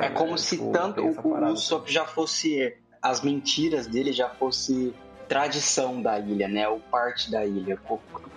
É 0.00 0.08
como 0.08 0.38
se 0.38 0.56
tipo, 0.56 0.72
tanto 0.72 1.02
o, 1.02 1.52
Usopp 1.52 1.92
já 1.92 2.06
fosse. 2.06 2.74
As 3.02 3.20
mentiras 3.20 3.88
dele 3.88 4.12
já 4.12 4.28
fosse 4.28 4.94
tradição 5.32 6.02
da 6.02 6.18
ilha, 6.18 6.46
né? 6.46 6.68
Ou 6.68 6.78
parte 6.78 7.30
da 7.30 7.46
ilha, 7.46 7.80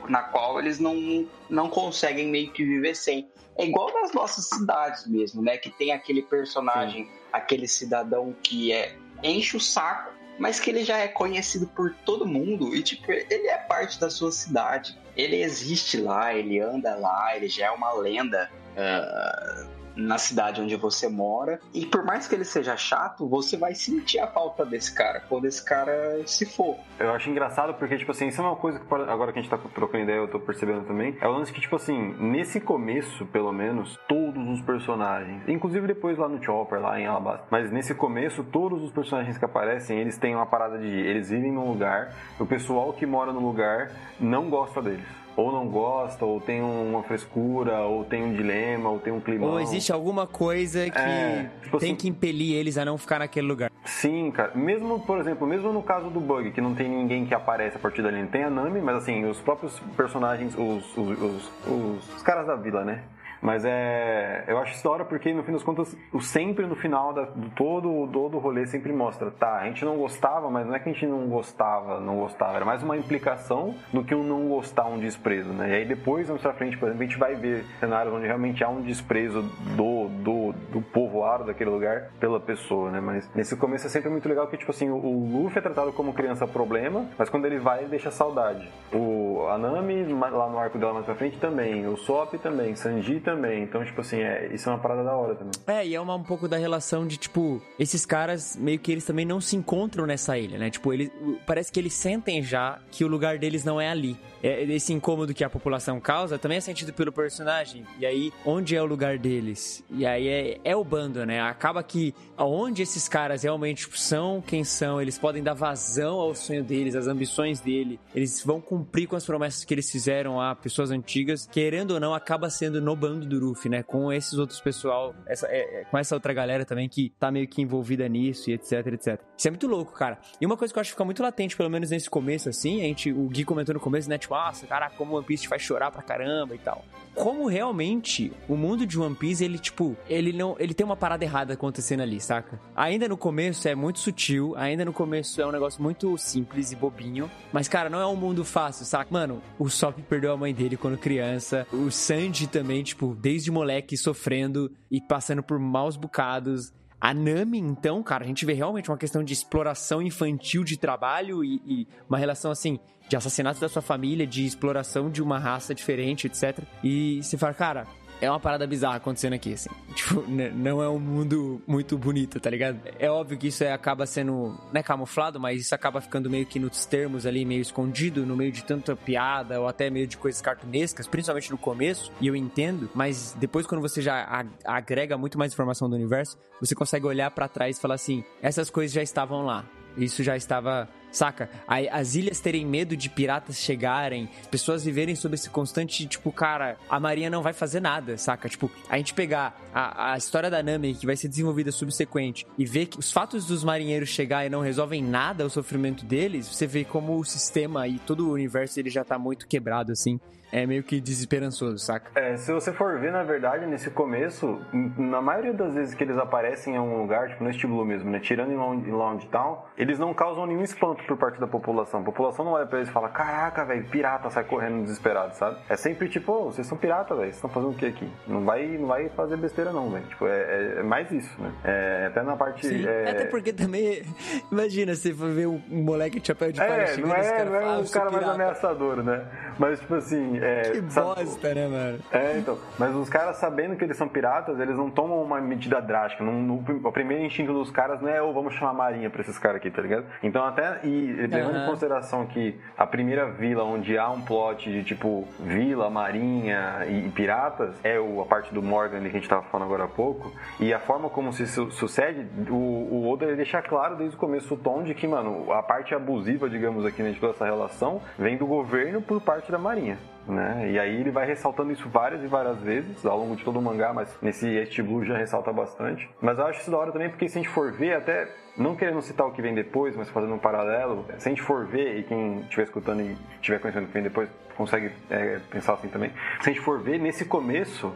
na 0.07 0.23
qual 0.23 0.57
eles 0.59 0.79
não, 0.79 1.27
não 1.49 1.69
conseguem 1.69 2.29
meio 2.29 2.53
que 2.53 2.63
viver 2.63 2.95
sem. 2.95 3.27
É 3.57 3.65
igual 3.65 3.93
nas 3.93 4.13
nossas 4.13 4.47
cidades 4.47 5.05
mesmo, 5.05 5.41
né? 5.41 5.57
Que 5.57 5.69
tem 5.69 5.91
aquele 5.91 6.21
personagem, 6.21 7.09
aquele 7.33 7.67
cidadão 7.67 8.33
que 8.41 8.71
é 8.71 8.95
enche 9.21 9.57
o 9.57 9.59
saco, 9.59 10.13
mas 10.39 10.57
que 10.57 10.69
ele 10.69 10.85
já 10.85 10.97
é 10.97 11.07
conhecido 11.09 11.67
por 11.67 11.93
todo 12.05 12.25
mundo 12.25 12.73
e 12.73 12.81
tipo 12.81 13.11
ele 13.11 13.47
é 13.47 13.57
parte 13.57 13.99
da 13.99 14.09
sua 14.09 14.31
cidade. 14.31 14.97
Ele 15.17 15.41
existe 15.41 15.97
lá, 15.97 16.33
ele 16.33 16.61
anda 16.61 16.95
lá, 16.95 17.35
ele 17.35 17.49
já 17.49 17.65
é 17.65 17.71
uma 17.71 17.91
lenda. 17.93 18.49
ah, 18.77 19.67
na 19.95 20.17
cidade 20.17 20.61
onde 20.61 20.75
você 20.75 21.07
mora. 21.07 21.59
E 21.73 21.85
por 21.85 22.03
mais 22.03 22.27
que 22.27 22.35
ele 22.35 22.45
seja 22.45 22.75
chato, 22.77 23.27
você 23.27 23.57
vai 23.57 23.73
sentir 23.73 24.19
a 24.19 24.27
falta 24.27 24.65
desse 24.65 24.93
cara 24.93 25.21
quando 25.21 25.45
esse 25.45 25.63
cara 25.63 26.21
se 26.25 26.45
for. 26.45 26.77
Eu 26.99 27.11
acho 27.11 27.29
engraçado 27.29 27.73
porque, 27.75 27.97
tipo 27.97 28.11
assim, 28.11 28.27
isso 28.27 28.41
é 28.41 28.43
uma 28.43 28.55
coisa 28.55 28.79
que 28.79 28.93
agora 28.93 29.31
que 29.31 29.39
a 29.39 29.41
gente 29.41 29.51
tá 29.51 29.57
trocando 29.57 30.03
ideia, 30.03 30.17
eu 30.17 30.27
tô 30.27 30.39
percebendo 30.39 30.85
também. 30.85 31.17
É 31.21 31.27
o 31.27 31.31
lance 31.31 31.51
que, 31.51 31.61
tipo 31.61 31.75
assim, 31.75 32.13
nesse 32.19 32.59
começo, 32.59 33.25
pelo 33.27 33.51
menos, 33.51 33.97
todos 34.07 34.47
os 34.49 34.61
personagens, 34.61 35.47
inclusive 35.47 35.87
depois 35.87 36.17
lá 36.17 36.27
no 36.27 36.41
Chopper, 36.43 36.79
lá 36.79 36.99
em 36.99 37.05
Alabasta, 37.05 37.45
mas 37.49 37.71
nesse 37.71 37.93
começo, 37.93 38.43
todos 38.43 38.81
os 38.83 38.91
personagens 38.91 39.37
que 39.37 39.45
aparecem, 39.45 39.99
eles 39.99 40.17
têm 40.17 40.35
uma 40.35 40.45
parada 40.45 40.77
de. 40.77 40.87
Eles 40.87 41.29
vivem 41.29 41.51
num 41.51 41.69
lugar, 41.69 42.13
o 42.39 42.45
pessoal 42.45 42.93
que 42.93 43.05
mora 43.05 43.31
no 43.31 43.39
lugar 43.39 43.91
não 44.19 44.49
gosta 44.49 44.81
deles. 44.81 45.24
Ou 45.37 45.51
não 45.51 45.67
gosta, 45.67 46.23
ou 46.25 46.39
tem 46.39 46.61
uma 46.61 47.03
frescura, 47.03 47.81
ou 47.81 48.05
tem 48.05 48.23
um 48.23 48.33
dilema, 48.33 48.89
ou 48.89 48.99
tem 48.99 49.11
um 49.11 49.19
climão. 49.19 49.49
Ou 49.51 49.59
existe 49.59 49.91
alguma 49.91 50.25
coisa 50.25 50.89
que 50.89 50.97
É, 50.97 51.49
tipo 51.61 51.77
tem 51.77 51.89
assim- 51.89 51.95
que 51.97 52.07
impelir 52.07 52.55
eles 52.55 52.77
a 52.77 52.85
não 52.85 52.97
ficar 52.97 53.19
naquele 53.19 53.45
lugar. 53.45 53.69
Sim, 53.83 54.31
cara. 54.31 54.51
Mesmo, 54.55 54.99
por 55.01 55.19
exemplo, 55.19 55.45
mesmo 55.45 55.73
no 55.73 55.83
caso 55.83 56.09
do 56.09 56.19
Bug, 56.21 56.51
que 56.51 56.61
não 56.61 56.73
tem 56.73 56.87
ninguém 56.89 57.25
que 57.25 57.33
aparece 57.33 57.75
a 57.75 57.79
partir 57.79 58.01
dali, 58.01 58.21
não 58.21 58.27
tem 58.29 58.43
a 58.43 58.49
Nami, 58.49 58.79
mas 58.79 58.95
assim, 58.97 59.25
os 59.25 59.39
próprios 59.41 59.77
personagens, 59.97 60.55
os, 60.57 60.97
os, 60.97 61.21
os, 61.21 61.51
os- 61.67 62.15
os 62.15 62.23
caras 62.23 62.47
da 62.47 62.55
vila, 62.55 62.85
né? 62.85 63.01
Mas 63.45 63.63
é. 63.63 64.43
Eu 64.47 64.57
acho 64.57 64.73
isso 64.73 64.83
da 64.83 64.89
hora 64.89 65.05
porque, 65.05 65.31
no 65.31 65.43
fim 65.43 65.51
das 65.51 65.61
contas, 65.61 65.95
o 66.11 66.19
sempre 66.19 66.65
no 66.65 66.75
final 66.75 67.13
da, 67.13 67.21
do 67.25 67.47
todo, 67.51 68.07
todo 68.11 68.37
o 68.37 68.39
rolê 68.39 68.65
sempre 68.65 68.91
mostra, 68.91 69.29
tá, 69.29 69.57
a 69.59 69.65
gente 69.65 69.85
não 69.85 69.97
gostava, 69.97 70.49
mas 70.49 70.65
não 70.65 70.73
é 70.73 70.79
que 70.79 70.89
a 70.89 70.91
gente 70.91 71.05
não 71.05 71.27
gostava, 71.27 71.99
não 71.99 72.15
gostava, 72.17 72.55
era 72.55 72.65
mais 72.65 72.81
uma 72.81 72.97
implicação 72.97 73.75
do 73.93 74.03
que 74.03 74.15
um 74.15 74.23
não 74.23 74.47
gostar, 74.49 74.85
um 74.87 74.97
desprezo, 74.97 75.53
né? 75.53 75.69
E 75.69 75.73
aí 75.75 75.85
depois, 75.85 76.27
mais 76.27 76.41
pra 76.41 76.53
frente, 76.53 76.75
por 76.75 76.87
exemplo, 76.87 77.03
a 77.03 77.05
gente 77.05 77.19
vai 77.19 77.35
ver 77.35 77.63
cenários 77.79 78.11
onde 78.15 78.25
realmente 78.25 78.63
há 78.63 78.69
um 78.69 78.81
desprezo 78.81 79.43
do, 79.77 80.07
do, 80.23 80.51
do 80.71 80.81
povoado 80.81 81.43
daquele 81.43 81.69
lugar 81.69 82.09
pela 82.19 82.39
pessoa, 82.39 82.89
né? 82.89 82.99
Mas 82.99 83.29
nesse 83.35 83.55
começo 83.55 83.85
é 83.85 83.89
sempre 83.91 84.09
muito 84.09 84.27
legal 84.27 84.47
que, 84.47 84.57
tipo 84.57 84.71
assim, 84.71 84.89
o, 84.89 84.95
o 84.95 85.43
Luffy 85.43 85.59
é 85.59 85.61
tratado 85.61 85.93
como 85.93 86.13
criança 86.13 86.47
problema, 86.47 87.05
mas 87.15 87.29
quando 87.29 87.45
ele 87.45 87.59
vai, 87.59 87.81
ele 87.81 87.89
deixa 87.89 88.09
saudade. 88.09 88.67
O, 88.91 89.45
a 89.51 89.57
Nami, 89.59 90.03
ma- 90.11 90.29
lá 90.29 90.49
no 90.49 90.57
arco 90.57 90.79
dela 90.79 90.93
mais 90.93 91.05
pra 91.05 91.13
frente, 91.13 91.37
também. 91.37 91.85
O 91.87 91.95
Sop 91.95 92.33
também. 92.39 92.75
Sanji 92.75 93.19
também. 93.19 93.34
Então, 93.63 93.83
tipo 93.83 94.01
assim, 94.01 94.17
é, 94.17 94.53
isso 94.53 94.69
é 94.69 94.71
uma 94.71 94.79
parada 94.79 95.03
da 95.03 95.15
hora 95.15 95.35
também. 95.35 95.53
É, 95.67 95.85
e 95.85 95.95
é 95.95 96.01
uma, 96.01 96.15
um 96.15 96.23
pouco 96.23 96.47
da 96.47 96.57
relação 96.57 97.07
de, 97.07 97.17
tipo, 97.17 97.61
esses 97.79 98.05
caras 98.05 98.55
meio 98.55 98.79
que 98.79 98.91
eles 98.91 99.05
também 99.05 99.25
não 99.25 99.39
se 99.41 99.55
encontram 99.55 100.05
nessa 100.05 100.37
ilha, 100.37 100.57
né? 100.57 100.69
Tipo, 100.69 100.93
eles, 100.93 101.11
parece 101.45 101.71
que 101.71 101.79
eles 101.79 101.93
sentem 101.93 102.41
já 102.41 102.79
que 102.91 103.03
o 103.03 103.07
lugar 103.07 103.37
deles 103.37 103.63
não 103.63 103.79
é 103.79 103.89
ali. 103.89 104.17
É, 104.43 104.63
esse 104.63 104.93
incômodo 104.93 105.33
que 105.33 105.43
a 105.43 105.49
população 105.49 105.99
causa 105.99 106.37
também 106.37 106.57
é 106.57 106.61
sentido 106.61 106.93
pelo 106.93 107.11
personagem. 107.11 107.85
E 107.99 108.05
aí, 108.05 108.31
onde 108.45 108.75
é 108.75 108.81
o 108.81 108.85
lugar 108.85 109.17
deles? 109.17 109.83
E 109.89 110.05
aí 110.05 110.27
é, 110.27 110.59
é 110.63 110.75
o 110.75 110.83
bando, 110.83 111.25
né? 111.25 111.41
Acaba 111.41 111.81
que 111.81 112.13
aonde 112.37 112.81
esses 112.81 113.07
caras 113.07 113.43
realmente 113.43 113.85
tipo, 113.85 113.97
são 113.97 114.41
quem 114.41 114.63
são, 114.63 115.01
eles 115.01 115.17
podem 115.17 115.41
dar 115.41 115.53
vazão 115.53 116.19
ao 116.19 116.35
sonho 116.35 116.63
deles, 116.63 116.95
às 116.95 117.07
ambições 117.07 117.59
dele, 117.59 117.99
eles 118.13 118.43
vão 118.43 118.59
cumprir 118.59 119.07
com 119.07 119.15
as 119.15 119.25
promessas 119.25 119.63
que 119.63 119.73
eles 119.73 119.89
fizeram 119.89 120.39
a 120.39 120.55
pessoas 120.55 120.91
antigas, 120.91 121.47
querendo 121.51 121.91
ou 121.91 121.99
não, 121.99 122.13
acaba 122.13 122.49
sendo 122.49 122.81
no 122.81 122.95
bando 122.95 123.24
do 123.25 123.39
Ruffy, 123.39 123.69
né? 123.69 123.83
Com 123.83 124.11
esses 124.11 124.33
outros 124.33 124.59
pessoal, 124.61 125.13
essa, 125.27 125.47
é, 125.47 125.81
é, 125.81 125.85
com 125.85 125.97
essa 125.97 126.15
outra 126.15 126.33
galera 126.33 126.65
também 126.65 126.87
que 126.87 127.09
tá 127.19 127.31
meio 127.31 127.47
que 127.47 127.61
envolvida 127.61 128.07
nisso 128.07 128.49
e 128.49 128.53
etc, 128.53 128.87
etc. 128.87 129.21
Isso 129.37 129.47
é 129.47 129.51
muito 129.51 129.67
louco, 129.67 129.93
cara. 129.93 130.19
E 130.39 130.45
uma 130.45 130.57
coisa 130.57 130.73
que 130.73 130.77
eu 130.77 130.81
acho 130.81 130.89
que 130.89 130.95
fica 130.95 131.05
muito 131.05 131.21
latente, 131.21 131.55
pelo 131.55 131.69
menos 131.69 131.89
nesse 131.89 132.09
começo, 132.09 132.49
assim, 132.49 132.81
a 132.81 132.83
gente, 132.85 133.11
o 133.11 133.27
Gui 133.27 133.43
comentou 133.43 133.73
no 133.73 133.79
começo, 133.79 134.09
né? 134.09 134.17
Tipo, 134.17 134.35
nossa, 134.35 134.65
caraca, 134.67 134.95
como 134.95 135.15
One 135.15 135.25
Piece 135.25 135.47
faz 135.47 135.61
chorar 135.61 135.91
pra 135.91 136.01
caramba 136.01 136.55
e 136.55 136.59
tal. 136.59 136.83
Como 137.15 137.47
realmente 137.47 138.31
o 138.47 138.57
mundo 138.57 138.85
de 138.85 138.99
One 138.99 139.15
Piece, 139.15 139.43
ele, 139.43 139.57
tipo, 139.57 139.95
ele 140.07 140.33
não. 140.33 140.55
Ele 140.59 140.73
tem 140.73 140.85
uma 140.85 140.97
parada 140.97 141.23
errada 141.23 141.53
acontecendo 141.53 142.01
ali, 142.01 142.19
saca? 142.19 142.59
Ainda 142.75 143.07
no 143.07 143.17
começo 143.17 143.67
é 143.67 143.73
muito 143.73 143.99
sutil, 143.99 144.53
ainda 144.57 144.83
no 144.83 144.91
começo 144.91 145.41
é 145.41 145.45
um 145.45 145.51
negócio 145.51 145.81
muito 145.81 146.17
simples 146.17 146.71
e 146.71 146.75
bobinho. 146.75 147.31
Mas, 147.53 147.67
cara, 147.67 147.89
não 147.89 147.99
é 147.99 148.05
um 148.05 148.15
mundo 148.15 148.43
fácil, 148.43 148.85
saca? 148.85 149.07
Mano, 149.09 149.41
o 149.57 149.69
Sop 149.69 149.97
perdeu 150.09 150.33
a 150.33 150.37
mãe 150.37 150.53
dele 150.53 150.75
quando 150.75 150.97
criança. 150.97 151.65
O 151.71 151.89
Sanji 151.89 152.47
também, 152.47 152.83
tipo, 152.83 153.15
desde 153.15 153.49
moleque 153.49 153.97
sofrendo 153.97 154.71
e 154.91 154.99
passando 154.99 155.41
por 155.41 155.57
maus 155.57 155.95
bocados. 155.95 156.73
A 156.99 157.13
Nami, 157.13 157.59
então, 157.59 158.01
cara, 158.01 158.23
a 158.23 158.27
gente 158.27 158.45
vê 158.45 158.53
realmente 158.53 158.89
uma 158.89 158.97
questão 158.97 159.23
de 159.23 159.31
exploração 159.31 160.01
infantil 160.01 160.63
de 160.63 160.77
trabalho 160.77 161.43
e, 161.43 161.61
e 161.65 161.87
uma 162.09 162.17
relação 162.17 162.51
assim 162.51 162.79
de 163.07 163.15
assassinato 163.15 163.59
da 163.59 163.69
sua 163.69 163.81
família, 163.81 164.25
de 164.25 164.45
exploração 164.45 165.09
de 165.09 165.21
uma 165.21 165.39
raça 165.39 165.73
diferente, 165.73 166.27
etc. 166.27 166.59
E 166.83 167.21
você 167.21 167.37
fala, 167.37 167.53
cara, 167.53 167.87
é 168.21 168.29
uma 168.29 168.39
parada 168.39 168.65
bizarra 168.65 168.97
acontecendo 168.97 169.33
aqui, 169.33 169.53
assim. 169.53 169.69
Tipo, 169.95 170.25
não 170.27 170.83
é 170.83 170.89
um 170.89 170.99
mundo 170.99 171.61
muito 171.65 171.97
bonito, 171.97 172.39
tá 172.39 172.49
ligado? 172.49 172.79
É 172.99 173.09
óbvio 173.09 173.37
que 173.37 173.47
isso 173.47 173.63
é, 173.63 173.71
acaba 173.71 174.05
sendo, 174.05 174.57
não 174.71 174.79
é 174.79 174.83
camuflado, 174.83 175.39
mas 175.39 175.61
isso 175.61 175.73
acaba 175.73 176.01
ficando 176.01 176.29
meio 176.29 176.45
que 176.45 176.59
nos 176.59 176.85
termos 176.85 177.25
ali, 177.25 177.45
meio 177.45 177.61
escondido, 177.61 178.25
no 178.25 178.35
meio 178.35 178.51
de 178.51 178.63
tanta 178.63 178.95
piada 178.95 179.59
ou 179.59 179.67
até 179.67 179.89
meio 179.89 180.05
de 180.05 180.17
coisas 180.17 180.41
cartunescas, 180.41 181.07
principalmente 181.07 181.49
no 181.49 181.57
começo, 181.57 182.11
e 182.19 182.27
eu 182.27 182.35
entendo, 182.35 182.89
mas 182.93 183.35
depois 183.39 183.65
quando 183.65 183.81
você 183.81 184.01
já 184.01 184.45
agrega 184.65 185.17
muito 185.17 185.37
mais 185.37 185.53
informação 185.53 185.89
do 185.89 185.95
universo, 185.95 186.37
você 186.59 186.75
consegue 186.75 187.05
olhar 187.05 187.31
para 187.31 187.47
trás 187.47 187.77
e 187.77 187.81
falar 187.81 187.95
assim, 187.95 188.23
essas 188.41 188.69
coisas 188.69 188.93
já 188.93 189.01
estavam 189.01 189.45
lá. 189.45 189.65
Isso 189.97 190.23
já 190.23 190.35
estava 190.35 190.89
Saca? 191.15 191.49
As 191.91 192.15
ilhas 192.15 192.41
terem 192.41 192.65
medo 192.65 192.97
de 192.97 193.09
piratas 193.09 193.57
chegarem, 193.57 194.29
pessoas 194.51 194.83
viverem 194.83 195.15
sob 195.15 195.33
esse 195.33 195.49
constante, 195.49 196.05
tipo, 196.05 196.29
cara, 196.29 196.75
a 196.89 196.99
Marinha 196.99 197.29
não 197.29 197.41
vai 197.41 197.53
fazer 197.53 197.79
nada, 197.79 198.17
saca? 198.17 198.49
Tipo, 198.49 198.69
a 198.89 198.97
gente 198.97 199.13
pegar 199.13 199.57
a, 199.73 200.11
a 200.11 200.17
história 200.17 200.49
da 200.49 200.61
Nami, 200.61 200.93
que 200.93 201.05
vai 201.05 201.15
ser 201.15 201.29
desenvolvida 201.29 201.71
subsequente, 201.71 202.45
e 202.57 202.65
ver 202.65 202.87
que 202.87 202.99
os 202.99 203.13
fatos 203.13 203.45
dos 203.45 203.63
marinheiros 203.63 204.09
chegar 204.09 204.45
e 204.45 204.49
não 204.49 204.59
resolvem 204.59 205.01
nada 205.01 205.45
o 205.45 205.49
sofrimento 205.49 206.05
deles, 206.05 206.49
você 206.49 206.67
vê 206.67 206.83
como 206.83 207.17
o 207.17 207.23
sistema 207.23 207.87
e 207.87 207.97
todo 207.97 208.27
o 208.27 208.33
universo 208.33 208.77
ele 208.77 208.89
já 208.89 209.05
tá 209.05 209.17
muito 209.17 209.47
quebrado, 209.47 209.93
assim 209.93 210.19
é 210.51 210.65
meio 210.65 210.83
que 210.83 211.01
desesperançoso, 211.01 211.77
saca? 211.79 212.17
É, 212.17 212.37
se 212.37 212.51
você 212.53 212.71
for 212.71 212.97
ver, 212.97 213.11
na 213.11 213.23
verdade, 213.23 213.65
nesse 213.65 213.89
começo, 213.89 214.61
na 214.97 215.21
maioria 215.21 215.53
das 215.53 215.73
vezes 215.73 215.93
que 215.93 216.03
eles 216.03 216.17
aparecem 216.17 216.75
em 216.75 216.77
algum 216.77 217.01
lugar, 217.01 217.27
tipo 217.27 217.43
no 217.43 217.75
Blue 217.75 217.85
mesmo, 217.85 218.09
né? 218.09 218.19
Tirando 218.19 218.51
em 218.51 218.91
Lounge 218.91 219.27
Town, 219.27 219.57
eles 219.77 219.99
não 219.99 220.13
causam 220.13 220.45
nenhum 220.45 220.63
espanto 220.63 221.04
por 221.07 221.17
parte 221.17 221.39
da 221.39 221.47
população. 221.47 222.01
A 222.01 222.03
população 222.03 222.45
não 222.45 222.53
olha 222.53 222.65
pra 222.65 222.79
eles 222.79 222.89
e 222.89 222.91
fala, 222.91 223.09
caraca, 223.09 223.63
velho, 223.65 223.85
pirata, 223.85 224.29
sai 224.29 224.43
correndo 224.43 224.83
desesperado, 224.83 225.35
sabe? 225.35 225.57
É 225.69 225.75
sempre 225.75 226.09
tipo, 226.09 226.31
oh, 226.31 226.45
vocês 226.45 226.65
são 226.67 226.77
pirata, 226.77 227.15
velho, 227.15 227.25
vocês 227.25 227.35
estão 227.35 227.49
fazendo 227.49 227.71
o 227.71 227.75
que 227.75 227.85
aqui? 227.85 228.09
Não 228.27 228.43
vai, 228.43 228.65
não 228.77 228.87
vai 228.87 229.09
fazer 229.09 229.37
besteira 229.37 229.71
não, 229.71 229.89
velho. 229.89 230.05
Tipo, 230.05 230.27
é, 230.27 230.37
é, 230.37 230.75
é, 230.79 230.83
mais 230.83 231.11
isso, 231.11 231.41
né? 231.41 231.51
É, 231.63 232.05
até 232.07 232.23
na 232.23 232.35
parte... 232.35 232.65
Sim, 232.65 232.85
é... 232.87 233.09
até 233.09 233.25
porque 233.25 233.53
também, 233.53 234.03
imagina, 234.51 234.95
você 234.95 235.13
for 235.13 235.29
ver 235.29 235.47
um, 235.47 235.61
moleque 235.69 236.19
de 236.19 236.27
chapéu 236.27 236.51
de 236.51 236.59
palha 236.59 236.81
é, 236.81 236.87
chegando, 236.87 237.09
não 237.09 237.15
é, 237.15 237.31
cara 237.31 237.45
não 237.45 237.55
é 237.55 237.61
fala, 237.61 237.77
um 237.77 237.81
ah, 237.81 237.91
cara 237.91 238.11
mais 238.11 238.29
ameaçador, 238.29 239.03
né? 239.03 239.25
Mas, 239.57 239.79
tipo 239.79 239.95
assim... 239.95 240.39
É, 240.41 240.61
Que 240.61 240.91
sabe- 240.91 241.23
bosta, 241.23 241.53
né, 241.53 241.67
mano? 241.67 241.99
É, 242.11 242.37
então. 242.37 242.57
Mas 242.77 242.95
os 242.95 243.09
caras, 243.09 243.37
sabendo 243.37 243.75
que 243.75 243.83
eles 243.83 243.97
são 243.97 244.07
piratas, 244.07 244.59
eles 244.59 244.75
não 244.75 244.89
tomam 244.89 245.21
uma 245.21 245.39
medida 245.39 245.81
drástica. 245.81 246.23
Não, 246.23 246.33
no- 246.33 246.63
o 246.83 246.91
primeiro 246.91 247.23
instinto 247.23 247.53
dos 247.53 247.71
caras 247.71 248.01
não 248.01 248.09
é, 248.09 248.21
ou 248.21 248.33
vamos 248.33 248.53
chamar 248.53 248.71
a 248.71 248.73
marinha 248.73 249.09
pra 249.09 249.21
esses 249.21 249.37
caras 249.37 249.57
aqui, 249.57 249.71
tá 249.71 249.81
ligado? 249.81 250.05
Então, 250.21 250.43
até. 250.43 250.79
Levando 250.95 251.55
em 251.55 251.59
Aham. 251.59 251.65
consideração 251.67 252.25
que 252.25 252.55
a 252.77 252.85
primeira 252.87 253.25
vila 253.31 253.63
onde 253.63 253.97
há 253.97 254.09
um 254.09 254.21
plot 254.21 254.69
de 254.71 254.83
tipo 254.83 255.27
vila, 255.39 255.89
marinha 255.89 256.85
e, 256.87 257.07
e 257.07 257.09
piratas 257.11 257.79
é 257.83 257.99
o, 257.99 258.21
a 258.21 258.25
parte 258.25 258.53
do 258.53 258.61
Morgan 258.61 259.01
que 259.01 259.07
a 259.07 259.11
gente 259.11 259.27
tava 259.29 259.43
falando 259.43 259.67
agora 259.67 259.85
há 259.85 259.87
pouco. 259.87 260.31
E 260.59 260.73
a 260.73 260.79
forma 260.79 261.09
como 261.09 261.31
se 261.33 261.45
su- 261.47 261.71
sucede, 261.71 262.27
o, 262.49 262.53
o 262.55 263.11
Oda 263.11 263.25
ele 263.25 263.35
deixa 263.35 263.61
claro 263.61 263.95
desde 263.95 264.15
o 264.15 264.19
começo 264.19 264.53
o 264.53 264.57
tom 264.57 264.83
de 264.83 264.93
que, 264.93 265.07
mano, 265.07 265.51
a 265.51 265.61
parte 265.63 265.93
abusiva, 265.95 266.49
digamos 266.49 266.85
aqui, 266.85 267.01
né, 267.03 267.11
de 267.11 267.19
toda 267.19 267.33
essa 267.33 267.45
relação, 267.45 268.01
vem 268.17 268.37
do 268.37 268.45
governo 268.45 269.01
por 269.01 269.21
parte 269.21 269.51
da 269.51 269.57
marinha. 269.57 269.97
Né? 270.27 270.71
E 270.71 270.79
aí 270.79 270.99
ele 270.99 271.11
vai 271.11 271.25
ressaltando 271.25 271.71
isso 271.71 271.87
várias 271.87 272.23
e 272.23 272.27
várias 272.27 272.59
vezes 272.59 273.05
ao 273.05 273.17
longo 273.17 273.35
de 273.35 273.43
todo 273.43 273.59
o 273.59 273.61
mangá, 273.61 273.93
mas 273.93 274.17
nesse 274.21 274.47
East 274.47 274.81
Blue 274.81 275.05
já 275.05 275.17
ressalta 275.17 275.51
bastante. 275.53 276.09
Mas 276.19 276.39
eu 276.39 276.47
acho 276.47 276.61
isso 276.61 276.71
da 276.71 276.77
hora 276.77 276.91
também 276.91 277.09
porque 277.09 277.29
se 277.29 277.37
a 277.37 277.41
gente 277.41 277.51
for 277.51 277.71
ver, 277.71 277.95
até 277.95 278.27
não 278.57 278.75
querendo 278.75 279.01
citar 279.01 279.27
o 279.27 279.31
que 279.31 279.41
vem 279.41 279.53
depois, 279.53 279.95
mas 279.95 280.09
fazendo 280.09 280.33
um 280.33 280.39
paralelo, 280.39 281.05
se 281.17 281.27
a 281.27 281.29
gente 281.29 281.41
for 281.41 281.65
ver, 281.65 281.99
e 281.99 282.03
quem 282.03 282.39
estiver 282.39 282.63
escutando 282.63 283.01
e 283.01 283.17
estiver 283.35 283.59
conhecendo 283.59 283.83
o 283.83 283.87
que 283.87 283.93
vem 283.93 284.03
depois, 284.03 284.29
consegue 284.55 284.91
é, 285.09 285.39
pensar 285.49 285.73
assim 285.73 285.89
também. 285.89 286.11
Se 286.41 286.49
a 286.49 286.53
gente 286.53 286.61
for 286.61 286.79
ver, 286.79 286.97
nesse 286.99 287.25
começo, 287.25 287.93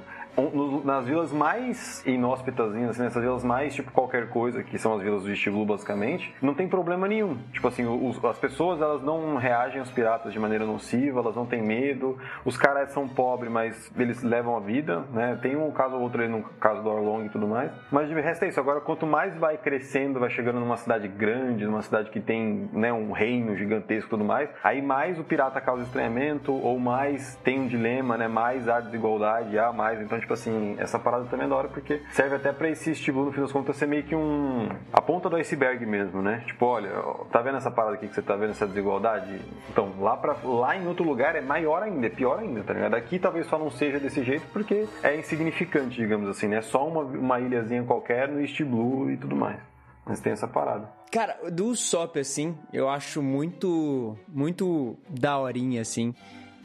nas 0.84 1.06
vilas 1.06 1.32
mais 1.32 2.06
inóspitas, 2.06 2.72
assim, 2.72 2.86
nessas 3.04 3.22
vilas 3.22 3.44
mais 3.44 3.74
tipo 3.76 3.92
qualquer 3.92 4.30
coisa, 4.30 4.64
que 4.64 4.78
são 4.78 4.94
as 4.96 5.02
vilas 5.02 5.24
do 5.24 5.30
East 5.30 5.48
Blue 5.50 5.66
basicamente, 5.66 6.34
não 6.42 6.54
tem 6.54 6.68
problema 6.68 7.08
nenhum. 7.08 7.38
Tipo 7.52 7.68
assim, 7.68 7.86
os- 7.86 8.24
as 8.24 8.38
pessoas 8.38 8.82
elas 8.82 9.02
não 9.02 9.36
reagem 9.38 9.80
aos 9.80 9.92
piratas 9.92 10.32
de 10.34 10.40
maneira 10.40 10.66
nociva, 10.66 11.20
elas 11.20 11.36
não 11.36 11.46
têm 11.46 11.62
medo. 11.62 12.18
Os 12.46 12.58
caras 12.58 12.92
são 12.92 13.08
pobres, 13.08 13.52
mas 13.52 13.92
eles 13.98 14.24
levam 14.24 14.56
a 14.56 14.60
vida, 14.60 15.04
né? 15.12 15.38
Tem 15.42 15.56
um 15.56 15.72
caso 15.72 15.96
ou 15.96 16.02
outro 16.02 16.22
aí 16.22 16.28
no 16.28 16.44
caso 16.60 16.82
do 16.82 16.90
Orlong 16.90 17.26
e 17.26 17.30
tudo 17.30 17.48
mais. 17.48 17.72
Mas 17.92 18.08
de 18.08 18.14
resto 18.20 18.46
é 18.46 18.50
isso. 18.50 18.60
Agora, 18.60 18.82
quanto 18.82 19.06
mais 19.06 19.36
vai 19.38 19.58
crescendo, 19.58 20.20
vai 20.20 20.30
chegando 20.30 20.60
numa 20.60 20.78
cidade 20.78 21.08
grande, 21.08 21.66
numa 21.66 21.82
cidade 21.82 22.10
que 22.10 22.20
tem 22.20 22.70
né, 22.74 22.92
um 22.94 23.12
reino 23.12 23.56
gigantesco 23.56 24.08
e 24.08 24.10
tudo 24.12 24.24
mais, 24.24 24.50
aí 24.64 24.82
mais 24.82 25.20
o 25.20 25.24
pirata 25.24 25.60
causa 25.62 25.84
estranhamento, 25.84 26.54
ou 26.54 26.80
mais 26.80 27.36
tem 27.44 27.60
um 27.62 27.68
dilema, 27.68 28.18
né? 28.18 28.28
Mais 28.28 28.68
há 28.68 28.80
desigualdade, 28.80 29.58
há 29.58 29.72
mais. 29.72 30.02
Então, 30.02 30.20
tipo 30.20 30.29
assim, 30.34 30.76
essa 30.78 31.00
parada 31.00 31.26
também 31.26 31.46
é 31.46 31.50
da 31.50 31.56
hora 31.56 31.68
porque 31.68 32.02
serve 32.12 32.36
até 32.36 32.52
pra 32.52 32.70
esse 32.70 32.92
estilo, 32.92 33.26
no 33.26 33.32
fim 33.32 33.42
das 33.42 33.52
contas, 33.52 33.76
ser 33.76 33.88
meio 33.88 34.04
que 34.04 34.16
um. 34.16 34.70
a 34.92 35.02
ponta 35.02 35.30
do 35.30 35.36
iceberg 35.36 35.86
mesmo, 35.86 36.22
né? 36.22 36.44
Tipo, 36.46 36.66
olha, 36.66 36.90
tá 37.32 37.42
vendo 37.42 37.58
essa 37.58 37.72
parada 37.72 37.96
aqui 37.96 38.08
que 38.08 38.16
você 38.16 38.22
tá 38.22 38.36
vendo, 38.36 38.52
essa 38.52 38.68
desigualdade? 38.68 39.40
Então, 39.70 39.94
lá, 40.00 40.18
pra, 40.18 40.36
lá 40.44 40.76
em 40.76 40.88
outro 40.88 41.04
lugar 41.04 41.36
é 41.36 41.42
maior 41.42 41.84
ainda, 41.84 42.08
é 42.08 42.10
pior 42.10 42.40
ainda, 42.40 42.64
tá 42.64 42.74
ligado? 42.74 42.96
Aqui 42.96 43.20
talvez 43.20 43.48
só 43.48 43.58
não 43.58 43.70
seja 43.70 44.00
desse 44.00 44.24
jeito 44.24 44.46
porque 44.52 44.88
é 45.04 45.18
insignificante, 45.18 45.98
digamos 45.98 46.30
assim, 46.30 46.48
né? 46.48 46.62
Só 46.62 46.88
uma, 46.88 47.02
uma 47.02 47.40
ilhazinha 47.40 47.84
qualquer 47.84 48.28
no 48.28 48.40
East 48.42 48.62
Blue 48.64 49.12
e 49.12 49.18
tudo 49.18 49.36
mais. 49.36 49.58
Mas 50.06 50.20
tem 50.20 50.34
essa 50.34 50.48
parada. 50.48 50.90
Cara, 51.12 51.38
do 51.52 51.68
Usopp, 51.68 52.20
assim, 52.20 52.56
eu 52.72 52.88
acho 52.88 53.22
muito, 53.22 54.18
muito 54.28 54.98
daorinha, 55.10 55.82
assim, 55.82 56.14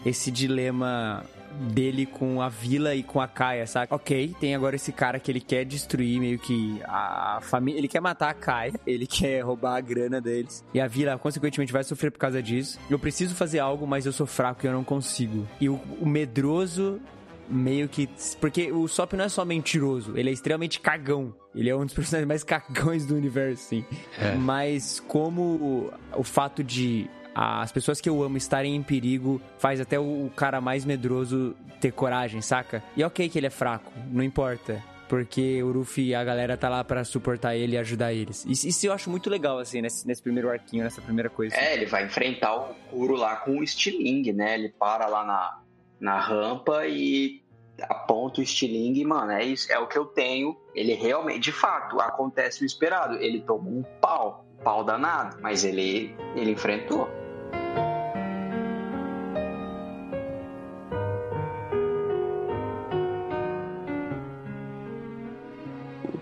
esse 0.05 0.31
dilema 0.31 1.25
dele 1.55 2.07
com 2.07 2.41
a 2.41 2.49
vila 2.49 2.95
e 2.95 3.03
com 3.03 3.21
a 3.21 3.29
Kaia, 3.29 3.67
sabe? 3.67 3.89
Ok, 3.91 4.35
tem 4.41 4.55
agora 4.55 4.77
esse 4.77 4.93
cara 4.93 5.19
que 5.19 5.31
ele 5.31 5.41
quer 5.41 5.65
destruir 5.65 6.21
meio 6.21 6.39
que 6.39 6.81
a 6.85 7.39
família, 7.43 7.79
ele 7.79 7.89
quer 7.89 8.01
matar 8.01 8.31
a 8.31 8.35
Kaia, 8.35 8.75
ele 8.87 9.07
quer 9.07 9.41
roubar 9.41 9.77
a 9.77 9.81
grana 9.81 10.21
deles, 10.21 10.65
e 10.73 10.81
a 10.81 10.87
vila, 10.87 11.19
consequentemente, 11.19 11.73
vai 11.73 11.85
sofrer 11.85 12.11
por 12.11 12.19
causa 12.19 12.43
disso. 12.43 12.79
Eu 12.91 12.99
preciso 12.99 13.35
fazer 13.35 13.59
algo, 13.59 13.87
mas 13.87 14.07
eu 14.07 14.13
sou 14.13 14.27
fraco 14.27 14.65
e 14.65 14.69
eu 14.69 14.73
não 14.73 14.85
consigo. 14.85 15.47
E 15.61 15.69
o, 15.69 15.81
o 16.01 16.07
medroso 16.07 17.01
meio 17.49 17.89
que. 17.89 18.09
Porque 18.41 18.73
o 18.73 18.89
Sop 18.89 19.13
não 19.15 19.25
é 19.25 19.29
só 19.29 19.45
mentiroso, 19.45 20.17
ele 20.17 20.31
é 20.31 20.33
extremamente 20.33 20.81
cagão. 20.81 21.35
Ele 21.55 21.71
é 21.71 21.77
um 21.77 21.85
dos 21.85 21.95
personagens 21.95 22.27
mais 22.27 22.45
cagões 22.45 23.07
do 23.07 23.15
universo, 23.15 23.69
sim. 23.69 23.85
É. 24.19 24.35
Mas 24.35 25.01
como 25.01 25.43
o, 25.43 25.93
o 26.17 26.25
fato 26.25 26.63
de 26.65 27.09
as 27.35 27.73
pessoas 27.73 28.01
que 28.01 28.09
eu 28.09 28.23
amo 28.23 28.37
estarem 28.37 28.77
em 28.77 28.83
perigo 28.83 29.41
faz 29.59 29.81
até 29.81 29.99
o, 29.99 30.31
cara 30.37 30.61
mais 30.61 30.85
medroso 30.85 31.57
ter 31.81 31.93
coragem, 31.93 32.41
saca? 32.41 32.83
E 32.97 33.03
é 33.03 33.07
ok 33.07 33.29
que 33.29 33.39
ele 33.39 33.47
é 33.47 33.51
fraco, 33.51 33.93
não 34.11 34.23
importa. 34.23 34.83
Porque 35.09 35.63
o 35.63 35.71
Ruffy 35.71 36.09
e 36.09 36.15
a 36.15 36.25
galera 36.25 36.57
tá 36.57 36.69
lá 36.69 36.83
pra 36.83 37.05
suportar 37.05 37.55
ele 37.55 37.75
e 37.75 37.79
ajudar 37.79 38.13
eles. 38.13 38.45
Isso, 38.47 38.67
isso 38.67 38.87
eu 38.87 38.93
acho 38.93 39.11
muito 39.11 39.29
legal, 39.29 39.59
assim, 39.59 39.83
nesse, 39.83 40.07
nesse 40.07 40.23
primeiro 40.23 40.49
arquinho, 40.49 40.83
nessa 40.83 41.03
primeira 41.03 41.29
coisa. 41.29 41.55
É, 41.57 41.75
ele 41.75 41.87
vai 41.87 42.07
enfrentar 42.07 42.55
o 42.57 42.75
Kuro 42.91 43.15
lá 43.15 43.37
com 43.37 43.59
o 43.59 43.63
estilingue, 43.63 44.33
né? 44.33 44.55
Ele 44.55 44.71
para 44.71 45.07
lá 45.07 45.25
na, 45.25 45.61
na 46.01 46.19
rampa 46.19 46.87
e 46.87 47.43
aponta 47.83 48.41
o 48.41 48.43
estilingue, 48.43 49.03
e, 49.03 49.05
mano, 49.05 49.33
é 49.33 49.45
isso, 49.45 49.71
é 49.71 49.79
o 49.79 49.87
que 49.87 49.99
eu 49.99 50.07
tenho. 50.07 50.57
Ele 50.75 50.95
realmente, 50.95 51.41
de 51.41 51.53
fato, 51.53 52.01
acontece 52.01 52.63
o 52.63 52.67
esperado. 52.67 53.17
Ele 53.17 53.41
tomou 53.41 53.73
um 53.73 53.83
pau, 54.01 54.47
pau 54.65 54.83
danado, 54.83 55.37
mas 55.43 55.65
ele, 55.65 56.17
ele 56.35 56.53
enfrentou. 56.53 57.09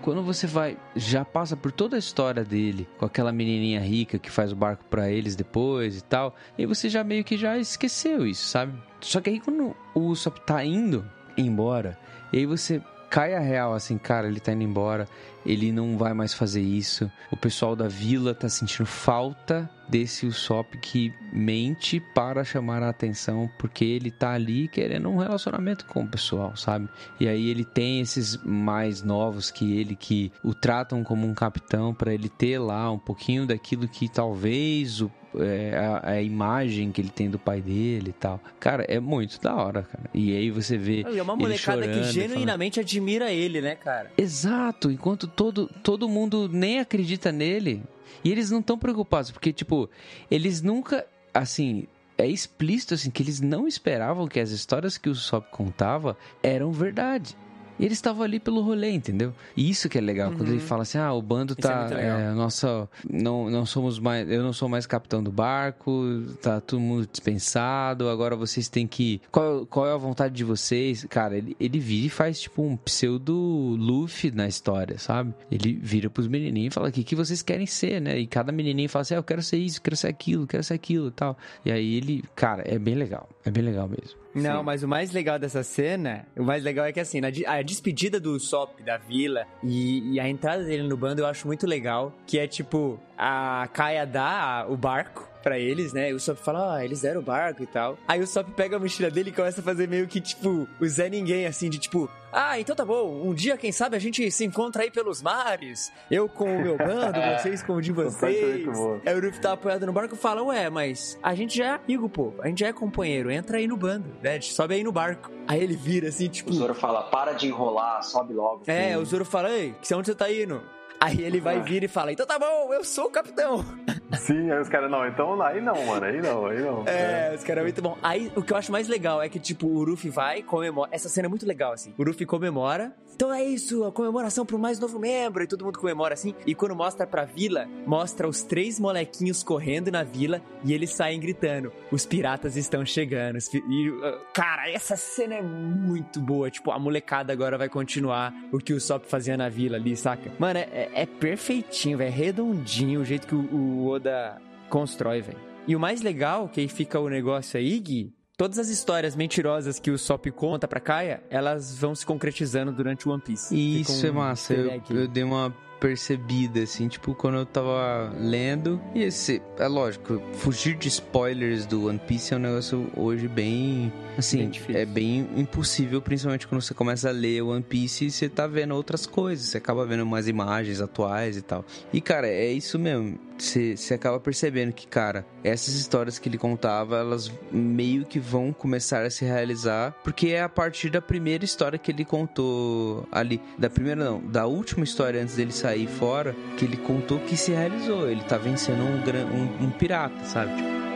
Quando 0.03 0.21
você 0.21 0.45
vai, 0.45 0.77
já 0.97 1.23
passa 1.23 1.55
por 1.55 1.71
toda 1.71 1.95
a 1.95 1.99
história 1.99 2.43
dele, 2.43 2.85
com 2.97 3.05
aquela 3.05 3.31
menininha 3.31 3.79
rica 3.79 4.19
que 4.19 4.29
faz 4.29 4.51
o 4.51 4.55
barco 4.55 4.83
pra 4.89 5.09
eles 5.09 5.33
depois 5.33 5.97
e 5.97 6.03
tal, 6.03 6.35
e 6.57 6.65
você 6.65 6.89
já 6.89 7.05
meio 7.05 7.23
que 7.23 7.37
já 7.37 7.57
esqueceu 7.57 8.27
isso, 8.27 8.45
sabe? 8.45 8.73
Só 8.99 9.21
que 9.21 9.29
aí 9.29 9.39
quando 9.39 9.73
o 9.95 10.01
Usopp 10.01 10.41
tá 10.41 10.61
indo 10.61 11.09
embora, 11.37 11.97
e 12.33 12.39
aí 12.39 12.45
você 12.45 12.81
cai 13.09 13.33
a 13.33 13.39
real 13.39 13.73
assim, 13.73 13.97
cara, 13.97 14.27
ele 14.27 14.41
tá 14.41 14.51
indo 14.51 14.63
embora, 14.63 15.07
ele 15.45 15.71
não 15.71 15.97
vai 15.97 16.13
mais 16.13 16.33
fazer 16.33 16.61
isso. 16.61 17.11
O 17.31 17.37
pessoal 17.37 17.75
da 17.75 17.87
vila 17.87 18.33
tá 18.33 18.47
sentindo 18.49 18.85
falta 18.85 19.69
desse 19.89 20.25
Usopp 20.25 20.77
que 20.77 21.13
mente 21.31 21.99
para 21.99 22.43
chamar 22.43 22.81
a 22.81 22.89
atenção, 22.89 23.49
porque 23.59 23.83
ele 23.83 24.09
tá 24.09 24.31
ali 24.33 24.67
querendo 24.67 25.09
um 25.09 25.17
relacionamento 25.17 25.85
com 25.85 26.03
o 26.03 26.07
pessoal, 26.07 26.55
sabe? 26.55 26.87
E 27.19 27.27
aí 27.27 27.49
ele 27.49 27.65
tem 27.65 27.99
esses 27.99 28.37
mais 28.43 29.01
novos 29.03 29.51
que 29.51 29.77
ele 29.77 29.95
que 29.95 30.31
o 30.41 30.53
tratam 30.53 31.03
como 31.03 31.27
um 31.27 31.33
capitão 31.33 31.93
para 31.93 32.13
ele 32.13 32.29
ter 32.29 32.57
lá 32.59 32.89
um 32.91 32.99
pouquinho 32.99 33.45
daquilo 33.45 33.87
que 33.87 34.07
talvez 34.09 35.01
o 35.01 35.11
é, 35.35 35.75
a, 35.75 36.11
a 36.11 36.21
imagem 36.21 36.91
que 36.91 37.01
ele 37.01 37.09
tem 37.09 37.27
do 37.27 37.39
pai 37.39 37.59
dele 37.59 38.09
e 38.09 38.13
tal. 38.13 38.39
Cara, 38.59 38.83
é 38.87 38.99
muito 38.99 39.41
da 39.41 39.55
hora, 39.55 39.81
cara. 39.81 40.07
E 40.13 40.31
aí 40.31 40.51
você 40.51 40.77
vê. 40.77 41.03
E 41.11 41.17
é 41.17 41.23
uma 41.23 41.35
molecada 41.35 41.81
que 41.81 41.87
chorando 41.87 41.89
e 41.89 41.93
falando- 42.01 42.13
genuinamente 42.13 42.79
admira 42.79 43.31
ele, 43.31 43.59
né, 43.59 43.73
cara? 43.73 44.11
Exato, 44.15 44.91
enquanto 44.91 45.27
todo, 45.35 45.67
todo 45.83 46.09
mundo 46.09 46.49
nem 46.49 46.79
acredita 46.79 47.31
nele. 47.31 47.83
E 48.23 48.31
eles 48.31 48.49
não 48.51 48.59
estão 48.59 48.77
preocupados, 48.77 49.31
porque, 49.31 49.51
tipo, 49.51 49.89
eles 50.29 50.61
nunca, 50.61 51.05
assim, 51.33 51.87
é, 52.17 52.27
explícito 52.27 52.93
assim 52.93 53.09
que 53.09 53.23
eles 53.23 53.41
não 53.41 53.67
esperavam 53.67 54.27
que 54.27 54.39
as 54.39 54.51
histórias 54.51 54.97
que 54.97 55.09
o 55.09 55.15
Sop 55.15 55.45
contava 55.49 56.17
eram 56.41 56.71
verdade. 56.71 57.35
E 57.79 57.85
eles 57.85 57.97
estavam 57.97 58.23
ali 58.23 58.39
pelo 58.39 58.61
rolê, 58.61 58.91
entendeu? 58.91 59.33
E 59.57 59.69
isso 59.69 59.89
que 59.89 59.97
é 59.97 60.01
legal, 60.01 60.31
quando 60.31 60.47
ele 60.49 60.53
Uhum. 60.59 60.67
fala 60.67 60.83
assim: 60.83 60.97
ah, 60.97 61.11
o 61.13 61.21
bando 61.21 61.53
é 61.57 61.61
tá. 61.61 61.85
legal. 61.85 62.19
é, 62.19 62.31
nossa, 62.33 62.87
não, 63.09 63.49
não 63.49 63.65
somos 63.65 63.99
mais. 63.99 64.29
Eu 64.29 64.43
não 64.43 64.53
sou 64.53 64.69
mais 64.69 64.85
capitão 64.85 65.23
do 65.23 65.31
barco, 65.31 66.21
tá 66.41 66.61
todo 66.61 66.79
mundo 66.79 67.07
dispensado, 67.11 68.09
agora 68.09 68.35
vocês 68.35 68.67
têm 68.69 68.85
que. 68.87 69.21
Qual, 69.31 69.65
qual 69.65 69.87
é 69.87 69.93
a 69.93 69.97
vontade 69.97 70.33
de 70.35 70.43
vocês? 70.43 71.05
Cara, 71.09 71.37
ele, 71.37 71.55
ele 71.59 71.79
vira 71.79 72.07
e 72.07 72.09
faz 72.09 72.39
tipo 72.41 72.61
um 72.63 72.77
pseudo 72.77 73.33
Luffy 73.79 74.31
na 74.31 74.47
história, 74.47 74.97
sabe? 74.97 75.33
Ele 75.51 75.73
vira 75.81 76.09
pros 76.09 76.27
menininhos 76.27 76.73
e 76.73 76.75
fala: 76.75 76.89
o 76.89 76.91
que, 76.91 77.03
que 77.03 77.15
vocês 77.15 77.41
querem 77.41 77.65
ser, 77.65 77.99
né? 78.01 78.17
E 78.19 78.27
cada 78.27 78.51
menininho 78.51 78.89
fala 78.89 79.01
assim: 79.01 79.15
ah, 79.15 79.17
eu 79.17 79.23
quero 79.23 79.41
ser 79.41 79.57
isso, 79.57 79.81
quero 79.81 79.95
ser 79.95 80.07
aquilo, 80.07 80.45
quero 80.47 80.63
ser 80.63 80.75
aquilo 80.75 81.07
e 81.07 81.11
tal. 81.11 81.37
E 81.65 81.71
aí 81.71 81.95
ele, 81.95 82.23
cara, 82.35 82.63
é 82.65 82.77
bem 82.77 82.95
legal. 82.95 83.27
É 83.45 83.51
bem 83.51 83.63
legal 83.63 83.87
mesmo. 83.87 84.22
Não, 84.33 84.63
mas 84.63 84.83
o 84.83 84.87
mais 84.87 85.11
legal 85.11 85.37
dessa 85.37 85.63
cena, 85.63 86.25
o 86.35 86.43
mais 86.43 86.63
legal 86.63 86.85
é 86.85 86.91
que 86.91 86.99
assim, 86.99 87.21
a 87.45 87.61
despedida 87.61 88.19
do 88.19 88.39
Sop 88.39 88.81
da 88.81 88.97
vila 88.97 89.45
e, 89.63 90.13
e 90.13 90.19
a 90.19 90.27
entrada 90.27 90.63
dele 90.63 90.83
no 90.83 90.97
bando 90.97 91.21
eu 91.21 91.27
acho 91.27 91.47
muito 91.47 91.67
legal, 91.67 92.13
que 92.25 92.39
é 92.39 92.47
tipo, 92.47 92.99
a 93.17 93.67
Kaia 93.73 94.05
dá 94.05 94.65
o 94.67 94.75
barco 94.75 95.32
pra 95.43 95.59
eles, 95.59 95.93
né? 95.93 96.09
E 96.09 96.13
o 96.13 96.19
Sop 96.19 96.37
fala, 96.37 96.77
ah, 96.77 96.85
eles 96.85 97.01
deram 97.01 97.19
o 97.19 97.23
barco 97.23 97.61
e 97.61 97.67
tal. 97.67 97.97
Aí 98.07 98.21
o 98.21 98.25
Sop 98.25 98.47
pega 98.55 98.77
a 98.77 98.79
mochila 98.79 99.11
dele 99.11 99.29
e 99.29 99.33
começa 99.33 99.59
a 99.59 99.63
fazer 99.63 99.87
meio 99.87 100.07
que, 100.07 100.21
tipo, 100.21 100.67
o 100.79 100.87
Zé 100.87 101.09
Ninguém, 101.09 101.45
assim, 101.45 101.69
de 101.69 101.77
tipo, 101.77 102.09
ah, 102.31 102.59
então 102.59 102.75
tá 102.75 102.83
bom, 102.83 103.21
um 103.23 103.31
dia, 103.33 103.55
quem 103.57 103.71
sabe, 103.71 103.95
a 103.95 103.99
gente 103.99 104.31
se 104.31 104.43
encontra 104.43 104.81
aí 104.81 104.89
pelos 104.89 105.21
mares, 105.21 105.91
eu 106.09 106.27
com 106.27 106.45
o 106.45 106.61
meu 106.61 106.75
bando, 106.75 107.19
vocês 107.37 107.61
com 107.61 107.73
o 107.73 107.81
de 107.81 107.91
é 107.91 107.93
vocês. 107.93 108.67
Aí 109.05 109.15
o 109.15 109.21
Ruff 109.21 109.39
tá 109.39 109.53
apoiado 109.53 109.85
no 109.85 109.93
barco 109.93 110.15
e 110.15 110.17
fala, 110.17 110.41
ué, 110.41 110.67
mas 110.69 111.19
a 111.21 111.35
gente 111.35 111.55
já 111.55 111.65
é 111.65 111.69
amigo, 111.75 112.09
pô, 112.09 112.33
a 112.39 112.47
gente 112.47 112.61
já 112.61 112.67
é 112.67 112.73
companheiro, 112.73 113.29
entra 113.29 113.57
aí 113.57 113.67
no 113.67 113.77
bando, 113.77 114.07
né? 114.21 114.41
Sobe 114.41 114.73
aí 114.73 114.83
no 114.83 114.91
barco. 114.91 115.29
Aí 115.47 115.61
ele 115.61 115.75
vira 115.75 116.07
assim, 116.07 116.27
tipo. 116.27 116.49
O 116.49 116.53
Zoro 116.53 116.73
fala, 116.73 117.03
para 117.03 117.33
de 117.33 117.47
enrolar, 117.47 118.01
sobe 118.01 118.33
logo. 118.33 118.63
É, 118.65 118.97
o 118.97 119.05
Zoro 119.05 119.25
fala, 119.25 119.51
ei, 119.51 119.75
que 119.81 119.93
onde 119.93 120.07
você 120.07 120.15
tá 120.15 120.31
indo? 120.31 120.63
Aí 121.03 121.21
ele 121.21 121.41
vai 121.41 121.59
vir 121.63 121.83
e 121.83 121.87
fala, 121.89 122.13
então 122.13 122.25
tá 122.25 122.39
bom, 122.39 122.73
eu 122.73 122.81
sou 122.81 123.07
o 123.07 123.11
capitão. 123.11 123.65
Sim, 124.15 124.49
aí 124.51 124.61
os 124.61 124.69
caras, 124.69 124.89
não, 124.89 125.05
então 125.05 125.41
aí 125.41 125.59
não, 125.59 125.85
mano, 125.85 126.05
aí 126.05 126.21
não, 126.21 126.45
aí 126.45 126.61
não. 126.61 126.87
É, 126.87 127.33
os 127.35 127.43
caras 127.43 127.61
é 127.61 127.63
muito 127.63 127.81
bom. 127.81 127.97
Aí 128.01 128.31
o 128.35 128.41
que 128.41 128.53
eu 128.53 128.57
acho 128.57 128.71
mais 128.71 128.87
legal 128.87 129.21
é 129.21 129.27
que, 129.27 129.39
tipo, 129.39 129.67
o 129.67 129.83
Ruffy 129.83 130.09
vai, 130.09 130.41
comemora. 130.41 130.89
Essa 130.93 131.09
cena 131.09 131.27
é 131.27 131.29
muito 131.29 131.45
legal, 131.45 131.73
assim. 131.73 131.93
O 131.97 132.03
Ruffy 132.03 132.25
comemora. 132.25 132.95
Então 133.15 133.33
é 133.33 133.43
isso, 133.43 133.83
a 133.83 133.91
comemoração 133.91 134.45
pro 134.45 134.57
mais 134.59 134.79
novo 134.79 134.99
membro. 134.99 135.43
E 135.43 135.47
todo 135.47 135.63
mundo 135.65 135.79
comemora 135.79 136.13
assim. 136.13 136.33
E 136.45 136.53
quando 136.55 136.75
mostra 136.75 137.05
pra 137.05 137.25
vila, 137.25 137.67
mostra 137.85 138.27
os 138.27 138.41
três 138.43 138.79
molequinhos 138.79 139.43
correndo 139.43 139.91
na 139.91 140.03
vila 140.03 140.41
e 140.63 140.73
eles 140.73 140.91
saem 140.91 141.19
gritando: 141.19 141.71
Os 141.91 142.05
piratas 142.05 142.55
estão 142.55 142.85
chegando. 142.85 143.37
E, 143.69 143.89
uh, 143.89 144.19
cara, 144.33 144.69
essa 144.69 144.95
cena 144.95 145.35
é 145.35 145.41
muito 145.41 146.19
boa. 146.19 146.49
Tipo, 146.49 146.71
a 146.71 146.79
molecada 146.79 147.31
agora 147.31 147.57
vai 147.57 147.69
continuar 147.69 148.33
o 148.51 148.57
que 148.57 148.73
o 148.73 148.79
Sop 148.81 149.05
fazia 149.05 149.37
na 149.37 149.49
vila 149.49 149.77
ali, 149.77 149.95
saca? 149.95 150.31
Mano, 150.39 150.59
é, 150.59 150.63
é- 150.71 150.91
é 151.03 151.05
perfeitinho, 151.05 151.97
velho. 151.97 152.07
É 152.07 152.11
redondinho 152.11 153.01
o 153.01 153.05
jeito 153.05 153.27
que 153.27 153.35
o, 153.35 153.39
o 153.53 153.87
Oda 153.87 154.41
constrói, 154.69 155.21
velho. 155.21 155.39
E 155.67 155.75
o 155.75 155.79
mais 155.79 156.01
legal, 156.01 156.49
que 156.49 156.59
aí 156.59 156.67
fica 156.67 156.99
o 156.99 157.07
negócio 157.07 157.57
aí, 157.57 157.79
Gui, 157.79 158.11
todas 158.43 158.59
as 158.59 158.67
histórias 158.67 159.15
mentirosas 159.15 159.79
que 159.79 159.89
o 159.89 159.97
Sop 159.97 160.25
conta 160.31 160.67
pra 160.67 160.81
Kaia, 160.81 161.23
elas 161.29 161.73
vão 161.77 161.95
se 161.95 162.05
concretizando 162.05 162.73
durante 162.73 163.07
o 163.07 163.11
One 163.13 163.21
Piece. 163.21 163.55
Isso 163.79 164.05
um 164.05 164.09
é 164.09 164.11
massa. 164.11 164.53
Eu, 164.53 164.81
eu 164.89 165.07
dei 165.07 165.23
uma 165.23 165.55
percebida, 165.79 166.61
assim, 166.61 166.89
tipo, 166.89 167.15
quando 167.15 167.37
eu 167.37 167.45
tava 167.45 168.13
lendo. 168.19 168.81
E 168.93 169.03
esse, 169.03 169.41
é 169.57 169.67
lógico, 169.67 170.21
fugir 170.33 170.75
de 170.75 170.89
spoilers 170.89 171.65
do 171.65 171.87
One 171.87 171.99
Piece 171.99 172.33
é 172.33 172.37
um 172.37 172.39
negócio 172.41 172.89
hoje 172.97 173.29
bem. 173.29 173.93
Assim, 174.17 174.51
é 174.73 174.85
bem 174.85 175.27
impossível, 175.37 176.01
principalmente 176.01 176.45
quando 176.45 176.61
você 176.61 176.73
começa 176.73 177.07
a 177.07 177.11
ler 177.13 177.41
One 177.43 177.63
Piece 177.63 178.07
e 178.07 178.11
você 178.11 178.27
tá 178.27 178.45
vendo 178.45 178.75
outras 178.75 179.05
coisas. 179.05 179.47
Você 179.47 179.57
acaba 179.57 179.85
vendo 179.85 180.03
umas 180.03 180.27
imagens 180.27 180.81
atuais 180.81 181.37
e 181.37 181.41
tal. 181.41 181.63
E, 181.93 182.01
cara, 182.01 182.27
é 182.27 182.51
isso 182.51 182.77
mesmo. 182.77 183.17
Você, 183.37 183.75
acaba 183.93 184.19
percebendo 184.19 184.71
que, 184.73 184.87
cara, 184.87 185.25
essas 185.43 185.73
histórias 185.73 186.19
que 186.19 186.29
ele 186.29 186.37
contava, 186.37 186.97
elas 186.97 187.31
meio 187.51 188.05
que 188.05 188.19
vão 188.19 188.53
começar 188.53 189.05
a 189.05 189.09
se 189.09 189.25
realizar, 189.25 189.91
porque 190.03 190.27
é 190.27 190.41
a 190.41 190.49
partir 190.49 190.89
da 190.89 191.01
primeira 191.01 191.43
história 191.43 191.77
que 191.77 191.91
ele 191.91 192.05
contou 192.05 193.07
ali. 193.11 193.41
Da 193.57 193.69
primeira, 193.69 194.03
não, 194.03 194.21
da 194.21 194.45
última 194.45 194.83
história 194.83 195.21
antes 195.21 195.35
dele 195.35 195.51
sair 195.51 195.87
fora, 195.87 196.35
que 196.57 196.65
ele 196.65 196.77
contou 196.77 197.19
que 197.19 197.35
se 197.35 197.51
realizou. 197.51 198.09
Ele 198.09 198.23
tá 198.23 198.37
vencendo 198.37 198.83
um, 198.83 198.97
um, 199.35 199.67
um 199.67 199.71
pirata, 199.71 200.23
sabe? 200.25 200.55
Tipo, 200.55 200.92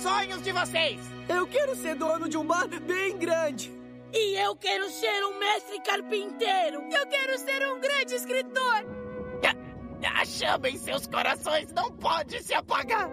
sonhos 0.00 0.42
de 0.42 0.52
vocês. 0.52 1.00
Eu 1.28 1.46
quero 1.46 1.74
ser 1.76 1.94
dono 1.94 2.28
de 2.28 2.36
um 2.36 2.44
bar 2.44 2.68
bem 2.68 3.16
grande. 3.16 3.72
E 4.12 4.36
eu 4.40 4.56
quero 4.56 4.88
ser 4.90 5.24
um 5.26 5.38
mestre 5.38 5.80
carpinteiro. 5.80 6.82
Eu 6.90 7.06
quero 7.06 7.38
ser 7.38 7.66
um 7.72 7.80
grande 7.80 8.14
escritor. 8.14 9.00
A 10.02 10.24
chama 10.24 10.68
em 10.68 10.78
seus 10.78 11.06
corações 11.06 11.72
não 11.72 11.90
pode 11.92 12.42
se 12.42 12.54
apagar. 12.54 13.10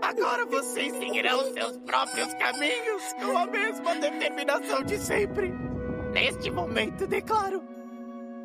Agora 0.00 0.46
vocês 0.46 0.92
seguirão 0.92 1.52
seus 1.52 1.76
próprios 1.78 2.32
caminhos 2.34 3.12
com 3.14 3.36
a 3.36 3.46
mesma 3.46 3.96
determinação 3.96 4.82
de 4.84 4.98
sempre. 4.98 5.52
Neste 6.12 6.50
momento, 6.50 7.06
declaro 7.06 7.62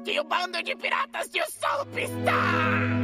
que 0.04 0.20
o 0.20 0.24
bando 0.24 0.62
de 0.64 0.76
piratas 0.76 1.30
de 1.30 1.40
Usopp 1.40 1.98
está... 1.98 3.01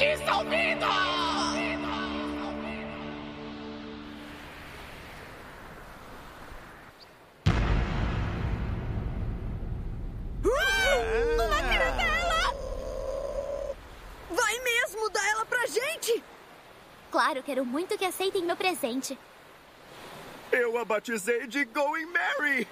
Dissolvido! 0.00 0.86
Uma 11.34 11.62
caramela! 11.68 12.54
Vai 14.30 14.58
mesmo 14.60 15.10
dar 15.10 15.28
ela 15.28 15.44
pra 15.44 15.66
gente? 15.66 16.24
Claro, 17.10 17.42
quero 17.42 17.66
muito 17.66 17.98
que 17.98 18.06
aceitem 18.06 18.42
meu 18.42 18.56
presente. 18.56 19.18
Eu 20.50 20.78
a 20.78 20.84
batizei 20.86 21.46
de 21.46 21.66
Going 21.66 22.06
Mary! 22.06 22.66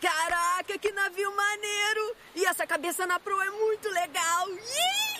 Caraca, 0.00 0.78
que 0.78 0.92
navio 0.92 1.34
maneiro! 1.34 2.16
E 2.36 2.44
essa 2.46 2.64
cabeça 2.64 3.04
na 3.08 3.18
proa 3.18 3.44
é 3.44 3.50
muito 3.50 3.88
legal! 3.88 4.48
Ih! 4.50 5.13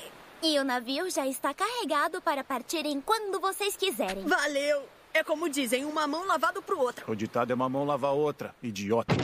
E 0.47 0.59
o 0.59 0.63
navio 0.63 1.09
já 1.09 1.27
está 1.27 1.55
carregado 1.55 2.21
para 2.21 2.45
partirem 2.45 3.01
quando 3.01 3.41
vocês 3.41 3.79
quiserem. 3.79 4.27
Valeu! 4.27 4.87
É 5.15 5.25
como 5.25 5.49
dizem, 5.49 5.87
uma 5.87 6.07
mão 6.07 6.27
lavada 6.27 6.61
pro 6.61 6.79
outra. 6.79 7.11
O 7.11 7.17
ditado 7.17 7.51
é 7.51 7.55
uma 7.55 7.67
mão 7.67 7.87
lavar 7.87 8.11
a 8.11 8.13
outra, 8.13 8.55
idiota. 8.63 9.15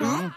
Hum? 0.00 0.30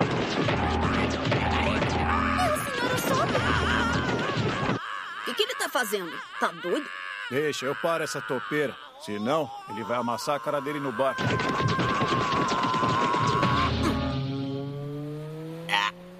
O 5.21 5.25
que, 5.25 5.33
que 5.35 5.43
ele 5.43 5.53
tá 5.53 5.69
fazendo? 5.69 6.11
Tá 6.39 6.47
doido? 6.47 6.89
Deixa, 7.29 7.67
eu 7.67 7.75
paro 7.75 8.03
essa 8.03 8.19
topeira. 8.19 8.75
Senão, 9.05 9.47
ele 9.69 9.83
vai 9.83 9.99
amassar 9.99 10.37
a 10.37 10.39
cara 10.39 10.59
dele 10.59 10.79
no 10.79 10.91
bar. 10.91 11.15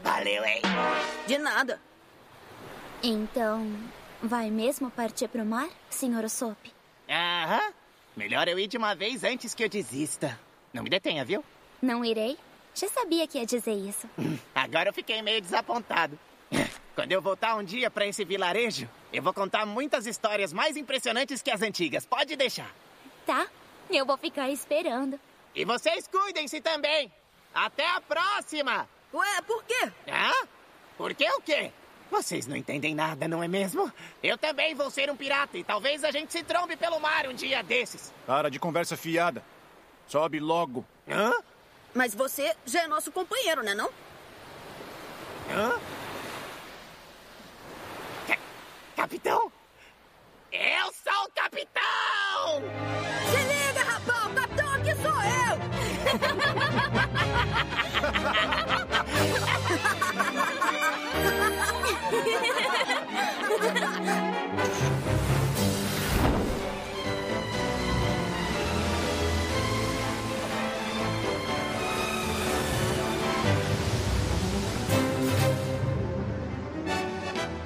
Valeu, 0.04 0.46
hein? 0.46 0.62
De 1.26 1.40
nada. 1.40 1.89
Então, 3.02 3.66
vai 4.22 4.50
mesmo 4.50 4.92
partir 4.92 5.28
pro 5.30 5.46
mar, 5.46 5.70
senhor 5.90 6.24
Usopp? 6.24 6.72
Aham. 7.10 7.74
Melhor 8.16 8.48
eu 8.48 8.60
ir 8.60 8.68
de 8.68 8.78
uma 8.78 8.94
vez 8.94 9.24
antes 9.24 9.54
que 9.54 9.64
eu 9.64 9.70
desista. 9.70 10.38
Não 10.74 10.84
me 10.84 10.90
detenha, 10.90 11.24
viu? 11.24 11.44
Não 11.82 12.04
irei? 12.04 12.38
Já 12.76 12.88
sabia 12.90 13.26
que 13.26 13.38
ia 13.38 13.46
dizer 13.46 13.74
isso. 13.74 14.10
Agora 14.54 14.90
eu 14.90 14.94
fiquei 14.94 15.22
meio 15.22 15.42
desapontado. 15.42 16.20
Quando 16.94 17.12
eu 17.14 17.22
voltar 17.22 17.56
um 17.56 17.64
dia 17.64 17.90
pra 17.90 18.06
esse 18.06 18.26
vilarejo, 18.26 18.90
eu 19.14 19.24
vou 19.24 19.34
contar 19.34 19.66
muitas 19.66 20.06
histórias 20.06 20.52
mais 20.52 20.76
impressionantes 20.76 21.42
que 21.42 21.50
as 21.50 21.62
antigas. 21.62 22.06
Pode 22.06 22.36
deixar. 22.36 22.70
Tá, 23.26 23.48
eu 23.90 24.06
vou 24.06 24.18
ficar 24.18 24.50
esperando. 24.50 25.18
E 25.56 25.64
vocês 25.64 26.08
cuidem-se 26.08 26.60
também. 26.60 27.12
Até 27.54 27.88
a 27.88 28.02
próxima! 28.02 28.88
Ué, 29.14 29.42
por 29.48 29.64
quê? 29.64 29.92
Hã? 30.08 30.48
Por 30.98 31.14
que 31.16 31.28
o 31.32 31.42
quê? 31.42 31.72
Vocês 32.12 32.48
não 32.48 32.56
entendem 32.56 32.96
nada, 32.96 33.28
não 33.28 33.44
é 33.44 33.48
mesmo? 33.48 33.92
Eu 34.24 34.38
também 34.38 34.74
vou 34.74 34.90
ser 34.90 35.10
um 35.12 35.16
pirata 35.16 35.58
e 35.58 35.64
talvez 35.64 36.04
a 36.04 36.12
gente 36.12 36.32
se 36.34 36.44
trombe 36.44 36.76
pelo 36.76 37.00
mar 37.00 37.28
um 37.28 37.34
dia 37.34 37.62
desses. 37.64 38.12
Para 38.26 38.50
de 38.50 38.60
conversa 38.60 38.98
fiada. 38.98 39.44
Sobe 40.08 40.40
logo. 40.40 40.84
Hã? 41.08 41.32
Mas 41.94 42.16
você 42.16 42.56
já 42.66 42.84
é 42.84 42.88
nosso 42.88 43.12
companheiro, 43.12 43.62
né 43.62 43.76
não? 43.76 43.90
Hã? 45.52 45.80
Ca- 48.28 48.38
capitão? 48.96 49.52
Eu 50.52 50.92
sou 50.94 51.26
o 51.26 51.32
capitão! 51.36 52.64
Se 53.30 53.38
liga, 53.38 53.84
rapaz! 53.84 54.26
O 54.26 54.34
capitão 54.34 54.74
aqui 54.74 54.96
sou 54.96 55.14
eu! 55.14 55.60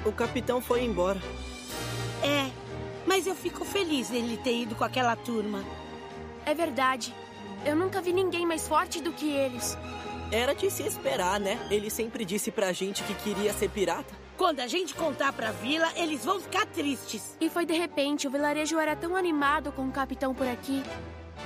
O 0.04 0.12
capitão 0.12 0.60
foi 0.60 0.84
embora. 0.84 1.20
É, 2.22 2.50
mas 3.06 3.26
eu 3.26 3.34
fico 3.34 3.64
feliz 3.64 4.10
ele 4.10 4.36
ter 4.36 4.62
ido 4.62 4.74
com 4.74 4.84
aquela 4.84 5.16
turma. 5.16 5.64
É 6.44 6.54
verdade. 6.54 7.14
Eu 7.64 7.74
nunca 7.74 8.02
vi 8.02 8.12
ninguém 8.12 8.46
mais 8.46 8.68
forte 8.68 9.00
do 9.00 9.12
que 9.12 9.30
eles. 9.30 9.78
Era 10.30 10.54
de 10.54 10.70
se 10.70 10.82
esperar, 10.82 11.40
né? 11.40 11.58
Ele 11.70 11.88
sempre 11.88 12.24
disse 12.24 12.50
pra 12.50 12.72
gente 12.72 13.02
que 13.04 13.14
queria 13.14 13.52
ser 13.52 13.70
pirata. 13.70 14.23
Quando 14.36 14.60
a 14.60 14.66
gente 14.66 14.94
contar 14.94 15.32
pra 15.32 15.52
vila, 15.52 15.90
eles 15.96 16.24
vão 16.24 16.40
ficar 16.40 16.66
tristes. 16.66 17.36
E 17.40 17.48
foi 17.48 17.64
de 17.64 17.74
repente, 17.74 18.26
o 18.26 18.30
vilarejo 18.30 18.78
era 18.78 18.96
tão 18.96 19.14
animado 19.14 19.70
com 19.72 19.86
o 19.86 19.92
capitão 19.92 20.34
por 20.34 20.46
aqui. 20.46 20.82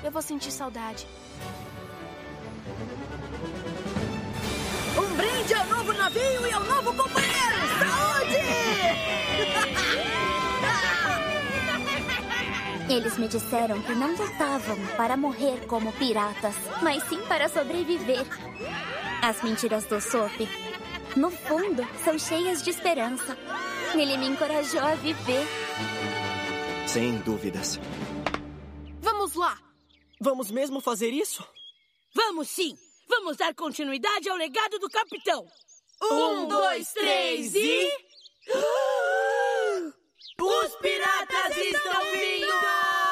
Eu 0.03 0.11
vou 0.11 0.23
sentir 0.23 0.51
saudade. 0.51 1.07
Um 4.97 5.17
brinde 5.17 5.55
ao 5.55 5.67
novo 5.67 5.93
navio 5.93 6.47
e 6.47 6.53
ao 6.53 6.65
novo 6.65 6.95
companheiro! 6.95 7.59
Saúde! 7.79 8.39
Eles 12.89 13.19
me 13.19 13.29
disseram 13.29 13.83
que 13.83 13.95
não 13.95 14.17
lutavam 14.17 14.79
para 14.97 15.15
morrer 15.15 15.67
como 15.67 15.93
piratas, 15.93 16.55
mas 16.83 17.03
sim 17.05 17.21
para 17.29 17.47
sobreviver. 17.49 18.25
As 19.21 19.43
mentiras 19.43 19.85
do 19.85 20.01
Sop, 20.01 20.33
no 21.19 21.31
fundo, 21.31 21.83
são 22.05 22.19
cheias 22.19 22.63
de 22.63 22.71
esperança. 22.71 23.37
Ele 23.93 24.17
me 24.17 24.29
encorajou 24.29 24.81
a 24.81 24.95
viver. 24.95 25.47
Sem 26.87 27.19
dúvidas. 27.19 27.79
Vamos 29.01 29.35
lá! 29.35 29.59
Vamos 30.21 30.51
mesmo 30.51 30.81
fazer 30.81 31.11
isso? 31.11 31.45
Vamos 32.15 32.49
sim! 32.49 32.77
Vamos 33.09 33.37
dar 33.37 33.55
continuidade 33.55 34.29
ao 34.29 34.37
legado 34.37 34.79
do 34.79 34.89
capitão! 34.89 35.47
Um, 36.01 36.47
dois, 36.47 36.93
três 36.93 37.55
e. 37.55 37.91
Os 40.41 40.77
piratas 40.77 41.57
estão 41.57 42.03
vindo! 42.13 43.08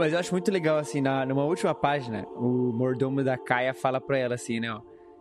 Mas 0.00 0.14
eu 0.14 0.18
acho 0.18 0.32
muito 0.32 0.50
legal, 0.50 0.78
assim, 0.78 1.02
na, 1.02 1.26
numa 1.26 1.44
última 1.44 1.74
página, 1.74 2.26
o 2.34 2.72
mordomo 2.72 3.22
da 3.22 3.36
Kaia 3.36 3.74
fala 3.74 4.00
pra 4.00 4.16
ela, 4.16 4.34
assim, 4.34 4.58
né, 4.58 4.72
ó, 4.72 4.80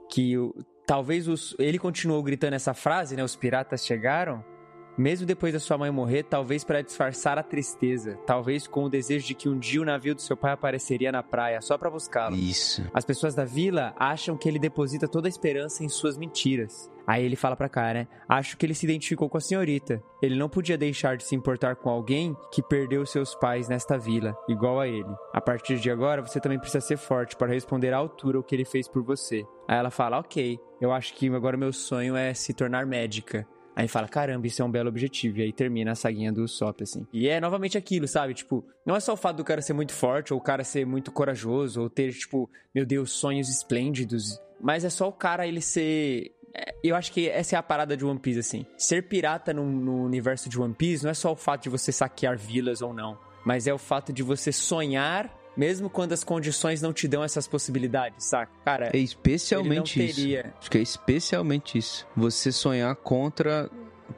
que 0.09 0.37
o, 0.37 0.55
talvez 0.87 1.27
os, 1.27 1.53
ele 1.59 1.77
continuou 1.77 2.23
gritando 2.23 2.53
essa 2.53 2.73
frase, 2.73 3.13
né, 3.13 3.21
os 3.21 3.35
piratas 3.35 3.85
chegaram, 3.85 4.41
mesmo 4.99 5.25
depois 5.25 5.53
da 5.53 5.59
sua 5.59 5.77
mãe 5.77 5.89
morrer, 5.89 6.23
talvez 6.23 6.65
para 6.65 6.81
disfarçar 6.81 7.37
a 7.37 7.43
tristeza, 7.43 8.19
talvez 8.25 8.67
com 8.67 8.83
o 8.83 8.89
desejo 8.89 9.25
de 9.25 9.33
que 9.33 9.47
um 9.47 9.57
dia 9.57 9.81
o 9.81 9.85
navio 9.85 10.13
do 10.13 10.21
seu 10.21 10.35
pai 10.35 10.51
apareceria 10.51 11.09
na 11.09 11.23
praia 11.23 11.61
só 11.61 11.77
para 11.77 11.89
buscá-lo. 11.89 12.35
Isso. 12.35 12.85
As 12.93 13.05
pessoas 13.05 13.33
da 13.33 13.45
vila 13.45 13.93
acham 13.97 14.35
que 14.35 14.49
ele 14.49 14.59
deposita 14.59 15.07
toda 15.07 15.27
a 15.27 15.29
esperança 15.29 15.85
em 15.85 15.89
suas 15.89 16.17
mentiras. 16.17 16.91
Aí 17.07 17.25
ele 17.25 17.37
fala 17.37 17.55
pra 17.55 17.69
cá, 17.69 17.93
né? 17.93 18.07
Acho 18.27 18.57
que 18.57 18.65
ele 18.65 18.75
se 18.75 18.85
identificou 18.85 19.29
com 19.29 19.37
a 19.37 19.41
senhorita. 19.41 20.03
Ele 20.21 20.37
não 20.37 20.49
podia 20.49 20.77
deixar 20.77 21.17
de 21.17 21.23
se 21.23 21.33
importar 21.33 21.77
com 21.77 21.89
alguém 21.89 22.35
que 22.51 22.61
perdeu 22.61 23.05
seus 23.05 23.33
pais 23.33 23.67
nesta 23.67 23.97
vila, 23.97 24.35
igual 24.47 24.79
a 24.79 24.87
ele. 24.87 25.09
A 25.33 25.41
partir 25.41 25.79
de 25.79 25.89
agora, 25.89 26.21
você 26.21 26.39
também 26.39 26.59
precisa 26.59 26.81
ser 26.81 26.97
forte 26.97 27.35
para 27.35 27.51
responder 27.51 27.93
à 27.93 27.97
altura 27.97 28.39
o 28.39 28.43
que 28.43 28.53
ele 28.53 28.65
fez 28.65 28.87
por 28.87 29.01
você. 29.01 29.43
Aí 29.67 29.77
ela 29.77 29.89
fala: 29.89 30.19
Ok, 30.19 30.59
eu 30.79 30.91
acho 30.91 31.15
que 31.15 31.27
agora 31.29 31.57
meu 31.57 31.71
sonho 31.73 32.15
é 32.15 32.33
se 32.33 32.53
tornar 32.53 32.85
médica. 32.85 33.47
Aí 33.75 33.87
fala, 33.87 34.07
caramba, 34.07 34.45
isso 34.45 34.61
é 34.61 34.65
um 34.65 34.71
belo 34.71 34.89
objetivo. 34.89 35.39
E 35.39 35.43
aí 35.43 35.53
termina 35.53 35.91
a 35.91 35.95
saguinha 35.95 36.31
do 36.33 36.47
Sop, 36.47 36.81
assim. 36.81 37.07
E 37.13 37.29
é 37.29 37.39
novamente 37.39 37.77
aquilo, 37.77 38.07
sabe? 38.07 38.33
Tipo, 38.33 38.65
não 38.85 38.95
é 38.95 38.99
só 38.99 39.13
o 39.13 39.17
fato 39.17 39.37
do 39.37 39.43
cara 39.43 39.61
ser 39.61 39.73
muito 39.73 39.93
forte, 39.93 40.33
ou 40.33 40.39
o 40.39 40.43
cara 40.43 40.63
ser 40.63 40.85
muito 40.85 41.11
corajoso, 41.11 41.81
ou 41.81 41.89
ter, 41.89 42.11
tipo, 42.13 42.49
meu 42.75 42.85
Deus, 42.85 43.11
sonhos 43.11 43.47
esplêndidos. 43.47 44.39
Mas 44.59 44.83
é 44.83 44.89
só 44.89 45.07
o 45.07 45.13
cara 45.13 45.47
ele 45.47 45.61
ser. 45.61 46.31
é, 46.53 46.75
Eu 46.83 46.95
acho 46.95 47.11
que 47.13 47.29
essa 47.29 47.55
é 47.55 47.59
a 47.59 47.63
parada 47.63 47.95
de 47.95 48.03
One 48.03 48.19
Piece, 48.19 48.39
assim. 48.39 48.65
Ser 48.77 49.07
pirata 49.07 49.53
no, 49.53 49.63
no 49.65 50.03
universo 50.03 50.49
de 50.49 50.59
One 50.59 50.73
Piece 50.73 51.03
não 51.03 51.11
é 51.11 51.13
só 51.13 51.31
o 51.31 51.35
fato 51.35 51.63
de 51.63 51.69
você 51.69 51.91
saquear 51.91 52.37
vilas 52.37 52.81
ou 52.81 52.93
não. 52.93 53.17
Mas 53.45 53.65
é 53.67 53.73
o 53.73 53.77
fato 53.77 54.11
de 54.11 54.21
você 54.21 54.51
sonhar, 54.51 55.33
mesmo 55.59 55.89
quando 55.89 56.13
as 56.13 56.23
condições 56.23 56.81
não 56.81 56.93
te 56.93 57.05
dão 57.05 57.21
essas 57.21 57.45
possibilidades, 57.47 58.23
saca? 58.25 58.49
Cara, 58.63 58.89
É 58.93 58.97
especialmente 58.97 60.01
isso. 60.03 60.15
teria. 60.15 60.53
Acho 60.57 60.71
que 60.71 60.77
é 60.77 60.81
especialmente 60.81 61.77
isso. 61.77 62.07
Você 62.15 62.49
sonhar 62.49 62.95
contra 62.95 63.69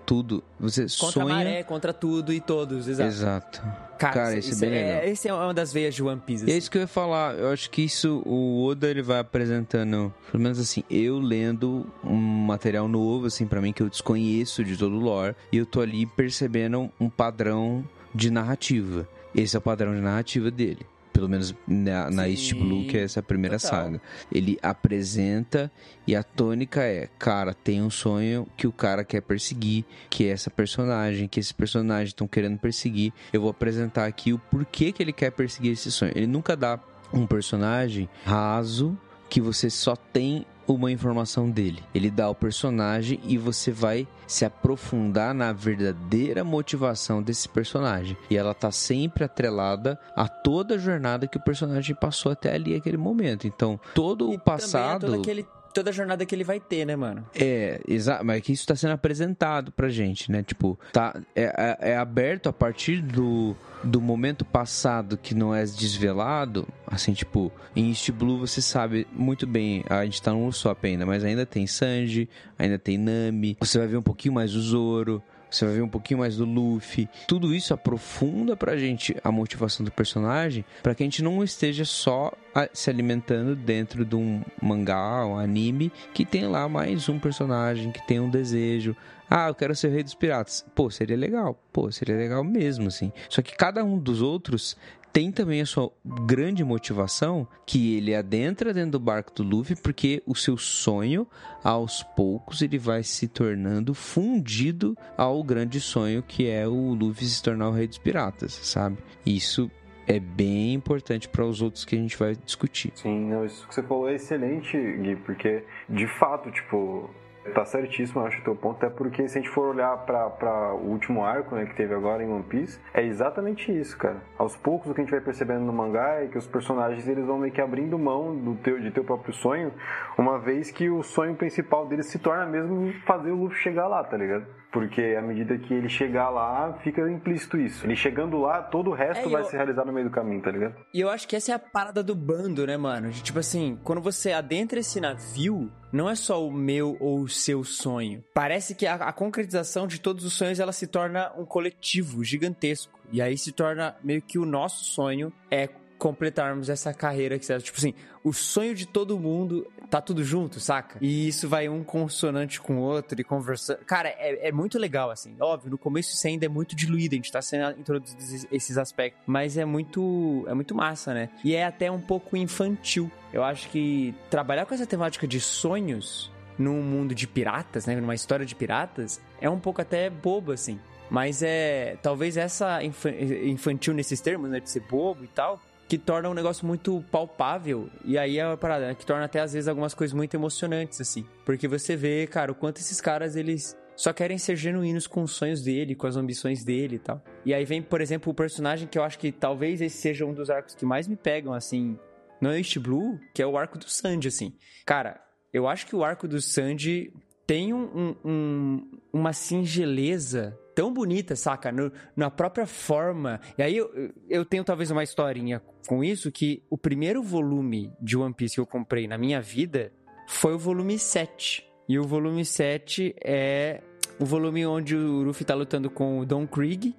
tudo. 0.05 0.43
Você 0.59 0.83
Contra 0.99 1.21
sonha. 1.23 1.25
a 1.25 1.37
maré, 1.37 1.63
contra 1.63 1.91
tudo 1.91 2.31
e 2.31 2.39
todos, 2.39 2.87
exato. 2.87 3.09
Exato. 3.09 3.61
Cara, 3.97 4.13
Cara, 4.13 4.37
isso, 4.37 4.53
é 4.63 4.69
bem 4.69 4.69
legal. 4.83 5.03
Esse 5.03 5.27
é 5.27 5.33
uma 5.33 5.53
das 5.53 5.73
veias 5.73 5.93
de 5.95 6.01
One 6.03 6.21
Piece. 6.25 6.45
E 6.47 6.51
é 6.51 6.57
isso 6.57 6.69
que 6.71 6.77
eu 6.77 6.81
ia 6.81 6.87
falar. 6.87 7.35
Eu 7.35 7.49
acho 7.49 7.69
que 7.69 7.81
isso 7.83 8.21
o 8.25 8.63
Oda 8.65 8.87
ele 8.89 9.01
vai 9.01 9.19
apresentando, 9.19 10.13
pelo 10.31 10.41
menos 10.43 10.59
assim, 10.59 10.83
eu 10.89 11.19
lendo 11.19 11.85
um 12.03 12.15
material 12.15 12.87
novo 12.87 13.25
assim 13.25 13.45
para 13.47 13.59
mim 13.61 13.73
que 13.73 13.81
eu 13.83 13.89
desconheço 13.89 14.63
de 14.63 14.77
todo 14.77 14.95
o 14.95 14.99
lore 14.99 15.35
e 15.51 15.57
eu 15.57 15.65
tô 15.65 15.81
ali 15.81 16.05
percebendo 16.05 16.89
um 16.99 17.09
padrão 17.09 17.83
de 18.13 18.29
narrativa. 18.31 19.07
Esse 19.35 19.55
é 19.55 19.59
o 19.59 19.61
padrão 19.61 19.93
de 19.95 20.01
narrativa 20.01 20.49
dele. 20.51 20.85
Pelo 21.21 21.29
menos 21.29 21.53
na, 21.67 22.09
na 22.09 22.27
East 22.27 22.55
Blue, 22.55 22.87
que 22.87 22.97
é 22.97 23.03
essa 23.03 23.21
primeira 23.21 23.59
total. 23.59 23.83
saga. 23.83 24.01
Ele 24.31 24.57
apresenta 24.59 25.71
e 26.07 26.15
a 26.15 26.23
tônica 26.23 26.81
é, 26.81 27.07
cara, 27.19 27.53
tem 27.53 27.79
um 27.79 27.91
sonho 27.91 28.47
que 28.57 28.65
o 28.65 28.71
cara 28.71 29.03
quer 29.03 29.21
perseguir, 29.21 29.85
que 30.09 30.25
é 30.25 30.29
essa 30.29 30.49
personagem, 30.49 31.27
que 31.27 31.39
esse 31.39 31.53
personagem 31.53 32.07
estão 32.07 32.27
querendo 32.27 32.57
perseguir. 32.57 33.13
Eu 33.31 33.41
vou 33.41 33.51
apresentar 33.51 34.07
aqui 34.07 34.33
o 34.33 34.39
porquê 34.39 34.91
que 34.91 35.03
ele 35.03 35.13
quer 35.13 35.29
perseguir 35.29 35.73
esse 35.73 35.91
sonho. 35.91 36.11
Ele 36.15 36.25
nunca 36.25 36.55
dá 36.55 36.79
um 37.13 37.27
personagem 37.27 38.09
raso 38.25 38.97
que 39.29 39.39
você 39.39 39.69
só 39.69 39.95
tem 39.95 40.43
uma 40.67 40.91
informação 40.91 41.49
dele. 41.49 41.83
Ele 41.93 42.09
dá 42.09 42.29
o 42.29 42.35
personagem 42.35 43.19
e 43.23 43.37
você 43.37 43.71
vai 43.71 44.07
se 44.27 44.45
aprofundar 44.45 45.33
na 45.33 45.51
verdadeira 45.51 46.43
motivação 46.43 47.21
desse 47.21 47.49
personagem. 47.49 48.15
E 48.29 48.37
ela 48.37 48.53
tá 48.53 48.71
sempre 48.71 49.23
atrelada 49.23 49.99
a 50.15 50.27
toda 50.27 50.75
a 50.75 50.77
jornada 50.77 51.27
que 51.27 51.37
o 51.37 51.41
personagem 51.43 51.95
passou 51.95 52.31
até 52.31 52.53
ali 52.53 52.75
aquele 52.75 52.97
momento. 52.97 53.45
Então, 53.47 53.79
todo 53.93 54.21
o 54.23 54.25
Também 54.25 54.35
é 54.37 54.39
passado 54.39 55.05
todo 55.07 55.21
aquele- 55.21 55.45
toda 55.71 55.89
a 55.89 55.93
jornada 55.93 56.25
que 56.25 56.35
ele 56.35 56.43
vai 56.43 56.59
ter, 56.59 56.85
né, 56.85 56.95
mano? 56.95 57.25
é, 57.35 57.79
exato, 57.87 58.25
mas 58.25 58.37
é 58.37 58.41
que 58.41 58.51
isso 58.51 58.65
tá 58.67 58.75
sendo 58.75 58.91
apresentado 58.91 59.71
pra 59.71 59.89
gente, 59.89 60.31
né? 60.31 60.43
Tipo, 60.43 60.79
tá, 60.91 61.19
é, 61.35 61.77
é, 61.81 61.91
é 61.91 61.97
aberto 61.97 62.49
a 62.49 62.53
partir 62.53 63.01
do, 63.01 63.55
do 63.83 64.01
momento 64.01 64.43
passado 64.45 65.17
que 65.17 65.33
não 65.33 65.53
é 65.53 65.63
desvelado. 65.63 66.67
Assim, 66.87 67.13
tipo, 67.13 67.51
em 67.75 67.89
East 67.89 68.11
Blue 68.11 68.39
você 68.39 68.61
sabe 68.61 69.07
muito 69.11 69.47
bem, 69.47 69.83
a 69.89 70.03
gente 70.03 70.21
tá 70.21 70.31
no 70.31 70.45
Usopp 70.47 70.85
ainda, 70.85 71.05
mas 71.05 71.23
ainda 71.23 71.45
tem 71.45 71.65
Sanji, 71.67 72.29
ainda 72.57 72.77
tem 72.77 72.97
Nami, 72.97 73.57
você 73.59 73.77
vai 73.77 73.87
ver 73.87 73.97
um 73.97 74.01
pouquinho 74.01 74.33
mais 74.33 74.51
do 74.51 74.61
Zoro. 74.61 75.23
Você 75.51 75.65
vai 75.65 75.75
ver 75.75 75.81
um 75.81 75.87
pouquinho 75.89 76.19
mais 76.21 76.37
do 76.37 76.45
Luffy. 76.45 77.09
Tudo 77.27 77.53
isso 77.53 77.73
aprofunda 77.73 78.55
pra 78.55 78.77
gente 78.77 79.15
a 79.23 79.31
motivação 79.31 79.83
do 79.83 79.91
personagem 79.91 80.63
pra 80.81 80.95
que 80.95 81.03
a 81.03 81.05
gente 81.05 81.21
não 81.21 81.43
esteja 81.43 81.83
só 81.85 82.31
a- 82.55 82.69
se 82.73 82.89
alimentando 82.89 83.55
dentro 83.55 84.05
de 84.05 84.15
um 84.15 84.41
mangá, 84.61 85.25
um 85.25 85.37
anime, 85.37 85.91
que 86.13 86.23
tem 86.25 86.47
lá 86.47 86.67
mais 86.69 87.09
um 87.09 87.19
personagem, 87.19 87.91
que 87.91 88.05
tem 88.07 88.19
um 88.19 88.29
desejo. 88.29 88.95
Ah, 89.29 89.47
eu 89.47 89.55
quero 89.55 89.73
ser 89.75 89.87
o 89.87 89.91
rei 89.91 90.03
dos 90.03 90.13
piratas. 90.13 90.65
Pô, 90.75 90.89
seria 90.89 91.15
legal. 91.15 91.57
Pô, 91.71 91.89
seria 91.91 92.15
legal 92.17 92.43
mesmo, 92.43 92.87
assim. 92.87 93.11
Só 93.29 93.41
que 93.41 93.55
cada 93.55 93.81
um 93.83 93.97
dos 93.97 94.21
outros 94.21 94.75
tem 95.11 95.31
também 95.31 95.61
a 95.61 95.65
sua 95.65 95.91
grande 96.25 96.63
motivação 96.63 97.47
que 97.65 97.97
ele 97.97 98.15
adentra 98.15 98.73
dentro 98.73 98.91
do 98.91 98.99
barco 98.99 99.33
do 99.33 99.43
Luffy 99.43 99.75
porque 99.75 100.23
o 100.25 100.35
seu 100.35 100.57
sonho, 100.57 101.27
aos 101.63 102.03
poucos, 102.03 102.61
ele 102.61 102.77
vai 102.77 103.03
se 103.03 103.27
tornando 103.27 103.93
fundido 103.93 104.97
ao 105.17 105.43
grande 105.43 105.79
sonho 105.79 106.23
que 106.23 106.47
é 106.47 106.67
o 106.67 106.93
Luffy 106.93 107.25
se 107.25 107.43
tornar 107.43 107.69
o 107.69 107.73
rei 107.73 107.87
dos 107.87 107.97
piratas, 107.97 108.53
sabe? 108.53 108.97
Isso 109.25 109.69
é 110.07 110.19
bem 110.19 110.73
importante 110.73 111.27
para 111.29 111.45
os 111.45 111.61
outros 111.61 111.85
que 111.85 111.95
a 111.95 111.99
gente 111.99 112.17
vai 112.17 112.35
discutir. 112.35 112.91
Sim, 112.95 113.29
não, 113.29 113.45
isso 113.45 113.67
que 113.67 113.75
você 113.75 113.83
falou 113.83 114.09
é 114.09 114.15
excelente, 114.15 114.77
Gui, 114.77 115.15
porque 115.17 115.63
de 115.89 116.07
fato, 116.19 116.51
tipo, 116.51 117.09
Tá 117.53 117.65
certíssimo, 117.65 118.23
acho 118.23 118.39
o 118.39 118.43
teu 118.43 118.55
ponto. 118.55 118.77
Até 118.77 118.95
porque 118.95 119.27
se 119.27 119.37
a 119.37 119.41
gente 119.41 119.51
for 119.51 119.73
olhar 119.73 119.97
para 120.05 120.73
o 120.75 120.89
último 120.89 121.23
arco 121.23 121.55
né, 121.55 121.65
que 121.65 121.75
teve 121.75 121.93
agora 121.93 122.23
em 122.23 122.31
One 122.31 122.43
Piece, 122.43 122.79
é 122.93 123.03
exatamente 123.03 123.71
isso, 123.71 123.97
cara. 123.97 124.17
Aos 124.37 124.55
poucos 124.55 124.91
o 124.91 124.93
que 124.93 125.01
a 125.01 125.03
gente 125.03 125.11
vai 125.11 125.21
percebendo 125.21 125.61
no 125.61 125.73
mangá 125.73 126.21
é 126.21 126.27
que 126.27 126.37
os 126.37 126.45
personagens 126.45 127.07
eles 127.07 127.25
vão 127.25 127.39
meio 127.39 127.51
que 127.51 127.59
abrindo 127.59 127.97
mão 127.97 128.35
do 128.35 128.55
teu, 128.55 128.79
de 128.79 128.91
teu 128.91 129.03
próprio 129.03 129.33
sonho, 129.33 129.73
uma 130.17 130.37
vez 130.37 130.69
que 130.69 130.89
o 130.89 131.01
sonho 131.01 131.35
principal 131.35 131.87
deles 131.87 132.05
se 132.05 132.19
torna 132.19 132.45
mesmo 132.45 132.93
fazer 133.05 133.31
o 133.31 133.35
Luffy 133.35 133.57
chegar 133.57 133.87
lá, 133.87 134.03
tá 134.03 134.15
ligado? 134.15 134.45
Porque 134.71 135.01
à 135.17 135.21
medida 135.21 135.57
que 135.57 135.73
ele 135.73 135.89
chegar 135.89 136.29
lá, 136.29 136.79
fica 136.83 137.01
implícito 137.09 137.57
isso. 137.57 137.85
Ele 137.85 137.95
chegando 137.95 138.37
lá, 138.39 138.61
todo 138.61 138.89
o 138.91 138.93
resto 138.93 139.27
É, 139.27 139.29
vai 139.29 139.41
eu- 139.41 139.45
se 139.45 139.55
realizar 139.55 139.83
no 139.85 139.91
meio 139.91 140.07
do 140.07 140.13
caminho, 140.13 140.41
tá 140.41 140.49
ligado? 140.51 140.75
E 140.93 140.99
eu 141.01 141.09
acho 141.09 141.27
que 141.27 141.35
essa 141.35 141.51
é 141.51 141.55
a 141.55 141.59
parada 141.59 142.01
do 142.01 142.15
bando, 142.15 142.65
né, 142.65 142.77
mano? 142.77 143.11
Tipo 143.11 143.39
assim, 143.39 143.77
quando 143.83 144.01
você 144.01 144.31
adentra 144.31 144.79
esse 144.79 145.01
navio, 145.01 145.69
não 145.91 146.09
é 146.09 146.15
só 146.15 146.45
o 146.45 146.51
meu 146.51 146.95
ou 147.01 147.19
o 147.21 147.27
seu 147.27 147.63
sonho. 147.65 148.23
Parece 148.33 148.73
que 148.73 148.87
a, 148.87 148.95
a 148.95 149.11
concretização 149.11 149.85
de 149.87 149.99
todos 149.99 150.23
os 150.23 150.33
sonhos 150.33 150.59
ela 150.59 150.71
se 150.71 150.87
torna 150.87 151.33
um 151.37 151.45
coletivo 151.45 152.23
gigantesco. 152.23 152.97
E 153.11 153.21
aí 153.21 153.37
se 153.37 153.51
torna 153.51 153.95
meio 154.01 154.21
que 154.21 154.39
o 154.39 154.45
nosso 154.45 154.85
sonho 154.85 155.33
é 155.51 155.67
completarmos 156.01 156.67
essa 156.67 156.91
carreira 156.93 157.37
que 157.37 157.45
serve. 157.45 157.63
Tipo 157.63 157.77
assim, 157.77 157.93
o 158.23 158.33
sonho 158.33 158.73
de 158.73 158.87
todo 158.87 159.19
mundo 159.19 159.67
tá 159.87 160.01
tudo 160.01 160.23
junto, 160.23 160.59
saca? 160.59 160.97
E 160.99 161.27
isso 161.27 161.47
vai 161.47 161.69
um 161.69 161.83
consonante 161.83 162.59
com 162.59 162.77
o 162.77 162.81
outro 162.81 163.21
e 163.21 163.23
conversando. 163.23 163.77
Cara, 163.85 164.09
é, 164.09 164.47
é 164.47 164.51
muito 164.51 164.79
legal, 164.79 165.11
assim. 165.11 165.35
Óbvio, 165.39 165.69
no 165.69 165.77
começo 165.77 166.11
isso 166.13 166.25
ainda 166.25 166.45
é 166.47 166.49
muito 166.49 166.75
diluído, 166.75 167.13
a 167.13 167.17
gente 167.17 167.31
tá 167.31 167.39
sendo 167.41 167.79
introduzido 167.79 168.47
esses- 168.51 168.77
aspectos. 168.79 169.21
Mas 169.27 169.57
é 169.57 169.65
muito. 169.65 170.43
É 170.47 170.53
muito 170.55 170.73
massa, 170.73 171.13
né? 171.13 171.29
E 171.43 171.53
é 171.53 171.65
até 171.65 171.91
um 171.91 172.01
pouco 172.01 172.35
infantil. 172.35 173.11
Eu 173.31 173.43
acho 173.43 173.69
que 173.69 174.15
trabalhar 174.29 174.65
com 174.65 174.73
essa 174.73 174.87
temática 174.87 175.27
de 175.27 175.39
sonhos 175.39 176.31
num 176.57 176.81
mundo 176.81 177.13
de 177.13 177.27
piratas, 177.27 177.85
né? 177.85 177.95
Numa 177.95 178.15
história 178.15 178.45
de 178.45 178.55
piratas, 178.55 179.21
é 179.39 179.47
um 179.49 179.59
pouco 179.59 179.81
até 179.81 180.09
bobo, 180.09 180.51
assim. 180.51 180.79
Mas 181.11 181.43
é. 181.43 181.97
Talvez 182.01 182.37
essa 182.37 182.83
infa- 182.83 183.11
infantil 183.11 183.93
nesses 183.93 184.19
termos, 184.19 184.49
né? 184.49 184.59
De 184.59 184.69
ser 184.69 184.79
bobo 184.81 185.23
e 185.23 185.27
tal. 185.27 185.61
Que 185.91 185.97
torna 185.97 186.29
um 186.29 186.33
negócio 186.33 186.65
muito 186.65 187.03
palpável. 187.11 187.89
E 188.05 188.17
aí 188.17 188.37
é 188.37 188.43
a 188.43 188.55
parada, 188.55 188.87
né? 188.87 188.95
Que 188.95 189.05
torna 189.05 189.25
até 189.25 189.41
às 189.41 189.51
vezes 189.51 189.67
algumas 189.67 189.93
coisas 189.93 190.15
muito 190.15 190.33
emocionantes, 190.33 191.01
assim. 191.01 191.25
Porque 191.45 191.67
você 191.67 191.97
vê, 191.97 192.25
cara, 192.27 192.49
o 192.49 192.55
quanto 192.55 192.77
esses 192.77 193.01
caras, 193.01 193.35
eles 193.35 193.75
só 193.93 194.13
querem 194.13 194.37
ser 194.37 194.55
genuínos 194.55 195.05
com 195.05 195.21
os 195.21 195.33
sonhos 195.33 195.61
dele, 195.61 195.93
com 195.93 196.07
as 196.07 196.15
ambições 196.15 196.63
dele 196.63 196.95
e 196.95 196.99
tal. 196.99 197.21
E 197.45 197.53
aí 197.53 197.65
vem, 197.65 197.81
por 197.81 197.99
exemplo, 197.99 198.31
o 198.31 198.33
personagem 198.33 198.87
que 198.87 198.97
eu 198.97 199.03
acho 199.03 199.19
que 199.19 199.33
talvez 199.33 199.81
esse 199.81 199.97
seja 199.97 200.25
um 200.25 200.33
dos 200.33 200.49
arcos 200.49 200.73
que 200.75 200.85
mais 200.85 201.09
me 201.09 201.17
pegam, 201.17 201.51
assim, 201.51 201.99
no 202.39 202.55
East 202.55 202.77
Blue, 202.79 203.19
que 203.33 203.41
é 203.41 203.45
o 203.45 203.57
arco 203.57 203.77
do 203.77 203.89
Sanji, 203.89 204.29
assim. 204.29 204.53
Cara, 204.85 205.19
eu 205.51 205.67
acho 205.67 205.85
que 205.85 205.93
o 205.93 206.05
arco 206.05 206.25
do 206.25 206.41
Sanji 206.41 207.11
tem 207.45 207.73
um- 207.73 208.15
um- 208.23 208.91
uma 209.11 209.33
singeleza 209.33 210.57
tão 210.75 210.93
bonita, 210.93 211.35
saca? 211.35 211.71
No- 211.71 211.91
na 212.15 212.29
própria 212.29 212.65
forma. 212.65 213.39
E 213.57 213.63
aí 213.63 213.77
eu, 213.77 214.11
eu 214.29 214.45
tenho 214.45 214.63
talvez 214.63 214.91
uma 214.91 215.03
historinha 215.03 215.61
com 215.87 216.03
isso, 216.03 216.31
que 216.31 216.63
o 216.69 216.77
primeiro 216.77 217.21
volume 217.23 217.91
de 217.99 218.17
One 218.17 218.33
Piece 218.33 218.55
que 218.55 218.61
eu 218.61 218.65
comprei 218.67 219.07
na 219.07 219.17
minha 219.17 219.41
vida 219.41 219.91
foi 220.27 220.53
o 220.53 220.59
volume 220.59 220.97
7. 220.97 221.65
E 221.89 221.99
o 221.99 222.03
volume 222.03 222.45
7 222.45 223.15
é 223.23 223.81
o 224.19 224.25
volume 224.25 224.65
onde 224.65 224.95
o 224.95 225.23
Luffy 225.23 225.43
tá 225.45 225.53
lutando 225.55 225.89
com 225.89 226.19
o 226.19 226.25
Don 226.25 226.47
Krieg. 226.47 226.95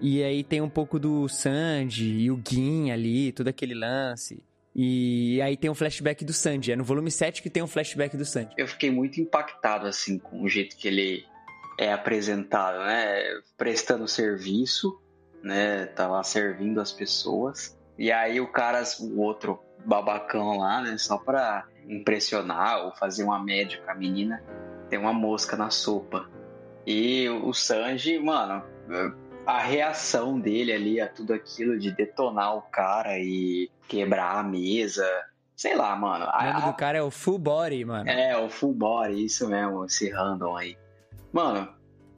E 0.00 0.22
aí 0.22 0.44
tem 0.44 0.60
um 0.60 0.68
pouco 0.68 0.98
do 0.98 1.26
Sanji 1.28 2.04
e 2.20 2.30
o 2.30 2.40
Gin 2.46 2.90
ali, 2.90 3.32
todo 3.32 3.48
aquele 3.48 3.74
lance. 3.74 4.42
E 4.74 5.40
aí 5.40 5.56
tem 5.56 5.70
um 5.70 5.74
flashback 5.74 6.22
do 6.22 6.34
Sanji. 6.34 6.70
É 6.72 6.76
no 6.76 6.84
volume 6.84 7.10
7 7.10 7.42
que 7.42 7.48
tem 7.48 7.62
um 7.62 7.66
flashback 7.66 8.14
do 8.14 8.26
Sanji. 8.26 8.50
Eu 8.58 8.68
fiquei 8.68 8.90
muito 8.90 9.18
impactado, 9.18 9.86
assim, 9.86 10.18
com 10.18 10.42
o 10.42 10.48
jeito 10.48 10.76
que 10.76 10.86
ele 10.86 11.24
é 11.78 11.92
apresentado, 11.92 12.78
né? 12.78 13.22
Prestando 13.56 14.08
serviço, 14.08 15.00
né? 15.42 15.86
Tá 15.86 16.06
lá 16.06 16.22
servindo 16.22 16.80
as 16.80 16.92
pessoas. 16.92 17.78
E 17.98 18.10
aí 18.12 18.40
o 18.40 18.50
cara, 18.50 18.82
o 19.00 19.20
outro 19.20 19.58
babacão 19.84 20.58
lá, 20.58 20.80
né? 20.80 20.96
Só 20.98 21.18
pra 21.18 21.66
impressionar 21.88 22.84
ou 22.84 22.92
fazer 22.92 23.24
uma 23.24 23.42
média 23.42 23.80
com 23.84 23.90
a 23.90 23.94
menina, 23.94 24.42
tem 24.88 24.98
uma 24.98 25.12
mosca 25.12 25.56
na 25.56 25.70
sopa. 25.70 26.28
E 26.86 27.28
o 27.28 27.52
Sanji, 27.52 28.18
mano, 28.18 28.62
a 29.46 29.58
reação 29.60 30.38
dele 30.38 30.72
ali 30.72 31.00
a 31.00 31.08
tudo 31.08 31.32
aquilo 31.32 31.78
de 31.78 31.90
detonar 31.90 32.56
o 32.56 32.62
cara 32.62 33.18
e 33.18 33.70
quebrar 33.88 34.38
a 34.38 34.42
mesa. 34.42 35.06
Sei 35.54 35.74
lá, 35.74 35.96
mano. 35.96 36.26
O 36.26 36.52
nome 36.52 36.66
do 36.66 36.74
cara 36.74 36.98
é 36.98 37.02
o 37.02 37.10
Full 37.10 37.38
Body, 37.38 37.84
mano. 37.84 38.10
É, 38.10 38.36
o 38.36 38.50
full 38.50 38.74
body, 38.74 39.24
isso 39.24 39.48
mesmo, 39.48 39.86
esse 39.86 40.10
random 40.10 40.54
aí. 40.54 40.76
Mano, 41.32 41.68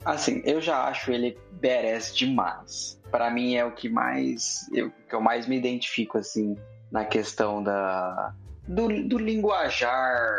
assim, 0.05 0.43
eu 0.45 0.61
já 0.61 0.85
acho 0.85 1.11
ele 1.11 1.37
badass 1.53 2.15
demais. 2.15 3.01
Pra 3.11 3.31
mim 3.31 3.55
é 3.55 3.65
o 3.65 3.73
que 3.73 3.89
mais. 3.89 4.69
Eu, 4.73 4.91
que 5.09 5.15
eu 5.15 5.21
mais 5.21 5.47
me 5.47 5.57
identifico, 5.57 6.19
assim, 6.19 6.57
na 6.93 7.05
questão 7.05 7.63
da. 7.63 8.35
do, 8.67 9.09
do 9.09 9.19
linguajar, 9.19 10.31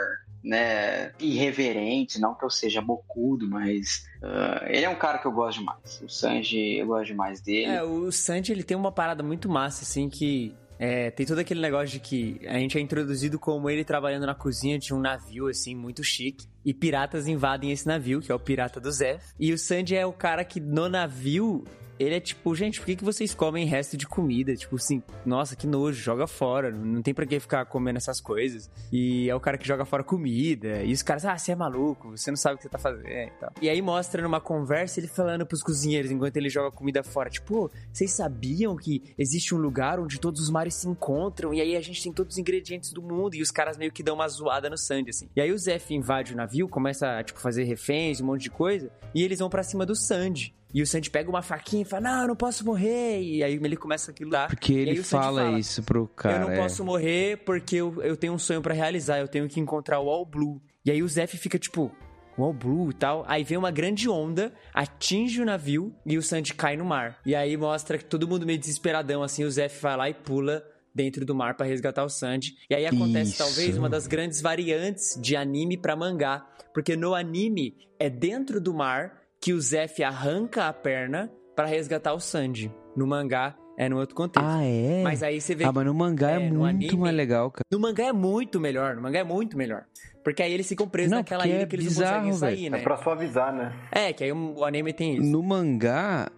né? 0.43 1.11
Irreverente, 1.19 2.19
não 2.19 2.35
que 2.35 2.45
eu 2.45 2.49
seja 2.49 2.81
bocudo, 2.81 3.49
mas. 3.49 4.05
ah, 4.23 4.63
ele 4.67 4.85
é 4.85 4.89
um 4.89 4.95
cara 4.95 5.17
que 5.17 5.25
eu 5.25 5.31
gosto 5.31 5.59
demais. 5.59 6.01
O 6.03 6.07
Sanji, 6.07 6.77
eu 6.77 6.87
gosto 6.87 7.07
demais 7.07 7.41
dele. 7.41 7.71
É, 7.71 7.83
o 7.83 8.11
Sanji, 8.11 8.51
ele 8.51 8.63
tem 8.63 8.77
uma 8.77 8.91
parada 8.91 9.23
muito 9.23 9.49
massa, 9.49 9.83
assim, 9.83 10.07
que... 10.07 10.55
é, 10.77 11.09
tem 11.09 11.25
todo 11.25 11.39
aquele 11.39 11.59
negócio 11.59 11.87
de 11.87 11.99
que 11.99 12.39
a 12.47 12.59
gente 12.59 12.77
é 12.77 12.81
introduzido 12.81 13.39
como 13.39 13.67
ele 13.69 13.83
trabalhando 13.83 14.27
na 14.27 14.35
cozinha 14.35 14.77
de 14.77 14.93
um 14.93 14.99
navio, 14.99 15.47
assim, 15.47 15.73
muito 15.73 16.03
chique. 16.03 16.47
E 16.63 16.73
piratas 16.73 17.27
invadem 17.27 17.71
esse 17.71 17.87
navio, 17.87 18.21
que 18.21 18.31
é 18.31 18.35
o 18.35 18.39
pirata 18.39 18.79
do 18.79 18.91
Zef. 18.91 19.33
E 19.39 19.53
o 19.53 19.57
Sanji 19.57 19.95
é 19.95 20.05
o 20.05 20.13
cara 20.13 20.43
que 20.43 20.59
no 20.59 20.89
navio... 20.89 21.65
Ele 21.99 22.15
é 22.15 22.19
tipo, 22.19 22.55
gente, 22.55 22.79
por 22.79 22.85
que, 22.85 22.95
que 22.95 23.03
vocês 23.03 23.33
comem 23.35 23.65
resto 23.65 23.97
de 23.97 24.07
comida? 24.07 24.55
Tipo 24.55 24.77
assim, 24.77 25.03
nossa, 25.25 25.55
que 25.55 25.67
nojo, 25.67 26.01
joga 26.01 26.25
fora. 26.25 26.71
Não 26.71 27.01
tem 27.01 27.13
pra 27.13 27.25
que 27.25 27.39
ficar 27.39 27.65
comendo 27.65 27.97
essas 27.97 28.21
coisas. 28.21 28.71
E 28.91 29.29
é 29.29 29.35
o 29.35 29.39
cara 29.39 29.57
que 29.57 29.67
joga 29.67 29.83
fora 29.83 30.03
comida. 30.03 30.81
E 30.83 30.93
os 30.93 31.03
caras, 31.03 31.25
ah, 31.25 31.37
você 31.37 31.51
é 31.51 31.55
maluco, 31.55 32.11
você 32.11 32.31
não 32.31 32.37
sabe 32.37 32.55
o 32.55 32.57
que 32.57 32.63
você 32.63 32.69
tá 32.69 32.79
fazendo 32.79 33.05
e 33.09 33.31
tal. 33.39 33.51
E 33.61 33.69
aí 33.69 33.81
mostra 33.81 34.23
numa 34.23 34.39
conversa 34.39 34.99
ele 34.99 35.07
falando 35.07 35.45
pros 35.45 35.61
cozinheiros 35.61 36.09
enquanto 36.09 36.37
ele 36.37 36.49
joga 36.49 36.71
comida 36.71 37.03
fora. 37.03 37.29
Tipo, 37.29 37.47
"Pô, 37.49 37.71
vocês 37.91 38.11
sabiam 38.11 38.77
que 38.77 39.03
existe 39.17 39.53
um 39.53 39.57
lugar 39.57 39.99
onde 39.99 40.19
todos 40.19 40.39
os 40.41 40.49
mares 40.49 40.75
se 40.75 40.87
encontram? 40.87 41.53
E 41.53 41.59
aí 41.59 41.75
a 41.75 41.81
gente 41.81 42.01
tem 42.01 42.13
todos 42.13 42.35
os 42.35 42.39
ingredientes 42.39 42.93
do 42.93 43.01
mundo. 43.01 43.35
E 43.35 43.41
os 43.41 43.51
caras 43.51 43.77
meio 43.77 43.91
que 43.91 44.01
dão 44.01 44.15
uma 44.15 44.27
zoada 44.29 44.69
no 44.69 44.77
Sandy, 44.77 45.09
assim. 45.09 45.27
E 45.35 45.41
aí 45.41 45.51
o 45.51 45.57
Zef 45.57 45.93
invade 45.93 46.33
o 46.33 46.37
navio, 46.37 46.69
começa 46.69 47.17
a, 47.19 47.23
tipo, 47.23 47.39
fazer 47.39 47.63
reféns, 47.63 48.21
um 48.21 48.25
monte 48.25 48.43
de 48.43 48.51
coisa. 48.51 48.89
E 49.13 49.21
eles 49.23 49.39
vão 49.39 49.49
pra 49.49 49.63
cima 49.63 49.85
do 49.85 49.95
Sandy. 49.95 50.53
E 50.73 50.81
o 50.81 50.87
Sandy 50.87 51.09
pega 51.09 51.29
uma 51.29 51.41
faquinha 51.41 51.81
e 51.81 51.85
fala, 51.85 52.09
não, 52.09 52.21
eu 52.21 52.27
não 52.29 52.35
posso 52.35 52.63
morrer. 52.63 53.21
E 53.21 53.43
aí 53.43 53.53
ele 53.53 53.75
começa 53.75 54.11
aquilo 54.11 54.31
lá. 54.31 54.47
Porque 54.47 54.73
ele 54.73 55.03
Sandy 55.03 55.23
fala, 55.23 55.59
isso 55.59 55.81
pro 55.83 56.07
cara. 56.07 56.35
eu 56.35 56.41
não 56.41 56.51
é. 56.51 56.57
posso 56.57 56.85
morrer 56.85 57.37
porque 57.37 57.77
eu, 57.77 58.01
eu 58.03 58.15
tenho 58.15 58.33
um 58.33 58.39
sonho 58.39 58.61
pra 58.61 58.73
realizar. 58.73 59.19
Eu 59.19 59.27
tenho 59.27 59.47
que 59.47 59.59
encontrar 59.59 59.99
o 59.99 60.09
All 60.09 60.25
Blue. 60.25 60.61
E 60.85 60.91
aí 60.91 61.01
o 61.01 61.07
Zef 61.07 61.37
fica 61.37 61.57
tipo, 61.57 61.91
o 62.37 62.43
All 62.43 62.53
Blue 62.53 62.91
e 62.91 62.93
tal. 62.93 63.25
Aí 63.27 63.43
vem 63.43 63.57
uma 63.57 63.71
grande 63.71 64.07
onda, 64.07 64.53
atinge 64.73 65.41
o 65.41 65.45
navio 65.45 65.93
e 66.05 66.17
o 66.17 66.21
Sandy 66.21 66.53
cai 66.53 66.77
no 66.77 66.85
mar. 66.85 67.19
E 67.25 67.35
aí 67.35 67.57
mostra 67.57 67.97
que 67.97 68.05
todo 68.05 68.27
mundo 68.27 68.45
meio 68.45 68.59
desesperadão, 68.59 69.23
assim. 69.23 69.43
O 69.43 69.51
Zef 69.51 69.81
vai 69.81 69.97
lá 69.97 70.09
e 70.09 70.13
pula 70.13 70.63
dentro 70.93 71.25
do 71.25 71.35
mar 71.35 71.55
pra 71.55 71.65
resgatar 71.65 72.03
o 72.03 72.09
Sandy. 72.09 72.55
E 72.69 72.75
aí 72.75 72.85
acontece 72.85 73.31
Isso. 73.31 73.37
talvez 73.39 73.77
uma 73.77 73.89
das 73.89 74.07
grandes 74.07 74.41
variantes 74.41 75.19
de 75.19 75.35
anime 75.35 75.77
pra 75.77 75.95
mangá. 75.95 76.45
Porque 76.73 76.95
no 76.95 77.15
anime 77.15 77.75
é 77.99 78.09
dentro 78.09 78.61
do 78.61 78.73
mar 78.73 79.18
que 79.41 79.53
o 79.53 79.61
Zef 79.61 80.03
arranca 80.03 80.67
a 80.67 80.73
perna 80.73 81.31
pra 81.55 81.65
resgatar 81.65 82.13
o 82.13 82.19
Sandy. 82.19 82.71
No 82.95 83.05
mangá 83.07 83.55
é 83.77 83.87
no 83.87 83.97
outro 83.97 84.15
contexto. 84.15 84.45
Ah, 84.45 84.63
é? 84.63 85.01
Mas 85.03 85.23
aí 85.23 85.39
você 85.39 85.55
vê 85.55 85.63
Ah, 85.63 85.71
mas 85.71 85.85
no 85.85 85.93
mangá 85.93 86.31
é, 86.31 86.49
no 86.49 86.59
muito 86.59 86.65
anime- 86.65 86.97
mais 86.97 87.15
legal, 87.15 87.49
cara. 87.51 87.63
no 87.71 87.79
mangá 87.79 88.03
é 88.05 88.11
muito 88.13 88.59
melhor, 88.59 88.95
no 88.95 89.01
mangá 89.01 89.19
é 89.19 89.23
muito 89.23 89.57
melhor. 89.57 89.85
Porque 90.23 90.43
aí 90.43 90.51
eles 90.53 90.67
ficam 90.67 90.87
presos 90.87 91.11
Não, 91.11 91.19
naquela 91.19 91.47
ilha 91.47 91.61
é 91.61 91.65
que 91.65 91.75
eles 91.77 91.85
bizarro, 91.85 92.25
não 92.25 92.31
conseguem 92.31 92.39
sair, 92.55 92.59
velho. 92.63 92.71
né? 92.71 92.79
É 92.79 92.83
pra 92.83 92.97
suavizar, 92.97 93.53
né? 93.55 93.73
É, 93.91 94.11
que 94.13 94.23
aí 94.25 94.31
o 94.33 94.65
anime 94.65 94.91
tem 94.91 95.15
isso. 95.15 95.31
No 95.31 95.41
mangá, 95.41 96.29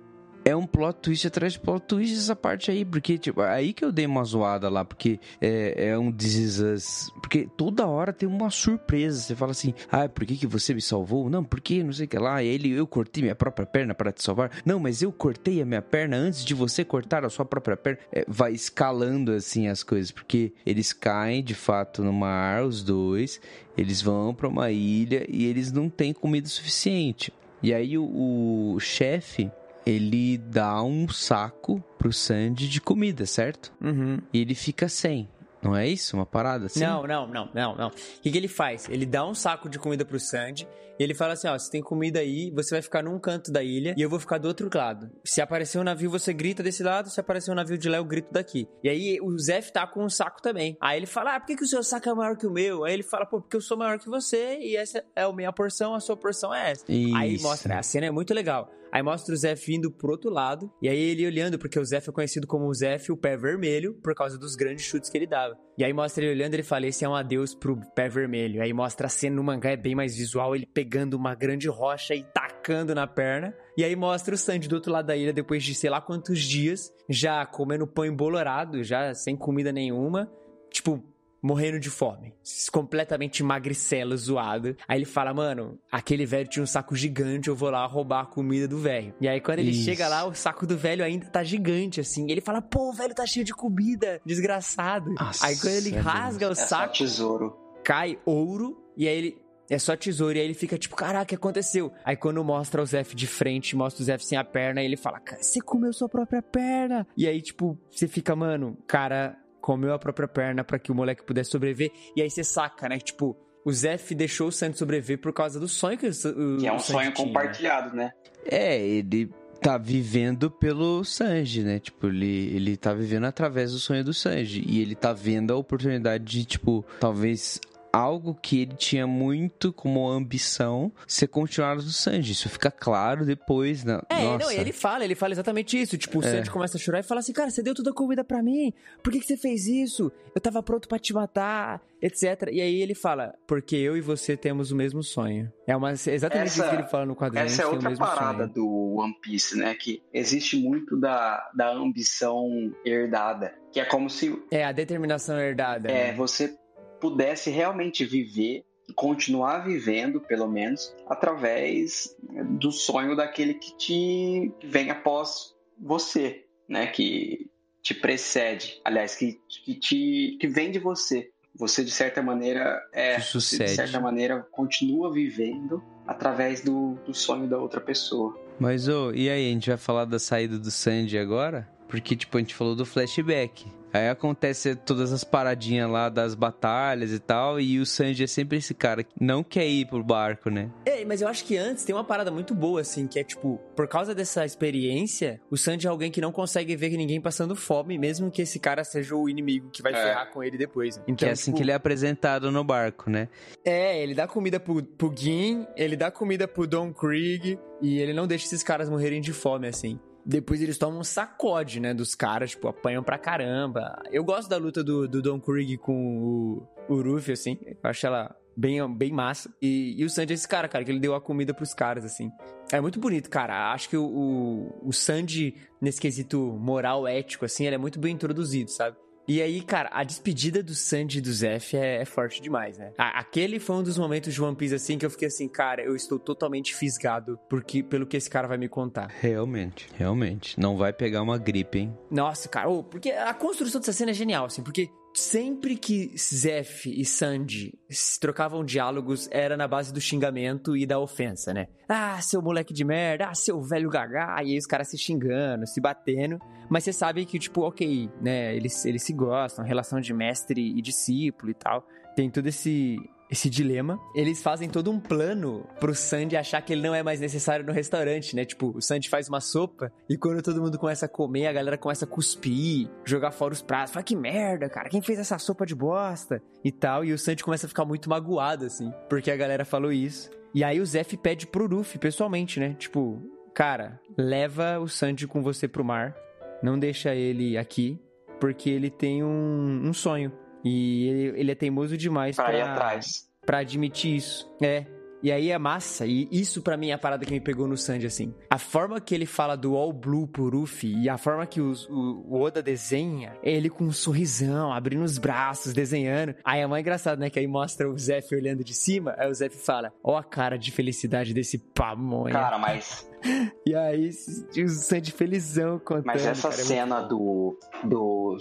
é 0.44 0.56
um 0.56 0.66
plot 0.66 1.00
twist 1.02 1.28
atrás 1.28 1.54
de 1.54 1.60
plot 1.60 1.86
twist 1.86 2.18
essa 2.18 2.36
parte 2.36 2.72
aí. 2.72 2.84
Porque, 2.84 3.18
tipo, 3.18 3.42
aí 3.42 3.74
que 3.74 3.84
eu 3.84 3.92
dei 3.92 4.06
uma 4.06 4.24
zoada 4.24 4.70
lá. 4.70 4.84
Porque 4.84 5.20
é, 5.40 5.90
é 5.90 5.98
um 5.98 6.10
Us. 6.10 7.12
Porque 7.22 7.48
toda 7.58 7.88
hora 7.88 8.14
tem 8.14 8.28
uma 8.28 8.50
surpresa. 8.50 9.22
Você 9.22 9.36
fala 9.36 9.52
assim, 9.52 9.74
ah, 9.92 10.08
por 10.10 10.26
que, 10.26 10.38
que 10.38 10.48
você 10.48 10.74
me 10.74 10.82
salvou? 10.82 11.30
Não, 11.30 11.44
porque 11.44 11.84
não 11.84 11.94
sei 11.94 12.06
o 12.06 12.10
que 12.10 12.18
lá. 12.18 12.44
Ele, 12.44 12.72
eu 12.72 12.88
cortei 12.88 13.24
minha 13.24 13.36
própria 13.36 13.66
perna 13.66 13.94
para 13.94 14.12
te 14.12 14.24
salvar. 14.24 14.52
Não, 14.66 14.80
mas 14.80 15.02
eu 15.02 15.12
cortei 15.12 15.62
a 15.62 15.66
minha 15.66 15.82
perna 15.82 16.18
antes 16.18 16.44
de 16.44 16.54
você 16.54 16.84
cortar 16.84 17.24
a 17.26 17.30
sua 17.30 17.46
própria 17.46 17.78
perna. 17.78 18.00
É, 18.12 18.26
vai 18.28 18.54
escalando, 18.54 19.32
assim, 19.32 19.68
as 19.68 19.84
coisas. 19.84 20.12
Porque 20.12 20.54
eles 20.66 20.94
caem, 20.94 21.44
de 21.44 21.56
fato, 21.56 22.04
no 22.04 22.14
mar, 22.14 22.64
os 22.64 22.84
dois. 22.84 23.40
Eles 23.78 24.02
vão 24.02 24.34
pra 24.34 24.48
uma 24.48 24.72
ilha 24.72 25.26
e 25.30 25.46
eles 25.46 25.72
não 25.72 25.90
têm 25.90 26.14
comida 26.14 26.48
suficiente. 26.48 27.34
E 27.64 27.74
aí 27.74 27.98
o, 27.98 28.74
o 28.74 28.80
chefe 28.80 29.52
ele 29.92 30.38
dá 30.38 30.82
um 30.84 31.08
saco 31.10 31.84
pro 31.98 32.12
Sandy 32.12 32.68
de 32.68 32.82
comida, 32.82 33.26
certo? 33.26 33.74
Uhum. 33.82 34.20
E 34.34 34.40
ele 34.40 34.56
fica 34.56 34.88
sem. 34.88 35.30
Não 35.62 35.76
é 35.76 35.88
isso? 35.88 36.16
Uma 36.16 36.26
parada 36.26 36.66
assim? 36.66 36.80
Não, 36.80 37.06
não, 37.06 37.28
não, 37.28 37.50
não, 37.54 37.76
não. 37.76 37.88
O 37.90 38.22
que, 38.22 38.32
que 38.32 38.38
ele 38.38 38.48
faz? 38.48 38.90
Ele 38.90 39.06
dá 39.06 39.26
um 39.26 39.36
saco 39.36 39.70
de 39.70 39.78
comida 39.78 40.04
pro 40.04 40.20
Sandy 40.20 40.68
e 41.00 41.04
ele 41.04 41.14
fala 41.14 41.34
assim: 41.34 41.48
ó, 41.48 41.58
se 41.58 41.70
tem 41.70 41.82
comida 41.82 42.20
aí, 42.20 42.52
você 42.52 42.74
vai 42.74 42.82
ficar 42.82 43.04
num 43.04 43.20
canto 43.20 43.52
da 43.52 43.64
ilha 43.64 43.94
e 43.96 44.02
eu 44.02 44.10
vou 44.10 44.20
ficar 44.20 44.40
do 44.40 44.48
outro 44.48 44.70
lado. 44.74 45.12
Se 45.24 45.40
aparecer 45.40 45.78
um 45.78 45.84
navio, 45.84 46.10
você 46.10 46.34
grita 46.34 46.64
desse 46.64 46.82
lado, 46.82 47.10
se 47.10 47.20
aparecer 47.20 47.52
um 47.52 47.56
navio 47.56 47.78
de 47.78 47.88
lá, 47.88 47.98
eu 47.98 48.06
grito 48.06 48.34
daqui. 48.34 48.68
E 48.84 48.90
aí 48.90 49.20
o 49.22 49.38
Zef 49.38 49.72
tá 49.72 49.86
com 49.86 50.04
um 50.04 50.10
saco 50.10 50.42
também. 50.42 50.76
Aí 50.82 50.98
ele 50.98 51.06
fala: 51.06 51.36
ah, 51.36 51.40
por 51.40 51.46
que, 51.46 51.56
que 51.56 51.64
o 51.64 51.68
seu 51.68 51.84
saco 51.84 52.10
é 52.10 52.14
maior 52.14 52.36
que 52.36 52.48
o 52.48 52.52
meu? 52.52 52.84
Aí 52.84 52.94
ele 52.94 53.04
fala: 53.04 53.26
pô, 53.26 53.40
porque 53.40 53.58
eu 53.58 53.62
sou 53.62 53.78
maior 53.78 54.00
que 54.00 54.10
você 54.10 54.58
e 54.60 54.76
essa 54.76 55.04
é 55.16 55.22
a 55.22 55.32
minha 55.32 55.54
porção, 55.54 55.94
a 55.94 56.00
sua 56.00 56.18
porção 56.18 56.54
é 56.54 56.72
essa. 56.72 56.86
Isso. 56.90 57.16
Aí 57.16 57.40
mostra, 57.40 57.78
a 57.78 57.84
cena 57.84 58.08
é 58.08 58.12
muito 58.12 58.34
legal. 58.34 58.72
Aí 58.92 59.02
mostra 59.02 59.34
o 59.34 59.38
Zef 59.38 59.74
indo 59.74 59.90
pro 59.90 60.12
outro 60.12 60.30
lado, 60.30 60.72
e 60.82 60.90
aí 60.90 61.00
ele 61.00 61.26
olhando, 61.26 61.58
porque 61.58 61.80
o 61.80 61.86
Zef 61.86 62.10
é 62.10 62.12
conhecido 62.12 62.46
como 62.46 62.68
o 62.68 62.74
Zef, 62.74 63.12
o 63.12 63.18
pé 63.18 63.38
vermelho, 63.38 63.94
por 64.04 64.14
causa 64.14 64.38
dos 64.38 64.56
grandes 64.56 64.86
chutes 64.86 65.10
que 65.10 65.18
ele 65.18 65.28
dava. 65.28 65.58
E 65.78 65.84
aí 65.84 65.94
mostra 65.94 66.24
ele 66.24 66.34
olhando, 66.34 66.54
ele 66.54 66.64
fala, 66.64 66.88
esse 66.88 67.06
é 67.06 67.10
um 67.10 67.16
adeus 67.16 67.56
pro 67.56 67.80
pé 67.96 68.10
vermelho. 68.10 68.62
Aí 68.62 68.74
mostra 68.74 69.08
a 69.08 69.10
cena 69.10 69.38
no 69.38 69.44
mangá, 69.44 69.72
é 69.72 69.78
bem 69.78 69.96
mais 69.96 70.16
visual, 70.16 70.56
ele 70.56 70.66
pegando 70.66 71.14
uma 71.14 71.34
grande 71.34 71.68
rocha 71.70 72.14
e 72.14 72.24
tacando 72.24 72.94
na 72.94 73.08
perna. 73.08 73.56
E 73.78 73.84
aí 73.84 73.96
mostra 73.96 74.36
o 74.36 74.38
Sandy 74.38 74.68
do 74.68 74.76
outro 74.76 74.92
lado 74.92 75.06
da 75.06 75.16
ilha, 75.16 75.32
depois 75.32 75.64
de 75.64 75.74
sei 75.74 75.90
lá 75.90 76.02
quantos 76.02 76.40
dias, 76.42 76.92
já 77.10 77.46
comendo 77.46 77.88
pão 77.88 78.06
embolorado, 78.06 78.84
já 78.84 79.14
sem 79.14 79.36
comida 79.38 79.72
nenhuma. 79.72 80.30
Tipo, 80.70 81.04
morrendo 81.42 81.80
de 81.80 81.90
fome, 81.90 82.34
completamente 82.72 83.44
magricelo, 83.44 84.16
zoado. 84.18 84.76
Aí 84.88 84.98
ele 85.00 85.06
fala, 85.06 85.34
mano, 85.34 85.80
aquele 85.92 86.26
velho 86.26 86.48
tinha 86.48 86.64
um 86.64 86.68
saco 86.68 86.96
gigante, 86.96 87.48
eu 87.50 87.56
vou 87.56 87.70
lá 87.70 87.86
roubar 87.86 88.22
a 88.22 88.26
comida 88.26 88.68
do 88.68 88.78
velho. 88.78 89.14
E 89.20 89.28
aí 89.28 89.42
quando 89.42 89.60
ele 89.60 89.72
Isso. 89.72 89.84
chega 89.86 90.08
lá, 90.08 90.26
o 90.26 90.34
saco 90.34 90.68
do 90.68 90.78
velho 90.78 91.04
ainda 91.04 91.26
tá 91.28 91.44
gigante, 91.44 92.00
assim. 92.00 92.28
E 92.28 92.32
ele 92.32 92.42
fala, 92.42 92.62
pô, 92.62 92.90
o 92.90 92.94
velho 92.94 93.14
tá 93.16 93.26
cheio 93.26 93.46
de 93.46 93.54
comida, 93.54 94.22
desgraçado. 94.26 95.14
Nossa, 95.14 95.46
aí 95.48 95.58
quando 95.58 95.74
ele 95.74 95.96
é 95.96 96.00
rasga 96.00 96.50
o 96.50 96.52
É 96.52 96.56
só 96.56 96.66
saco, 96.68 96.94
tesouro. 96.94 97.58
cai 97.84 98.18
ouro, 98.26 98.78
e 98.96 99.08
aí 99.08 99.18
ele... 99.18 99.42
É 99.70 99.80
só 99.80 99.96
tesouro, 99.96 100.36
e 100.38 100.42
aí 100.42 100.46
ele 100.46 100.54
fica 100.54 100.78
tipo, 100.78 100.98
caraca, 100.98 101.24
o 101.24 101.28
que 101.28 101.36
aconteceu? 101.36 101.94
Aí 102.04 102.18
quando 102.18 102.44
mostra 102.44 102.82
o 102.82 102.86
Zef 102.86 103.16
de 103.16 103.26
frente, 103.26 103.74
mostra 103.74 104.02
o 104.04 104.06
Zef 104.06 104.26
sem 104.26 104.38
a 104.38 104.44
perna, 104.44 104.84
ele 104.84 104.98
fala, 104.98 105.18
cara, 105.22 105.42
você 105.42 105.62
comeu 105.62 105.94
sua 105.94 106.10
própria 106.10 106.42
perna. 106.42 107.08
E 107.16 107.26
aí, 107.26 107.42
tipo, 107.42 107.80
você 107.90 108.06
fica, 108.06 108.36
mano, 108.36 108.78
cara, 108.86 109.38
comeu 109.62 109.94
a 109.94 110.00
própria 110.00 110.28
perna 110.28 110.64
pra 110.64 110.80
que 110.80 110.92
o 110.92 110.96
moleque 110.96 111.24
pudesse 111.24 111.52
sobreviver. 111.52 111.92
E 112.16 112.22
aí 112.22 112.30
você 112.30 112.44
saca, 112.44 112.90
né? 112.90 112.98
Tipo, 113.00 113.38
o 113.64 113.72
Zef 113.72 114.14
deixou 114.16 114.48
o 114.48 114.52
Sandy 114.52 114.78
sobreviver 114.78 115.20
por 115.20 115.32
causa 115.32 115.60
do 115.60 115.68
sonho 115.68 115.98
que 115.98 116.08
o, 116.08 116.58
Que 116.58 116.68
é 116.68 116.74
um 116.74 116.80
sonho 116.80 117.12
tinha, 117.14 117.26
né? 117.26 117.30
compartilhado, 117.32 117.96
né? 117.96 118.12
É, 118.46 118.80
ele 118.80 119.30
tá 119.62 119.78
vivendo 119.78 120.50
pelo 120.50 121.04
Sanji, 121.04 121.62
né? 121.62 121.80
Tipo, 121.80 122.08
ele, 122.08 122.56
ele 122.56 122.76
tá 122.76 122.94
vivendo 122.94 123.26
através 123.26 123.72
do 123.72 123.78
sonho 123.78 124.04
do 124.04 124.14
Sanji. 124.14 124.64
E 124.68 124.82
ele 124.82 124.96
tá 124.96 125.14
vendo 125.14 125.54
a 125.54 125.56
oportunidade 125.56 126.24
de, 126.24 126.44
tipo, 126.44 126.84
talvez 127.00 127.60
algo 127.94 128.34
que 128.36 128.62
ele 128.62 128.76
tinha 128.76 129.06
muito 129.06 129.74
como 129.74 130.10
ambição 130.10 130.92
ser 131.08 131.28
continuado 131.28 131.82
do 131.84 131.92
Sanji. 131.92 132.32
Isso 132.32 132.50
fica 132.50 132.72
claro 132.72 133.26
depois, 133.26 133.84
né? 133.84 134.00
É, 134.10 134.24
Nossa. 134.24 134.46
não, 134.46 134.52
e 134.52 134.56
ele 134.58 134.72
fala, 134.72 135.04
ele 135.04 135.16
fala 135.16 135.34
exatamente 135.34 135.80
isso. 135.80 135.98
Tipo, 135.98 136.20
o 136.20 136.24
É. 136.24 136.32
Sandy 136.32 136.50
começa 136.50 136.78
a 136.78 136.80
chorar 136.80 137.00
e 137.00 137.04
fala 137.04 137.20
assim, 137.20 137.34
cara, 137.34 137.50
você 137.50 137.62
deu 137.62 137.74
toda 137.76 137.92
a 137.92 137.94
comida 137.94 138.24
pra 138.24 138.42
mim. 138.42 138.74
Por 139.04 139.12
que, 139.12 139.20
que 139.20 139.26
você 139.26 139.38
fez 139.38 139.66
isso? 139.68 140.12
Eu 140.34 140.40
tava 140.42 140.64
pronto 140.64 140.88
pra 140.88 140.98
te 140.98 141.14
matar, 141.14 141.82
etc. 142.02 142.50
E 142.52 142.62
aí 142.62 142.82
ele 142.82 142.96
fala, 142.96 143.34
porque 143.46 143.76
eu 143.76 143.98
e 143.98 144.02
você 144.02 144.38
temos 144.38 144.72
o 144.72 144.76
mesmo 144.76 145.04
sonho. 145.04 145.52
É 145.68 145.76
uma, 145.76 145.92
exatamente 145.92 146.48
Essa- 146.48 146.62
isso 146.62 146.70
que 146.70 146.76
ele 146.82 146.88
fala 146.88 147.06
no 147.06 147.16
quadrinho. 147.16 147.46
Essa 147.46 147.64
é 147.64 147.66
outra 147.66 147.90
mesmo 147.90 148.06
parada 148.06 148.44
sonho. 148.44 148.54
do 148.54 148.96
One 149.00 149.16
Piece, 149.22 149.58
né? 149.58 149.74
Que 149.76 150.02
existe 150.14 150.56
muito 150.58 150.98
da, 151.00 151.50
da 151.54 151.72
ambição 151.74 152.48
herdada. 152.86 153.54
Que 153.74 153.80
é 153.80 153.86
como 153.86 154.10
se 154.10 154.38
É, 154.52 154.66
a 154.66 154.72
determinação 154.72 155.38
herdada. 155.40 155.90
é, 155.90 156.08
né? 156.12 156.14
você 156.14 156.58
pudesse 157.02 157.50
realmente 157.50 158.06
viver, 158.06 158.64
continuar 158.96 159.66
vivendo, 159.66 160.22
pelo 160.22 160.48
menos, 160.48 160.96
através 161.08 162.16
do 162.60 162.72
sonho 162.72 163.16
daquele 163.16 163.56
que 163.56 163.76
te 163.76 164.52
vem 164.64 164.92
após 164.92 165.56
você, 165.78 166.46
né? 166.70 166.88
Que 166.88 167.50
te 167.82 167.96
precede. 167.96 168.80
Aliás, 168.86 169.16
que, 169.16 169.40
que 169.66 169.76
te 169.76 170.38
que 170.40 170.48
vem 170.48 170.72
de 170.72 170.80
você. 170.80 171.30
Você, 171.54 171.84
de 171.84 171.92
certa 171.92 172.22
maneira, 172.22 172.82
é, 172.94 173.18
de 173.18 173.42
certa 173.42 174.00
maneira, 174.00 174.40
continua 174.52 175.12
vivendo 175.12 175.84
através 176.08 176.62
do, 176.62 176.96
do 177.06 177.14
sonho 177.14 177.48
da 177.48 177.58
outra 177.58 177.82
pessoa. 177.82 178.40
Mas, 178.58 178.88
ô, 178.88 179.12
e 179.12 179.30
aí, 179.30 179.50
a 179.50 179.54
gente 179.54 179.70
vai 179.70 179.78
falar 179.78 180.06
da 180.06 180.18
saída 180.18 180.58
do 180.58 180.72
Sanji 180.72 181.18
agora? 181.18 181.68
Porque, 181.92 182.16
tipo, 182.16 182.38
a 182.38 182.40
gente 182.40 182.56
falou 182.56 182.74
do 182.74 182.86
flashback. 182.86 183.66
Aí 183.94 184.08
acontece 184.08 184.74
todas 184.74 185.12
as 185.12 185.22
paradinhas 185.26 185.90
lá 185.92 186.08
das 186.08 186.34
batalhas 186.34 187.12
e 187.12 187.20
tal, 187.20 187.60
e 187.60 187.78
o 187.78 187.86
Sanji 187.86 188.24
é 188.24 188.28
sempre 188.28 188.58
esse 188.60 188.74
cara 188.74 189.04
que 189.04 189.12
não 189.20 189.44
quer 189.44 189.68
ir 189.68 189.86
pro 189.86 190.02
barco, 190.02 190.50
né? 190.50 190.72
É, 190.86 191.04
mas 191.04 191.22
eu 191.22 191.28
acho 191.28 191.44
que 191.44 191.58
antes 191.58 191.84
tem 191.84 191.94
uma 191.94 192.06
parada 192.06 192.32
muito 192.32 192.56
boa, 192.56 192.80
assim, 192.80 193.06
que 193.06 193.20
é 193.20 193.24
tipo, 193.26 193.60
por 193.76 193.90
causa 193.90 194.16
dessa 194.16 194.46
experiência, 194.46 195.42
o 195.52 195.58
Sanji 195.58 195.88
é 195.88 195.90
alguém 195.90 196.10
que 196.10 196.22
não 196.22 196.32
consegue 196.32 196.74
ver 196.78 196.92
ninguém 196.96 197.20
passando 197.20 197.54
fome, 197.54 197.98
mesmo 197.98 198.32
que 198.32 198.42
esse 198.44 198.58
cara 198.60 198.86
seja 198.86 199.14
o 199.14 199.28
inimigo 199.28 199.70
que 199.70 199.82
vai 199.82 199.92
É. 199.92 199.96
ferrar 199.98 200.32
com 200.32 200.42
ele 200.42 200.58
depois. 200.58 200.96
né? 200.96 201.04
Então, 201.08 201.16
que 201.18 201.26
é 201.26 201.32
assim 201.32 201.52
tipo, 201.52 201.58
que 201.58 201.64
ele 201.64 201.72
é 201.72 201.76
apresentado 201.76 202.50
no 202.50 202.64
barco, 202.64 203.10
né? 203.10 203.28
É, 203.66 204.02
ele 204.02 204.16
dá 204.16 204.26
comida 204.26 204.58
pro, 204.58 204.82
pro 204.82 205.14
Gin, 205.14 205.68
ele 205.76 205.98
dá 205.98 206.10
comida 206.10 206.48
pro 206.48 206.66
Don 206.66 206.94
Krieg, 206.94 207.60
e 207.82 208.00
ele 208.00 208.14
não 208.14 208.26
deixa 208.26 208.46
esses 208.46 208.64
caras 208.64 208.90
morrerem 208.90 209.20
de 209.20 209.34
fome, 209.34 209.68
assim. 209.68 210.00
Depois 210.26 210.62
eles 210.62 210.78
tomam 210.78 211.00
um 211.00 211.04
sacode, 211.04 211.80
né, 211.80 211.94
dos 211.94 212.16
caras, 212.16 212.52
tipo, 212.52 212.68
apanham 212.68 213.04
pra 213.04 213.18
caramba. 213.18 214.02
Eu 214.12 214.24
gosto 214.24 214.50
da 214.50 214.58
luta 214.58 214.84
do, 214.84 215.08
do 215.08 215.22
Don 215.22 215.40
Krieg 215.40 215.78
com 215.78 216.68
o, 216.88 216.94
o 216.94 217.02
Ruffy, 217.02 217.34
assim. 217.34 217.58
Eu 217.66 217.90
acho 217.90 218.06
ela 218.06 218.36
bem, 218.56 218.96
bem 218.96 219.12
massa. 219.12 219.54
E, 219.62 219.96
e 219.98 220.06
o 220.06 220.10
Sanji 220.10 220.34
é 220.34 220.36
esse 220.36 220.48
cara, 220.48 220.68
cara, 220.68 220.84
que 220.84 220.92
ele 220.92 221.00
deu 221.00 221.16
a 221.16 221.22
comida 221.22 221.54
pros 221.54 221.74
caras, 221.74 222.06
assim. 222.06 222.32
É 222.72 222.80
muito 222.80 223.00
bonito, 223.00 223.30
cara. 223.30 223.74
Acho 223.74 223.90
que 223.90 223.98
o, 223.98 224.06
o, 224.06 224.90
o 224.90 224.94
Sanji, 224.94 225.56
nesse 225.82 226.00
quesito 226.00 226.40
moral, 226.40 227.08
ético, 227.08 227.46
assim, 227.46 227.66
ele 227.66 227.76
é 227.76 227.80
muito 227.80 228.00
bem 228.00 228.14
introduzido, 228.14 228.70
sabe? 228.70 228.98
E 229.28 229.42
aí, 229.42 229.62
cara, 229.62 229.90
a 229.94 230.04
despedida 230.04 230.62
do 230.64 230.74
Sanji 230.74 231.20
e 231.20 231.22
do 231.22 231.32
Zef 231.32 231.78
é, 231.78 232.02
é 232.02 232.06
forte 232.06 232.42
demais, 232.42 232.78
né? 232.78 232.92
A- 232.98 233.20
aquele 233.20 233.60
foi 233.60 233.76
um 233.78 233.84
dos 233.84 233.98
momentos 233.98 234.34
de 234.34 234.42
One 234.42 234.56
Piece, 234.56 234.74
assim, 234.76 234.98
que 234.98 235.06
eu 235.06 235.10
fiquei 235.10 235.28
assim, 235.28 235.48
cara, 235.48 235.82
eu 235.84 235.96
estou 235.96 236.18
totalmente 236.20 236.76
fisgado 236.76 237.40
porque, 237.50 237.84
pelo 237.84 238.06
que 238.06 238.18
esse 238.18 238.30
cara 238.30 238.48
vai 238.48 238.58
me 238.58 238.68
contar. 238.68 239.10
Realmente, 239.20 239.88
realmente. 239.96 240.60
Não 240.60 240.76
vai 240.78 240.92
pegar 240.92 241.22
uma 241.22 241.38
gripe, 241.38 241.80
hein? 241.80 241.98
Nossa, 242.10 242.50
cara, 242.50 242.68
ô, 242.70 242.84
porque 242.84 243.12
a 243.12 243.34
construção 243.34 243.80
dessa 243.80 243.94
cena 243.94 244.12
é 244.12 244.14
genial, 244.14 244.46
assim, 244.46 244.64
porque 244.64 244.90
sempre 245.14 245.76
que 245.76 246.14
Zef 246.18 246.90
e 246.90 247.04
se 247.06 248.20
trocavam 248.20 248.64
diálogos 248.64 249.28
era 249.32 249.58
na 249.58 249.68
base 249.68 249.94
do 249.94 250.00
xingamento 250.00 250.76
e 250.76 250.86
da 250.86 251.00
ofensa, 251.00 251.54
né? 251.54 251.68
Ah, 251.88 252.22
seu 252.22 252.42
moleque 252.42 252.74
de 252.74 252.84
merda, 252.84 253.28
ah, 253.28 253.36
seu 253.36 253.62
velho 253.62 253.90
gagá, 253.90 254.42
e 254.44 254.52
aí 254.52 254.58
os 254.58 254.66
caras 254.66 254.90
se 254.90 254.98
xingando, 254.98 255.68
se 255.68 255.82
batendo, 255.82 256.40
mas 256.70 256.84
você 256.84 256.94
sabe 256.94 257.26
que, 257.26 257.38
tipo, 257.38 257.62
ok, 257.62 258.10
né, 258.22 258.56
eles, 258.56 258.86
eles 258.86 259.04
se 259.04 259.14
gostam, 259.14 259.66
relação 259.66 260.00
de 260.00 260.14
mestre 260.14 260.62
e 260.62 260.82
discípulo 260.82 261.52
e 261.52 261.56
tal, 261.56 261.86
tem 262.16 262.30
todo 262.30 262.48
esse, 262.48 262.98
esse 263.32 263.50
dilema. 263.50 263.98
Eles 264.14 264.44
fazem 264.44 264.70
todo 264.70 264.92
um 264.92 265.00
plano 265.00 265.66
pro 265.80 265.96
Sandy 265.96 266.36
achar 266.36 266.62
que 266.62 266.74
ele 266.74 266.82
não 266.82 266.94
é 266.94 267.02
mais 267.02 267.22
necessário 267.22 267.66
no 267.66 267.72
restaurante, 267.72 268.36
né? 268.36 268.44
Tipo, 268.44 268.76
o 268.76 268.82
Sandy 268.82 269.10
faz 269.10 269.30
uma 269.30 269.40
sopa 269.40 269.92
e 270.10 270.18
quando 270.18 270.42
todo 270.42 270.62
mundo 270.62 270.78
começa 270.78 271.06
a 271.06 271.10
comer, 271.10 271.48
a 271.48 271.54
galera 271.54 271.78
começa 271.78 272.04
a 272.04 272.08
cuspir, 272.08 272.90
jogar 273.06 273.32
fora 273.32 273.54
os 273.54 273.62
pratos. 273.62 273.94
Fala, 273.94 274.04
que 274.04 274.16
merda, 274.16 274.70
cara, 274.70 274.90
quem 274.90 275.02
fez 275.02 275.18
essa 275.18 275.40
sopa 275.40 275.66
de 275.66 275.74
bosta? 275.74 276.44
E 276.64 276.72
tal. 276.72 277.06
E 277.06 277.14
o 277.14 277.18
Sandy 277.18 277.44
começa 277.44 277.66
a 277.66 277.70
ficar 277.70 277.86
muito 277.86 278.10
magoado, 278.10 278.66
assim, 278.66 278.92
porque 279.10 279.32
a 279.32 279.38
galera 279.38 279.64
falou 279.64 279.92
isso. 279.92 280.30
E 280.54 280.64
aí 280.66 280.82
o 280.82 280.86
Zef 280.86 281.16
pede 281.16 281.48
pro 281.48 281.68
Ruffy, 281.68 281.98
pessoalmente, 281.98 282.60
né? 282.60 282.76
Tipo, 282.78 283.22
cara, 283.54 284.00
leva 284.18 284.78
o 284.80 284.90
Sandy 284.90 285.26
com 285.26 285.42
você 285.42 285.68
pro 285.68 285.86
mar. 285.86 286.14
Não 286.62 286.78
deixa 286.78 287.16
ele 287.16 287.58
aqui, 287.58 287.98
porque 288.40 288.70
ele 288.70 288.90
tem 288.90 289.24
um, 289.24 289.82
um 289.86 289.94
sonho. 289.94 290.32
E 290.64 291.08
ele, 291.08 291.40
ele 291.42 291.52
é 291.52 291.56
teimoso 291.56 291.98
demais 291.98 292.36
Pra 292.36 292.46
pra, 292.46 292.58
ir 292.58 292.62
atrás. 292.62 293.28
pra 293.46 293.58
admitir 293.60 294.16
isso. 294.16 294.50
É. 294.62 294.86
E 295.24 295.32
aí 295.32 295.52
é 295.52 295.58
massa, 295.60 296.08
e 296.08 296.28
isso 296.32 296.64
pra 296.64 296.76
mim 296.76 296.90
é 296.90 296.94
a 296.94 296.98
parada 296.98 297.24
que 297.24 297.32
me 297.32 297.40
pegou 297.40 297.68
no 297.68 297.78
Sanji, 297.78 298.08
assim. 298.08 298.34
A 298.50 298.58
forma 298.58 299.00
que 299.00 299.14
ele 299.14 299.28
fala 299.28 299.56
do 299.56 299.76
All 299.78 299.94
Blue 299.94 300.28
pro 300.28 300.50
Ruffy 300.50 300.96
e 301.04 301.08
a 301.08 301.16
forma 301.16 301.46
que 301.46 301.62
os- 301.62 301.88
o, 301.90 302.26
o 302.28 302.42
Oda 302.42 302.60
desenha, 302.64 303.38
é 303.44 303.52
ele 303.52 303.70
com 303.70 303.84
um 303.84 303.92
sorrisão, 303.92 304.74
abrindo 304.74 305.04
os 305.04 305.20
braços, 305.20 305.74
desenhando. 305.74 306.34
Aí 306.44 306.62
é 306.62 306.66
mais 306.66 306.82
engraçado, 306.82 307.20
né? 307.20 307.30
Que 307.30 307.38
aí 307.38 307.46
mostra 307.46 307.88
o 307.88 307.96
Zef 308.00 308.34
olhando 308.34 308.64
de 308.64 308.74
cima, 308.74 309.14
aí 309.16 309.30
o 309.30 309.34
Zef 309.36 309.56
fala, 309.64 309.94
ó 310.04 310.18
a 310.18 310.24
cara 310.24 310.58
de 310.58 310.72
felicidade 310.72 311.36
desse 311.36 311.60
pamonha. 311.60 312.34
Cara, 312.34 312.58
mas 312.58 313.08
E 313.66 313.76
aí 313.76 314.10
o 314.10 314.68
Sanji 314.70 315.12
felizão 315.12 315.80
contando. 315.80 316.06
Mas 316.06 316.26
essa 316.26 316.50
cara, 316.50 316.54
é 316.54 316.58
muito 316.58 316.68
cena 316.68 317.02
bom. 317.04 317.08
do, 317.08 317.60
do- 317.84 318.38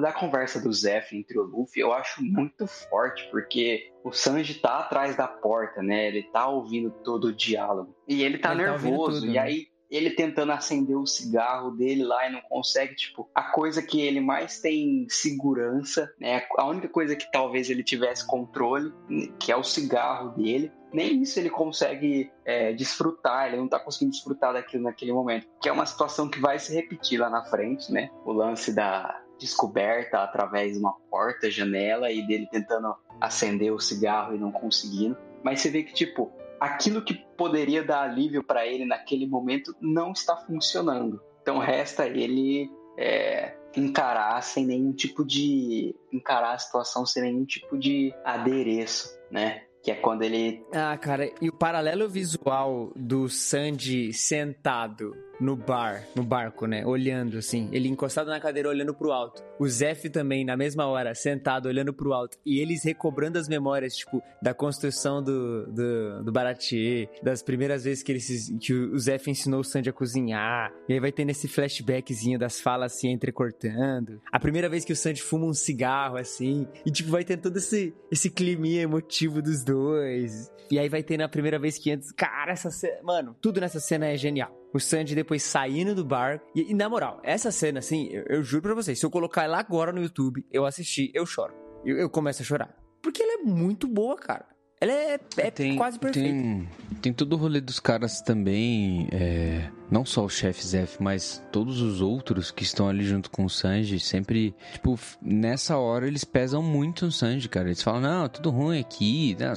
da 0.00 0.12
conversa 0.12 0.60
do 0.60 0.72
Zef 0.72 1.16
entre 1.16 1.38
o 1.38 1.42
Luffy, 1.44 1.80
eu 1.80 1.92
acho 1.92 2.22
muito 2.22 2.66
forte, 2.66 3.26
porque 3.30 3.90
o 4.04 4.12
Sanji 4.12 4.54
tá 4.54 4.80
atrás 4.80 5.16
da 5.16 5.28
porta, 5.28 5.82
né? 5.82 6.08
Ele 6.08 6.24
tá 6.24 6.48
ouvindo 6.48 6.90
todo 6.90 7.26
o 7.26 7.32
diálogo. 7.32 7.94
E 8.08 8.22
ele 8.22 8.38
tá 8.38 8.52
Ele 8.52 8.64
tá 8.64 8.70
nervoso. 8.72 9.20
tudo, 9.20 9.26
e 9.30 9.34
né? 9.34 9.38
aí 9.38 9.66
ele 9.90 10.10
tentando 10.10 10.52
acender 10.52 10.96
o 10.96 11.06
cigarro 11.06 11.70
dele 11.72 12.02
lá 12.02 12.26
e 12.26 12.32
não 12.32 12.40
consegue, 12.48 12.94
tipo, 12.96 13.28
a 13.34 13.42
coisa 13.42 13.82
que 13.82 14.00
ele 14.00 14.20
mais 14.20 14.58
tem 14.58 15.06
segurança, 15.08 16.10
né? 16.18 16.42
A 16.56 16.66
única 16.66 16.88
coisa 16.88 17.14
que 17.14 17.30
talvez 17.30 17.68
ele 17.68 17.84
tivesse 17.84 18.26
controle, 18.26 18.90
que 19.38 19.52
é 19.52 19.56
o 19.56 19.62
cigarro 19.62 20.30
dele. 20.30 20.72
Nem 20.92 21.22
isso 21.22 21.38
ele 21.38 21.50
consegue 21.50 22.30
é, 22.44 22.72
desfrutar, 22.72 23.48
ele 23.48 23.56
não 23.56 23.68
tá 23.68 23.78
conseguindo 23.80 24.12
desfrutar 24.12 24.52
daquilo 24.52 24.84
naquele 24.84 25.12
momento. 25.12 25.46
Que 25.60 25.68
é 25.68 25.72
uma 25.72 25.86
situação 25.86 26.28
que 26.28 26.40
vai 26.40 26.58
se 26.58 26.74
repetir 26.74 27.18
lá 27.18 27.30
na 27.30 27.44
frente, 27.44 27.90
né? 27.90 28.10
O 28.24 28.32
lance 28.32 28.72
da 28.72 29.20
descoberta 29.38 30.18
através 30.22 30.74
de 30.74 30.78
uma 30.78 30.92
porta, 31.10 31.50
janela 31.50 32.10
e 32.12 32.24
dele 32.26 32.46
tentando 32.50 32.94
acender 33.20 33.72
o 33.72 33.80
cigarro 33.80 34.34
e 34.34 34.38
não 34.38 34.52
conseguindo. 34.52 35.16
Mas 35.42 35.60
você 35.60 35.70
vê 35.70 35.82
que, 35.82 35.92
tipo, 35.92 36.32
aquilo 36.60 37.02
que 37.02 37.14
poderia 37.36 37.82
dar 37.82 38.02
alívio 38.02 38.44
para 38.44 38.66
ele 38.66 38.84
naquele 38.84 39.26
momento 39.26 39.74
não 39.80 40.12
está 40.12 40.36
funcionando. 40.36 41.20
Então 41.42 41.58
resta 41.58 42.06
ele 42.06 42.70
é, 42.96 43.56
encarar 43.76 44.40
sem 44.42 44.64
nenhum 44.64 44.92
tipo 44.92 45.24
de. 45.24 45.94
encarar 46.12 46.52
a 46.52 46.58
situação 46.58 47.04
sem 47.04 47.24
nenhum 47.24 47.44
tipo 47.44 47.76
de 47.76 48.14
adereço, 48.24 49.18
né? 49.30 49.64
Que 49.82 49.90
é 49.90 49.94
quando 49.94 50.22
ele. 50.22 50.64
Ah, 50.72 50.96
cara, 50.96 51.28
e 51.40 51.48
o 51.48 51.52
paralelo 51.52 52.08
visual 52.08 52.92
do 52.94 53.28
Sandy 53.28 54.12
sentado 54.12 55.12
no 55.42 55.56
bar, 55.56 56.06
no 56.14 56.22
barco, 56.22 56.66
né? 56.66 56.86
Olhando 56.86 57.38
assim. 57.38 57.68
Ele 57.72 57.88
encostado 57.88 58.28
na 58.28 58.38
cadeira 58.38 58.68
olhando 58.68 58.94
pro 58.94 59.10
alto. 59.10 59.42
O 59.58 59.66
Zef 59.68 60.08
também, 60.08 60.44
na 60.44 60.56
mesma 60.56 60.86
hora, 60.86 61.14
sentado 61.14 61.66
olhando 61.66 61.92
pro 61.92 62.12
alto. 62.12 62.38
E 62.46 62.60
eles 62.60 62.84
recobrando 62.84 63.38
as 63.38 63.48
memórias, 63.48 63.96
tipo, 63.96 64.22
da 64.40 64.54
construção 64.54 65.22
do, 65.22 65.66
do, 65.66 66.24
do 66.24 66.32
Baratier, 66.32 67.10
das 67.22 67.42
primeiras 67.42 67.82
vezes 67.84 68.04
que, 68.04 68.12
eles, 68.12 68.54
que 68.60 68.72
o 68.72 68.98
Zef 68.98 69.28
ensinou 69.28 69.60
o 69.60 69.64
Sandy 69.64 69.90
a 69.90 69.92
cozinhar. 69.92 70.72
E 70.88 70.92
aí 70.92 71.00
vai 71.00 71.10
ter 71.10 71.24
nesse 71.24 71.48
flashbackzinho 71.48 72.38
das 72.38 72.60
falas 72.60 72.92
assim 72.92 73.10
entrecortando. 73.10 74.20
A 74.30 74.38
primeira 74.38 74.68
vez 74.68 74.84
que 74.84 74.92
o 74.92 74.96
Sandy 74.96 75.20
fuma 75.20 75.46
um 75.46 75.54
cigarro, 75.54 76.16
assim. 76.16 76.68
E, 76.86 76.90
tipo, 76.90 77.10
vai 77.10 77.24
ter 77.24 77.36
todo 77.36 77.56
esse, 77.56 77.92
esse 78.10 78.30
climinha 78.30 78.82
emotivo 78.82 79.42
dos 79.42 79.64
dois. 79.64 80.52
E 80.70 80.78
aí 80.78 80.88
vai 80.88 81.02
ter 81.02 81.18
na 81.18 81.28
primeira 81.28 81.58
vez 81.58 81.78
que 81.78 81.90
antes. 81.90 82.12
Cara, 82.12 82.52
essa 82.52 82.70
cena. 82.70 83.02
Mano, 83.02 83.36
tudo 83.40 83.60
nessa 83.60 83.80
cena 83.80 84.06
é 84.06 84.16
genial 84.16 84.61
o 84.72 84.80
Sandy 84.80 85.14
depois 85.14 85.42
saindo 85.42 85.94
do 85.94 86.04
bar. 86.04 86.40
E, 86.54 86.70
e 86.70 86.74
na 86.74 86.88
moral, 86.88 87.20
essa 87.22 87.50
cena, 87.50 87.78
assim, 87.78 88.08
eu, 88.10 88.24
eu, 88.28 88.42
juro 88.42 88.62
pra 88.62 88.74
vocês, 88.74 88.98
se 88.98 89.04
eu 89.04 89.10
colocar 89.10 89.44
ela 89.44 89.58
agora 89.58 89.92
no 89.92 90.02
YouTube, 90.02 90.44
eu 90.50 90.64
assistir, 90.64 91.10
eu 91.14 91.26
choro. 91.26 91.54
Eu, 91.84 91.96
eu 91.96 92.10
começo 92.10 92.42
a 92.42 92.44
chorar. 92.44 92.74
Porque 93.02 93.22
ela 93.22 93.40
é 93.40 93.44
muito 93.44 93.86
boa, 93.88 94.16
cara. 94.16 94.46
Ela 94.80 94.92
é, 94.92 95.20
é 95.36 95.50
tem, 95.50 95.76
quase 95.76 95.98
perfeita. 95.98 96.28
Tem, 96.28 96.68
tem 97.00 97.12
todo 97.12 97.34
o 97.34 97.36
rolê 97.36 97.60
dos 97.60 97.78
caras 97.78 98.20
também. 98.20 99.08
É 99.12 99.70
não 99.92 100.06
só 100.06 100.24
o 100.24 100.28
chefe 100.28 100.66
Zef, 100.66 101.02
mas 101.02 101.44
todos 101.52 101.82
os 101.82 102.00
outros 102.00 102.50
que 102.50 102.62
estão 102.62 102.88
ali 102.88 103.04
junto 103.04 103.30
com 103.30 103.44
o 103.44 103.50
Sanji, 103.50 104.00
sempre, 104.00 104.54
tipo, 104.72 104.98
nessa 105.20 105.76
hora 105.76 106.06
eles 106.06 106.24
pesam 106.24 106.62
muito 106.62 107.04
no 107.04 107.12
Sanji, 107.12 107.46
cara. 107.46 107.68
Eles 107.68 107.82
falam, 107.82 108.00
não, 108.00 108.28
tudo 108.28 108.48
ruim 108.48 108.80
aqui, 108.80 109.36
não, 109.38 109.54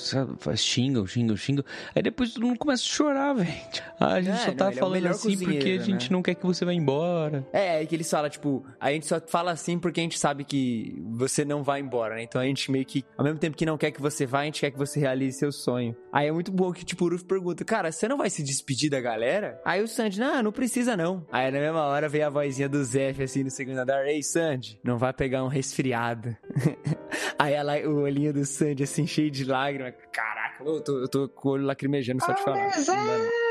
xingam, 0.58 1.08
xingam, 1.08 1.38
xingam. 1.38 1.64
Aí 1.96 2.04
depois 2.04 2.34
todo 2.34 2.46
mundo 2.46 2.60
começa 2.60 2.84
a 2.84 2.86
chorar, 2.86 3.32
velho. 3.34 3.50
Ah, 3.98 4.16
a 4.16 4.22
gente 4.22 4.36
é, 4.36 4.46
só 4.46 4.52
tá 4.52 4.66
não, 4.66 4.72
é 4.72 4.76
falando 4.76 5.06
é 5.06 5.10
assim 5.10 5.38
porque 5.38 5.78
a 5.80 5.84
gente 5.84 6.10
né? 6.10 6.16
não 6.16 6.22
quer 6.22 6.36
que 6.36 6.46
você 6.46 6.66
vá 6.66 6.74
embora. 6.74 7.48
É, 7.54 7.82
é 7.82 7.86
que 7.86 7.96
eles 7.96 8.10
falam, 8.10 8.30
tipo, 8.30 8.66
a 8.78 8.92
gente 8.92 9.08
só 9.08 9.22
fala 9.26 9.52
assim 9.52 9.80
porque 9.80 10.02
a 10.02 10.04
gente 10.04 10.20
sabe 10.20 10.44
que 10.44 11.02
você 11.12 11.46
não 11.46 11.64
vai 11.64 11.80
embora, 11.80 12.16
né? 12.16 12.24
Então 12.24 12.42
a 12.42 12.46
gente 12.46 12.70
meio 12.70 12.86
que, 12.86 13.06
ao 13.18 13.24
mesmo 13.24 13.40
tempo 13.40 13.56
que 13.56 13.66
não 13.66 13.78
quer 13.78 13.92
que 13.92 14.02
você 14.02 14.26
vá, 14.26 14.42
a 14.42 14.46
gente 14.46 14.60
quer 14.60 14.72
que 14.72 14.78
você 14.78 15.00
realize 15.00 15.38
seu 15.38 15.52
sonho. 15.54 15.96
Aí 16.12 16.28
é 16.28 16.32
muito 16.32 16.52
bom 16.52 16.74
que, 16.74 16.84
tipo, 16.84 17.06
o 17.06 17.10
Ruff 17.10 17.24
pergunta, 17.24 17.64
cara, 17.64 17.90
você 17.90 18.08
não 18.08 18.18
vai 18.18 18.30
se 18.30 18.44
despedir 18.44 18.90
da 18.90 19.00
galera? 19.00 19.62
Aí 19.64 19.82
o 19.82 19.88
Sanji, 19.88 20.20
não, 20.26 20.44
não 20.44 20.52
precisa 20.52 20.98
não. 20.98 21.26
Aí 21.32 21.52
na 21.52 21.60
mesma 21.60 21.84
hora 21.84 22.10
veio 22.10 22.26
a 22.26 22.30
vozinha 22.30 22.68
do 22.68 22.84
Zef 22.84 23.22
assim 23.22 23.44
no 23.44 23.52
segundo 23.52 23.78
andar, 23.78 24.06
ei 24.08 24.24
Sandy, 24.24 24.80
não 24.84 24.98
vai 24.98 25.14
pegar 25.14 25.44
um 25.44 25.48
resfriado. 25.48 26.36
Aí 27.38 27.54
ela, 27.54 27.78
o 27.88 28.02
olhinho 28.02 28.34
do 28.34 28.46
Sandy 28.46 28.84
assim 28.84 29.06
cheio 29.06 29.30
de 29.30 29.44
lágrimas, 29.44 29.94
caraca, 30.12 30.64
eu 30.64 30.82
tô, 30.82 31.00
eu 31.00 31.08
tô 31.08 31.30
com 31.30 31.50
o 31.50 31.52
olho 31.54 31.66
lacrimejando 31.66 32.24
só 32.24 32.34
te 32.34 32.44
falar. 32.44 32.72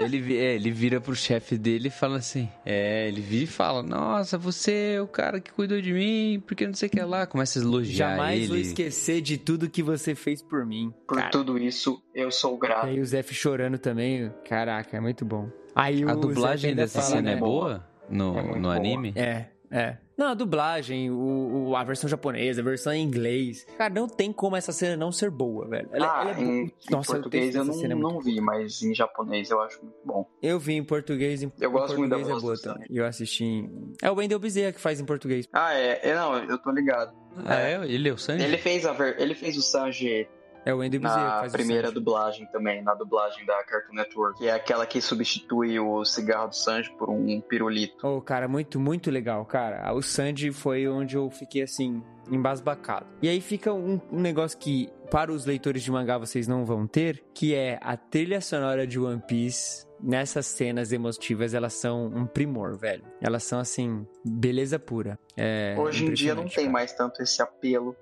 Ele, 0.00 0.36
é, 0.36 0.54
ele 0.54 0.70
vira 0.70 1.00
pro 1.00 1.14
chefe 1.14 1.56
dele 1.56 1.88
e 1.88 1.90
fala 1.90 2.16
assim, 2.16 2.48
é, 2.64 3.06
ele 3.08 3.20
vira 3.20 3.44
e 3.44 3.46
fala, 3.46 3.82
nossa, 3.82 4.36
você 4.36 4.94
é 4.96 5.00
o 5.00 5.06
cara 5.06 5.40
que 5.40 5.52
cuidou 5.52 5.80
de 5.80 5.92
mim, 5.92 6.42
porque 6.46 6.66
não 6.66 6.74
sei 6.74 6.88
o 6.88 6.90
que 6.90 7.00
lá, 7.00 7.26
começa 7.26 7.58
a 7.58 7.62
elogiar 7.62 8.10
Jamais 8.10 8.40
ele. 8.40 8.48
vou 8.48 8.56
esquecer 8.56 9.20
de 9.20 9.38
tudo 9.38 9.70
que 9.70 9.82
você 9.82 10.14
fez 10.14 10.42
por 10.42 10.66
mim. 10.66 10.92
Por 11.06 11.18
cara. 11.18 11.30
tudo 11.30 11.58
isso, 11.58 12.02
eu 12.14 12.30
sou 12.30 12.56
grato. 12.56 12.86
E 12.86 12.90
aí 12.90 13.00
o 13.00 13.04
Zef 13.04 13.34
chorando 13.34 13.78
também, 13.78 14.32
caraca, 14.48 14.96
é 14.96 15.00
muito 15.00 15.24
bom. 15.24 15.48
Aí 15.74 16.04
a 16.04 16.14
dublagem 16.14 16.74
dessa 16.74 17.00
fala, 17.00 17.16
cena 17.16 17.30
né? 17.30 17.32
é 17.32 17.36
boa 17.36 17.84
no, 18.08 18.38
é 18.38 18.58
no 18.58 18.70
anime? 18.70 19.12
É, 19.16 19.46
é. 19.70 19.96
Não, 20.16 20.28
a 20.28 20.34
dublagem, 20.34 21.10
o, 21.10 21.70
o, 21.70 21.76
a 21.76 21.82
versão 21.82 22.08
japonesa, 22.08 22.60
a 22.60 22.64
versão 22.64 22.92
em 22.92 23.02
inglês. 23.02 23.66
Cara, 23.76 23.92
não 23.92 24.06
tem 24.06 24.32
como 24.32 24.54
essa 24.54 24.70
cena 24.70 24.96
não 24.96 25.10
ser 25.10 25.28
boa, 25.28 25.66
velho. 25.66 25.88
Ela, 25.92 26.06
ah, 26.06 26.20
ela 26.20 26.38
é 26.38 26.40
em, 26.40 26.72
Nossa, 26.88 27.10
em 27.10 27.14
português 27.14 27.54
eu, 27.56 27.64
não, 27.64 27.84
é 27.84 27.88
não 27.88 28.20
vi, 28.20 28.40
mas 28.40 28.80
em 28.82 28.94
japonês 28.94 29.50
eu 29.50 29.60
acho 29.60 29.82
muito 29.82 29.96
bom. 30.04 30.24
Eu 30.40 30.60
vi 30.60 30.74
em 30.74 30.84
português. 30.84 31.42
Em, 31.42 31.52
eu 31.60 31.70
gosto 31.72 31.98
muito 31.98 32.10
da 32.10 32.18
voz 32.18 32.38
é 32.38 32.40
boa 32.40 32.56
também. 32.56 32.86
Eu 32.88 33.04
assisti 33.04 33.44
em... 33.44 33.92
É 34.00 34.08
o 34.08 34.14
Wendell 34.14 34.38
Bezerra 34.38 34.72
que 34.72 34.80
faz 34.80 35.00
em 35.00 35.04
português. 35.04 35.48
Ah, 35.52 35.74
é? 35.74 36.00
é 36.08 36.14
não, 36.14 36.36
eu 36.44 36.58
tô 36.58 36.70
ligado. 36.70 37.12
Ah, 37.44 37.60
é? 37.60 37.84
Ele 37.84 38.08
é 38.08 38.12
o 38.12 38.18
Sanji? 38.18 38.44
Ele 38.44 38.58
fez, 38.58 38.86
a 38.86 38.92
ver... 38.92 39.20
ele 39.20 39.34
fez 39.34 39.56
o 39.56 39.62
Sanji 39.62 40.28
é 40.64 40.74
o 40.74 40.80
Andy 40.80 40.98
Bezerra 40.98 41.42
Na 41.42 41.50
primeira 41.50 41.92
dublagem 41.92 42.46
também, 42.46 42.82
na 42.82 42.94
dublagem 42.94 43.44
da 43.44 43.62
Cartoon 43.64 43.94
Network, 43.94 44.38
que 44.38 44.48
é 44.48 44.52
aquela 44.52 44.86
que 44.86 45.00
substitui 45.00 45.78
o 45.78 46.04
cigarro 46.04 46.48
do 46.48 46.56
Sanji 46.56 46.90
por 46.98 47.10
um 47.10 47.40
pirulito. 47.40 48.06
Oh, 48.06 48.20
cara, 48.20 48.48
muito, 48.48 48.80
muito 48.80 49.10
legal, 49.10 49.44
cara. 49.44 49.92
O 49.92 50.02
Sanji 50.02 50.50
foi 50.52 50.88
onde 50.88 51.16
eu 51.16 51.30
fiquei 51.30 51.62
assim, 51.62 52.02
embasbacado. 52.30 53.06
E 53.20 53.28
aí 53.28 53.40
fica 53.40 53.72
um, 53.72 54.00
um, 54.10 54.20
negócio 54.20 54.58
que, 54.58 54.88
para 55.10 55.32
os 55.32 55.44
leitores 55.44 55.82
de 55.82 55.90
mangá, 55.90 56.16
vocês 56.18 56.48
não 56.48 56.64
vão 56.64 56.86
ter, 56.86 57.22
que 57.34 57.54
é 57.54 57.78
a 57.82 57.96
trilha 57.96 58.40
sonora 58.40 58.86
de 58.86 58.98
One 58.98 59.22
Piece. 59.26 59.84
Nessas 60.06 60.44
cenas 60.44 60.92
emotivas, 60.92 61.54
elas 61.54 61.72
são 61.72 62.08
um 62.08 62.26
primor, 62.26 62.76
velho. 62.76 63.04
Elas 63.22 63.42
são, 63.44 63.58
assim, 63.58 64.06
beleza 64.22 64.78
pura. 64.78 65.18
É 65.34 65.74
Hoje 65.78 66.04
em 66.04 66.12
dia 66.12 66.34
não 66.34 66.44
tem 66.44 66.64
cara. 66.64 66.70
mais 66.70 66.92
tanto 66.92 67.22
esse 67.22 67.40
apelo 67.40 67.96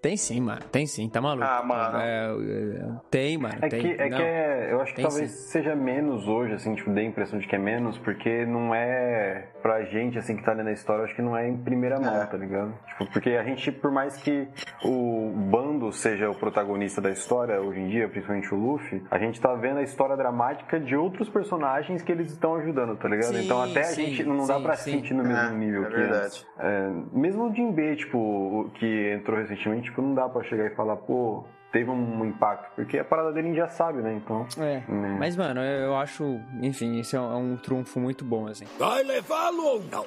tem 0.00 0.16
sim, 0.16 0.40
mano. 0.40 0.60
Tem 0.70 0.86
sim, 0.86 1.08
tá 1.08 1.20
maluco. 1.20 1.46
Ah, 1.46 1.62
mano. 1.62 1.98
É, 1.98 2.26
é, 2.26 3.00
tem, 3.10 3.38
mano. 3.38 3.56
É 3.60 3.68
tem. 3.68 3.80
que, 3.80 3.88
é, 4.00 4.08
não, 4.08 4.16
que 4.16 4.22
é, 4.22 4.68
eu 4.72 4.80
acho 4.80 4.94
que 4.94 5.02
talvez 5.02 5.30
sim. 5.30 5.50
seja 5.50 5.74
menos 5.74 6.28
hoje, 6.28 6.54
assim, 6.54 6.74
tipo, 6.74 6.90
dê 6.90 7.00
a 7.00 7.04
impressão 7.04 7.38
de 7.38 7.46
que 7.46 7.56
é 7.56 7.58
menos, 7.58 7.98
porque 7.98 8.44
não 8.46 8.74
é 8.74 9.48
pra 9.62 9.82
gente, 9.84 10.18
assim, 10.18 10.36
que 10.36 10.44
tá 10.44 10.52
lendo 10.52 10.68
a 10.68 10.72
história, 10.72 11.04
acho 11.04 11.14
que 11.14 11.22
não 11.22 11.36
é 11.36 11.48
em 11.48 11.56
primeira 11.56 11.98
mão, 11.98 12.22
é. 12.22 12.26
tá 12.26 12.36
ligado? 12.36 12.72
Tipo, 12.86 13.12
porque 13.12 13.30
a 13.30 13.42
gente, 13.42 13.72
por 13.72 13.90
mais 13.90 14.16
que 14.16 14.46
o 14.84 15.32
bando 15.34 15.92
seja 15.92 16.30
o 16.30 16.34
protagonista 16.34 17.00
da 17.00 17.10
história 17.10 17.60
hoje 17.60 17.80
em 17.80 17.88
dia, 17.88 18.08
principalmente 18.08 18.54
o 18.54 18.56
Luffy, 18.56 19.02
a 19.10 19.18
gente 19.18 19.40
tá 19.40 19.54
vendo 19.54 19.78
a 19.78 19.82
história 19.82 20.16
dramática 20.16 20.78
de 20.78 20.94
outros 20.96 21.28
personagens 21.28 22.02
que 22.02 22.12
eles 22.12 22.30
estão 22.30 22.54
ajudando, 22.56 22.96
tá 22.96 23.08
ligado? 23.08 23.34
Sim, 23.34 23.44
então 23.44 23.62
até 23.62 23.82
sim, 23.82 24.02
a 24.02 24.06
gente 24.06 24.24
não 24.24 24.40
sim, 24.42 24.52
dá 24.52 24.60
pra 24.60 24.76
sentir 24.76 25.14
no 25.14 25.24
mesmo 25.24 25.36
é, 25.36 25.50
nível 25.52 25.84
é 25.84 25.88
que 25.88 25.96
verdade. 25.96 26.46
É, 26.58 26.90
mesmo 27.12 27.50
o 27.50 27.54
Jinbe, 27.54 27.96
tipo, 27.96 28.70
que 28.74 29.12
entrou 29.12 29.38
recentemente, 29.38 29.85
tipo, 29.86 30.02
não 30.02 30.14
dá 30.14 30.28
pra 30.28 30.42
chegar 30.44 30.66
e 30.66 30.74
falar, 30.74 30.96
pô, 30.96 31.44
teve 31.72 31.90
um 31.90 32.24
impacto, 32.24 32.70
porque 32.74 32.98
a 32.98 33.04
parada 33.04 33.32
dele 33.32 33.48
a 33.48 33.50
gente 33.50 33.58
já 33.58 33.68
sabe, 33.68 34.00
né? 34.02 34.14
Então. 34.14 34.46
É. 34.58 34.82
Né. 34.88 35.16
Mas, 35.18 35.36
mano, 35.36 35.60
eu 35.60 35.96
acho, 35.96 36.40
enfim, 36.62 36.98
isso 36.98 37.16
é 37.16 37.20
um, 37.20 37.32
é 37.32 37.36
um 37.36 37.56
trunfo 37.56 38.00
muito 38.00 38.24
bom, 38.24 38.46
assim. 38.46 38.64
Vai 38.78 39.02
levá-lo 39.02 39.64
ou 39.64 39.82
não? 39.90 40.06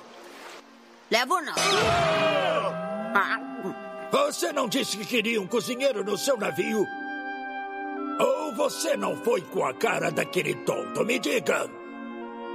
Levo 1.11 1.41
não. 1.41 1.53
Você 4.11 4.51
não 4.51 4.67
disse 4.67 4.97
que 4.97 5.05
queria 5.05 5.41
um 5.41 5.47
cozinheiro 5.47 6.03
no 6.03 6.17
seu 6.17 6.37
navio? 6.37 6.85
Ou 8.19 8.53
você 8.53 8.97
não 8.97 9.15
foi 9.15 9.41
com 9.41 9.63
a 9.63 9.73
cara 9.73 10.11
daquele 10.11 10.55
tonto? 10.55 11.05
Me 11.05 11.19
diga. 11.19 11.69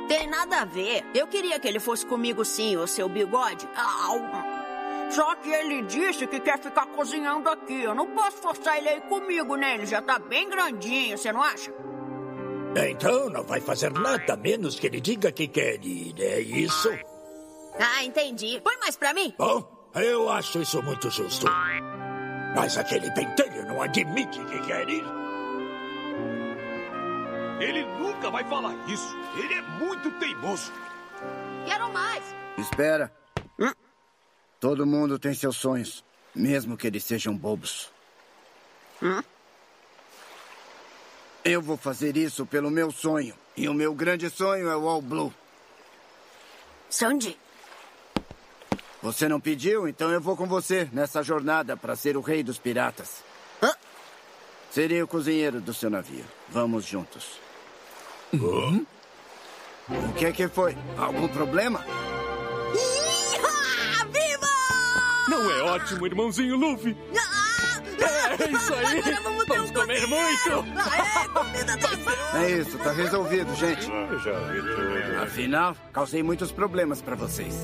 Tem 0.09 0.27
nada 0.27 0.61
a 0.61 0.65
ver. 0.65 1.05
Eu 1.15 1.27
queria 1.27 1.59
que 1.59 1.67
ele 1.67 1.81
fosse 1.81 2.05
comigo 2.05 2.45
sim, 2.45 2.77
o 2.77 2.87
seu 2.87 3.09
bigode. 3.09 3.67
Au. 3.75 4.54
Só 5.11 5.35
que 5.37 5.51
ele 5.51 5.83
disse 5.83 6.27
que 6.27 6.41
quer 6.41 6.59
ficar 6.59 6.87
cozinhando 6.87 7.49
aqui. 7.49 7.83
Eu 7.83 7.95
não 7.95 8.07
posso 8.09 8.39
forçar 8.39 8.79
ele 8.79 8.89
aí 8.89 9.01
comigo, 9.03 9.57
né? 9.57 9.75
Ele 9.75 9.87
já 9.87 10.03
tá 10.03 10.19
bem 10.19 10.49
grandinho, 10.49 11.17
você 11.17 11.33
não 11.33 11.43
acha? 11.43 11.73
Então 12.77 13.31
não 13.31 13.45
vai 13.45 13.61
fazer 13.61 13.93
nada 13.93 14.37
menos 14.37 14.79
que 14.79 14.89
ele 14.89 15.01
diga 15.01 15.31
que 15.31 15.47
quer 15.47 15.85
ir, 15.85 16.15
é 16.19 16.41
isso? 16.41 16.91
Ah, 17.79 18.05
entendi. 18.05 18.61
Põe 18.63 18.77
mais 18.79 18.97
pra 18.97 19.15
mim. 19.15 19.33
Bom, 19.39 19.91
eu 19.95 20.29
acho 20.29 20.61
isso 20.61 20.83
muito 20.83 21.11
justo. 21.11 21.47
Mas 22.57 22.77
aquele 22.77 23.11
pentelho 23.13 23.67
não 23.67 23.81
admite 23.83 24.45
que 24.45 24.61
quer 24.67 24.89
ir. 24.89 25.05
Ele 27.61 27.85
nunca 27.99 28.31
vai 28.31 28.45
falar 28.45 28.75
isso. 28.89 29.17
Ele 29.37 29.55
é 29.55 29.63
muito 29.63 30.11
teimoso. 30.19 30.73
Quero 31.67 31.93
mais. 31.93 32.23
Espera. 32.59 33.13
Hum? 33.59 33.73
Todo 34.65 34.87
mundo 34.87 35.19
tem 35.19 35.35
seus 35.35 35.59
sonhos, 35.59 36.03
mesmo 36.35 36.75
que 36.75 36.87
eles 36.87 37.05
sejam 37.05 37.37
bobos. 37.37 37.93
Hum? 39.03 39.21
Eu 41.45 41.61
vou 41.61 41.77
fazer 41.77 42.17
isso 42.17 42.47
pelo 42.47 42.71
meu 42.71 42.91
sonho. 42.91 43.35
E 43.55 43.69
o 43.69 43.75
meu 43.75 43.95
grande 43.95 44.31
sonho 44.31 44.71
é 44.71 44.75
o 44.75 44.89
All 44.89 45.03
Blue. 45.03 45.35
Sandy. 46.89 47.39
Você 49.03 49.29
não 49.29 49.39
pediu, 49.39 49.87
então 49.87 50.11
eu 50.11 50.19
vou 50.19 50.35
com 50.35 50.47
você 50.47 50.89
nessa 50.95 51.23
jornada 51.23 51.77
para 51.77 51.95
ser 51.95 52.17
o 52.17 52.23
rei 52.23 52.43
dos 52.43 52.57
piratas. 52.57 53.23
Serei 54.71 55.03
o 55.03 55.07
cozinheiro 55.07 55.61
do 55.61 55.75
seu 55.75 55.91
navio. 55.91 56.25
Vamos 56.49 56.87
juntos. 56.87 57.39
Hum? 58.33 58.87
O 59.91 60.13
que 60.15 60.25
é 60.25 60.33
que 60.33 60.49
foi? 60.49 60.75
Algum 60.97 61.29
problema? 61.29 61.85
Ótimo, 65.75 66.07
irmãozinho 66.07 66.57
Luffy? 66.57 66.97
É 68.37 68.51
isso 68.51 68.75
aí! 68.75 68.99
Agora 68.99 69.21
vamos 69.23 69.71
um 69.71 69.73
comer 69.73 70.07
muito! 70.07 70.65
Aê, 70.77 71.29
comida 71.29 71.77
da 71.77 72.41
É 72.41 72.51
isso, 72.51 72.79
tá 72.79 72.93
resolvido, 72.93 73.55
gente. 73.55 73.89
Afinal, 75.23 75.77
causei 75.93 76.23
muitos 76.23 76.51
problemas 76.51 77.01
para 77.01 77.15
vocês. 77.15 77.55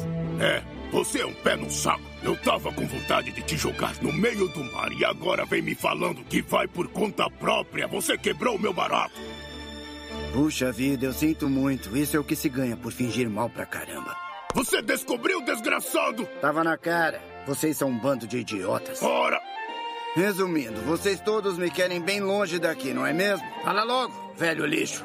É, 0.41 0.63
você 0.93 1.21
é 1.21 1.27
um 1.27 1.35
pé 1.35 1.57
no 1.57 1.71
saco. 1.71 2.01
Eu 2.23 2.37
tava 2.37 2.73
com 2.73 2.87
vontade 2.87 3.33
de 3.33 3.43
te 3.43 3.57
jogar 3.57 3.95
no 4.01 4.13
meio 4.13 4.49
do 4.49 4.63
mar 4.73 4.93
e 4.93 5.05
agora 5.05 5.45
vem 5.45 5.63
me 5.63 5.75
falando 5.75 6.25
que 6.25 6.43
vai 6.43 6.69
por 6.69 6.89
conta 6.89 7.29
própria. 7.31 7.87
Você 7.89 8.17
quebrou 8.17 8.57
o 8.57 8.61
meu 8.61 8.73
barato. 8.73 9.21
Puxa 10.33 10.71
vida, 10.71 11.07
eu 11.07 11.13
sinto 11.13 11.49
muito. 11.49 11.97
Isso 11.97 12.17
é 12.17 12.21
o 12.21 12.25
que 12.25 12.37
se 12.37 12.49
ganha 12.49 12.77
por 12.77 12.93
fingir 12.93 13.29
mal 13.29 13.51
pra 13.51 13.67
caramba. 13.67 14.17
Você 14.55 14.83
descobriu, 14.83 15.43
desgraçado! 15.43 16.27
Tava 16.41 16.65
na 16.65 16.77
cara. 16.77 17.21
Vocês 17.51 17.77
são 17.77 17.89
um 17.89 17.99
bando 17.99 18.29
de 18.29 18.39
idiotas. 18.39 19.03
Ora! 19.03 19.41
Resumindo, 20.15 20.81
vocês 20.83 21.19
todos 21.19 21.59
me 21.59 21.69
querem 21.69 22.01
bem 22.01 22.21
longe 22.21 22.61
daqui, 22.61 22.95
não 22.95 23.05
é 23.05 23.13
mesmo? 23.13 23.45
Fala 23.65 23.83
logo, 23.83 24.15
velho 24.37 24.65
lixo. 24.65 25.05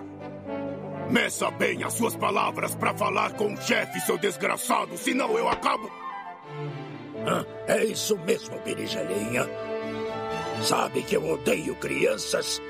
Meça 1.09 1.49
bem 1.49 1.84
as 1.84 1.93
suas 1.93 2.15
palavras 2.15 2.76
para 2.76 2.93
falar 2.93 3.34
com 3.34 3.51
o 3.51 3.57
chefe, 3.59 3.99
seu 4.01 4.15
desgraçado, 4.19 4.95
senão 4.95 5.35
eu 5.35 5.49
acabo. 5.49 5.91
Ah, 7.26 7.43
é 7.67 7.84
isso 7.84 8.15
mesmo, 8.19 8.59
berinjelinha. 8.59 9.49
Sabe 10.61 11.01
que 11.01 11.15
eu 11.15 11.27
odeio 11.27 11.76
crianças 11.77 12.61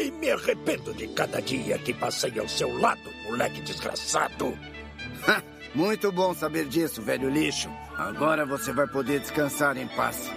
e 0.00 0.10
me 0.12 0.30
arrependo 0.30 0.94
de 0.94 1.08
cada 1.08 1.42
dia 1.42 1.76
que 1.76 1.92
passei 1.92 2.38
ao 2.38 2.48
seu 2.48 2.74
lado, 2.78 3.10
moleque 3.24 3.60
desgraçado. 3.60 4.58
Muito 5.74 6.10
bom 6.10 6.32
saber 6.32 6.64
disso, 6.68 7.02
velho 7.02 7.28
lixo. 7.28 7.68
Agora 7.96 8.44
você 8.44 8.72
vai 8.72 8.88
poder 8.88 9.20
descansar 9.20 9.76
em 9.76 9.86
paz. 9.86 10.28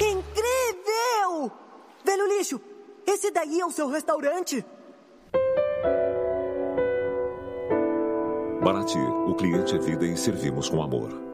Incrível! 0.00 1.52
Velho 2.04 2.26
lixo, 2.36 2.60
esse 3.06 3.30
daí 3.30 3.60
é 3.60 3.66
o 3.66 3.70
seu 3.70 3.88
restaurante? 3.88 4.64
Barati, 8.62 8.98
o 8.98 9.34
cliente 9.36 9.76
é 9.76 9.78
vida 9.78 10.04
e 10.04 10.16
servimos 10.16 10.68
com 10.68 10.82
amor. 10.82 11.29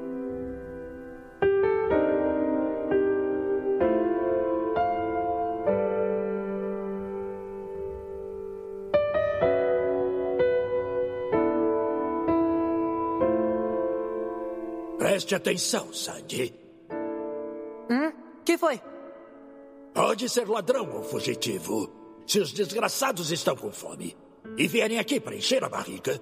Preste 15.16 15.34
atenção, 15.34 15.94
Sandy. 15.94 16.54
Hum? 17.90 18.12
Que 18.44 18.58
foi? 18.58 18.78
Pode 19.94 20.28
ser 20.28 20.46
ladrão 20.46 20.94
ou 20.94 21.02
fugitivo. 21.02 21.90
Se 22.26 22.38
os 22.38 22.52
desgraçados 22.52 23.30
estão 23.30 23.56
com 23.56 23.72
fome 23.72 24.14
e 24.58 24.68
vierem 24.68 24.98
aqui 24.98 25.18
para 25.18 25.34
encher 25.34 25.64
a 25.64 25.70
barriga, 25.70 26.20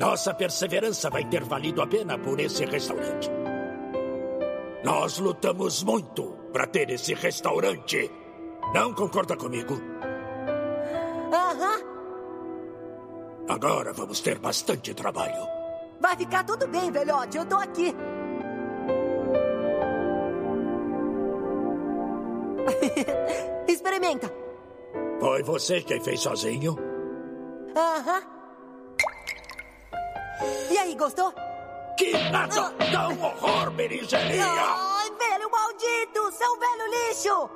nossa 0.00 0.32
perseverança 0.32 1.10
vai 1.10 1.28
ter 1.28 1.44
valido 1.44 1.82
a 1.82 1.86
pena 1.86 2.18
por 2.18 2.40
esse 2.40 2.64
restaurante. 2.64 3.28
Nós 4.82 5.18
lutamos 5.18 5.82
muito 5.82 6.34
para 6.50 6.66
ter 6.66 6.88
esse 6.88 7.12
restaurante. 7.12 8.10
Não 8.72 8.94
concorda 8.94 9.36
comigo? 9.36 9.78
Aham. 11.30 11.82
Agora 13.50 13.92
vamos 13.92 14.20
ter 14.22 14.38
bastante 14.38 14.94
trabalho. 14.94 15.57
Vai 16.00 16.16
ficar 16.16 16.44
tudo 16.44 16.66
bem, 16.68 16.90
velhote. 16.90 17.36
Eu 17.36 17.46
tô 17.46 17.56
aqui. 17.56 17.94
Experimenta. 23.66 24.32
Foi 25.20 25.42
você 25.42 25.80
quem 25.82 26.00
fez 26.02 26.20
sozinho? 26.20 26.76
Aham. 27.76 28.22
E 30.70 30.78
aí, 30.78 30.94
gostou? 30.94 31.32
Que 31.96 32.12
nada! 32.30 32.72
Dá 32.92 33.08
um 33.08 33.20
horror, 33.24 33.72
berinjelinha! 33.72 34.46
Ai, 34.46 35.10
velho 35.10 35.50
maldito! 35.50 36.30
Seu 36.32 36.58
velho 36.58 36.86
lixo! 36.90 37.50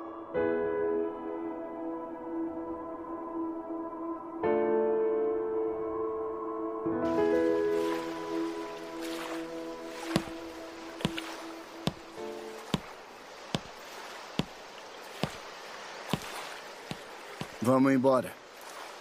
Vamos 17.63 17.93
embora. 17.93 18.29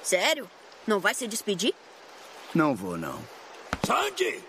Sério? 0.05 0.48
Não 0.86 1.01
vai 1.01 1.14
se 1.14 1.26
despedir? 1.26 1.74
Não 2.55 2.76
vou, 2.76 2.97
não. 2.97 3.20
Sandy! 3.84 4.40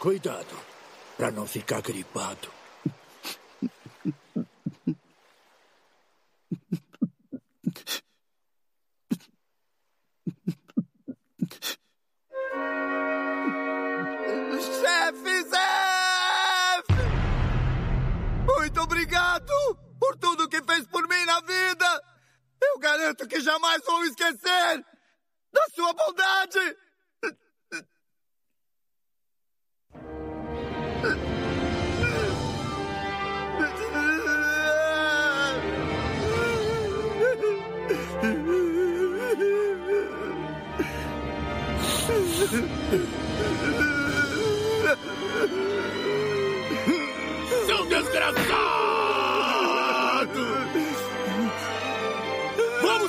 Cuidado, 0.00 0.58
para 1.16 1.30
não 1.30 1.46
ficar 1.46 1.80
gripado. 1.80 2.48
Chefe 14.80 15.42
Zef! 15.44 16.86
Muito 18.44 18.80
obrigado 18.80 19.52
por 20.00 20.16
tudo 20.16 20.48
que 20.48 20.60
fez 20.60 20.84
por 20.88 21.06
mim 21.06 21.24
na 21.24 21.40
vida! 21.40 22.13
Eu 22.64 22.78
garanto 22.78 23.26
que 23.28 23.40
jamais 23.40 23.82
vou 23.84 24.04
esquecer 24.04 24.84
da 25.52 25.66
sua 25.74 25.92
bondade! 25.92 26.76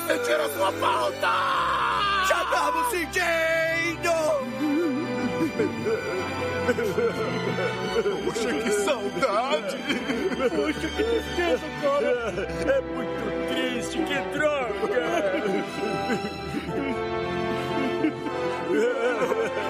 Vamos 0.08 0.22
sentir 0.22 0.40
a 0.40 0.50
sua 0.50 0.72
falta! 0.74 1.34
Já 2.28 2.44
estamos 2.44 2.86
sentindo! 2.92 4.14
Poxa, 8.24 8.54
que 8.54 8.72
saudade! 8.72 9.78
Poxa, 10.56 10.88
que 10.90 11.04
tristeza, 11.04 11.68
cara! 11.82 12.48
É 12.72 12.82
muito 12.82 13.26
triste, 13.50 13.98
que 14.04 14.20
droga! 14.38 15.06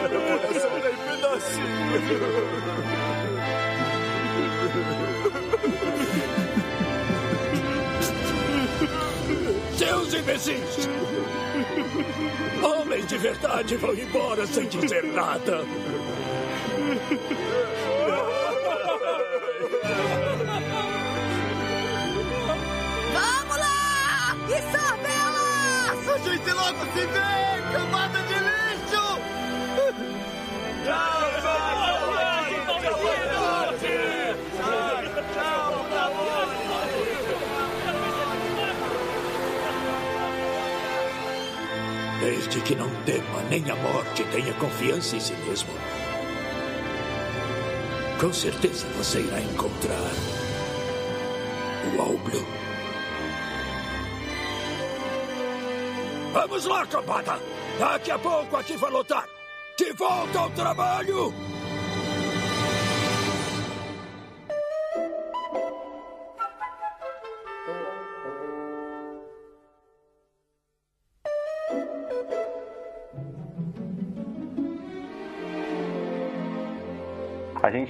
Meu 0.10 0.22
coração 0.22 0.74
tá 0.82 0.90
em 0.90 0.95
imbecis! 10.36 10.88
Homens 12.62 13.07
de 13.07 13.18
verdade 13.18 13.78
vão 13.78 13.94
embora 13.94 14.45
sem 14.45 14.68
dizer 14.68 15.03
nada. 15.06 15.66
Vamos 23.14 23.57
lá! 23.57 24.36
Isabela! 24.49 25.45
A 26.14 26.18
gente 26.18 26.52
logo 26.52 26.86
se 26.94 27.06
vê, 27.06 27.72
camada 27.74 28.20
de 28.20 28.34
lixo! 28.34 28.55
Que 42.66 42.76
não 42.76 42.90
tema 43.04 43.44
nem 43.48 43.70
a 43.70 43.76
morte, 43.76 44.24
tenha 44.26 44.52
confiança 44.56 45.16
em 45.16 45.20
si 45.20 45.34
mesmo. 45.48 45.70
Com 48.20 48.34
certeza 48.34 48.88
você 48.98 49.20
irá 49.20 49.40
encontrar 49.40 50.12
o 51.94 52.02
All 52.02 52.18
Blue. 52.18 52.48
Vamos 56.34 56.66
lá, 56.66 56.86
cambada! 56.88 57.40
Daqui 57.78 58.10
a 58.10 58.18
pouco 58.18 58.58
aqui 58.58 58.76
vai 58.78 58.90
lotar! 58.90 59.30
De 59.78 59.94
volta 59.94 60.40
ao 60.40 60.50
trabalho! 60.50 61.34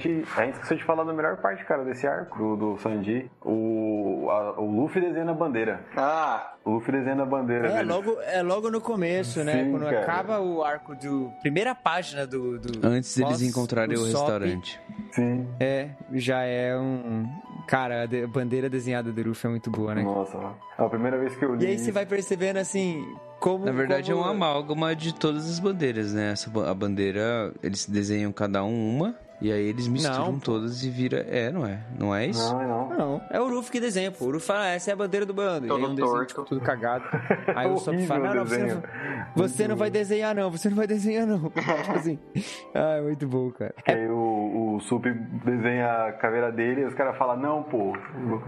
Gente, 0.06 0.28
a 0.36 0.44
gente 0.44 0.54
esqueceu 0.54 0.76
de 0.76 0.84
falar 0.84 1.04
da 1.04 1.12
melhor 1.12 1.36
parte, 1.38 1.64
cara, 1.64 1.84
desse 1.84 2.06
arco 2.06 2.38
do, 2.38 2.56
do 2.74 2.78
Sanji. 2.78 3.30
O, 3.44 4.28
a- 4.30 4.60
o 4.60 4.70
Luffy 4.70 5.00
desenha 5.00 5.30
a 5.30 5.34
bandeira. 5.34 5.80
Ah! 5.96 6.52
O 6.64 6.70
Luffy 6.72 6.92
desenha 6.92 7.22
a 7.22 7.26
bandeira 7.26 7.68
É 7.68 7.72
dele. 7.76 7.84
logo, 7.92 8.16
é 8.22 8.42
logo 8.42 8.70
no 8.70 8.80
começo, 8.80 9.42
né? 9.44 9.64
Sim, 9.64 9.70
Quando 9.70 9.84
cara. 9.84 10.00
acaba 10.02 10.40
o 10.40 10.64
arco 10.64 10.94
do. 10.96 11.30
Primeira 11.40 11.74
página 11.74 12.26
do. 12.26 12.58
do 12.58 12.86
Antes 12.86 13.16
deles 13.16 13.42
encontrarem 13.42 13.94
o 13.94 13.98
Sop, 14.06 14.20
restaurante. 14.20 14.80
Sim. 15.12 15.46
É, 15.60 15.90
já 16.12 16.42
é 16.42 16.76
um. 16.76 17.26
Cara, 17.68 18.02
a 18.02 18.06
de- 18.06 18.24
a 18.24 18.26
bandeira 18.28 18.68
desenhada 18.70 19.12
do 19.12 19.22
Ruff 19.22 19.46
é 19.46 19.50
muito 19.50 19.70
boa, 19.70 19.94
né? 19.94 20.02
Nossa, 20.02 20.36
é 20.78 20.82
a 20.84 20.88
primeira 20.88 21.18
vez 21.18 21.34
que 21.36 21.44
eu 21.44 21.54
li. 21.54 21.64
E 21.64 21.68
aí 21.68 21.78
você 21.78 21.90
vai 21.92 22.06
percebendo 22.06 22.56
assim. 22.58 23.04
Como, 23.38 23.64
Na 23.66 23.72
verdade 23.72 24.10
como- 24.12 24.24
é 24.24 24.26
um 24.26 24.30
amálgama 24.30 24.96
de 24.96 25.14
todas 25.14 25.48
as 25.48 25.60
bandeiras, 25.60 26.12
né? 26.14 26.32
Essa, 26.32 26.50
a 26.70 26.74
bandeira, 26.74 27.52
eles 27.62 27.86
desenham 27.86 28.32
cada 28.32 28.64
um 28.64 28.96
uma, 28.96 29.14
e 29.40 29.52
aí 29.52 29.66
eles 29.66 29.86
misturam 29.86 30.32
Não, 30.32 30.38
todas 30.38 30.82
e 30.84 30.90
vira. 30.90 31.26
É, 31.28 31.50
não 31.50 31.66
é? 31.66 31.78
Não 31.98 32.14
é 32.14 32.26
isso? 32.26 32.52
Não, 32.52 32.88
não. 32.88 32.88
Não, 32.98 33.22
é 33.30 33.40
o 33.40 33.48
Ruff 33.48 33.70
que 33.70 33.80
desenha, 33.80 34.10
pô. 34.10 34.26
O 34.26 34.32
Ruff 34.32 34.46
fala, 34.46 34.64
"Ah, 34.64 34.68
essa 34.68 34.90
é 34.90 34.92
a 34.92 34.96
bandeira 34.96 35.26
do 35.26 35.34
bando. 35.34 35.66
e 35.66 35.70
aí 35.70 35.78
Todo 35.80 35.90
um 35.90 35.94
desenho, 35.94 36.24
tipo, 36.26 36.44
tudo 36.44 36.60
cagado. 36.60 37.04
Aí 37.54 37.70
o 37.70 37.78
Sop 37.78 37.98
fala, 38.06 38.28
não, 38.28 38.34
não, 38.36 38.44
você 38.44 38.58
não, 38.58 38.82
você 39.34 39.68
não 39.68 39.76
vai 39.76 39.90
desenhar 39.90 40.34
não, 40.34 40.50
você 40.50 40.68
não 40.68 40.76
vai 40.76 40.86
desenhar 40.86 41.26
não. 41.26 41.50
tipo 41.50 41.92
assim. 41.92 42.18
Ah, 42.74 42.96
é 42.98 43.00
muito 43.02 43.26
bom, 43.26 43.50
cara. 43.50 43.74
Aí 43.86 44.06
o, 44.08 44.35
o 44.76 44.80
Sup 44.80 45.04
desenha 45.44 46.06
a 46.06 46.12
caveira 46.12 46.50
dele 46.52 46.82
e 46.82 46.84
os 46.84 46.94
caras 46.94 47.16
falam, 47.16 47.36
não, 47.36 47.62
pô, 47.62 47.92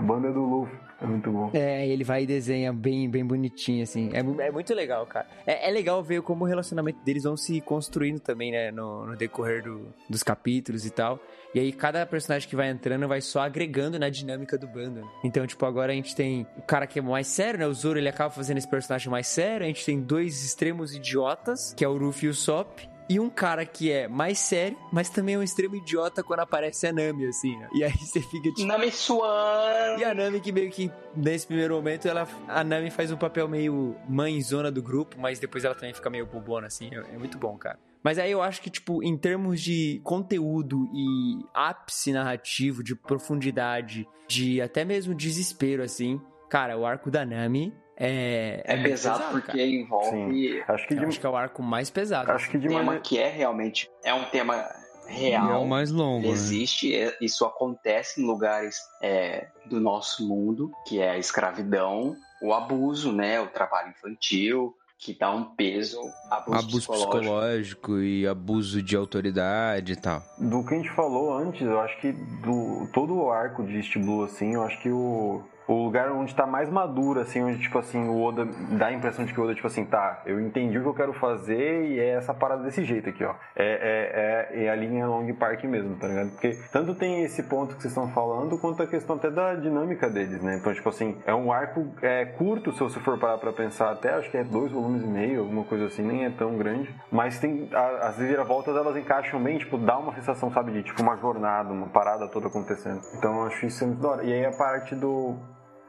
banda 0.00 0.32
do 0.32 0.40
Luffy. 0.40 0.76
É 1.00 1.06
muito 1.06 1.30
bom. 1.30 1.48
É, 1.55 1.86
ele 1.86 2.02
vai 2.02 2.24
e 2.24 2.26
desenha 2.26 2.72
bem, 2.72 3.09
bem 3.09 3.24
bonitinho, 3.24 3.84
assim. 3.84 4.10
É, 4.12 4.18
é 4.18 4.50
muito 4.50 4.74
legal, 4.74 5.06
cara. 5.06 5.28
É, 5.46 5.68
é 5.68 5.70
legal 5.70 6.02
ver 6.02 6.22
como 6.22 6.44
o 6.44 6.48
relacionamento 6.48 6.98
deles 7.05 7.22
vão 7.22 7.36
se 7.36 7.60
construindo 7.60 8.18
também, 8.18 8.50
né? 8.50 8.72
No, 8.72 9.06
no 9.06 9.16
decorrer 9.16 9.62
do- 9.62 9.94
dos 10.10 10.24
capítulos 10.24 10.84
e 10.84 10.90
tal. 10.90 11.20
E 11.55 11.60
aí, 11.60 11.70
cada 11.72 12.05
personagem 12.05 12.48
que 12.48 12.56
vai 12.56 12.68
entrando 12.68 13.06
vai 13.06 13.20
só 13.20 13.42
agregando 13.42 13.96
na 13.96 14.09
dinâmica 14.09 14.59
do 14.59 14.66
bando. 14.66 15.09
Então, 15.22 15.46
tipo, 15.46 15.64
agora 15.64 15.92
a 15.92 15.94
gente 15.94 16.16
tem 16.16 16.44
o 16.56 16.62
cara 16.62 16.84
que 16.84 16.98
é 16.98 17.02
mais 17.02 17.28
sério, 17.28 17.60
né? 17.60 17.66
O 17.68 17.72
Zoro, 17.72 17.96
ele 17.96 18.09
acaba 18.09 18.30
fazendo 18.30 18.59
esse 18.59 18.68
personagem 18.68 19.09
mais 19.09 19.28
sério. 19.28 19.64
A 19.64 19.68
gente 19.68 19.86
tem 19.86 20.00
dois 20.00 20.44
extremos 20.44 20.96
idiotas, 20.96 21.72
que 21.74 21.84
é 21.84 21.88
o 21.88 21.96
Ruffy 21.96 22.26
e 22.26 22.30
o 22.30 22.34
Sop. 22.34 22.88
E 23.09 23.18
um 23.18 23.30
cara 23.30 23.64
que 23.64 23.90
é 23.90 24.06
mais 24.06 24.39
sério, 24.39 24.76
mas 24.93 25.09
também 25.09 25.35
é 25.35 25.39
um 25.39 25.43
extremo 25.43 25.74
idiota 25.74 26.22
quando 26.22 26.40
aparece 26.40 26.86
a 26.86 26.93
Nami, 26.93 27.26
assim, 27.26 27.56
né? 27.56 27.68
E 27.72 27.82
aí 27.82 27.93
você 27.97 28.20
fica 28.20 28.51
tipo. 28.51 28.66
Nami 28.66 28.90
Swan! 28.90 29.97
E 29.98 30.05
a 30.05 30.14
Nami 30.14 30.40
que 30.40 30.52
meio 30.52 30.70
que, 30.70 30.90
nesse 31.16 31.47
primeiro 31.47 31.74
momento, 31.74 32.06
ela, 32.06 32.28
a 32.47 32.62
Nami 32.62 32.90
faz 32.90 33.10
um 33.10 33.16
papel 33.16 33.48
meio 33.48 33.97
mãezona 34.06 34.70
do 34.70 34.82
grupo, 34.82 35.16
mas 35.18 35.39
depois 35.39 35.64
ela 35.64 35.74
também 35.74 35.94
fica 35.94 36.10
meio 36.10 36.26
bobona, 36.26 36.66
assim. 36.66 36.90
É, 36.93 37.14
é 37.14 37.18
muito 37.18 37.39
bom, 37.39 37.56
cara. 37.56 37.78
Mas 38.02 38.18
aí 38.18 38.30
eu 38.30 38.43
acho 38.43 38.60
que, 38.60 38.70
tipo, 38.70 39.02
em 39.02 39.16
termos 39.16 39.60
de 39.60 40.01
conteúdo 40.05 40.89
e 40.94 41.44
ápice 41.55 42.12
narrativo, 42.12 42.82
de 42.82 42.94
profundidade, 42.94 44.06
de 44.28 44.60
até 44.60 44.85
mesmo 44.85 45.14
desespero, 45.14 45.82
assim, 45.82 46.20
cara, 46.48 46.76
o 46.76 46.86
arco 46.86 47.10
da 47.10 47.24
Nami 47.24 47.74
é. 47.98 48.62
É, 48.64 48.76
muito 48.76 48.88
pesado, 48.90 49.24
porque 49.32 49.62
envolve 49.66 50.62
Acho 50.68 50.86
que, 50.86 50.94
de, 50.94 51.04
acho 51.04 51.20
que 51.20 51.26
é 51.26 51.28
o 51.28 51.36
arco 51.36 51.62
mais 51.62 51.90
pesado. 51.90 52.30
acho 52.30 52.48
que 52.50 52.56
de 52.58 52.68
tema 52.68 52.82
maneira. 52.82 53.00
que 53.02 53.18
é 53.18 53.28
realmente 53.28 53.90
é 54.04 54.14
um 54.14 54.24
tema 54.26 54.64
real. 55.06 55.50
É 55.50 55.56
o 55.58 55.66
mais 55.66 55.90
longo, 55.90 56.22
né? 56.26 56.28
Existe, 56.32 56.94
é- 56.94 57.16
isso 57.20 57.44
acontece 57.44 58.20
em 58.22 58.26
lugares 58.26 58.76
é, 59.02 59.48
do 59.66 59.80
nosso 59.80 60.26
mundo, 60.28 60.70
que 60.86 61.00
é 61.00 61.10
a 61.10 61.18
escravidão, 61.18 62.14
o 62.42 62.52
abuso, 62.52 63.10
né, 63.12 63.40
o 63.40 63.46
trabalho 63.48 63.90
infantil, 63.90 64.74
que 65.00 65.16
dá 65.16 65.30
um 65.30 65.44
peso, 65.54 65.98
abuso, 66.30 66.58
Abuso 66.58 66.78
psicológico. 66.78 67.10
psicológico 67.18 67.98
e 68.00 68.26
abuso 68.26 68.82
de 68.82 68.96
autoridade 68.96 69.92
e 69.92 69.96
tal. 69.96 70.20
Do 70.38 70.64
que 70.66 70.74
a 70.74 70.76
gente 70.76 70.90
falou 70.90 71.32
antes, 71.32 71.60
eu 71.62 71.80
acho 71.80 71.98
que 72.00 72.10
do 72.12 72.88
todo 72.92 73.14
o 73.16 73.30
arco 73.30 73.62
de 73.64 73.76
East 73.76 73.96
Blue, 73.96 74.24
assim, 74.24 74.54
eu 74.54 74.62
acho 74.64 74.80
que 74.82 74.90
o, 74.90 75.42
o 75.68 75.84
lugar 75.84 76.10
onde 76.10 76.34
tá 76.34 76.46
mais 76.46 76.68
maduro, 76.70 77.20
assim, 77.20 77.42
onde, 77.42 77.58
tipo 77.58 77.78
assim, 77.78 78.08
o 78.08 78.22
Oda 78.22 78.48
dá 78.70 78.86
a 78.86 78.92
impressão 78.92 79.24
de 79.24 79.32
que 79.34 79.40
o 79.40 79.44
Oda, 79.44 79.54
tipo 79.54 79.66
assim, 79.66 79.84
tá, 79.84 80.22
eu 80.24 80.40
entendi 80.40 80.78
o 80.78 80.82
que 80.82 80.88
eu 80.88 80.94
quero 80.94 81.12
fazer 81.12 81.84
e 81.84 82.00
é 82.00 82.14
essa 82.14 82.32
parada 82.32 82.62
desse 82.62 82.82
jeito 82.84 83.10
aqui, 83.10 83.22
ó. 83.22 83.34
É, 83.54 84.48
é, 84.54 84.60
é, 84.60 84.64
é 84.64 84.70
a 84.70 84.74
linha 84.74 85.06
Long 85.06 85.30
Park 85.34 85.62
mesmo, 85.64 85.94
tá 85.96 86.08
ligado? 86.08 86.30
Porque 86.30 86.58
tanto 86.72 86.94
tem 86.94 87.22
esse 87.22 87.42
ponto 87.42 87.76
que 87.76 87.82
vocês 87.82 87.92
estão 87.92 88.08
falando, 88.08 88.58
quanto 88.58 88.82
a 88.82 88.86
questão 88.86 89.16
até 89.16 89.30
da 89.30 89.54
dinâmica 89.54 90.08
deles, 90.08 90.42
né? 90.42 90.56
Então, 90.58 90.72
tipo 90.72 90.88
assim, 90.88 91.16
é 91.26 91.34
um 91.34 91.52
arco 91.52 91.86
é, 92.00 92.24
curto, 92.24 92.72
se 92.72 92.80
você 92.80 92.98
for 93.00 93.18
parar 93.18 93.36
pra 93.38 93.52
pensar 93.52 93.90
até, 93.92 94.14
acho 94.14 94.30
que 94.30 94.38
é 94.38 94.44
dois 94.44 94.72
volumes 94.72 95.02
e 95.02 95.06
meio, 95.06 95.40
alguma 95.42 95.64
coisa 95.64 95.84
assim, 95.86 96.02
nem 96.02 96.24
é 96.24 96.30
tão 96.30 96.56
grande. 96.56 96.94
Mas 97.12 97.38
tem, 97.38 97.68
a- 97.74 98.08
as 98.08 98.16
reviravoltas, 98.16 98.74
elas 98.74 98.96
encaixam 98.96 99.38
bem, 99.42 99.58
tipo, 99.58 99.76
dá 99.76 99.98
uma 99.98 100.14
sensação, 100.14 100.50
sabe, 100.50 100.72
de 100.72 100.82
tipo 100.82 101.02
uma 101.02 101.16
jornada, 101.16 101.72
uma 101.72 101.88
parada 101.88 102.26
toda 102.28 102.46
acontecendo. 102.46 103.00
Então, 103.16 103.34
eu 103.40 103.46
acho 103.48 103.66
isso 103.66 103.86
muito 103.86 104.00
da 104.00 104.08
hora. 104.08 104.24
E 104.24 104.32
aí 104.32 104.46
a 104.46 104.52
parte 104.52 104.94
do 104.94 105.36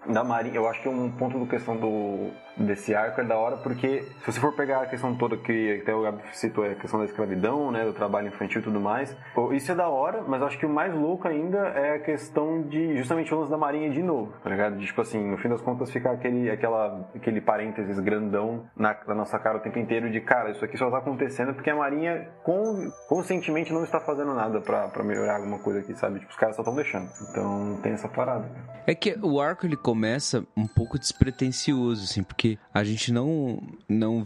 da 0.10 0.23
Marinha, 0.23 0.56
eu 0.56 0.68
acho 0.68 0.81
que 0.81 0.90
um 0.90 1.11
ponto 1.11 1.38
do 1.38 1.45
questão 1.45 1.77
do 1.77 2.31
desse 2.57 2.94
arco 2.94 3.22
é 3.22 3.23
da 3.23 3.38
hora 3.38 3.56
porque 3.57 4.03
se 4.19 4.31
você 4.31 4.40
for 4.40 4.53
pegar 4.53 4.81
a 4.81 4.86
questão 4.86 5.15
toda 5.15 5.38
que 5.38 5.80
até 5.81 5.95
o 5.95 6.02
Gabi 6.02 6.22
citou, 6.34 6.65
é 6.65 6.72
a 6.72 6.76
questão 6.76 6.99
da 6.99 7.06
escravidão, 7.06 7.72
né, 7.72 7.86
do 7.86 7.94
trabalho 7.94 8.27
infantil 8.27 8.60
e 8.60 8.64
tudo 8.64 8.81
mais, 8.81 9.15
isso 9.53 9.72
é 9.72 9.76
da 9.76 9.88
hora, 9.88 10.23
mas 10.27 10.41
acho 10.41 10.57
que 10.57 10.65
o 10.65 10.69
mais 10.69 10.94
louco 10.94 11.27
ainda 11.27 11.60
é 11.69 11.95
a 11.95 11.99
questão 11.99 12.61
de 12.64 12.98
justamente 12.98 13.34
o 13.34 13.40
lance 13.40 13.52
da 13.52 13.57
Marinha 13.57 13.90
de 13.90 14.03
novo, 14.03 14.34
tá 14.44 14.49
ligado? 14.49 14.77
De, 14.77 14.86
tipo 14.86 14.99
assim, 14.99 15.26
no 15.26 15.38
fim 15.38 15.48
das 15.48 15.61
contas 15.61 15.90
ficar 15.90 16.11
aquele, 16.11 16.49
aquela, 16.49 17.10
aquele 17.15 17.40
parênteses 17.40 17.98
grandão 17.99 18.65
na, 18.76 18.95
na 19.07 19.15
nossa 19.15 19.40
cara 19.40 19.57
o 19.57 19.61
tempo 19.61 19.80
inteiro 19.80 20.11
de, 20.11 20.19
cara, 20.19 20.52
isso 20.52 20.65
aqui 20.65 20.77
só 20.77 20.91
tá 20.91 20.98
acontecendo 20.98 21.53
porque 21.53 21.69
a 21.69 21.76
Marinha 21.76 22.27
con, 22.44 22.91
conscientemente 23.07 23.72
não 23.72 23.84
está 23.84 24.02
fazendo 24.02 24.34
nada 24.34 24.60
pra 24.60 25.03
melhorar 25.03 25.38
alguma 25.38 25.60
coisa 25.60 25.80
aqui, 25.80 25.95
sabe? 25.95 26.19
Tipo, 26.19 26.31
os 26.31 26.38
caras 26.38 26.56
só 26.56 26.61
estão 26.61 26.76
deixando. 26.76 27.10
Então 27.30 27.80
tem 27.81 27.94
essa 27.94 28.10
parada. 28.10 28.49
É 28.86 28.94
que 28.94 29.18
o 29.22 29.40
arco 29.40 29.65
ele 29.65 29.77
começa 29.77 29.99
um 30.56 30.66
pouco 30.68 30.98
despretensioso, 31.00 32.04
assim, 32.04 32.24
porque 32.24 32.58
a 32.74 32.84
gente 32.84 33.12
não. 33.12 33.62
não 33.88 34.24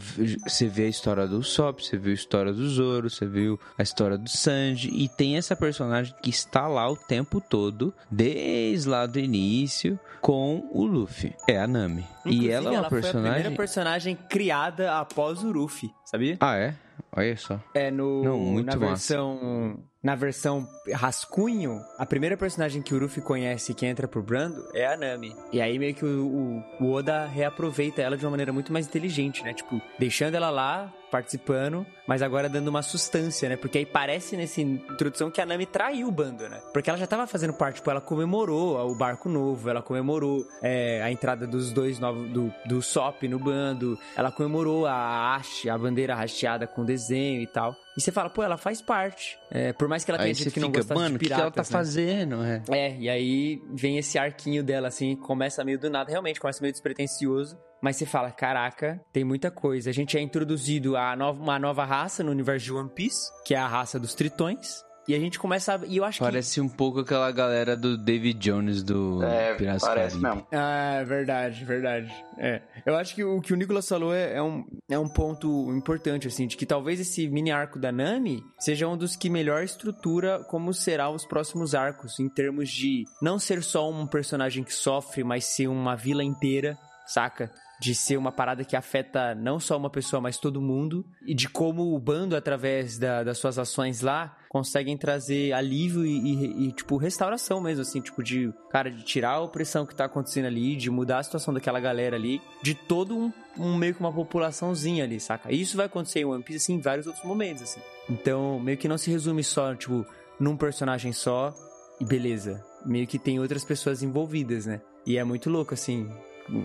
Você 0.48 0.68
vê 0.68 0.86
a 0.86 0.90
história 0.90 1.28
do 1.28 1.44
Sop, 1.44 1.80
você 1.82 1.98
viu 1.98 2.12
a 2.12 2.16
história 2.16 2.54
do 2.54 2.68
Zoro, 2.70 3.10
você 3.10 3.26
viu 3.26 3.60
a 3.78 3.84
história 3.84 4.18
do 4.18 4.30
Sanji, 4.30 4.90
e 4.94 5.08
tem 5.10 5.38
essa 5.38 5.56
personagem 5.56 6.14
que 6.22 6.30
está 6.30 6.68
lá 6.68 6.90
o 6.90 6.95
tempo 6.95 7.41
todo, 7.41 7.94
desde 8.10 8.88
lá 8.88 9.06
do 9.06 9.20
início, 9.20 10.00
com 10.22 10.68
o 10.72 10.86
Luffy. 10.86 11.34
É 11.50 11.60
a 11.60 11.68
Nami. 11.68 12.06
e 12.26 12.30
Inclusive, 12.30 12.50
ela 12.52 12.70
é 12.74 12.80
uma 12.80 12.90
foi 12.90 13.00
a 13.00 13.02
personagem. 13.02 13.34
primeira 13.34 13.58
personagem 13.58 14.16
criada 14.30 14.98
após 15.00 15.44
o 15.44 15.52
Ruffy, 15.52 15.91
sabia? 16.06 16.38
Ah, 16.40 16.56
é? 16.58 16.76
Olha 17.16 17.38
só. 17.38 17.60
É 17.74 17.91
no 17.91 18.24
Não, 18.24 18.40
muito 18.40 18.66
na 18.68 18.76
massa. 18.76 18.88
versão 19.16 19.78
na 20.03 20.15
versão 20.15 20.67
rascunho, 20.93 21.80
a 21.97 22.05
primeira 22.05 22.35
personagem 22.35 22.81
que 22.81 22.93
o 22.93 22.99
Ruffy 22.99 23.21
conhece 23.21 23.73
que 23.73 23.85
entra 23.85 24.07
pro 24.07 24.21
Brando 24.21 24.67
é 24.73 24.85
a 24.85 24.97
Nami. 24.97 25.34
E 25.51 25.61
aí 25.61 25.80
meio 25.80 25.95
que 25.95 26.03
o, 26.03 26.27
o- 26.27 26.84
o 26.84 26.91
Oda 26.91 27.25
reaproveita 27.25 28.01
ela 28.01 28.17
de 28.17 28.25
uma 28.25 28.31
maneira 28.31 28.51
muito 28.51 28.73
mais 28.73 28.85
inteligente, 28.85 29.43
né? 29.43 29.53
Tipo, 29.53 29.81
deixando 29.97 30.35
ela 30.35 30.49
lá 30.49 30.91
participando, 31.14 31.85
mas 32.07 32.23
agora 32.23 32.49
dando 32.49 32.69
uma 32.69 32.81
sustância, 32.81 33.48
né? 33.48 33.56
Porque 33.56 33.77
aí 33.77 33.85
parece 33.85 34.35
nessa 34.35 34.60
introdução 34.60 35.30
que 35.30 35.40
a 35.40 35.45
Nami 35.45 35.68
traiu 35.68 36.07
o 36.07 36.11
bando, 36.11 36.49
né? 36.49 36.60
Porque 36.73 36.90
ela 36.90 36.98
já 36.98 37.06
tava 37.06 37.27
fazendo 37.27 37.53
parte, 37.53 37.76
tipo, 37.76 37.91
ela 37.91 38.02
comemorou 38.02 38.80
o 38.90 38.95
barco 38.95 39.30
novo, 39.30 39.69
ela 39.69 39.84
comemorou 39.84 40.44
é, 40.64 41.03
a 41.03 41.11
entrada 41.11 41.45
dos 41.45 41.72
dois 41.72 41.99
novos, 41.99 42.27
do, 42.31 42.52
do 42.65 42.81
Sop 42.81 43.22
no 43.27 43.38
bando, 43.38 43.95
ela 44.15 44.31
comemorou 44.31 44.88
a 44.88 45.35
haste, 45.35 45.69
a 45.69 45.77
bandeira 45.77 46.15
hasteada 46.15 46.65
com 46.65 46.84
desenho 46.84 47.44
e 47.44 47.48
tal. 47.48 47.76
E 47.95 48.02
você 48.02 48.11
fala, 48.11 48.27
pô, 48.27 48.41
ela 48.41 48.57
faz 48.57 48.81
parte. 48.81 49.38
É, 49.52 49.72
por 49.72 49.88
mais 49.88 50.03
que 50.03 50.10
ela 50.10 50.18
tenha 50.18 50.34
dito 50.34 50.49
que 50.49 50.60
não 50.60 50.72
gostasse 50.72 50.99
mano, 50.99 51.11
de 51.11 51.15
o 51.18 51.19
que, 51.19 51.26
piratas, 51.26 51.44
ela 51.44 51.52
tá 51.52 51.61
né? 51.61 51.68
fazendo? 51.68 52.44
É. 52.44 52.64
É, 52.72 52.98
e 52.98 53.07
aí 53.07 53.61
vem 53.72 53.99
esse 53.99 54.18
arquinho 54.18 54.64
dela, 54.64 54.88
assim, 54.88 55.15
começa 55.15 55.64
meio 55.64 55.77
do 55.77 55.91
nada, 55.91 56.10
realmente, 56.10 56.40
começa 56.40 56.60
meio 56.60 56.72
despretensioso, 56.72 57.56
mas 57.84 57.97
você 57.97 58.05
fala, 58.05 58.31
caraca, 58.31 58.99
tem 59.11 59.26
muita 59.26 59.51
coisa. 59.51 59.89
A 59.89 59.93
gente 59.93 60.18
é 60.18 60.22
introduzido 60.22 60.95
a 60.95 61.15
nova, 61.18 61.39
uma 61.43 61.60
nova 61.60 61.84
raça 61.84 62.23
no 62.23 62.31
universo 62.31 62.65
de 62.65 62.72
One 62.73 62.89
Piece, 62.89 63.30
que 63.45 63.53
é 63.53 63.57
a 63.57 63.68
raça 63.68 63.99
dos 63.99 64.14
tritões, 64.15 64.81
E 65.05 65.14
a 65.14 65.19
gente 65.19 65.38
começa 65.38 65.76
a... 65.76 65.85
E 65.85 65.97
eu 65.97 66.05
acho 66.05 66.19
Parece 66.19 66.61
um 66.61 66.69
pouco 66.69 67.01
aquela 67.01 67.30
galera 67.30 67.76
do 67.76 67.97
David 67.97 68.39
Jones 68.39 68.81
do 68.81 69.22
É, 69.22 69.53
Piratas 69.55 69.81
parece 69.81 70.18
Caribe. 70.18 70.23
mesmo. 70.41 70.47
Ah, 70.53 70.93
é 71.01 71.03
verdade, 71.03 71.65
verdade. 71.65 72.14
É. 72.38 72.61
Eu 72.85 72.95
acho 72.95 73.14
que 73.14 73.22
o 73.22 73.41
que 73.41 73.51
o 73.51 73.57
Nicolas 73.57 73.85
falou 73.85 74.14
é, 74.15 74.34
é 74.35 74.41
um, 74.41 74.64
é 74.89 74.97
um 74.97 75.10
ponto 75.10 75.69
importante, 75.73 76.26
assim, 76.30 76.47
de 76.47 76.55
que 76.55 76.65
talvez 76.65 77.01
esse 77.01 77.27
mini 77.27 77.51
arco 77.51 77.77
da 77.77 77.91
Nami 77.91 78.41
seja 78.57 78.88
um 78.88 78.95
dos 78.95 79.18
que 79.18 79.30
melhor 79.30 79.61
estrutura 79.61 80.39
como 80.45 80.73
será 80.73 81.10
os 81.10 81.26
próximos 81.26 81.76
arcos, 81.76 82.18
em 82.22 82.30
termos 82.30 82.69
de 82.69 83.03
não 83.22 83.38
ser 83.38 83.61
só 83.61 83.91
um 83.91 84.07
personagem 84.07 84.64
que 84.64 84.73
sofre, 84.73 85.22
mas 85.22 85.43
ser 85.43 85.68
uma 85.68 85.97
vila 85.97 86.23
inteira, 86.23 86.77
saca? 87.05 87.51
De 87.82 87.94
ser 87.94 88.16
uma 88.18 88.32
parada 88.32 88.64
que 88.64 88.76
afeta 88.78 89.36
não 89.36 89.60
só 89.60 89.76
uma 89.78 89.90
pessoa, 89.90 90.22
mas 90.22 90.38
todo 90.38 90.62
mundo. 90.62 91.06
E 91.26 91.34
de 91.34 91.50
como 91.50 91.94
o 91.94 92.00
bando, 92.00 92.36
através 92.36 92.98
da- 92.98 93.24
das 93.24 93.38
suas 93.40 93.60
ações 93.60 94.00
lá, 94.02 94.38
conseguem 94.48 94.95
trazer 94.95 95.52
alívio 95.52 96.06
e, 96.06 96.18
e- 96.18 96.68
e, 96.68 96.72
tipo, 96.72 96.95
restauração 96.95 97.60
mesmo, 97.60 97.82
assim, 97.82 98.00
tipo, 98.00 98.24
de, 98.24 98.54
cara, 98.70 98.90
de 98.91 99.04
tirar 99.04 99.32
a 99.32 99.41
opressão 99.41 99.86
que 99.86 99.95
tá 99.95 100.06
acontecendo 100.06 100.45
ali, 100.45 100.76
de 100.78 100.90
mudar 100.90 101.18
a 101.20 101.24
situação 101.24 101.54
daquela 101.54 101.80
galera 101.80 102.16
ali, 102.16 102.40
de 102.62 102.74
todo 102.76 103.18
um, 103.18 103.34
um 103.58 103.76
meio 103.76 103.94
que 103.95 104.00
uma 104.00 104.14
populaçãozinha 104.14 105.04
ali, 105.04 105.20
saca? 105.20 105.52
E 105.52 105.60
isso 105.60 105.76
vai 105.76 105.88
acontecer 105.88 106.20
em 106.20 106.26
One 106.26 106.44
Piece, 106.44 106.58
assim, 106.64 106.76
em 106.76 106.82
vários 106.82 107.08
outros 107.08 107.26
momentos, 107.26 107.64
assim. 107.64 107.82
Então, 108.10 108.60
meio 108.60 108.78
que 108.78 108.88
não 108.88 108.98
se 108.98 109.10
resume 109.12 109.44
só, 109.44 109.74
tipo, 109.76 110.06
num 110.40 110.56
personagem 110.56 111.12
só 111.12 111.54
e 112.00 112.06
beleza. 112.06 112.64
Meio 112.86 113.08
que 113.08 113.18
tem 113.20 113.40
outras 113.40 113.66
pessoas 113.66 114.04
envolvidas, 114.04 114.66
né? 114.68 114.82
E 115.06 115.18
é 115.18 115.24
muito 115.24 115.50
louco, 115.50 115.74
assim. 115.74 116.08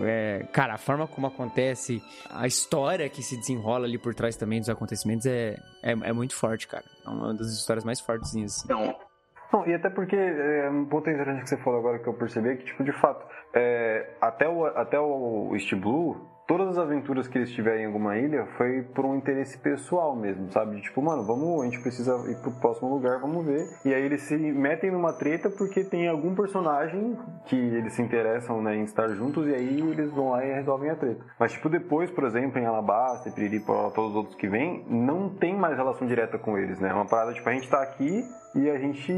É, 0.02 0.46
cara, 0.52 0.74
a 0.74 0.78
forma 0.78 1.06
como 1.06 1.26
acontece, 1.26 2.02
a 2.30 2.46
história 2.46 3.08
que 3.08 3.22
se 3.22 3.36
desenrola 3.36 3.86
ali 3.86 3.98
por 3.98 4.14
trás 4.14 4.36
também 4.36 4.58
dos 4.58 4.68
acontecimentos 4.68 5.26
é, 5.26 5.56
é, 5.82 5.92
é 5.92 6.12
muito 6.12 6.34
forte, 6.34 6.66
cara. 6.66 6.84
É 7.06 7.08
uma 7.08 7.34
das 7.34 7.48
histórias 7.48 7.84
mais 7.84 8.00
fortes, 8.00 8.34
assim. 8.36 8.68
Não, 8.68 8.96
Não, 9.52 9.66
e 9.66 9.74
até 9.74 9.88
porque 9.88 10.16
é, 10.16 10.68
um 10.70 10.84
ponto 10.84 11.08
interessante 11.08 11.42
que 11.42 11.48
você 11.48 11.56
falou 11.58 11.80
agora 11.80 11.98
que 11.98 12.08
eu 12.08 12.14
percebi 12.14 12.50
é 12.50 12.56
que, 12.56 12.64
tipo, 12.64 12.84
de 12.84 12.92
fato, 12.92 13.26
é, 13.54 14.10
até, 14.20 14.48
o, 14.48 14.66
até 14.66 15.00
o 15.00 15.50
East 15.54 15.74
Blue, 15.74 16.28
todas 16.48 16.68
as 16.68 16.78
aventuras 16.78 17.28
que 17.28 17.36
eles 17.36 17.50
tiverem 17.50 17.82
em 17.82 17.86
alguma 17.86 18.16
ilha 18.16 18.46
foi 18.56 18.82
por 18.82 19.04
um 19.04 19.14
interesse 19.14 19.58
pessoal 19.58 20.16
mesmo, 20.16 20.50
sabe? 20.50 20.80
Tipo, 20.80 21.02
mano, 21.02 21.22
vamos, 21.22 21.60
a 21.60 21.64
gente 21.66 21.78
precisa 21.80 22.12
ir 22.30 22.36
pro 22.40 22.50
próximo 22.52 22.88
lugar, 22.88 23.20
vamos 23.20 23.44
ver. 23.44 23.68
E 23.84 23.92
aí 23.92 24.02
eles 24.02 24.22
se 24.22 24.34
metem 24.36 24.90
numa 24.90 25.12
treta 25.12 25.50
porque 25.50 25.84
tem 25.84 26.08
algum 26.08 26.34
personagem 26.34 27.18
que 27.44 27.54
eles 27.54 27.92
se 27.92 28.00
interessam 28.00 28.62
né, 28.62 28.76
em 28.76 28.84
estar 28.84 29.08
juntos 29.10 29.46
e 29.46 29.54
aí 29.54 29.78
eles 29.78 30.10
vão 30.10 30.30
lá 30.30 30.42
e 30.42 30.54
resolvem 30.54 30.90
a 30.90 30.96
treta. 30.96 31.22
Mas, 31.38 31.52
tipo, 31.52 31.68
depois, 31.68 32.10
por 32.10 32.24
exemplo, 32.24 32.58
em 32.58 32.64
Alabasta, 32.64 33.30
Piriri, 33.30 33.60
Poró, 33.60 33.90
todos 33.90 34.12
os 34.12 34.16
outros 34.16 34.34
que 34.34 34.48
vêm, 34.48 34.86
não 34.88 35.28
tem 35.28 35.54
mais 35.54 35.76
relação 35.76 36.06
direta 36.08 36.38
com 36.38 36.56
eles, 36.56 36.80
né? 36.80 36.88
É 36.88 36.94
uma 36.94 37.06
parada, 37.06 37.34
tipo, 37.34 37.46
a 37.46 37.52
gente 37.52 37.68
tá 37.68 37.82
aqui 37.82 38.24
e 38.54 38.70
a 38.70 38.78
gente 38.78 39.12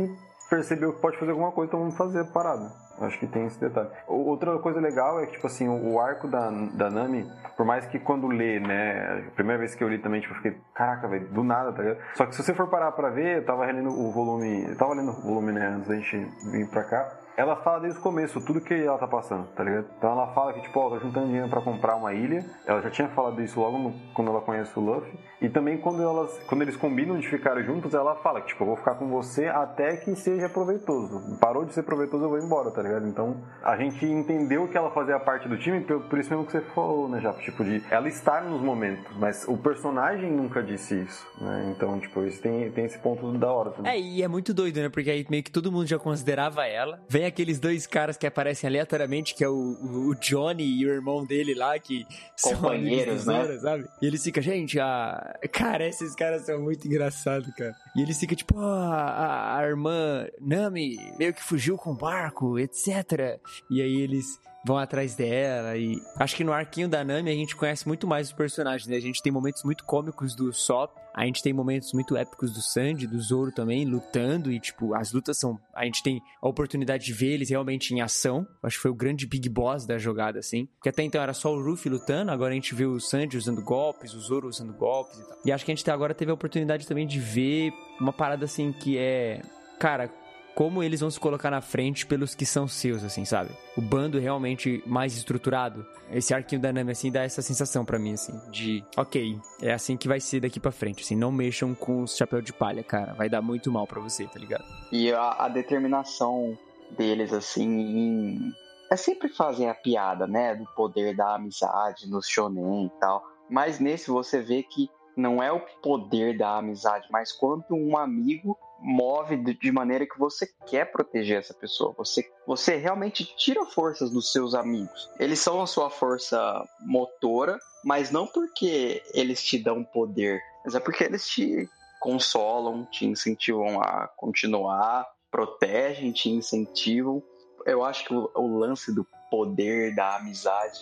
percebeu 0.51 0.93
que 0.93 1.01
pode 1.01 1.17
fazer 1.17 1.31
alguma 1.31 1.53
coisa, 1.53 1.69
então 1.69 1.79
vamos 1.79 1.97
fazer 1.97 2.23
a 2.23 2.25
parada. 2.25 2.73
Acho 3.01 3.19
que 3.19 3.27
tem 3.27 3.47
esse 3.47 3.59
detalhe. 3.59 3.89
Outra 4.07 4.59
coisa 4.59 4.81
legal 4.81 5.21
é 5.21 5.27
que, 5.27 5.33
tipo 5.33 5.47
assim, 5.47 5.69
o, 5.69 5.99
arco 5.99 6.29
da, 6.29 6.51
da 6.51 6.91
Nami, 6.91 7.27
por 7.57 7.65
mais 7.65 7.87
que 7.87 7.99
quando 7.99 8.27
lê, 8.27 8.61
né, 8.61 9.25
a 9.29 9.31
primeira 9.31 9.59
vez 9.59 9.75
que 9.75 9.83
eu 9.83 9.89
li 9.89 9.99
também, 9.99 10.21
tipo, 10.21 10.35
eu 10.35 10.37
fiquei, 10.37 10.57
caraca, 10.75 11.09
velho, 11.09 11.27
do 11.29 11.43
nada, 11.43 11.73
tá 11.73 11.83
ligado? 11.83 11.99
Só 12.15 12.27
que 12.27 12.35
se 12.35 12.43
você 12.43 12.55
for 12.55 12.69
parar 12.69 12.93
pra 12.93 13.09
ver, 13.11 13.39
eu 13.39 13.45
tava 13.45 13.65
relendo 13.65 13.91
o 13.91 14.11
volume, 14.11 14.69
eu 14.69 14.77
tava 14.77 14.95
lendo 14.95 15.11
o 15.11 15.23
volume, 15.23 15.53
né, 15.53 15.67
antes 15.67 15.89
da 15.89 15.97
gente 15.97 16.17
vir 16.51 16.69
pra 16.69 16.85
cá, 16.85 17.20
ela 17.41 17.57
fala 17.57 17.81
desde 17.81 17.99
o 17.99 18.03
começo 18.03 18.41
tudo 18.45 18.61
que 18.61 18.75
ela 18.75 18.99
tá 18.99 19.07
passando, 19.07 19.47
tá 19.57 19.65
ligado? 19.65 19.87
Então 19.99 20.11
ela 20.13 20.27
fala 20.35 20.53
que, 20.53 20.61
tipo, 20.63 20.79
ó, 20.79 20.91
tô 20.91 20.99
juntando 21.01 21.27
dinheiro 21.27 21.49
pra 21.49 21.61
comprar 21.61 21.97
uma 21.97 22.13
ilha. 22.15 22.45
Ela 22.67 22.81
já 22.83 22.91
tinha 22.91 23.09
falado 23.09 23.41
isso 23.43 23.59
logo 23.59 23.79
no- 23.79 23.95
quando 24.15 24.31
ela 24.31 24.41
conhece 24.41 24.79
o 24.79 24.83
Luffy. 24.83 25.19
E 25.41 25.49
também 25.49 25.79
quando, 25.79 26.03
elas, 26.03 26.39
quando 26.47 26.63
eles 26.63 26.77
combinam 26.77 27.19
de 27.19 27.27
ficar 27.29 27.61
juntos, 27.63 27.95
ela 27.95 28.15
fala 28.17 28.41
que, 28.43 28.49
tipo, 28.49 28.63
eu 28.63 28.67
vou 28.69 28.77
ficar 28.77 28.95
com 28.97 29.09
você 29.09 29.47
até 29.47 29.97
que 29.97 30.15
seja 30.15 30.49
proveitoso. 30.49 31.39
Parou 31.41 31.65
de 31.65 31.73
ser 31.73 31.83
proveitoso, 31.83 32.25
eu 32.25 32.29
vou 32.29 32.39
embora, 32.39 32.71
tá 32.71 32.83
ligado? 32.83 33.07
Então 33.09 33.37
a 33.63 33.77
gente 33.77 34.05
entendeu 34.05 34.69
que 34.69 34.77
ela 34.77 34.91
fazia 34.91 35.19
parte 35.19 35.49
do 35.49 35.57
time, 35.57 35.81
por, 35.81 36.01
por 36.03 36.19
isso 36.19 36.29
mesmo 36.31 36.45
que 36.45 36.53
você 36.53 36.61
falou, 36.75 37.09
né, 37.09 37.21
já 37.21 37.33
Tipo, 37.41 37.65
de 37.65 37.83
ela 37.91 38.07
estar 38.09 38.43
nos 38.43 38.61
momentos, 38.61 39.07
mas 39.17 39.47
o 39.49 39.57
personagem 39.57 40.31
nunca 40.31 40.63
disse 40.63 41.01
isso, 41.01 41.27
né? 41.41 41.73
Então, 41.75 41.99
tipo, 41.99 42.23
isso 42.25 42.43
tem, 42.43 42.71
tem 42.73 42.85
esse 42.85 42.99
ponto 42.99 43.33
da 43.39 43.51
hora 43.51 43.71
também. 43.71 43.93
É, 43.93 43.99
e 43.99 44.23
é 44.23 44.29
muito 44.29 44.53
doido, 44.53 44.79
né? 44.81 44.89
Porque 44.91 45.11
aí 45.11 45.25
meio 45.31 45.43
que 45.43 45.51
todo 45.51 45.73
mundo 45.73 45.87
já 45.87 45.99
considerava 45.99 46.67
ela. 46.67 47.01
Vem 47.09 47.25
aqueles 47.31 47.59
dois 47.59 47.87
caras 47.87 48.17
que 48.17 48.27
aparecem 48.27 48.69
aleatoriamente, 48.69 49.35
que 49.35 49.43
é 49.43 49.49
o, 49.49 49.53
o 49.55 50.15
Johnny 50.17 50.65
e 50.65 50.87
o 50.87 50.91
irmão 50.91 51.25
dele 51.25 51.55
lá, 51.55 51.79
que 51.79 52.07
são 52.37 52.55
Companheiros, 52.55 53.27
amigos 53.29 53.55
né? 53.55 53.59
sabe? 53.59 53.89
E 54.03 54.07
eles 54.07 54.23
ficam, 54.23 54.43
gente, 54.43 54.79
a... 54.79 55.39
cara, 55.53 55.89
esses 55.89 56.15
caras 56.15 56.43
são 56.47 56.61
muito 56.61 56.87
engraçados, 56.87 57.53
cara. 57.55 57.75
E 57.97 58.03
eles 58.03 58.19
ficam, 58.19 58.37
tipo, 58.37 58.59
"Ah, 58.59 58.95
a, 58.95 59.59
a 59.59 59.67
irmã 59.67 60.27
Nami 60.41 60.99
meio 61.19 61.33
que 61.33 61.43
fugiu 61.43 61.77
com 61.77 61.93
o 61.93 61.97
barco, 61.97 62.59
etc. 62.59 63.41
E 63.71 63.81
aí 63.81 64.01
eles 64.01 64.39
vão 64.65 64.77
atrás 64.77 65.15
dela 65.15 65.77
e 65.77 66.01
acho 66.17 66.37
que 66.37 66.45
no 66.45 66.53
arquinho 66.53 66.89
da 66.89 67.03
Nami 67.03 67.31
a 67.31 67.35
gente 67.35 67.57
conhece 67.57 67.87
muito 67.87 68.07
mais 68.07 68.29
os 68.29 68.33
personagens, 68.33 68.87
né? 68.87 68.97
A 68.97 69.01
gente 69.01 69.23
tem 69.23 69.33
momentos 69.33 69.63
muito 69.65 69.85
cômicos 69.85 70.35
do 70.35 70.53
Sop, 70.53 70.95
a 71.15 71.25
gente 71.25 71.43
tem 71.43 71.53
momentos 71.53 71.93
muito 71.93 72.17
épicos 72.17 72.53
do 72.53 72.61
Sandy, 72.61 73.07
do 73.07 73.21
Zoro 73.21 73.51
também, 73.53 73.85
lutando 73.85 74.53
e 74.53 74.61
tipo, 74.61 74.95
as 74.95 75.13
lutas 75.13 75.39
são, 75.39 75.59
a 75.75 75.85
gente 75.85 76.03
tem 76.03 76.21
a 76.41 76.49
oportunidade 76.49 77.05
de 77.05 77.13
ver 77.13 77.33
eles 77.33 77.51
realmente 77.51 77.95
em 77.95 78.01
ação. 78.01 78.47
Acho 78.63 78.77
que 78.77 78.83
foi 78.83 78.91
o 78.91 78.95
grande 78.95 79.27
big 79.27 79.49
boss 79.49 79.87
da 79.87 79.99
jogada 79.99 80.39
assim, 80.39 80.67
porque 80.67 80.89
até 80.89 81.03
então 81.03 81.23
era 81.23 81.33
só 81.33 81.53
o 81.53 81.63
Ruffy 81.63 81.91
lutando, 81.91 82.31
agora 82.31 82.53
a 82.53 82.55
gente 82.55 82.75
vê 82.75 82.85
o 82.85 83.01
Sandy 83.01 83.37
usando 83.37 83.63
golpes, 83.63 84.15
o 84.15 84.21
Zoro 84.21 84.49
usando 84.49 84.73
golpes 84.73 85.19
e 85.19 85.27
tal. 85.27 85.39
E 85.45 85.53
acho 85.53 85.65
que 85.65 85.73
a 85.73 85.75
gente 85.75 85.91
agora 85.91 86.15
teve 86.15 86.31
a 86.31 86.35
oportunidade 86.35 86.87
também 86.87 87.07
de 87.07 87.19
ver 87.19 87.73
uma 88.01 88.13
parada 88.13 88.45
assim 88.45 88.73
que 88.73 88.97
é, 88.99 89.43
cara, 89.79 90.11
como 90.55 90.83
eles 90.83 91.01
vão 91.01 91.11
se 91.11 91.19
colocar 91.19 91.51
na 91.51 91.61
frente 91.61 92.07
pelos 92.07 92.35
que 92.35 92.45
são 92.45 92.69
seus, 92.69 93.03
assim, 93.05 93.25
sabe? 93.25 93.51
O 93.77 93.81
bando 93.81 94.19
realmente 94.19 94.83
mais 94.87 95.17
estruturado. 95.17 95.87
Esse 96.11 96.35
arquinho 96.35 96.61
da 96.61 96.73
Nami, 96.73 96.93
assim, 96.93 97.11
dá 97.11 97.23
essa 97.23 97.43
sensação 97.43 97.85
pra 97.85 97.99
mim, 97.99 98.13
assim, 98.13 98.39
de, 98.51 98.85
ok, 98.97 99.39
é 99.63 99.73
assim 99.73 99.97
que 99.97 100.09
vai 100.09 100.21
ser 100.21 100.41
daqui 100.41 100.59
pra 100.59 100.73
frente, 100.73 101.03
assim, 101.03 101.17
não 101.17 101.31
mexam 101.31 101.75
com 101.75 102.03
os 102.03 102.17
chapéu 102.17 102.43
de 102.43 102.53
palha, 102.53 102.83
cara, 102.83 103.15
vai 103.15 103.29
dar 103.29 103.41
muito 103.41 103.71
mal 103.71 103.87
pra 103.87 104.01
você, 104.01 104.27
tá 104.27 104.39
ligado? 104.39 104.65
E 104.91 105.13
a, 105.13 105.45
a 105.45 105.49
determinação 105.49 106.59
deles, 106.97 107.33
assim, 107.33 107.69
em... 107.69 108.53
É 108.91 108.97
sempre 108.97 109.29
fazem 109.29 109.69
a 109.69 109.75
piada, 109.75 110.27
né? 110.27 110.57
Do 110.57 110.65
poder 110.75 111.15
da 111.15 111.37
amizade 111.37 112.11
no 112.11 112.21
shonen 112.21 112.87
e 112.87 112.91
tal. 112.99 113.23
Mas 113.49 113.79
nesse 113.79 114.11
você 114.11 114.43
vê 114.43 114.65
que 114.65 114.91
não 115.17 115.43
é 115.43 115.53
o 115.53 115.61
poder 115.83 116.37
da 116.37 116.57
amizade, 116.57 117.07
mas 117.11 117.31
quanto 117.31 117.75
um 117.75 117.97
amigo 117.97 118.59
move 118.81 119.37
de 119.55 119.73
maneira 119.73 120.07
que 120.07 120.19
você 120.19 120.49
quer 120.67 120.91
proteger 120.91 121.39
essa 121.39 121.55
pessoa. 121.55 121.95
Você, 121.99 122.29
você 122.47 122.77
realmente 122.77 123.25
tira 123.37 123.65
forças 123.67 124.11
dos 124.11 124.33
seus 124.33 124.55
amigos. 124.55 125.11
Eles 125.19 125.39
são 125.39 125.61
a 125.61 125.67
sua 125.67 125.91
força 125.91 126.65
motora, 126.81 127.59
mas 127.85 128.11
não 128.11 128.27
porque 128.27 129.03
eles 129.13 129.43
te 129.43 129.59
dão 129.59 129.85
poder, 129.85 130.41
mas 130.65 130.75
é 130.75 130.81
porque 130.81 131.05
eles 131.05 131.29
te 131.29 131.69
consolam, 132.01 132.87
te 132.87 133.07
incentivam 133.07 133.81
a 133.81 134.09
continuar, 134.17 135.07
protegem, 135.31 136.13
te 136.13 136.31
incentivam. 136.31 137.23
Eu 137.67 137.85
acho 137.85 138.05
que 138.05 138.15
o, 138.15 138.31
o 138.35 138.59
lance 138.59 138.95
do 138.95 139.07
poder 139.31 139.95
da 139.95 140.17
amizade 140.17 140.81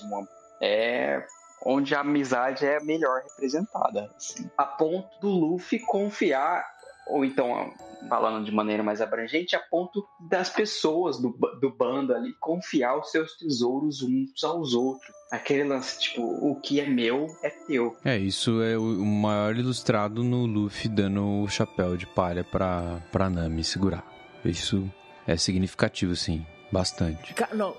é 0.63 1.27
onde 1.65 1.95
a 1.95 2.01
amizade 2.01 2.65
é 2.65 2.81
melhor 2.81 3.21
representada, 3.23 4.11
assim. 4.17 4.49
a 4.57 4.65
ponto 4.65 5.09
do 5.21 5.29
Luffy 5.29 5.81
confiar 5.81 6.65
ou 7.09 7.25
então 7.25 7.73
falando 8.09 8.45
de 8.45 8.53
maneira 8.53 8.83
mais 8.83 9.01
abrangente, 9.01 9.57
a 9.57 9.59
ponto 9.59 10.07
das 10.21 10.49
pessoas 10.49 11.21
do, 11.21 11.37
do 11.61 11.71
bando 11.71 12.15
ali 12.15 12.33
confiar 12.41 12.97
os 12.99 13.11
seus 13.11 13.37
tesouros 13.37 14.03
uns 14.03 14.45
aos 14.45 14.73
outros. 14.73 15.11
Aquele 15.31 15.65
lance, 15.65 16.01
tipo, 16.01 16.23
o 16.23 16.59
que 16.61 16.81
é 16.81 16.89
meu 16.89 17.27
é 17.43 17.51
teu. 17.51 17.97
É, 18.05 18.17
isso 18.17 18.63
é 18.63 18.79
o 18.79 18.99
o 18.99 19.05
maior 19.05 19.57
ilustrado 19.57 20.25
no 20.25 20.47
Luffy 20.47 20.89
dando 20.89 21.43
o 21.43 21.49
chapéu 21.49 21.97
de 21.97 22.07
palha 22.07 22.45
pra, 22.45 23.01
pra 23.13 23.31
Nami 23.31 23.63
segurar. 23.63 24.05
Isso 24.45 24.91
é 25.27 25.37
significativo, 25.37 26.17
sim. 26.17 26.47
Bastante. 26.71 27.33
Ca- 27.35 27.49
não, 27.55 27.75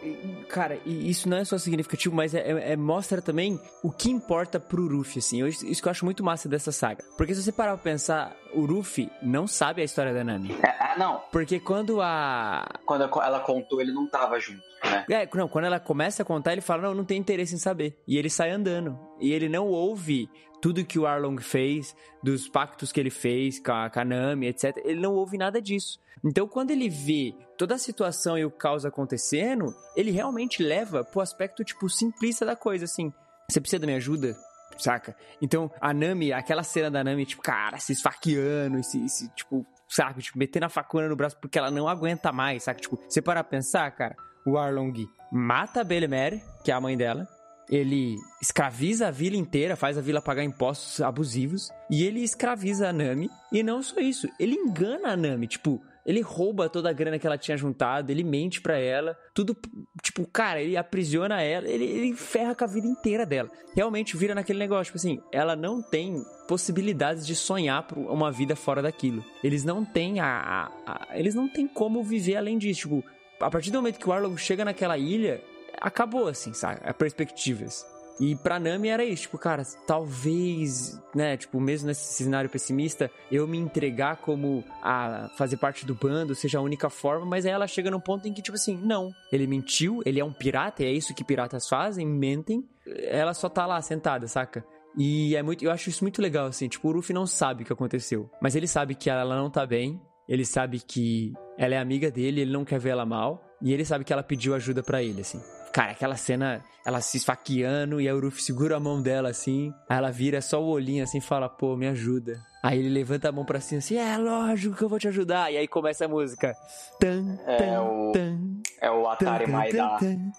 cara, 0.47 0.79
e 0.85 1.09
isso 1.09 1.29
não 1.29 1.37
é 1.37 1.45
só 1.45 1.57
significativo, 1.57 2.15
mas 2.15 2.33
é, 2.33 2.39
é- 2.39 2.71
é- 2.73 2.75
mostra 2.77 3.21
também 3.21 3.59
o 3.83 3.91
que 3.91 4.09
importa 4.09 4.59
pro 4.59 4.87
Ruffy, 4.87 5.19
assim. 5.19 5.41
Eu- 5.41 5.47
isso 5.47 5.81
que 5.81 5.87
eu 5.87 5.91
acho 5.91 6.05
muito 6.05 6.23
massa 6.23 6.49
dessa 6.49 6.71
saga. 6.71 7.03
Porque 7.17 7.35
se 7.35 7.43
você 7.43 7.51
parar 7.51 7.73
pra 7.75 7.83
pensar, 7.83 8.35
o 8.53 8.65
Ruffy 8.65 9.09
não 9.21 9.45
sabe 9.47 9.81
a 9.81 9.85
história 9.85 10.13
da 10.13 10.23
Nami. 10.23 10.55
Ah, 10.63 10.95
não. 10.97 11.21
Porque 11.31 11.59
quando 11.59 12.01
a. 12.01 12.67
Quando 12.85 13.03
ela 13.03 13.39
contou, 13.41 13.79
ele 13.79 13.91
não 13.93 14.07
tava 14.09 14.39
junto, 14.39 14.61
né? 14.83 15.05
É, 15.09 15.29
não, 15.35 15.47
quando 15.47 15.65
ela 15.65 15.79
começa 15.79 16.23
a 16.23 16.25
contar, 16.25 16.53
ele 16.53 16.61
fala, 16.61 16.81
não, 16.83 16.95
não 16.95 17.05
tem 17.05 17.19
interesse 17.19 17.53
em 17.53 17.59
saber. 17.59 18.01
E 18.07 18.17
ele 18.17 18.29
sai 18.29 18.49
andando. 18.49 18.97
E 19.19 19.31
ele 19.31 19.47
não 19.47 19.67
ouve 19.67 20.27
tudo 20.61 20.83
que 20.83 20.99
o 20.99 21.05
Arlong 21.07 21.39
fez, 21.41 21.95
dos 22.21 22.49
pactos 22.49 22.91
que 22.91 22.99
ele 22.99 23.09
fez 23.09 23.59
com 23.59 23.71
a, 23.71 23.89
com 23.89 23.99
a 23.99 24.03
Nami, 24.05 24.47
etc. 24.47 24.75
Ele 24.83 24.99
não 24.99 25.13
ouve 25.13 25.37
nada 25.37 25.61
disso. 25.61 25.99
Então, 26.23 26.47
quando 26.47 26.71
ele 26.71 26.89
vê 26.89 27.33
toda 27.57 27.75
a 27.75 27.77
situação 27.77 28.37
e 28.37 28.45
o 28.45 28.51
caos 28.51 28.85
acontecendo, 28.85 29.73
ele 29.95 30.11
realmente 30.11 30.63
leva 30.63 31.03
pro 31.03 31.21
aspecto, 31.21 31.63
tipo, 31.63 31.89
simplista 31.89 32.45
da 32.45 32.55
coisa, 32.55 32.85
assim. 32.85 33.13
Você 33.49 33.59
precisa 33.59 33.79
da 33.79 33.87
minha 33.87 33.97
ajuda? 33.97 34.35
Saca? 34.77 35.15
Então, 35.41 35.71
a 35.81 35.93
Nami, 35.93 36.31
aquela 36.31 36.63
cena 36.63 36.89
da 36.89 37.03
Nami, 37.03 37.25
tipo, 37.25 37.41
cara, 37.41 37.79
se 37.79 37.91
esfaqueando, 37.91 38.81
se, 38.83 39.29
tipo, 39.35 39.65
sabe? 39.89 40.21
Tipo, 40.21 40.37
metendo 40.37 40.67
a 40.67 40.69
facona 40.69 41.09
no 41.09 41.15
braço 41.15 41.37
porque 41.41 41.57
ela 41.57 41.71
não 41.71 41.87
aguenta 41.87 42.31
mais, 42.31 42.63
sabe? 42.63 42.81
Tipo, 42.81 42.99
você 43.07 43.21
para 43.21 43.43
pensar, 43.43 43.89
cara, 43.91 44.15
o 44.45 44.57
Arlong 44.57 44.93
mata 45.31 45.81
a 45.81 45.83
Belemere, 45.83 46.41
que 46.63 46.71
é 46.71 46.73
a 46.73 46.81
mãe 46.81 46.95
dela, 46.95 47.27
ele 47.69 48.15
escraviza 48.41 49.07
a 49.07 49.11
vila 49.11 49.35
inteira, 49.35 49.75
faz 49.75 49.97
a 49.97 50.01
vila 50.01 50.21
pagar 50.21 50.43
impostos 50.43 51.01
abusivos, 51.01 51.69
e 51.89 52.03
ele 52.03 52.21
escraviza 52.23 52.89
a 52.89 52.93
Nami, 52.93 53.29
e 53.51 53.61
não 53.61 53.81
só 53.83 53.99
isso, 53.99 54.27
ele 54.39 54.55
engana 54.55 55.09
a 55.09 55.17
Nami, 55.17 55.47
tipo, 55.47 55.81
ele 56.05 56.21
rouba 56.21 56.69
toda 56.69 56.89
a 56.89 56.93
grana 56.93 57.19
que 57.19 57.27
ela 57.27 57.37
tinha 57.37 57.57
juntado, 57.57 58.11
ele 58.11 58.23
mente 58.23 58.61
pra 58.61 58.77
ela, 58.77 59.17
tudo, 59.33 59.55
tipo, 60.01 60.25
cara, 60.25 60.61
ele 60.61 60.75
aprisiona 60.77 61.41
ela, 61.41 61.67
ele, 61.67 61.85
ele 61.85 62.13
ferra 62.13 62.55
com 62.55 62.63
a 62.63 62.67
vida 62.67 62.87
inteira 62.87 63.25
dela. 63.25 63.49
Realmente 63.75 64.17
vira 64.17 64.33
naquele 64.33 64.59
negócio, 64.59 64.85
tipo 64.85 64.97
assim, 64.97 65.21
ela 65.31 65.55
não 65.55 65.81
tem 65.81 66.23
possibilidades 66.47 67.25
de 67.25 67.35
sonhar 67.35 67.83
por 67.83 67.97
uma 67.97 68.31
vida 68.31 68.55
fora 68.55 68.81
daquilo. 68.81 69.23
Eles 69.43 69.63
não 69.63 69.85
têm 69.85 70.19
a, 70.19 70.71
a, 70.85 70.91
a 71.11 71.17
eles 71.17 71.35
não 71.35 71.47
têm 71.47 71.67
como 71.67 72.03
viver 72.03 72.37
além 72.37 72.57
disso, 72.57 72.81
tipo, 72.81 73.03
a 73.39 73.49
partir 73.49 73.71
do 73.71 73.77
momento 73.77 73.99
que 73.99 74.09
o 74.09 74.11
Arlong 74.11 74.35
chega 74.37 74.65
naquela 74.65 74.97
ilha, 74.97 75.41
acabou, 75.79 76.27
assim, 76.27 76.53
sabe? 76.53 76.81
As 76.83 76.95
perspectivas. 76.95 77.85
E 78.19 78.35
pra 78.35 78.59
Nami 78.59 78.89
era 78.89 79.03
isso, 79.05 79.23
tipo, 79.23 79.37
cara, 79.37 79.63
talvez, 79.87 81.01
né, 81.15 81.37
tipo, 81.37 81.59
mesmo 81.59 81.87
nesse 81.87 82.21
cenário 82.21 82.49
pessimista, 82.49 83.09
eu 83.31 83.47
me 83.47 83.57
entregar 83.57 84.17
como 84.17 84.63
a 84.83 85.29
fazer 85.37 85.55
parte 85.55 85.85
do 85.85 85.95
bando 85.95 86.35
seja 86.35 86.59
a 86.59 86.61
única 86.61 86.89
forma, 86.89 87.25
mas 87.25 87.45
aí 87.45 87.51
ela 87.51 87.65
chega 87.65 87.89
num 87.89 87.99
ponto 87.99 88.27
em 88.27 88.33
que, 88.33 88.41
tipo 88.41 88.55
assim, 88.55 88.75
não, 88.75 89.09
ele 89.31 89.47
mentiu, 89.47 90.01
ele 90.05 90.19
é 90.19 90.25
um 90.25 90.33
pirata, 90.33 90.83
e 90.83 90.87
é 90.87 90.91
isso 90.91 91.15
que 91.15 91.23
piratas 91.23 91.69
fazem, 91.69 92.05
mentem, 92.05 92.67
ela 92.85 93.33
só 93.33 93.47
tá 93.47 93.65
lá 93.65 93.81
sentada, 93.81 94.27
saca? 94.27 94.65
E 94.97 95.33
é 95.35 95.41
muito, 95.41 95.63
eu 95.63 95.71
acho 95.71 95.89
isso 95.89 96.03
muito 96.03 96.21
legal, 96.21 96.47
assim, 96.47 96.67
tipo, 96.67 96.89
o 96.89 96.91
Ruffy 96.91 97.13
não 97.13 97.25
sabe 97.25 97.63
o 97.63 97.65
que 97.65 97.71
aconteceu, 97.71 98.29
mas 98.41 98.53
ele 98.53 98.67
sabe 98.67 98.95
que 98.95 99.09
ela 99.09 99.37
não 99.37 99.49
tá 99.49 99.65
bem, 99.65 100.01
ele 100.27 100.43
sabe 100.43 100.79
que 100.79 101.31
ela 101.57 101.73
é 101.73 101.77
amiga 101.77 102.11
dele, 102.11 102.41
ele 102.41 102.51
não 102.51 102.65
quer 102.65 102.79
ver 102.79 102.89
ela 102.89 103.05
mal, 103.05 103.41
e 103.61 103.73
ele 103.73 103.85
sabe 103.85 104.03
que 104.03 104.11
ela 104.11 104.23
pediu 104.23 104.53
ajuda 104.53 104.83
para 104.83 105.01
ele, 105.01 105.21
assim. 105.21 105.39
Cara, 105.73 105.91
aquela 105.91 106.15
cena, 106.15 106.63
ela 106.85 107.01
se 107.01 107.17
esfaqueando 107.17 108.01
e 108.01 108.09
a 108.09 108.15
Uruf 108.15 108.41
segura 108.41 108.77
a 108.77 108.79
mão 108.79 109.01
dela 109.01 109.29
assim. 109.29 109.73
Aí 109.87 109.97
ela 109.97 110.11
vira 110.11 110.41
só 110.41 110.61
o 110.61 110.69
olhinho 110.69 111.03
assim 111.03 111.19
e 111.19 111.21
fala: 111.21 111.47
pô, 111.47 111.75
me 111.75 111.87
ajuda. 111.87 112.41
Aí 112.61 112.77
ele 112.79 112.89
levanta 112.89 113.29
a 113.29 113.31
mão 113.31 113.45
pra 113.45 113.59
cima 113.61 113.79
assim: 113.79 113.95
é 113.97 114.17
lógico 114.17 114.75
que 114.75 114.83
eu 114.83 114.89
vou 114.89 114.99
te 114.99 115.07
ajudar. 115.07 115.51
E 115.51 115.57
aí 115.57 115.67
começa 115.67 116.05
a 116.05 116.07
música: 116.07 116.55
tan, 116.99 117.35
tan, 117.37 117.63
É 117.63 117.79
o, 117.79 118.11
tan. 118.11 118.39
é 118.81 118.91
o 118.91 119.07
Atari 119.07 119.45
tan, 119.45 119.51
Maidá. 119.51 119.97
tan, 119.97 120.31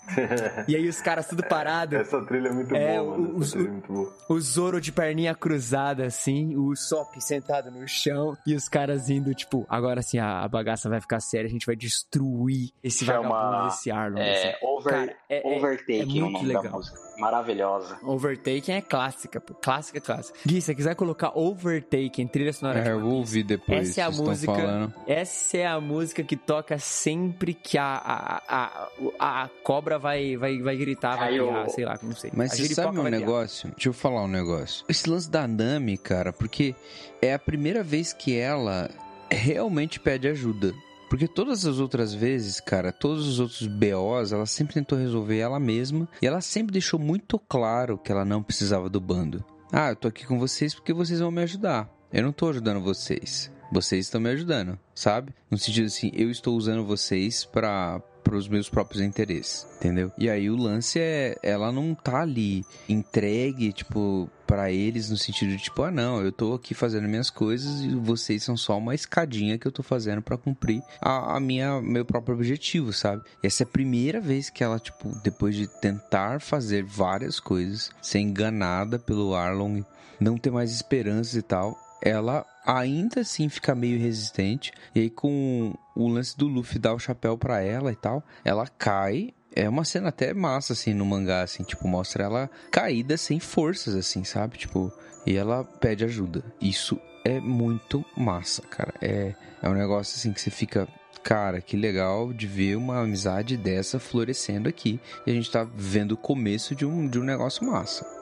E 0.68 0.76
aí 0.76 0.86
os 0.88 1.01
caras 1.01 1.26
tudo 1.28 1.42
parado. 1.42 1.97
Essa 1.97 2.20
trilha 2.26 2.48
é 2.48 2.52
muito 2.52 2.74
É, 2.76 2.98
boa, 2.98 3.16
mano. 3.18 3.38
o- 3.38 3.42
Essa 3.42 3.52
trilha 3.52 3.68
é 3.68 3.72
muito 3.72 3.92
boa. 3.92 4.12
O 4.28 4.38
Zoro 4.40 4.80
de 4.80 4.92
perninha 4.92 5.34
cruzada, 5.34 6.05
assim, 6.05 6.55
o 6.56 6.76
Sop 6.76 7.14
sentado 7.20 7.70
no 7.70 7.88
chão 7.88 8.36
e 8.47 8.55
os 8.55 8.68
caras 8.68 9.09
indo, 9.09 9.34
tipo, 9.34 9.64
agora 9.68 10.02
sim 10.02 10.18
a, 10.18 10.47
bagaça 10.47 10.88
vai 10.90 11.01
ficar 11.01 11.20
séria, 11.20 11.47
a 11.47 11.51
gente 11.51 11.64
vai 11.64 11.74
destruir 11.76 12.70
esse 12.84 13.05
Chama, 13.05 13.28
vagabundo 13.30 13.64
desse 13.70 13.90
Arlong. 13.90 14.20
É, 14.20 14.51
assim. 14.55 14.66
over, 14.66 14.92
Cara, 14.92 15.16
é- 15.28 15.55
é- 15.55 15.56
Overtaking 15.56 16.18
é 16.18 16.20
é 16.20 16.24
o 16.24 16.30
muito 16.30 16.44
legal. 16.47 16.80
Maravilhosa. 17.20 17.98
Overtaken 18.02 18.76
é 18.76 18.80
clássica, 18.80 19.40
pô. 19.40 19.55
Clássica, 19.55 20.01
clássica. 20.01 20.38
Gui, 20.44 20.60
se 20.60 20.66
você 20.66 20.74
quiser 20.74 20.94
colocar 20.94 21.32
Overtaken, 21.36 22.26
trilha 22.26 22.52
sonora 22.52 22.80
É, 22.80 22.92
eu 22.92 23.01
vou 23.01 23.14
ouvir 23.14 23.42
depois. 23.42 23.90
Essa 23.90 24.01
é 24.01 24.05
a 24.05 24.10
música. 24.10 24.55
falando. 24.55 24.94
Essa 25.06 25.56
é 25.59 25.66
a 25.66 25.80
música 25.80 26.22
que 26.22 26.36
toca 26.36 26.78
sempre 26.78 27.55
que 27.55 27.76
a, 27.78 27.84
a, 27.84 28.88
a, 29.18 29.42
a, 29.42 29.48
cobra 29.62 29.98
vai, 29.98 30.36
vai, 30.36 30.60
vai 30.60 30.76
gritar, 30.76 31.16
vai 31.16 31.32
piar, 31.32 31.70
sei 31.70 31.84
lá, 31.84 31.98
não 32.02 32.14
sei. 32.14 32.30
Mas 32.34 32.52
a 32.52 32.56
você 32.56 32.74
sabe 32.74 32.98
um 32.98 33.05
negócio? 33.05 33.70
Deixa 33.70 33.88
eu 33.88 33.92
falar 33.92 34.22
um 34.24 34.28
negócio. 34.28 34.84
Esse 34.88 35.09
lance 35.09 35.30
da 35.30 35.47
Nami, 35.47 35.97
cara, 35.98 36.32
porque 36.32 36.74
é 37.20 37.34
a 37.34 37.38
primeira 37.38 37.82
vez 37.82 38.12
que 38.12 38.36
ela 38.36 38.90
realmente 39.30 40.01
pede 40.01 40.28
ajuda. 40.28 40.74
Porque 41.11 41.27
todas 41.27 41.66
as 41.66 41.81
outras 41.81 42.15
vezes, 42.15 42.61
cara, 42.61 42.93
todos 42.93 43.27
os 43.27 43.41
outros 43.41 43.66
BOs, 43.66 44.31
ela 44.31 44.47
sempre 44.47 44.74
tentou 44.74 44.97
resolver 44.97 45.39
ela 45.39 45.59
mesma. 45.59 46.09
E 46.23 46.27
ela 46.27 46.41
sempre 46.41 46.73
deixou 46.73 47.01
muito 47.01 47.37
claro 47.37 47.99
que 47.99 48.12
ela 48.12 48.24
não 48.24 48.45
precisava 48.45 48.89
do 48.89 49.01
bando. 49.01 49.45
Ah, 49.73 49.91
eu 49.91 49.97
tô 49.97 50.07
aqui 50.07 50.24
com 50.24 50.39
vocês 50.39 50.73
porque 50.73 50.93
vocês 50.93 51.19
vão 51.19 51.32
me 51.32 51.43
ajudar. 51.43 51.91
Eu 52.12 52.23
não 52.23 52.31
tô 52.31 52.49
ajudando 52.49 52.81
vocês. 52.81 53.51
Vocês 53.73 54.07
estão 54.07 54.20
me 54.20 54.31
ajudando, 54.31 54.78
sabe? 54.95 55.35
No 55.51 55.59
sentido 55.59 55.87
assim, 55.87 56.12
eu 56.15 56.31
estou 56.31 56.57
usando 56.57 56.85
vocês 56.85 57.45
para 57.45 58.01
os 58.35 58.48
meus 58.48 58.69
próprios 58.69 59.02
interesses, 59.02 59.66
entendeu? 59.77 60.12
E 60.19 60.28
aí 60.28 60.51
o 60.51 60.57
lance 60.57 60.98
é 60.98 61.36
ela 61.43 61.70
não 61.73 61.94
tá 61.94 62.23
ali 62.23 62.65
entregue, 62.89 63.73
tipo, 63.73 64.28
pra 64.47 64.70
eles 64.70 65.09
no 65.09 65.16
sentido 65.16 65.51
de 65.51 65.62
tipo, 65.62 65.82
ah, 65.82 65.90
não, 65.90 66.20
eu 66.20 66.32
tô 66.32 66.55
aqui 66.55 66.74
fazendo 66.74 67.07
minhas 67.09 67.31
coisas 67.31 67.82
e 67.82 67.94
vocês 67.94 68.43
são 68.43 68.57
só 68.57 68.77
uma 68.78 68.94
escadinha 68.94 69.57
que 69.57 69.66
eu 69.66 69.73
tô 69.73 69.82
fazendo 69.82 70.20
pra 70.20 70.36
cumprir 70.36 70.82
a, 71.01 71.36
a 71.36 71.40
minha 71.40 71.81
meu 71.81 72.05
próprio 72.05 72.35
objetivo, 72.35 72.93
sabe? 72.93 73.23
Essa 73.43 73.62
é 73.62 73.65
a 73.65 73.69
primeira 73.69 74.20
vez 74.20 74.51
que 74.51 74.65
ela, 74.65 74.81
tipo, 74.81 75.09
depois 75.23 75.55
de 75.55 75.69
tentar 75.69 76.40
fazer 76.40 76.82
várias 76.82 77.39
coisas, 77.39 77.90
ser 78.02 78.19
enganada 78.19 78.98
pelo 78.98 79.35
Arlong, 79.35 79.85
não 80.19 80.36
ter 80.36 80.51
mais 80.51 80.73
esperanças 80.73 81.36
e 81.36 81.43
tal, 81.43 81.78
ela 82.02 82.47
ainda 82.64 83.20
assim 83.20 83.48
fica 83.48 83.74
meio 83.74 83.98
resistente. 83.98 84.72
E 84.94 85.01
aí, 85.01 85.10
com 85.10 85.74
o 85.94 86.09
lance 86.09 86.36
do 86.36 86.47
Luffy 86.47 86.78
dar 86.78 86.94
o 86.94 86.98
chapéu 86.98 87.36
pra 87.36 87.60
ela 87.60 87.93
e 87.93 87.97
tal, 87.97 88.22
ela 88.44 88.66
cai. 88.66 89.35
É 89.55 89.68
uma 89.68 89.85
cena 89.85 90.10
até 90.10 90.32
massa, 90.32 90.74
assim, 90.74 90.94
no 90.94 91.05
mangá, 91.05 91.43
assim, 91.43 91.64
tipo, 91.64 91.89
mostra 91.89 92.22
ela 92.22 92.48
caída 92.70 93.16
sem 93.16 93.40
forças, 93.40 93.97
assim, 93.97 94.22
sabe? 94.22 94.56
Tipo, 94.56 94.93
e 95.27 95.36
ela 95.36 95.64
pede 95.64 96.05
ajuda. 96.05 96.44
Isso 96.60 97.01
é 97.24 97.40
muito 97.40 98.05
massa, 98.16 98.62
cara. 98.62 98.94
É, 99.02 99.35
é 99.60 99.68
um 99.68 99.74
negócio, 99.74 100.16
assim, 100.16 100.32
que 100.32 100.40
você 100.40 100.51
fica. 100.51 100.89
Cara, 101.22 101.60
que 101.60 101.77
legal 101.77 102.32
de 102.32 102.47
ver 102.47 102.77
uma 102.77 103.01
amizade 103.01 103.56
dessa 103.56 103.98
florescendo 103.98 104.68
aqui. 104.68 104.98
E 105.27 105.31
a 105.31 105.35
gente 105.35 105.51
tá 105.51 105.64
vendo 105.64 106.12
o 106.12 106.16
começo 106.16 106.74
de 106.74 106.86
um, 106.86 107.06
de 107.06 107.18
um 107.18 107.24
negócio 107.24 107.66
massa. 107.66 108.19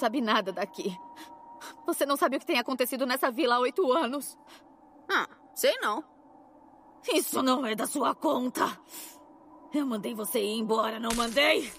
Sabe 0.00 0.20
nada 0.20 0.50
daqui. 0.50 0.98
Você 1.86 2.06
não 2.06 2.16
sabe 2.16 2.36
o 2.36 2.40
que 2.40 2.46
tem 2.46 2.58
acontecido 2.58 3.06
nessa 3.06 3.30
vila 3.30 3.56
há 3.56 3.60
oito 3.60 3.92
anos. 3.92 4.38
Ah, 5.08 5.28
sei 5.54 5.76
não. 5.80 6.02
Isso 7.12 7.42
não 7.42 7.66
é 7.66 7.74
da 7.74 7.86
sua 7.86 8.14
conta. 8.14 8.66
Eu 9.72 9.86
mandei 9.86 10.14
você 10.14 10.40
ir 10.40 10.58
embora, 10.58 10.98
não 10.98 11.14
mandei? 11.14 11.70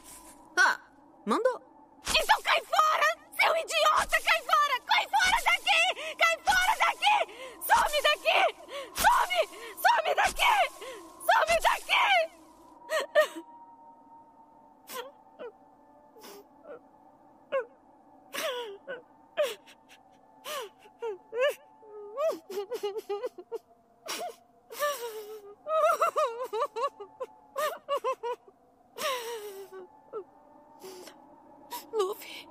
Ah, 0.57 0.79
mandou. 1.25 1.59
Então 2.07 2.41
cai 2.43 2.61
fora, 2.63 3.17
seu 3.39 3.55
idiota! 3.55 4.17
Cai 4.23 4.41
fora! 4.43 4.79
Cai 4.85 5.07
fora 5.07 5.37
daqui! 5.49 5.81
Cai 6.17 6.37
fora 6.45 6.73
daqui! 6.85 7.17
Some 7.67 7.97
daqui! 8.07 8.41
Some! 9.01 9.39
Some 9.83 10.11
daqui! 10.15 10.55
Some 11.27 11.55
daqui! 11.61 12.05
Luffy, 31.93 32.47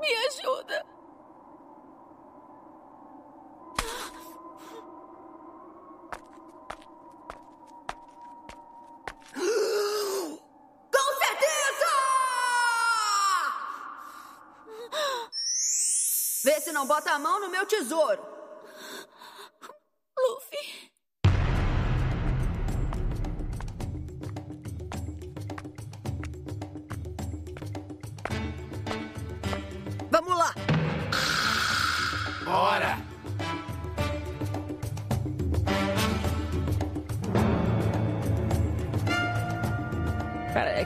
me 0.00 0.16
ajuda. 0.26 0.84
Vê 16.42 16.58
se 16.60 16.72
não 16.72 16.86
bota 16.86 17.12
a 17.12 17.18
mão 17.18 17.38
no 17.38 17.48
meu 17.48 17.64
tesouro. 17.66 18.39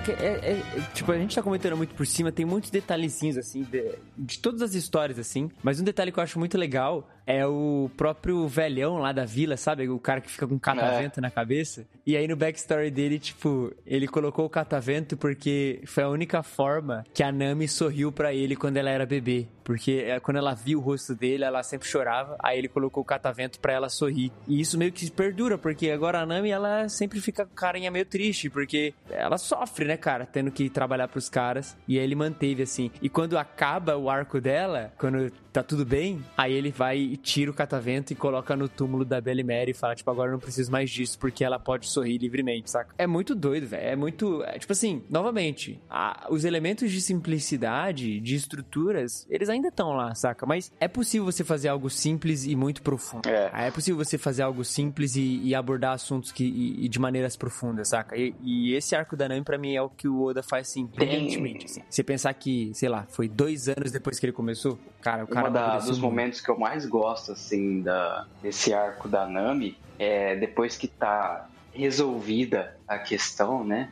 Que 0.05 0.13
é, 0.13 0.61
é- 0.77 0.81
tipo, 0.93 1.11
a 1.11 1.19
gente 1.19 1.35
tá 1.35 1.43
comentando 1.43 1.77
muito 1.77 1.95
por 1.95 2.07
cima, 2.07 2.31
tem 2.31 2.45
muitos 2.45 2.71
detalhezinhos 2.71 3.39
assim 3.39 3.63
de, 3.63 3.95
de 4.17 4.39
todas 4.39 4.63
as 4.63 4.75
histórias 4.75 5.19
assim, 5.19 5.51
mas 5.63 5.81
um 5.81 5.85
detalhe 5.85 6.13
que 6.13 6.19
eu 6.19 6.23
acho 6.23 6.39
muito 6.39 6.59
legal 6.59 7.09
é 7.27 7.47
o 7.47 7.91
próprio 7.97 8.47
velhão 8.47 8.99
lá 8.99 9.13
da 9.13 9.25
vila, 9.25 9.57
sabe? 9.57 9.89
O 9.89 9.99
cara 9.99 10.21
que 10.21 10.31
fica 10.31 10.47
com 10.47 10.59
catavento 10.59 11.21
na 11.21 11.31
cabeça. 11.31 11.87
E 12.07 12.17
aí 12.17 12.29
no 12.29 12.37
backstory 12.37 12.91
dele, 12.91 13.19
tipo, 13.19 13.73
ele 13.87 14.07
colocou 14.07 14.45
o 14.45 14.51
catavento 14.51 15.17
porque 15.17 15.81
foi 15.87 16.05
a 16.05 16.09
única 16.09 16.43
forma 16.43 17.05
que 17.15 17.23
a 17.23 17.33
Nami 17.33 17.67
sorriu 17.67 18.13
pra 18.13 18.35
ele 18.35 18.57
quando 18.57 18.77
ela 18.77 18.91
era 18.91 19.07
bebê, 19.07 19.47
porque 19.63 20.05
é, 20.07 20.21
quando 20.21 20.37
ela 20.37 20.55
viu 20.55 20.79
o 20.79 20.83
rosto 20.83 21.15
dele, 21.15 21.45
ela 21.45 21.63
sempre 21.63 21.89
chorava, 21.89 22.37
aí 22.43 22.59
ele 22.59 22.69
colocou 22.69 23.03
o 23.03 23.07
catavento 23.07 23.59
pra 23.59 23.73
ela 23.73 23.89
sorrir. 23.89 24.31
E 24.47 24.61
isso 24.61 24.77
meio 24.77 24.93
que 24.93 25.11
perdura, 25.11 25.57
porque 25.57 25.91
agora 25.91 26.21
a 26.21 26.27
Nami 26.27 26.51
ela 26.51 26.89
sempre 26.89 27.21
fica 27.21 27.47
com 27.47 27.55
carinha 27.55 27.91
meio 27.91 28.05
triste, 28.05 28.51
porque 28.51 28.93
ela 29.11 29.39
sofre, 29.39 29.87
né, 29.87 29.97
cara, 29.97 30.27
tendo 30.27 30.51
que 30.51 30.69
trabalhar 30.69 31.09
pros 31.09 31.29
caras. 31.29 31.77
E 31.89 31.99
aí 31.99 32.05
ele 32.05 32.15
manteve 32.15 32.63
assim. 32.63 32.91
E 33.01 33.09
quando 33.09 33.39
acaba 33.39 33.97
o 33.97 34.11
arco 34.11 34.41
dela, 34.41 34.93
quando 34.99 35.31
tá 35.53 35.63
tudo 35.63 35.87
bem, 35.87 36.23
aí 36.37 36.53
ele 36.53 36.71
vai 36.71 37.14
e 37.15 37.16
tira 37.16 37.51
o 37.51 37.55
catavento 37.55 38.12
e 38.12 38.16
coloca 38.16 38.57
no 38.57 38.69
túmulo 38.69 39.05
da 39.05 39.20
Belly 39.20 39.45
Mary 39.45 39.70
e 39.70 39.74
fala, 39.74 39.95
tipo, 39.95 40.11
agora 40.11 40.28
eu 40.28 40.32
não 40.32 40.41
preciso 40.41 40.70
mais 40.73 40.91
disso, 40.91 41.19
porque 41.19 41.45
ela 41.45 41.59
pode 41.59 41.86
sorrir 41.89 42.19
livremente, 42.19 42.70
saca? 42.70 42.95
É 42.99 43.07
muito 43.07 43.35
doido, 43.35 43.66
velho. 43.69 43.85
É 43.85 43.97
muito. 43.97 44.43
é, 44.45 44.59
tipo 44.59 44.73
assim, 44.73 45.03
novamente, 45.09 45.81
a- 45.89 46.27
os 46.31 46.45
elementos 46.45 46.91
de 46.91 47.01
simplicidade, 47.01 48.20
de 48.20 48.35
estruturas, 48.35 49.27
eles 49.31 49.49
ainda 49.49 49.69
estão 49.69 49.91
lá, 49.93 50.15
saca? 50.15 50.47
Mas 50.47 50.73
é 50.81 50.89
possível 50.89 51.24
você 51.24 51.45
fazer 51.45 51.69
algo 51.69 51.89
simples 51.91 52.45
e 52.47 52.57
muito 52.57 52.82
profundo. 52.82 53.28
É, 53.28 53.70
possível 53.70 54.03
você 54.03 54.16
fazer 54.19 54.43
algo 54.43 54.65
simples 54.65 55.16
e, 55.16 55.41
e 55.43 55.55
abordar 55.55 55.93
assuntos 55.93 56.32
que, 56.32 56.45
e, 56.45 56.85
e 56.85 56.89
de 56.89 56.99
maneiras 56.99 57.36
profundas, 57.36 57.89
saca? 57.89 58.16
E, 58.16 58.35
e 58.43 58.74
esse 58.74 58.95
arco 58.97 59.16
da 59.16 59.28
Nami, 59.28 59.43
pra 59.43 59.59
mim, 59.59 59.74
é 59.74 59.82
o 59.82 59.89
que 59.89 60.09
o 60.09 60.23
Oda 60.23 60.43
faz, 60.43 60.69
assim, 60.69 60.86
brilhantemente. 60.86 61.66
Assim. 61.66 61.82
Você 61.89 62.03
pensar 62.03 62.32
que, 62.35 62.70
sei 62.74 62.89
lá, 62.89 63.07
foi 63.09 63.28
dois 63.28 63.69
anos 63.69 63.93
depois 63.93 64.19
que 64.19 64.27
ele 64.27 64.32
começou, 64.32 64.78
cara, 65.05 65.25
o 65.25 65.27
cara 65.29 65.49
Uma 65.49 65.51
da- 65.51 65.79
dos 65.79 65.99
momentos 65.99 66.41
que 66.41 66.51
eu 66.51 66.59
mais 66.59 66.87
gosto, 66.87 67.33
assim, 67.33 67.83
da, 67.83 68.27
desse 68.43 68.73
arco 68.73 69.07
da 69.07 69.27
Nami 69.27 69.77
é 69.99 70.35
depois 70.35 70.77
que 70.79 70.89
tá 70.89 71.47
resolvida 71.73 72.75
a 72.89 72.99
questão, 72.99 73.63
né? 73.63 73.91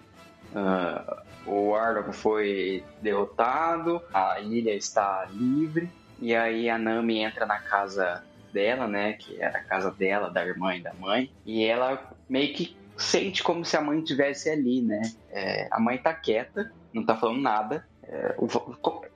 Ah, 0.54 1.22
o 1.46 1.74
Arlong 1.74 2.12
foi 2.12 2.82
derrotado, 3.02 4.00
a 4.12 4.40
ilha 4.40 4.74
está 4.74 5.26
livre, 5.30 5.90
e 6.18 6.34
aí 6.34 6.70
a 6.70 6.78
Nami 6.78 7.18
entra 7.18 7.44
na 7.44 7.58
casa 7.58 8.24
dela, 8.52 8.86
né? 8.86 9.12
Que 9.14 9.40
era 9.40 9.58
a 9.58 9.62
casa 9.64 9.90
dela, 9.90 10.30
da 10.30 10.44
irmã 10.44 10.74
e 10.76 10.80
da 10.82 10.94
mãe, 10.94 11.30
e 11.44 11.64
ela 11.64 12.10
meio 12.28 12.54
que 12.54 12.76
sente 12.96 13.42
como 13.42 13.64
se 13.64 13.76
a 13.76 13.80
mãe 13.80 13.98
estivesse 13.98 14.48
ali, 14.48 14.80
né? 14.80 15.02
É, 15.30 15.68
a 15.70 15.78
mãe 15.80 15.98
tá 15.98 16.14
quieta, 16.14 16.70
não 16.92 17.04
tá 17.04 17.16
falando 17.16 17.40
nada, 17.40 17.84
é, 18.12 18.34
o- 18.38 18.46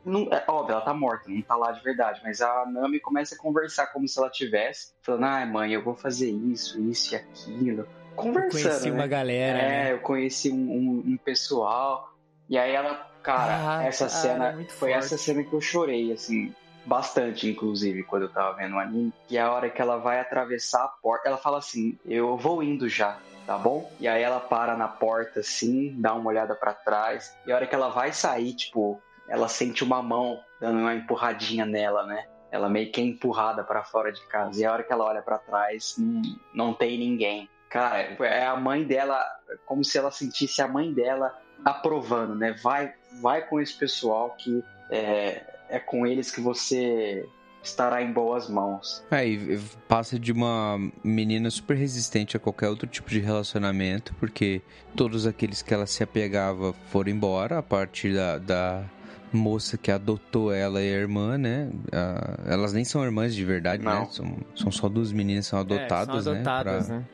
não- 0.05 0.29
é 0.33 0.43
óbvio, 0.49 0.73
ela 0.73 0.81
tá 0.81 0.95
morta, 0.95 1.29
não 1.29 1.43
tá 1.43 1.55
lá 1.57 1.71
de 1.73 1.83
verdade, 1.83 2.21
mas 2.25 2.41
a 2.41 2.65
Nami 2.67 2.99
começa 3.01 3.35
a 3.35 3.39
conversar 3.39 3.89
como 3.89 4.09
se 4.09 4.19
ela 4.19 4.31
tivesse, 4.31 4.93
falando, 5.03 5.25
ai 5.25 5.45
mãe, 5.47 5.73
eu 5.73 5.83
vou 5.85 5.95
fazer 5.95 6.31
isso, 6.31 6.81
isso 6.89 7.15
e 7.15 7.17
aquilo. 7.19 7.87
Conversando. 8.15 8.51
conheci 8.63 8.91
uma 8.91 9.03
né? 9.03 9.09
galera, 9.09 9.59
É, 9.59 9.69
né? 9.85 9.93
eu 9.93 9.99
conheci 10.01 10.51
um, 10.51 10.57
um- 10.57 11.03
um 11.07 11.19
pessoal. 11.23 12.09
E 12.49 12.57
aí 12.57 12.73
ela, 12.73 12.95
cara, 13.23 13.79
Ah, 13.79 13.85
essa 13.85 14.07
cara, 14.09 14.19
cena 14.23 14.53
foi 14.71 14.91
forte. 14.93 14.93
essa 14.95 15.19
cena 15.19 15.43
que 15.45 15.53
eu 15.53 15.61
chorei, 15.61 16.13
assim, 16.13 16.55
bastante, 16.87 17.47
inclusive, 17.51 18.05
quando 18.05 18.23
eu 18.23 18.29
tava 18.33 18.57
vendo 18.57 18.77
o 18.77 18.79
anime. 18.79 19.13
E 19.29 19.37
a 19.37 19.53
hora 19.53 19.69
que 19.69 19.83
ela 19.83 19.99
vai 19.99 20.19
atravessar 20.21 20.85
a 20.85 20.89
porta, 20.89 21.29
ela 21.29 21.37
fala 21.37 21.59
assim: 21.59 21.99
Eu 22.07 22.37
vou 22.39 22.63
indo 22.63 22.89
já. 22.89 23.19
Tá 23.47 23.57
bom? 23.57 23.91
E 24.01 24.09
aí 24.09 24.23
ela 24.23 24.41
para 24.41 24.77
na 24.77 24.89
porta 24.89 25.41
assim, 25.41 25.95
dá 26.01 26.13
uma 26.15 26.29
olhada 26.29 26.55
pra 26.55 26.75
trás. 26.75 27.35
E 27.47 27.53
a 27.53 27.57
hora 27.57 27.67
que 27.67 27.75
ela 27.75 27.89
vai 27.89 28.13
sair, 28.13 28.53
tipo, 28.55 29.01
ela 29.29 29.49
sente 29.49 29.85
uma 29.85 30.03
mão 30.03 30.41
dando 30.61 30.81
uma 30.81 30.95
empurradinha 30.95 31.65
nela, 31.65 32.05
né? 32.05 32.27
Ela 32.51 32.69
meio 32.69 32.91
que 32.91 33.01
é 33.01 33.05
empurrada 33.05 33.63
pra 33.63 33.85
fora 33.85 34.13
de 34.13 34.21
casa. 34.27 34.61
E 34.61 34.65
a 34.65 34.73
hora 34.73 34.83
que 34.83 34.93
ela 34.93 35.05
olha 35.05 35.23
pra 35.23 35.39
trás, 35.39 35.95
hum, 35.99 36.23
não 36.53 36.75
tem 36.75 36.99
ninguém. 36.99 37.49
Cara, 37.69 38.01
é 38.01 38.47
a 38.47 38.57
mãe 38.57 38.85
dela, 38.85 39.25
como 39.65 39.85
se 39.85 39.97
ela 39.97 40.11
sentisse 40.11 40.61
a 40.61 40.69
mãe 40.69 40.93
dela 40.93 41.37
aprovando, 41.65 42.35
né? 42.35 42.53
Vai, 42.63 42.95
vai 43.21 43.47
com 43.47 43.61
esse 43.61 43.77
pessoal 43.77 44.31
que 44.39 44.63
é, 44.91 45.43
é 45.69 45.79
com 45.79 46.07
eles 46.07 46.31
que 46.31 46.41
você 46.41 47.29
estará 47.67 48.03
em 48.03 48.13
boas 48.13 48.49
mãos. 48.49 49.05
Aí 49.11 49.59
passa 49.89 50.19
de 50.19 50.33
uma 50.33 50.79
menina 51.03 51.51
super 51.51 51.77
resistente 51.77 52.37
a 52.37 52.41
qualquer 52.41 52.69
outro 52.69 52.87
tipo 52.87 53.11
de 53.11 53.21
relacionamento, 53.21 54.15
porque 54.19 54.63
todos 54.95 55.27
aqueles 55.27 55.63
que 55.63 55.75
ela 55.75 55.87
se 55.87 56.03
apegava 56.03 56.73
foram 56.91 57.11
embora, 57.11 57.59
a 57.59 57.63
partir 57.63 58.15
da, 58.15 58.39
da 58.39 58.85
moça 59.33 59.77
que 59.77 59.91
adotou 59.91 60.53
ela 60.53 60.83
e 60.83 60.95
a 60.95 60.99
irmã, 60.99 61.37
né? 61.37 61.71
Ah, 61.93 62.39
elas 62.47 62.73
nem 62.73 62.85
são 62.85 63.05
irmãs 63.05 63.35
de 63.35 63.45
verdade, 63.45 63.85
né? 63.85 63.95
Não. 63.95 64.11
São, 64.11 64.37
são 64.55 64.73
só 64.73 64.89
duas 64.89 65.13
meninas, 65.13 65.47
são 65.47 65.59
adotadas, 65.59 66.25
são 66.25 66.33
adotadas, 66.33 66.89
né? 66.89 66.99
né? 66.99 67.05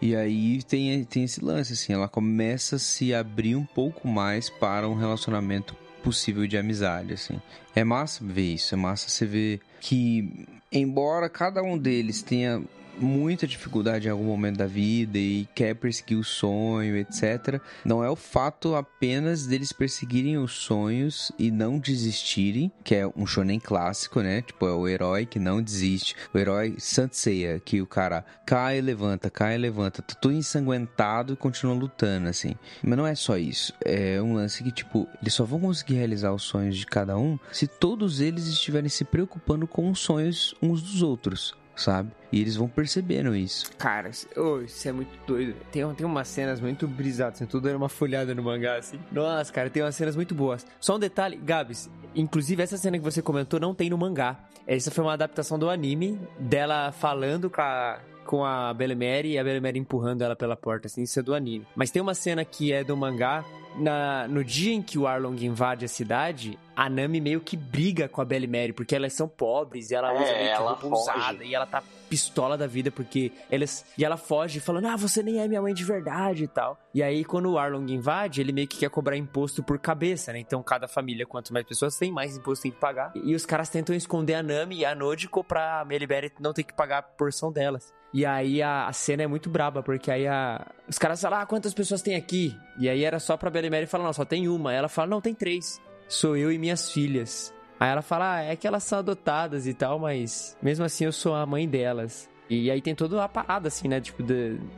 E 0.00 0.14
aí 0.14 0.62
tem, 0.62 1.04
tem 1.04 1.24
esse 1.24 1.44
lance, 1.44 1.72
assim, 1.72 1.92
ela 1.92 2.08
começa 2.08 2.76
a 2.76 2.78
se 2.78 3.12
abrir 3.12 3.56
um 3.56 3.64
pouco 3.64 4.06
mais 4.06 4.48
para 4.48 4.88
um 4.88 4.94
relacionamento 4.94 5.74
possível 6.02 6.46
de 6.46 6.56
amizade, 6.56 7.12
assim. 7.12 7.40
É 7.74 7.84
massa 7.84 8.24
ver 8.24 8.54
isso, 8.54 8.74
é 8.74 8.78
massa 8.78 9.08
você 9.08 9.26
ver 9.26 9.60
que, 9.80 10.46
embora 10.72 11.28
cada 11.28 11.62
um 11.62 11.76
deles 11.76 12.22
tenha 12.22 12.62
muita 13.00 13.46
dificuldade 13.46 14.08
em 14.08 14.10
algum 14.10 14.24
momento 14.24 14.58
da 14.58 14.66
vida 14.66 15.18
e 15.18 15.46
quer 15.54 15.74
perseguir 15.74 16.18
o 16.18 16.24
sonho, 16.24 16.96
etc. 16.96 17.60
Não 17.84 18.02
é 18.02 18.10
o 18.10 18.16
fato 18.16 18.74
apenas 18.74 19.46
deles 19.46 19.72
perseguirem 19.72 20.38
os 20.38 20.52
sonhos 20.52 21.32
e 21.38 21.50
não 21.50 21.78
desistirem, 21.78 22.70
que 22.82 22.94
é 22.94 23.06
um 23.16 23.26
shonen 23.26 23.60
clássico, 23.60 24.20
né? 24.20 24.42
Tipo, 24.42 24.66
é 24.66 24.72
o 24.72 24.88
herói 24.88 25.26
que 25.26 25.38
não 25.38 25.62
desiste, 25.62 26.14
o 26.32 26.38
herói 26.38 26.74
Santseia, 26.78 27.60
que 27.64 27.80
o 27.80 27.86
cara 27.86 28.24
cai 28.44 28.78
e 28.78 28.82
levanta, 28.82 29.30
cai 29.30 29.54
e 29.54 29.58
levanta, 29.58 30.02
tá 30.02 30.14
tudo 30.14 30.34
ensanguentado 30.34 31.32
e 31.32 31.36
continua 31.36 31.74
lutando, 31.74 32.28
assim. 32.28 32.54
Mas 32.82 32.98
não 32.98 33.06
é 33.06 33.14
só 33.14 33.36
isso, 33.36 33.72
é 33.84 34.20
um 34.20 34.34
lance 34.34 34.62
que, 34.62 34.72
tipo, 34.72 35.08
eles 35.20 35.34
só 35.34 35.44
vão 35.44 35.60
conseguir 35.60 35.94
realizar 35.94 36.32
os 36.32 36.42
sonhos 36.42 36.76
de 36.76 36.86
cada 36.86 37.16
um 37.16 37.38
se 37.52 37.66
todos 37.66 38.20
eles 38.20 38.46
estiverem 38.46 38.88
se 38.88 39.04
preocupando 39.04 39.66
com 39.66 39.90
os 39.90 40.00
sonhos 40.00 40.54
uns 40.62 40.82
dos 40.82 41.02
outros 41.02 41.54
sabe? 41.78 42.10
E 42.30 42.40
eles 42.40 42.56
vão 42.56 42.68
percebendo 42.68 43.34
isso. 43.34 43.70
Cara, 43.78 44.10
oh, 44.36 44.60
isso 44.60 44.86
é 44.86 44.92
muito 44.92 45.10
doido. 45.26 45.54
Tem, 45.72 45.94
tem 45.94 46.06
umas 46.06 46.28
cenas 46.28 46.60
muito 46.60 46.86
brisadas, 46.86 47.36
assim, 47.36 47.46
tudo 47.46 47.68
era 47.68 47.78
uma 47.78 47.88
folhada 47.88 48.34
no 48.34 48.42
mangá, 48.42 48.76
assim. 48.76 48.98
Nossa, 49.10 49.52
cara, 49.52 49.70
tem 49.70 49.82
umas 49.82 49.94
cenas 49.94 50.14
muito 50.14 50.34
boas. 50.34 50.66
Só 50.80 50.96
um 50.96 50.98
detalhe, 50.98 51.36
Gabs, 51.36 51.90
inclusive 52.14 52.62
essa 52.62 52.76
cena 52.76 52.98
que 52.98 53.04
você 53.04 53.22
comentou 53.22 53.58
não 53.58 53.74
tem 53.74 53.88
no 53.88 53.96
mangá. 53.96 54.38
Essa 54.66 54.90
foi 54.90 55.02
uma 55.02 55.14
adaptação 55.14 55.58
do 55.58 55.70
anime, 55.70 56.20
dela 56.38 56.92
falando 56.92 57.48
com 57.48 57.62
a, 57.62 57.98
com 58.26 58.44
a 58.44 58.76
e 59.24 59.38
a 59.38 59.44
Belemere 59.44 59.78
empurrando 59.78 60.20
ela 60.20 60.36
pela 60.36 60.54
porta, 60.54 60.86
assim, 60.86 61.02
isso 61.02 61.18
é 61.18 61.22
do 61.22 61.34
anime. 61.34 61.66
Mas 61.74 61.90
tem 61.90 62.02
uma 62.02 62.14
cena 62.14 62.44
que 62.44 62.70
é 62.70 62.84
do 62.84 62.94
mangá, 62.94 63.42
na, 63.78 64.28
no 64.28 64.44
dia 64.44 64.74
em 64.74 64.82
que 64.82 64.98
o 64.98 65.06
Arlong 65.06 65.36
invade 65.42 65.86
a 65.86 65.88
cidade, 65.88 66.58
a 66.78 66.88
Nami 66.88 67.20
meio 67.20 67.40
que 67.40 67.56
briga 67.56 68.08
com 68.08 68.20
a 68.20 68.24
Belemere, 68.24 68.72
porque 68.72 68.94
elas 68.94 69.12
são 69.12 69.26
pobres 69.26 69.90
e 69.90 69.96
ela 69.96 70.12
É, 70.12 70.14
usa 70.14 70.32
meio 70.32 70.46
que 70.46 70.52
ela 70.52 70.72
roupa 70.74 70.96
usada 70.96 71.44
e 71.44 71.52
ela 71.52 71.66
tá 71.66 71.82
pistola 72.08 72.56
da 72.56 72.68
vida 72.68 72.88
porque 72.90 73.32
elas 73.50 73.84
e 73.98 74.04
ela 74.04 74.16
foge 74.16 74.60
falando: 74.60 74.86
"Ah, 74.86 74.96
você 74.96 75.20
nem 75.20 75.40
é 75.40 75.48
minha 75.48 75.60
mãe 75.60 75.74
de 75.74 75.82
verdade" 75.82 76.44
e 76.44 76.46
tal. 76.46 76.78
E 76.94 77.02
aí 77.02 77.24
quando 77.24 77.50
o 77.50 77.58
Arlong 77.58 77.90
invade, 77.92 78.40
ele 78.40 78.52
meio 78.52 78.68
que 78.68 78.78
quer 78.78 78.90
cobrar 78.90 79.16
imposto 79.16 79.60
por 79.60 79.76
cabeça, 79.80 80.32
né? 80.32 80.38
Então 80.38 80.62
cada 80.62 80.86
família, 80.86 81.26
quanto 81.26 81.52
mais 81.52 81.66
pessoas 81.66 81.98
tem, 81.98 82.12
mais 82.12 82.36
imposto 82.36 82.62
tem 82.62 82.70
que 82.70 82.78
pagar. 82.78 83.10
E, 83.16 83.32
e 83.32 83.34
os 83.34 83.44
caras 83.44 83.68
tentam 83.68 83.92
esconder 83.92 84.34
a 84.34 84.42
Nami 84.42 84.78
e 84.78 84.84
a 84.84 84.94
Nojiko 84.94 85.42
pra 85.42 85.84
Melibere 85.84 86.32
não 86.38 86.52
ter 86.52 86.62
que 86.62 86.72
pagar 86.72 86.98
a 86.98 87.02
porção 87.02 87.50
delas. 87.50 87.92
E 88.14 88.24
aí 88.24 88.62
a, 88.62 88.86
a 88.86 88.92
cena 88.92 89.24
é 89.24 89.26
muito 89.26 89.50
braba, 89.50 89.82
porque 89.82 90.12
aí 90.12 90.28
a, 90.28 90.64
os 90.88 90.96
caras 90.96 91.20
falam, 91.20 91.40
ah, 91.40 91.46
quantas 91.46 91.74
pessoas 91.74 92.00
tem 92.00 92.14
aqui? 92.14 92.56
E 92.78 92.88
aí 92.88 93.02
era 93.04 93.18
só 93.18 93.36
pra 93.36 93.50
Belimere 93.50 93.86
falar, 93.86 94.04
não, 94.04 94.12
só 94.12 94.24
tem 94.24 94.48
uma. 94.48 94.72
Ela 94.72 94.88
fala, 94.88 95.08
não, 95.08 95.20
tem 95.20 95.34
três. 95.34 95.78
Sou 96.08 96.36
eu 96.36 96.50
e 96.50 96.58
minhas 96.58 96.90
filhas. 96.90 97.54
Aí 97.78 97.90
ela 97.90 98.02
fala, 98.02 98.36
ah, 98.36 98.42
é 98.42 98.56
que 98.56 98.66
elas 98.66 98.82
são 98.82 98.98
adotadas 98.98 99.66
e 99.66 99.74
tal, 99.74 99.98
mas 99.98 100.56
mesmo 100.60 100.84
assim 100.84 101.04
eu 101.04 101.12
sou 101.12 101.34
a 101.34 101.46
mãe 101.46 101.68
delas. 101.68 102.28
E 102.50 102.70
aí 102.70 102.80
tem 102.80 102.94
toda 102.94 103.22
a 103.22 103.28
parada, 103.28 103.68
assim, 103.68 103.88
né? 103.88 104.00
Tipo, 104.00 104.22
da, 104.22 104.34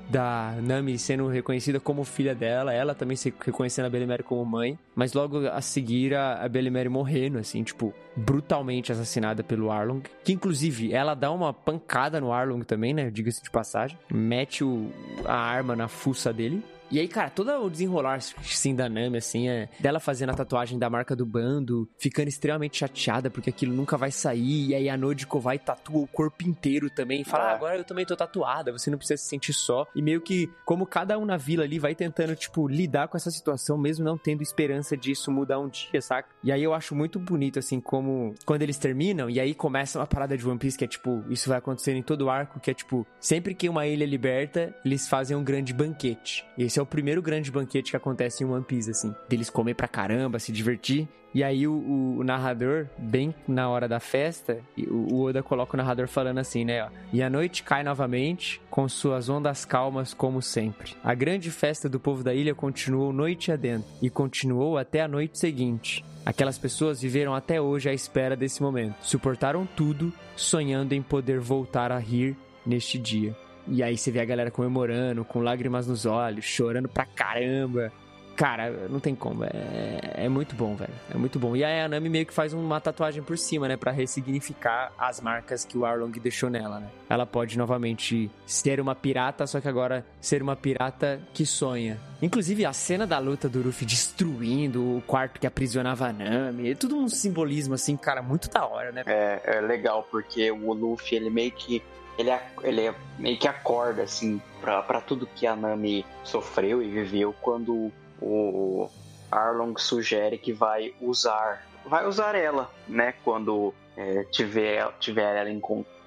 da 0.09 0.61
Nami 0.61 0.98
sendo 0.98 1.28
reconhecida 1.28 1.78
como 1.78 2.05
filha 2.05 2.35
dela, 2.35 2.74
ela 2.74 2.94
também 2.97 3.16
se 3.16 3.32
reconhecendo 3.40 3.85
a 3.85 3.90
Belimere 3.90 4.24
como 4.24 4.44
mãe, 4.44 4.77
mas 4.94 5.12
logo 5.12 5.47
a 5.47 5.61
seguir 5.61 6.15
a, 6.15 6.44
a 6.44 6.48
Belimere 6.48 6.89
morrendo, 6.89 7.39
assim, 7.39 7.62
tipo, 7.62 7.94
brutalmente 8.16 8.90
assassinada 8.90 9.44
pelo 9.44 9.70
Arlong. 9.70 10.02
Que 10.24 10.32
inclusive 10.32 10.93
ela 10.93 11.15
dá 11.15 11.31
uma 11.31 11.55
pancada 11.55 12.20
no 12.20 12.32
Arlong 12.32 12.62
também, 12.62 12.93
né? 12.93 13.09
Diga-se 13.09 13.43
de 13.43 13.51
passagem. 13.51 13.97
Mete 14.12 14.65
o, 14.65 14.90
a 15.24 15.36
arma 15.36 15.77
na 15.77 15.86
fuça 15.86 16.32
dele. 16.32 16.62
E 16.91 16.99
aí, 16.99 17.07
cara, 17.07 17.31
todo 17.31 17.51
o 17.53 17.71
desenrolar, 17.71 18.17
assim, 18.17 18.75
da 18.75 18.89
Nami, 18.89 19.19
assim, 19.19 19.49
é 19.49 19.69
dela 19.79 20.01
fazendo 20.01 20.31
a 20.31 20.35
tatuagem 20.35 20.79
da 20.79 20.91
marca 20.91 21.15
do 21.15 21.25
bando, 21.25 21.89
ficando 21.99 22.29
extremamente 22.29 22.79
chateada 22.79 23.31
porque 23.31 23.51
aquilo 23.51 23.73
nunca 23.73 23.97
vai 23.97 24.11
sair, 24.11 24.71
e 24.71 24.75
aí 24.75 24.89
a 24.89 24.97
Nodiko 24.97 25.39
vai 25.39 25.57
e 25.57 25.59
tatua 25.59 26.03
o 26.03 26.07
corpo 26.07 26.47
inteiro 26.47 26.91
também, 26.91 27.21
e 27.21 27.25
fala, 27.25 27.45
ah, 27.45 27.55
agora 27.55 27.77
eu 27.77 27.85
também 27.85 28.05
tô 28.05 28.17
tatuada, 28.17 28.73
você 28.73 28.91
não 28.91 28.99
precisa 28.99 29.23
se 29.23 29.29
sentir 29.29 29.53
só. 29.53 29.87
E 29.95 30.03
meio 30.03 30.21
que, 30.21 30.51
como 30.65 30.85
cada 30.85 31.17
um 31.17 31.25
na 31.25 31.37
vila 31.37 31.62
ali 31.62 31.79
vai 31.79 31.95
tentando, 31.95 32.35
tipo, 32.35 32.67
lidar 32.67 33.07
com 33.07 33.17
essa 33.17 33.31
situação, 33.31 33.79
mesmo 33.79 34.05
não 34.05 34.19
tendo 34.19 34.43
esperança 34.43 34.97
disso 34.97 35.31
mudar 35.31 35.61
um 35.61 35.69
dia, 35.69 36.03
saca? 36.03 36.29
E 36.43 36.51
aí 36.51 36.62
eu 36.62 36.75
acho 36.75 36.95
muito 36.95 37.19
bonito, 37.21 37.59
assim, 37.59 37.81
como 37.81 38.35
quando 38.45 38.62
eles 38.62 38.79
terminam, 38.79 39.31
e 39.31 39.39
aí 39.39 39.55
começa 39.55 39.99
uma 39.99 40.07
parada 40.07 40.37
de 40.37 40.47
One 40.47 40.59
Piece 40.59 40.77
que 40.77 40.85
é, 40.85 40.89
tipo, 40.89 41.23
isso 41.29 41.49
vai 41.49 41.59
acontecer 41.59 41.95
em 41.95 42.03
todo 42.03 42.23
o 42.23 42.31
arco, 42.31 42.59
que 42.59 42.71
é, 42.71 42.75
tipo, 42.75 43.07
sempre 43.21 43.55
que 43.55 43.69
uma 43.69 43.87
ilha 43.87 44.03
é 44.03 44.07
liberta, 44.07 44.75
eles 44.85 45.09
fazem 45.09 45.37
um 45.37 45.45
grande 45.45 45.73
banquete. 45.73 46.45
Esse 46.59 46.80
é 46.81 46.82
o 46.82 46.86
primeiro 46.86 47.23
grande 47.23 47.51
banquete 47.51 47.90
que 47.90 47.97
acontece 47.97 48.43
em 48.43 48.47
One 48.47 48.65
Piece, 48.65 48.90
assim. 48.90 49.15
Deles 49.28 49.51
comer 49.51 49.74
pra 49.74 49.86
caramba, 49.86 50.39
se 50.39 50.51
divertir. 50.51 51.09
E 51.32 51.44
aí 51.44 51.66
o, 51.66 51.73
o, 51.73 52.19
o 52.19 52.24
narrador, 52.24 52.89
bem 52.98 53.32
na 53.47 53.69
hora 53.69 53.86
da 53.86 54.01
festa, 54.01 54.59
o, 54.77 55.15
o, 55.15 55.23
Oda 55.23 55.43
coloca 55.43 55.74
o 55.74 55.77
narrador 55.77 56.09
falando 56.09 56.39
assim, 56.39 56.65
né? 56.65 56.85
Ó, 56.85 56.89
e 57.12 57.23
a 57.23 57.31
noite 57.31 57.62
cai 57.62 57.85
novamente, 57.85 58.61
com 58.69 58.89
suas 58.89 59.28
ondas 59.28 59.65
calmas 59.65 60.12
como 60.12 60.43
sempre. 60.43 60.97
A 61.05 61.15
grande 61.15 61.51
festa 61.51 61.89
do 61.89 62.01
povo 62.01 62.24
da 62.24 62.35
ilha 62.35 62.55
continuou 62.55 63.12
noite 63.12 63.52
adentro, 63.52 63.89
e 64.02 64.11
continuou 64.11 64.77
até 64.77 65.02
a 65.02 65.09
noite 65.09 65.39
seguinte. 65.39 66.05
Aquelas 66.27 66.59
pessoas 66.59 67.01
viveram 67.01 67.35
até 67.35 67.61
hoje 67.61 67.89
à 67.89 67.94
espera 67.94 68.36
desse 68.36 68.61
momento. 68.61 68.97
Suportaram 69.01 69.66
tudo, 69.66 70.12
sonhando 70.35 70.94
em 70.94 71.02
poder 71.02 71.39
voltar 71.39 71.93
a 71.93 71.98
rir 71.98 72.36
neste 72.66 72.98
dia. 72.98 73.35
E 73.71 73.83
aí 73.85 73.97
você 73.97 74.11
vê 74.11 74.21
a 74.21 74.25
galera 74.25 74.51
comemorando, 74.51 75.25
com 75.25 75.41
lágrimas 75.41 75.87
nos 75.87 76.05
olhos, 76.05 76.45
chorando 76.45 76.89
pra 76.89 77.07
caramba. 77.07 77.93
Cara, 78.35 78.89
não 78.89 78.99
tem 78.99 79.15
como. 79.15 79.45
É, 79.45 80.25
é 80.25 80.29
muito 80.29 80.57
bom, 80.57 80.75
velho. 80.75 80.93
É 81.15 81.17
muito 81.17 81.39
bom. 81.39 81.55
E 81.55 81.63
aí 81.63 81.83
a 81.83 81.89
Nami 81.89 82.09
meio 82.09 82.25
que 82.25 82.33
faz 82.33 82.55
uma 82.55 82.81
tatuagem 82.81 83.23
por 83.23 83.37
cima, 83.37 83.69
né? 83.69 83.77
Pra 83.77 83.93
ressignificar 83.93 84.93
as 84.99 85.21
marcas 85.21 85.65
que 85.65 85.77
o 85.77 85.85
Arlong 85.85 86.11
deixou 86.19 86.49
nela, 86.49 86.81
né? 86.81 86.89
Ela 87.09 87.27
pode 87.27 87.59
novamente 87.59 88.31
ser 88.47 88.81
uma 88.81 88.95
pirata, 88.95 89.47
só 89.47 89.61
que 89.61 89.69
agora 89.69 90.07
ser 90.23 90.43
uma 90.43 90.57
pirata 90.57 91.21
que 91.35 91.45
sonha. 91.45 92.01
Inclusive, 92.23 92.65
a 92.65 92.73
cena 92.73 93.07
da 93.07 93.19
luta 93.19 93.47
do 93.47 93.63
Luffy 93.63 93.87
destruindo 93.87 94.97
o 94.97 95.03
quarto 95.03 95.39
que 95.39 95.47
aprisionava 95.47 96.07
a 96.07 96.13
Nami. 96.13 96.71
É 96.71 96.75
tudo 96.75 96.97
um 96.97 97.09
simbolismo, 97.09 97.75
assim, 97.75 97.95
cara, 97.95 98.23
muito 98.23 98.49
da 98.49 98.67
hora, 98.67 98.91
né? 98.91 99.03
É, 99.07 99.59
é 99.59 99.61
legal, 99.61 100.09
porque 100.11 100.51
o 100.51 100.73
Luffy, 100.73 101.17
ele 101.19 101.29
meio 101.29 101.53
que 101.53 101.83
ele, 102.19 102.31
ele 102.62 102.87
é 102.87 102.95
meio 103.19 103.39
que 103.39 103.49
acorda, 103.49 104.03
assim, 104.03 104.41
para 104.61 105.01
tudo 105.01 105.27
que 105.27 105.47
a 105.47 105.57
Nami 105.57 106.05
sofreu 106.24 106.82
e 106.82 106.91
viveu 106.91 107.35
quando 107.41 107.91
o 108.20 108.89
Arlong 109.31 109.74
sugere 109.78 110.37
que 110.37 110.53
vai 110.53 110.95
usar 111.01 111.65
vai 111.85 112.07
usar 112.07 112.35
ela, 112.35 112.70
né, 112.87 113.15
quando 113.24 113.74
é, 113.97 114.24
tiver, 114.24 114.87
tiver 114.99 115.37
ela 115.37 115.51
em, 115.51 115.61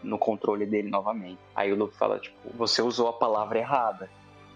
no 0.04 0.18
controle 0.18 0.66
dele 0.66 0.90
novamente. 0.90 1.40
Aí 1.56 1.72
o 1.72 1.76
Luffy 1.76 1.98
fala, 1.98 2.20
tipo, 2.20 2.38
você 2.56 2.82
usou 2.82 3.08
a 3.08 3.14
palavra 3.14 3.60
errada. 3.60 4.10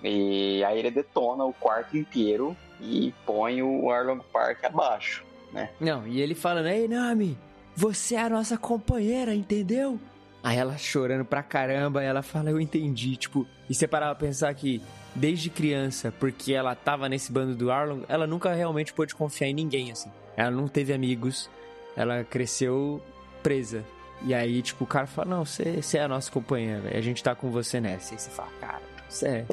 E 0.03 0.64
aí 0.64 0.80
ele 0.80 0.91
detona 0.91 1.44
o 1.44 1.53
quarto 1.53 1.98
inteiro 1.98 2.56
e 2.80 3.14
põe 3.26 3.61
o 3.64 3.91
Arlong 3.91 4.22
Park 4.32 4.64
abaixo, 4.64 5.26
né? 5.52 5.72
Não, 5.80 6.06
e 6.06 6.22
ele 6.22 6.36
fala, 6.36 6.72
ei 6.72 6.88
Nami, 6.88 7.38
você 7.76 8.15
é 8.15 8.22
a 8.22 8.30
nossa 8.30 8.57
companheira, 8.57 9.34
entendeu? 9.34 9.99
Aí 10.44 10.58
ela 10.58 10.78
chorando 10.78 11.26
pra 11.26 11.44
caramba, 11.44 12.04
ela 12.04 12.22
fala, 12.22 12.50
eu 12.50 12.60
entendi. 12.60 13.16
Tipo, 13.18 13.46
e 13.70 13.76
você 13.76 13.88
parar 13.88 14.16
pra 14.16 14.28
pensar 14.28 14.54
que 14.54 14.82
desde 15.14 15.50
criança, 15.50 16.14
porque 16.20 16.54
ela 16.54 16.76
tava 16.76 17.10
nesse 17.10 17.32
bando 17.32 17.56
do 17.56 17.72
Arlong, 17.72 18.04
ela 18.08 18.28
nunca 18.28 18.54
realmente 18.54 18.94
pôde 18.94 19.16
confiar 19.16 19.48
em 19.48 19.54
ninguém, 19.54 19.92
assim. 19.92 20.12
Ela 20.36 20.52
não 20.52 20.68
teve 20.68 20.94
amigos, 20.94 21.50
ela 21.96 22.24
cresceu 22.24 23.02
presa. 23.42 23.84
E 24.24 24.34
aí, 24.34 24.62
tipo, 24.62 24.84
o 24.84 24.88
cara 24.88 25.08
fala, 25.08 25.30
não, 25.30 25.46
você, 25.46 25.82
você 25.82 25.98
é 25.98 26.04
a 26.04 26.08
nossa 26.08 26.32
companheira, 26.32 26.96
a 26.96 27.02
gente 27.02 27.24
tá 27.24 27.36
com 27.36 27.50
você 27.52 27.80
nessa. 27.80 28.16
E 28.16 28.20
você 28.20 28.30
fala, 28.30 28.50
cara, 28.60 28.82
você 29.08 29.28
é, 29.28 29.46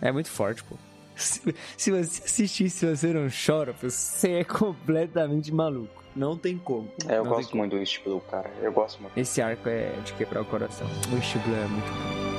é 0.00 0.12
muito 0.12 0.28
forte, 0.28 0.62
pô. 0.64 0.76
Se, 1.14 1.54
se 1.76 1.90
você 1.90 2.24
assistir, 2.24 2.70
se 2.70 2.86
você 2.86 3.12
não 3.12 3.28
chora, 3.28 3.74
você 3.80 4.32
é 4.32 4.44
completamente 4.44 5.52
maluco. 5.52 6.02
Não 6.14 6.36
tem 6.36 6.58
como. 6.58 6.90
É, 7.08 7.16
eu 7.16 7.24
não 7.24 7.30
gosto 7.32 7.56
muito 7.56 7.72
do 7.72 7.78
East 7.78 8.02
Blue, 8.04 8.20
cara. 8.20 8.50
Eu 8.60 8.72
gosto 8.72 9.00
muito. 9.00 9.16
Esse 9.16 9.40
arco 9.40 9.68
é 9.68 9.92
de 10.04 10.12
quebrar 10.14 10.42
o 10.42 10.44
coração. 10.44 10.86
O 11.10 11.16
East 11.16 11.36
Blue 11.38 11.56
é 11.56 11.66
muito 11.66 11.86
bom. 11.86 12.31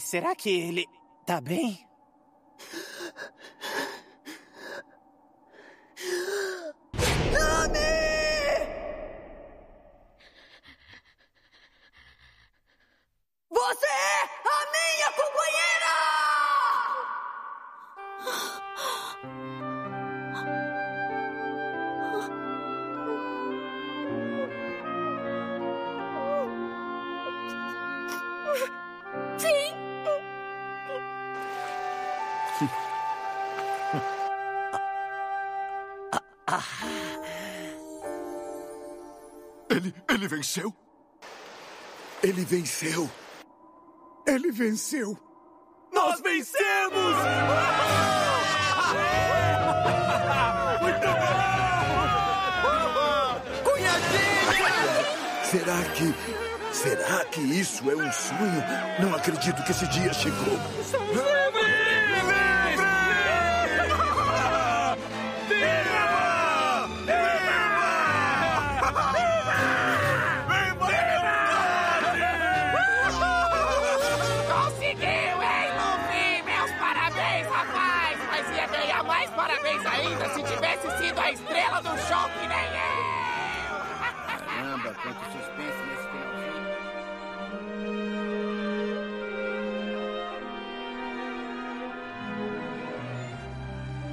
Será 0.00 0.34
que 0.34 0.50
ele 0.50 0.86
tá 1.24 1.40
bem? 1.40 1.91
Venceu? 40.52 40.74
Ele 42.22 42.44
venceu. 42.44 43.10
Ele 44.26 44.52
venceu. 44.52 45.18
Nós 45.90 46.20
vencemos! 46.20 47.16
Muito 50.82 51.06
bom! 51.22 52.72
Cunhadinha! 53.64 55.44
Será 55.44 55.82
que. 55.94 56.14
Será 56.72 57.24
que 57.26 57.40
isso 57.40 57.90
é 57.90 57.94
um 57.94 58.12
sonho? 58.12 58.64
Não 59.00 59.14
acredito 59.14 59.62
que 59.62 59.70
esse 59.70 59.86
dia 59.88 60.12
chegou. 60.12 60.58
Conseguiu, 60.76 61.41
a 81.22 81.30
estrela 81.30 81.80
do 81.82 81.96
show 81.98 82.28
nem 82.48 82.66
eu! 82.66 83.02
Caramba, 84.44 84.94
quanto 85.02 85.24
suspense 85.32 85.78
nesse 85.86 86.08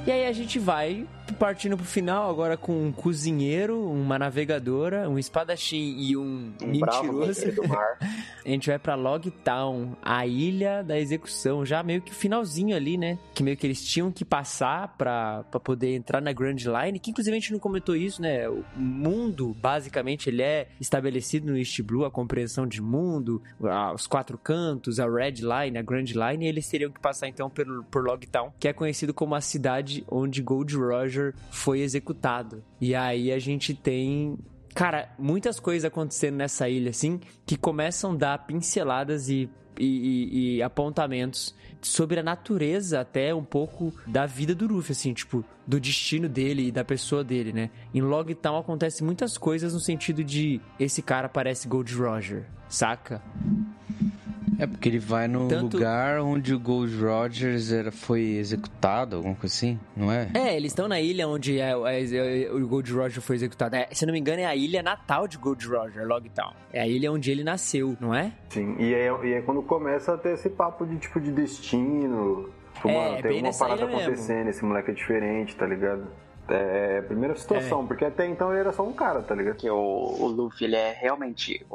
E 0.08 0.12
aí 0.12 0.26
a 0.26 0.32
gente 0.32 0.58
vai 0.58 1.06
partindo 1.38 1.78
pro 1.78 1.86
final 1.86 2.30
agora 2.30 2.58
com 2.58 2.88
um 2.88 2.92
cozinheiro, 2.92 3.88
uma 3.90 4.18
navegadora, 4.18 5.10
um 5.10 5.20
espadachim 5.20 5.96
e 5.98 6.18
um, 6.18 6.52
Um 6.62 6.80
bravo 6.80 7.04
mentiroso. 7.04 7.40
guerreiro 7.42 7.62
do 7.62 7.68
mar. 7.68 7.98
a 8.44 8.50
gente 8.50 8.68
vai 8.70 8.80
pra 8.80 8.96
Logtown, 8.96 9.96
a 10.02 10.26
ilha 10.26 10.84
da 10.84 11.00
execução, 11.00 11.66
já 11.66 11.84
meio 11.84 12.02
que 12.02 12.12
o 12.12 12.16
finalzinho 12.16 12.76
ali, 12.76 12.98
né? 12.98 13.18
Que 13.34 13.44
meio 13.44 13.56
que 13.56 13.68
eles 13.68 13.84
tinham 13.86 14.12
que 14.12 14.26
passar 14.26 14.96
pra, 14.98 15.44
pra 15.52 15.60
poder 15.60 15.96
entrar 15.96 16.22
na 16.22 16.34
Grand 16.34 16.56
Line, 16.56 17.00
que 17.00 17.12
inclusive 17.12 17.36
a 17.36 17.40
gente 17.40 17.54
não 17.54 17.60
comentou 17.60 17.96
isso, 17.96 18.22
né? 18.22 18.50
O 18.50 18.64
mundo, 18.76 19.56
basicamente, 19.62 20.30
ele 20.30 20.42
é 20.42 20.68
estabelecido 20.80 21.52
no 21.52 21.58
East 21.58 21.80
Blue, 21.84 22.06
a 22.06 22.12
compreensão 22.12 22.66
de 22.66 22.82
mundo, 22.82 23.42
os 23.94 24.08
quatro 24.08 24.38
cantos, 24.38 25.00
a 25.00 25.08
Red 25.08 25.36
Line, 25.42 25.78
a 25.78 25.82
Grand 25.82 26.06
Line, 26.06 26.46
e 26.46 26.48
eles 26.48 26.68
teriam 26.68 26.92
que 26.92 27.00
passar 27.00 27.28
então 27.28 27.50
por, 27.50 27.66
por 27.86 28.04
Logtown, 28.04 28.52
que 28.60 28.68
é 28.68 28.74
conhecido 28.74 29.14
como 29.14 29.36
a 29.36 29.42
cidade 29.42 29.89
onde 30.10 30.42
Gold 30.42 30.76
Roger 30.76 31.34
foi 31.52 31.82
executado. 31.82 32.64
E 32.80 32.94
aí 32.96 33.32
a 33.32 33.40
gente 33.40 33.74
tem 33.74 34.38
Cara, 34.76 35.10
muitas 35.18 35.60
coisas 35.60 35.84
acontecendo 35.84 36.36
nessa 36.36 36.70
ilha, 36.70 36.92
assim, 36.92 37.20
que 37.46 37.58
começam 37.58 38.14
a 38.14 38.16
dar 38.16 38.38
pinceladas 38.46 39.28
e, 39.28 39.50
e- 39.78 39.84
e- 39.86 40.56
e 40.58 40.64
apontamentos 40.64 41.56
sobre 41.82 42.20
a 42.20 42.24
natureza 42.24 43.02
até 43.02 43.34
um 43.34 43.44
pouco 43.44 43.92
da 44.06 44.26
vida 44.28 44.54
do 44.54 44.68
Luffy, 44.68 44.92
assim, 44.92 45.12
tipo, 45.12 45.44
do 45.66 45.80
destino 45.80 46.30
dele 46.30 46.68
e 46.68 46.72
da 46.72 46.86
pessoa 46.86 47.24
dele, 47.24 47.52
né? 47.52 47.72
Em 47.94 48.00
Logtown 48.00 48.58
acontece 48.60 49.04
muitas 49.04 49.38
coisas 49.40 49.74
no 49.74 49.80
sentido 49.80 50.24
de 50.24 50.62
esse 50.80 51.02
cara 51.02 51.28
parece 51.28 51.68
Gold 51.68 51.94
Roger, 51.96 52.46
saca? 52.70 53.22
É 54.60 54.68
porque 54.68 54.90
ele 54.90 55.00
vai 55.00 55.28
no 55.28 55.48
Tanto- 55.48 55.78
lugar 55.78 56.20
onde 56.20 56.54
o 56.54 56.60
Gold 56.60 56.94
Rogers 57.02 57.72
era, 57.72 57.92
foi 57.92 58.22
executado, 58.38 59.16
alguma 59.16 59.34
coisa 59.36 59.56
assim, 59.56 59.80
não 59.96 60.12
é? 60.12 60.30
É, 60.34 60.56
eles 60.58 60.72
estão 60.72 60.88
na 60.88 61.00
ilha 61.00 61.28
onde 61.28 61.60
é, 61.60 61.72
é- 61.72 62.44
é- 62.46 62.52
o 62.52 62.68
Gold 62.68 62.92
Roger 62.92 63.22
foi 63.22 63.38
executado. 63.38 63.76
É, 63.76 63.88
se 63.92 64.06
não 64.06 64.12
me 64.14 64.20
engano, 64.20 64.42
é 64.42 64.46
a 64.46 64.56
ilha 64.56 64.84
natal 64.84 65.28
de 65.28 65.38
Gold 65.38 65.66
Roger, 65.66 66.06
Logtown. 66.06 66.52
É 66.74 66.82
a 66.82 66.88
ilha 66.88 67.12
onde 67.12 67.32
ele 67.32 67.44
nasceu, 67.44 67.96
não 68.02 68.14
é? 68.14 68.34
Sim, 68.50 68.76
e 68.80 68.94
é, 68.94 69.08
e 69.24 69.34
é 69.34 69.42
quando 69.42 69.62
começa 69.62 70.14
a 70.14 70.18
ter 70.18 70.34
esse 70.34 70.50
papo 70.50 70.86
de 70.86 70.98
tipo 70.98 71.20
de 71.22 71.32
destino. 71.32 72.50
Tipo, 72.76 72.90
É, 72.90 72.94
mano, 72.96 73.12
bem 73.14 73.22
tem 73.24 73.32
uma 73.38 73.42
nessa 73.44 73.66
parada 73.66 73.82
ilha 73.82 73.92
mesmo. 73.92 74.02
acontecendo, 74.12 74.48
esse 74.50 74.64
moleque 74.66 74.92
é 74.92 74.94
diferente, 74.94 75.56
tá 75.56 75.66
ligado? 75.66 76.04
É 76.50 77.00
a 77.00 77.04
primeira 77.04 77.36
situação, 77.36 77.86
porque 77.86 78.06
até 78.06 78.26
então 78.28 78.52
ele 78.52 78.60
era 78.62 78.72
só 78.72 78.84
um 78.84 78.94
cara, 78.94 79.22
tá 79.22 79.36
ligado? 79.36 79.56
Que 79.58 79.70
o, 79.70 79.76
o 79.78 80.28
Luffy, 80.28 80.66
ele 80.66 80.76
é 80.76 80.92
realmente. 80.94 81.66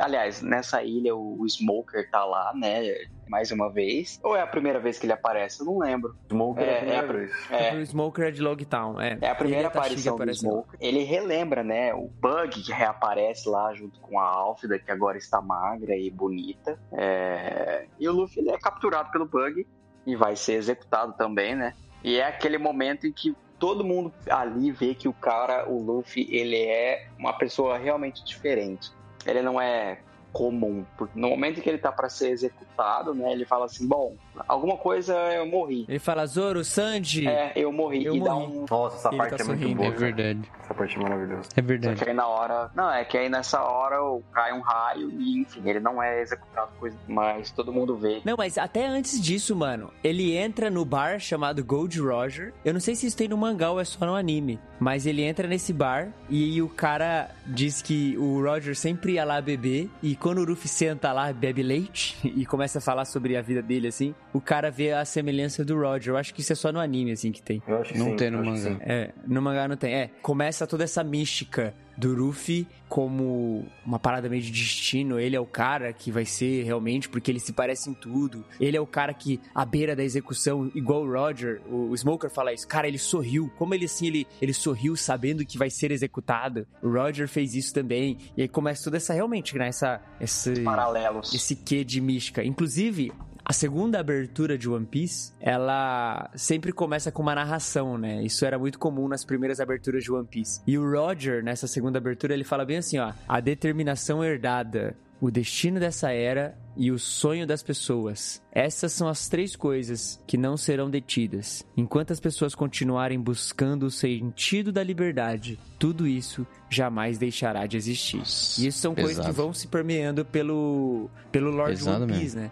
Aliás, 0.00 0.42
nessa 0.42 0.82
ilha 0.82 1.14
o, 1.14 1.40
o 1.40 1.46
Smoker 1.48 2.10
tá 2.10 2.24
lá, 2.24 2.52
né? 2.54 2.82
Mais 3.28 3.50
uma 3.50 3.68
vez. 3.72 4.20
Ou 4.22 4.36
é 4.36 4.40
a 4.40 4.46
primeira 4.46 4.78
vez 4.78 4.98
que 5.00 5.06
ele 5.06 5.12
aparece? 5.12 5.58
Eu 5.60 5.66
não 5.66 5.78
lembro. 5.78 6.14
Smoker 6.30 6.62
é 6.64 6.76
a 6.76 6.78
primeira 6.78 7.06
pri- 7.08 7.16
vez. 7.18 7.32
é, 7.50 7.74
O 7.74 7.84
Smoker 7.86 8.24
é 8.26 8.30
de 8.30 8.40
Logtown, 8.40 9.00
é. 9.00 9.18
É 9.20 9.28
a 9.30 9.34
primeira 9.34 9.68
Tashigi 9.68 10.08
aparição 10.08 10.16
do. 10.16 10.34
Smoker. 10.34 10.78
Ele 10.80 11.02
relembra, 11.02 11.64
né, 11.64 11.92
o 11.92 12.08
Bug 12.08 12.62
que 12.62 12.70
reaparece 12.72 13.48
lá 13.48 13.74
junto 13.74 13.98
com 14.00 14.18
a 14.20 14.24
Álfida, 14.28 14.78
que 14.78 14.90
agora 14.92 15.18
está 15.18 15.40
magra 15.40 15.96
e 15.96 16.08
bonita. 16.08 16.78
É, 16.92 17.86
E 17.98 18.08
o 18.08 18.12
Luffy 18.12 18.40
ele 18.42 18.50
é 18.50 18.58
capturado 18.58 19.10
pelo 19.10 19.26
Bug 19.26 19.66
e 20.06 20.14
vai 20.16 20.36
ser 20.36 20.54
executado 20.54 21.12
também, 21.14 21.56
né? 21.56 21.74
E 22.04 22.20
é 22.20 22.26
aquele 22.28 22.58
momento 22.58 23.06
em 23.08 23.12
que 23.12 23.34
todo 23.58 23.84
mundo 23.84 24.12
ali 24.28 24.70
vê 24.70 24.94
que 24.94 25.08
o 25.08 25.12
cara, 25.12 25.68
o 25.68 25.82
Luffy, 25.82 26.26
ele 26.30 26.60
é 26.62 27.08
uma 27.18 27.32
pessoa 27.32 27.78
realmente 27.78 28.24
diferente. 28.24 28.90
Ele 29.24 29.42
não 29.42 29.60
é 29.60 29.98
comum. 30.32 30.84
No 31.14 31.30
momento 31.30 31.60
que 31.60 31.68
ele 31.68 31.78
tá 31.78 31.90
para 31.90 32.08
ser 32.08 32.30
executado, 32.30 33.14
né, 33.14 33.32
ele 33.32 33.44
fala 33.44 33.64
assim: 33.64 33.86
"Bom, 33.86 34.16
alguma 34.48 34.76
coisa 34.76 35.14
eu 35.34 35.46
morri". 35.46 35.84
Ele 35.88 35.98
fala, 35.98 36.26
Zoro, 36.26 36.64
Sanji. 36.64 37.26
É, 37.26 37.52
eu 37.56 37.72
morri. 37.72 38.04
Eu 38.04 38.16
e 38.16 38.20
dá 38.20 38.34
morri. 38.34 38.56
um. 38.58 38.64
Nossa, 38.70 38.96
essa 38.96 39.08
Ele 39.08 39.16
parte 39.18 39.36
tá 39.36 39.42
é 39.42 39.46
muito 39.46 39.60
sorrindo. 39.60 39.76
boa. 39.82 39.88
É 39.88 39.96
verdade. 39.96 40.40
Essa 40.62 40.74
parte 40.74 40.96
é 40.96 41.02
maravilhosa. 41.02 41.48
É 41.56 41.60
Só 41.60 41.66
verdade. 41.66 42.02
que 42.04 42.08
aí 42.10 42.14
na 42.14 42.26
hora. 42.26 42.70
Não, 42.74 42.90
é 42.92 43.04
que 43.04 43.16
aí 43.16 43.28
nessa 43.28 43.62
hora 43.62 43.96
cai 44.32 44.52
um 44.52 44.60
raio 44.60 45.10
e, 45.20 45.40
enfim, 45.40 45.62
ele 45.68 45.80
não 45.80 46.02
é 46.02 46.20
executado, 46.20 46.70
coisa, 46.78 46.96
mas 47.08 47.50
todo 47.50 47.72
mundo 47.72 47.96
vê. 47.96 48.20
Não, 48.24 48.36
mas 48.36 48.58
até 48.58 48.86
antes 48.86 49.20
disso, 49.20 49.54
mano, 49.54 49.90
ele 50.02 50.36
entra 50.36 50.70
no 50.70 50.84
bar 50.84 51.18
chamado 51.20 51.64
Gold 51.64 51.98
Roger. 52.00 52.52
Eu 52.64 52.72
não 52.72 52.80
sei 52.80 52.94
se 52.94 53.06
isso 53.06 53.16
tem 53.16 53.28
no 53.28 53.36
mangá 53.36 53.70
ou 53.70 53.80
é 53.80 53.84
só 53.84 54.04
no 54.04 54.14
anime, 54.14 54.58
mas 54.80 55.06
ele 55.06 55.22
entra 55.22 55.46
nesse 55.46 55.72
bar 55.72 56.08
e 56.28 56.60
o 56.60 56.68
cara 56.68 57.30
diz 57.46 57.80
que 57.80 58.16
o 58.18 58.42
Roger 58.42 58.74
sempre 58.76 59.12
ia 59.14 59.24
lá 59.24 59.40
beber 59.40 59.88
e 60.02 60.16
quando 60.16 60.38
o 60.38 60.44
Luffy 60.44 60.68
senta 60.68 61.12
lá, 61.12 61.32
bebe 61.32 61.62
leite 61.62 62.16
e 62.36 62.44
começa 62.44 62.78
a 62.78 62.82
falar 62.82 63.04
sobre 63.04 63.36
a 63.36 63.42
vida 63.42 63.62
dele, 63.62 63.88
assim, 63.88 64.14
o 64.36 64.40
cara 64.40 64.70
vê 64.70 64.92
a 64.92 65.04
semelhança 65.04 65.64
do 65.64 65.80
Roger. 65.80 66.12
Eu 66.12 66.16
acho 66.18 66.34
que 66.34 66.42
isso 66.42 66.52
é 66.52 66.56
só 66.56 66.70
no 66.70 66.78
anime, 66.78 67.12
assim, 67.12 67.32
que 67.32 67.40
tem. 67.42 67.62
Eu 67.66 67.78
acho 67.78 67.92
que 67.92 67.98
Não 67.98 68.10
sim, 68.10 68.16
tem 68.16 68.30
no 68.30 68.44
mangá. 68.44 68.76
É, 68.80 69.12
no 69.26 69.40
mangá 69.40 69.66
não 69.66 69.76
tem. 69.76 69.94
É, 69.94 70.10
começa 70.20 70.66
toda 70.66 70.84
essa 70.84 71.02
mística 71.02 71.74
do 71.96 72.12
Luffy 72.14 72.66
como 72.86 73.64
uma 73.84 73.98
parada 73.98 74.28
meio 74.28 74.42
de 74.42 74.50
destino. 74.50 75.18
Ele 75.18 75.34
é 75.34 75.40
o 75.40 75.46
cara 75.46 75.90
que 75.92 76.10
vai 76.10 76.26
ser 76.26 76.64
realmente, 76.64 77.08
porque 77.08 77.30
ele 77.30 77.40
se 77.40 77.54
parece 77.54 77.88
em 77.88 77.94
tudo. 77.94 78.44
Ele 78.60 78.76
é 78.76 78.80
o 78.80 78.86
cara 78.86 79.14
que, 79.14 79.40
à 79.54 79.64
beira 79.64 79.96
da 79.96 80.04
execução, 80.04 80.70
igual 80.74 81.02
o 81.02 81.10
Roger, 81.10 81.62
o, 81.66 81.90
o 81.90 81.96
Smoker 81.96 82.28
fala 82.28 82.52
isso. 82.52 82.68
Cara, 82.68 82.86
ele 82.86 82.98
sorriu. 82.98 83.50
Como 83.56 83.74
ele 83.74 83.86
assim, 83.86 84.08
ele, 84.08 84.26
ele 84.42 84.52
sorriu 84.52 84.94
sabendo 84.96 85.46
que 85.46 85.56
vai 85.56 85.70
ser 85.70 85.90
executado. 85.90 86.66
O 86.82 86.90
Roger 86.90 87.26
fez 87.26 87.54
isso 87.54 87.72
também. 87.72 88.18
E 88.36 88.42
aí 88.42 88.48
começa 88.48 88.84
toda 88.84 88.98
essa, 88.98 89.14
realmente, 89.14 89.56
né? 89.56 89.68
Essa, 89.68 90.00
esse, 90.20 90.60
Paralelos. 90.60 91.32
esse 91.32 91.56
quê 91.56 91.82
de 91.82 92.02
mística. 92.02 92.44
Inclusive, 92.44 93.10
a 93.48 93.52
segunda 93.52 94.00
abertura 94.00 94.58
de 94.58 94.68
One 94.68 94.84
Piece, 94.84 95.32
ela 95.40 96.28
sempre 96.34 96.72
começa 96.72 97.12
com 97.12 97.22
uma 97.22 97.32
narração, 97.32 97.96
né? 97.96 98.20
Isso 98.24 98.44
era 98.44 98.58
muito 98.58 98.76
comum 98.76 99.06
nas 99.06 99.24
primeiras 99.24 99.60
aberturas 99.60 100.02
de 100.02 100.10
One 100.10 100.26
Piece. 100.26 100.60
E 100.66 100.76
o 100.76 100.90
Roger, 100.90 101.44
nessa 101.44 101.68
segunda 101.68 101.98
abertura, 101.98 102.34
ele 102.34 102.42
fala 102.42 102.64
bem 102.64 102.78
assim, 102.78 102.98
ó: 102.98 103.12
a 103.28 103.38
determinação 103.38 104.24
herdada, 104.24 104.96
o 105.20 105.30
destino 105.30 105.78
dessa 105.78 106.10
era 106.10 106.58
e 106.76 106.90
o 106.90 106.98
sonho 106.98 107.46
das 107.46 107.62
pessoas. 107.62 108.42
Essas 108.50 108.92
são 108.92 109.08
as 109.08 109.28
três 109.28 109.54
coisas 109.54 110.20
que 110.26 110.36
não 110.36 110.56
serão 110.56 110.90
detidas. 110.90 111.64
Enquanto 111.76 112.12
as 112.12 112.18
pessoas 112.18 112.52
continuarem 112.52 113.20
buscando 113.20 113.84
o 113.84 113.90
sentido 113.92 114.72
da 114.72 114.82
liberdade, 114.82 115.56
tudo 115.78 116.04
isso 116.04 116.44
jamais 116.68 117.16
deixará 117.16 117.64
de 117.64 117.76
existir. 117.76 118.22
E 118.58 118.66
isso 118.66 118.78
são 118.78 118.92
coisas 118.92 119.18
que 119.18 119.26
pesado. 119.26 119.36
vão 119.36 119.52
se 119.52 119.68
permeando 119.68 120.24
pelo, 120.24 121.08
pelo 121.30 121.50
Lord 121.52 121.76
Pesado 121.76 122.02
One 122.02 122.06
mesmo. 122.06 122.22
Piece, 122.22 122.36
né? 122.36 122.50